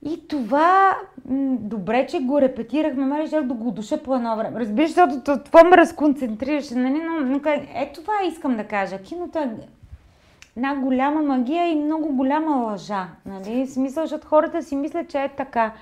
И 0.02 0.28
това, 0.28 0.96
м- 1.28 1.56
добре, 1.60 2.06
че 2.06 2.20
го 2.20 2.40
репетирахме, 2.40 3.06
май 3.06 3.26
щях 3.26 3.44
да 3.44 3.54
го 3.54 3.70
душа 3.70 4.02
по 4.02 4.14
едно 4.14 4.36
време. 4.36 4.60
Разбираш, 4.60 4.90
защото 4.90 5.38
това 5.44 5.64
ме 5.64 5.76
разконцентрираше, 5.76 6.74
нали? 6.74 7.02
но, 7.02 7.20
но 7.20 7.40
е 7.74 7.92
това 7.94 8.12
искам 8.28 8.56
да 8.56 8.64
кажа. 8.64 9.02
Киното 9.02 9.38
е 9.38 9.50
една 10.58 10.74
голяма 10.74 11.22
магия 11.22 11.68
и 11.68 11.74
много 11.74 12.08
голяма 12.08 12.56
лъжа. 12.56 13.08
Нали? 13.26 13.66
В 13.66 13.70
смисъл, 13.70 14.04
защото 14.04 14.26
хората 14.26 14.62
си 14.62 14.76
мислят, 14.76 15.08
че 15.08 15.18
е 15.18 15.28
така. 15.28 15.72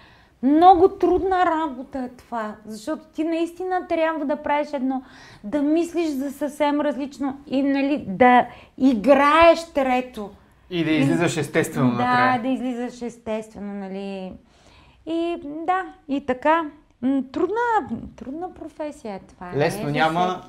Много 0.43 0.89
трудна 0.89 1.47
работа 1.47 1.98
е 1.98 2.09
това, 2.09 2.55
защото 2.66 3.03
ти 3.15 3.24
наистина 3.24 3.86
трябва 3.89 4.24
да 4.24 4.36
правиш 4.36 4.69
едно, 4.73 5.03
да 5.44 5.62
мислиш 5.62 6.09
за 6.09 6.32
съвсем 6.32 6.81
различно 6.81 7.40
и 7.47 7.62
нали, 7.62 8.05
да 8.09 8.47
играеш 8.78 9.73
трето. 9.74 10.31
И 10.70 10.85
да 10.85 10.90
излизаш 10.90 11.36
естествено 11.36 11.90
да, 11.90 11.97
накрая. 11.97 12.43
да 12.43 12.48
излизаш 12.48 13.03
естествено, 13.03 13.74
нали. 13.74 14.32
И 15.07 15.36
да, 15.66 15.85
и 16.09 16.27
така. 16.27 16.65
Трудна, 17.32 17.98
трудна 18.16 18.55
професия 18.55 19.14
е 19.14 19.18
това. 19.18 19.47
не 19.47 19.59
Лесно 19.59 19.89
е 19.89 19.93
няма. 19.93 20.43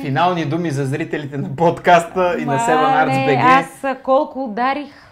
Финални 0.00 0.44
думи 0.44 0.70
за 0.70 0.84
зрителите 0.86 1.38
на 1.38 1.56
подкаста 1.56 2.36
и 2.38 2.44
на 2.44 2.52
Ма, 2.54 2.58
Seven 2.58 3.06
Arts 3.06 3.26
BG. 3.28 3.42
Аз 3.44 4.02
колко 4.02 4.44
ударих. 4.44 5.03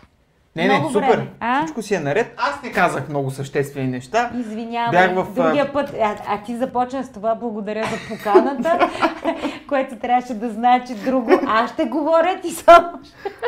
Не, 0.56 0.68
не, 0.68 0.78
много 0.78 0.92
супер. 0.92 1.08
време. 1.08 1.28
А? 1.40 1.62
Всичко 1.62 1.82
си 1.82 1.94
е 1.94 2.00
наред. 2.00 2.34
Аз 2.36 2.62
не 2.62 2.72
казах 2.72 3.08
много 3.08 3.30
съществени 3.30 3.88
неща. 3.88 4.30
Извинявай, 4.38 4.90
Бях 4.90 5.14
в, 5.14 5.26
а, 5.30 5.42
другия 5.42 5.72
път, 5.72 5.94
а, 6.02 6.16
а 6.26 6.42
ти 6.42 6.56
започна 6.56 7.04
с 7.04 7.12
това, 7.12 7.34
благодаря 7.34 7.84
за 7.84 8.16
поканата, 8.16 8.90
което 9.68 9.96
трябваше 9.96 10.34
да 10.34 10.50
знае, 10.50 10.84
че 10.84 10.94
друго 10.94 11.30
аз 11.46 11.72
ще 11.72 11.84
говоря, 11.84 12.40
ти 12.42 12.50
само. 12.50 12.88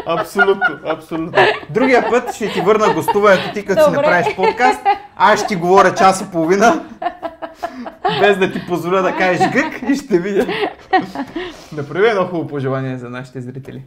Абсолютно, 0.06 0.78
абсолютно. 0.86 1.43
Другия 1.70 2.10
път 2.10 2.35
ще 2.35 2.52
ти 2.52 2.60
върна 2.60 2.94
гостуването 2.94 3.52
ти, 3.55 3.64
като 3.64 3.85
си 3.85 3.90
направиш 3.90 4.36
подкаст. 4.36 4.81
Аз 5.16 5.39
ще 5.39 5.48
ти 5.48 5.56
говоря 5.56 5.94
час 5.94 6.20
и 6.20 6.31
половина, 6.32 6.85
без 8.20 8.39
да 8.39 8.52
ти 8.52 8.66
позволя 8.66 9.02
да 9.02 9.16
кажеш 9.16 9.51
гък 9.51 9.82
и 9.90 9.94
ще 9.94 10.18
видя. 10.18 10.47
Направи 11.76 12.06
едно 12.09 12.24
хубаво 12.26 12.47
пожелание 12.47 12.97
за 12.98 13.10
нашите 13.10 13.40
зрители. 13.40 13.82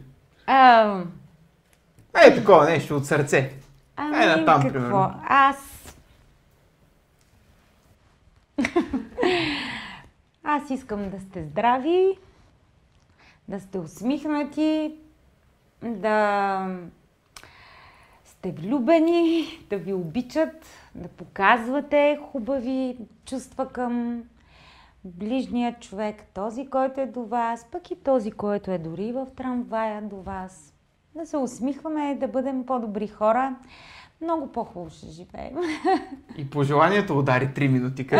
А, 0.46 0.94
Ей, 2.24 2.34
такова 2.34 2.64
нещо 2.64 2.96
от 2.96 3.06
сърце. 3.06 3.52
ами, 3.96 4.16
Е, 4.24 4.26
на 4.26 4.44
там, 4.44 4.62
какво? 4.62 4.72
примерно. 4.72 5.14
Аз... 5.28 5.74
Аз 10.44 10.70
искам 10.70 11.10
да 11.10 11.20
сте 11.20 11.42
здрави, 11.44 12.18
да 13.48 13.60
сте 13.60 13.78
усмихнати, 13.78 14.94
да 15.82 16.66
сте 18.24 18.52
влюбени, 18.52 19.44
да 19.70 19.76
ви 19.76 19.92
обичат, 19.92 20.66
да 20.94 21.08
показвате 21.08 22.20
хубави 22.32 22.96
чувства 23.24 23.68
към 23.68 24.22
ближния 25.04 25.76
човек, 25.80 26.22
този, 26.34 26.66
който 26.66 27.00
е 27.00 27.06
до 27.06 27.22
вас, 27.24 27.66
пък 27.72 27.90
и 27.90 27.96
този, 27.96 28.30
който 28.30 28.70
е 28.70 28.78
дори 28.78 29.12
в 29.12 29.26
трамвая 29.36 30.02
до 30.02 30.16
вас. 30.16 30.74
Да 31.14 31.26
се 31.26 31.36
усмихваме, 31.36 32.14
да 32.20 32.28
бъдем 32.28 32.66
по-добри 32.66 33.08
хора. 33.08 33.54
Много 34.22 34.52
по-хубаво 34.52 34.90
ще 34.90 35.06
живеем. 35.06 35.52
И 36.36 36.50
пожеланието 36.50 37.18
удари 37.18 37.48
3 37.48 37.68
минути. 37.68 38.08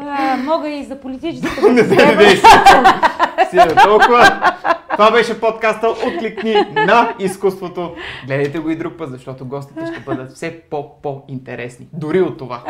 А, 0.00 0.36
мога 0.36 0.68
и 0.68 0.84
за 0.84 1.00
политическата 1.00 1.72
Не, 1.72 1.84
система. 1.84 3.66
не, 3.66 3.74
толкова. 3.74 4.54
Това 4.92 5.10
беше 5.10 5.40
подкаста 5.40 5.88
Откликни 5.88 6.54
на 6.74 7.14
изкуството. 7.18 7.94
Гледайте 8.26 8.58
го 8.58 8.70
и 8.70 8.76
друг 8.76 8.98
път, 8.98 9.10
защото 9.10 9.46
гостите 9.46 9.86
ще 9.92 10.00
бъдат 10.00 10.32
все 10.32 10.60
по-по-интересни. 10.60 11.86
Дори 11.92 12.20
от 12.20 12.38
това. 12.38 12.62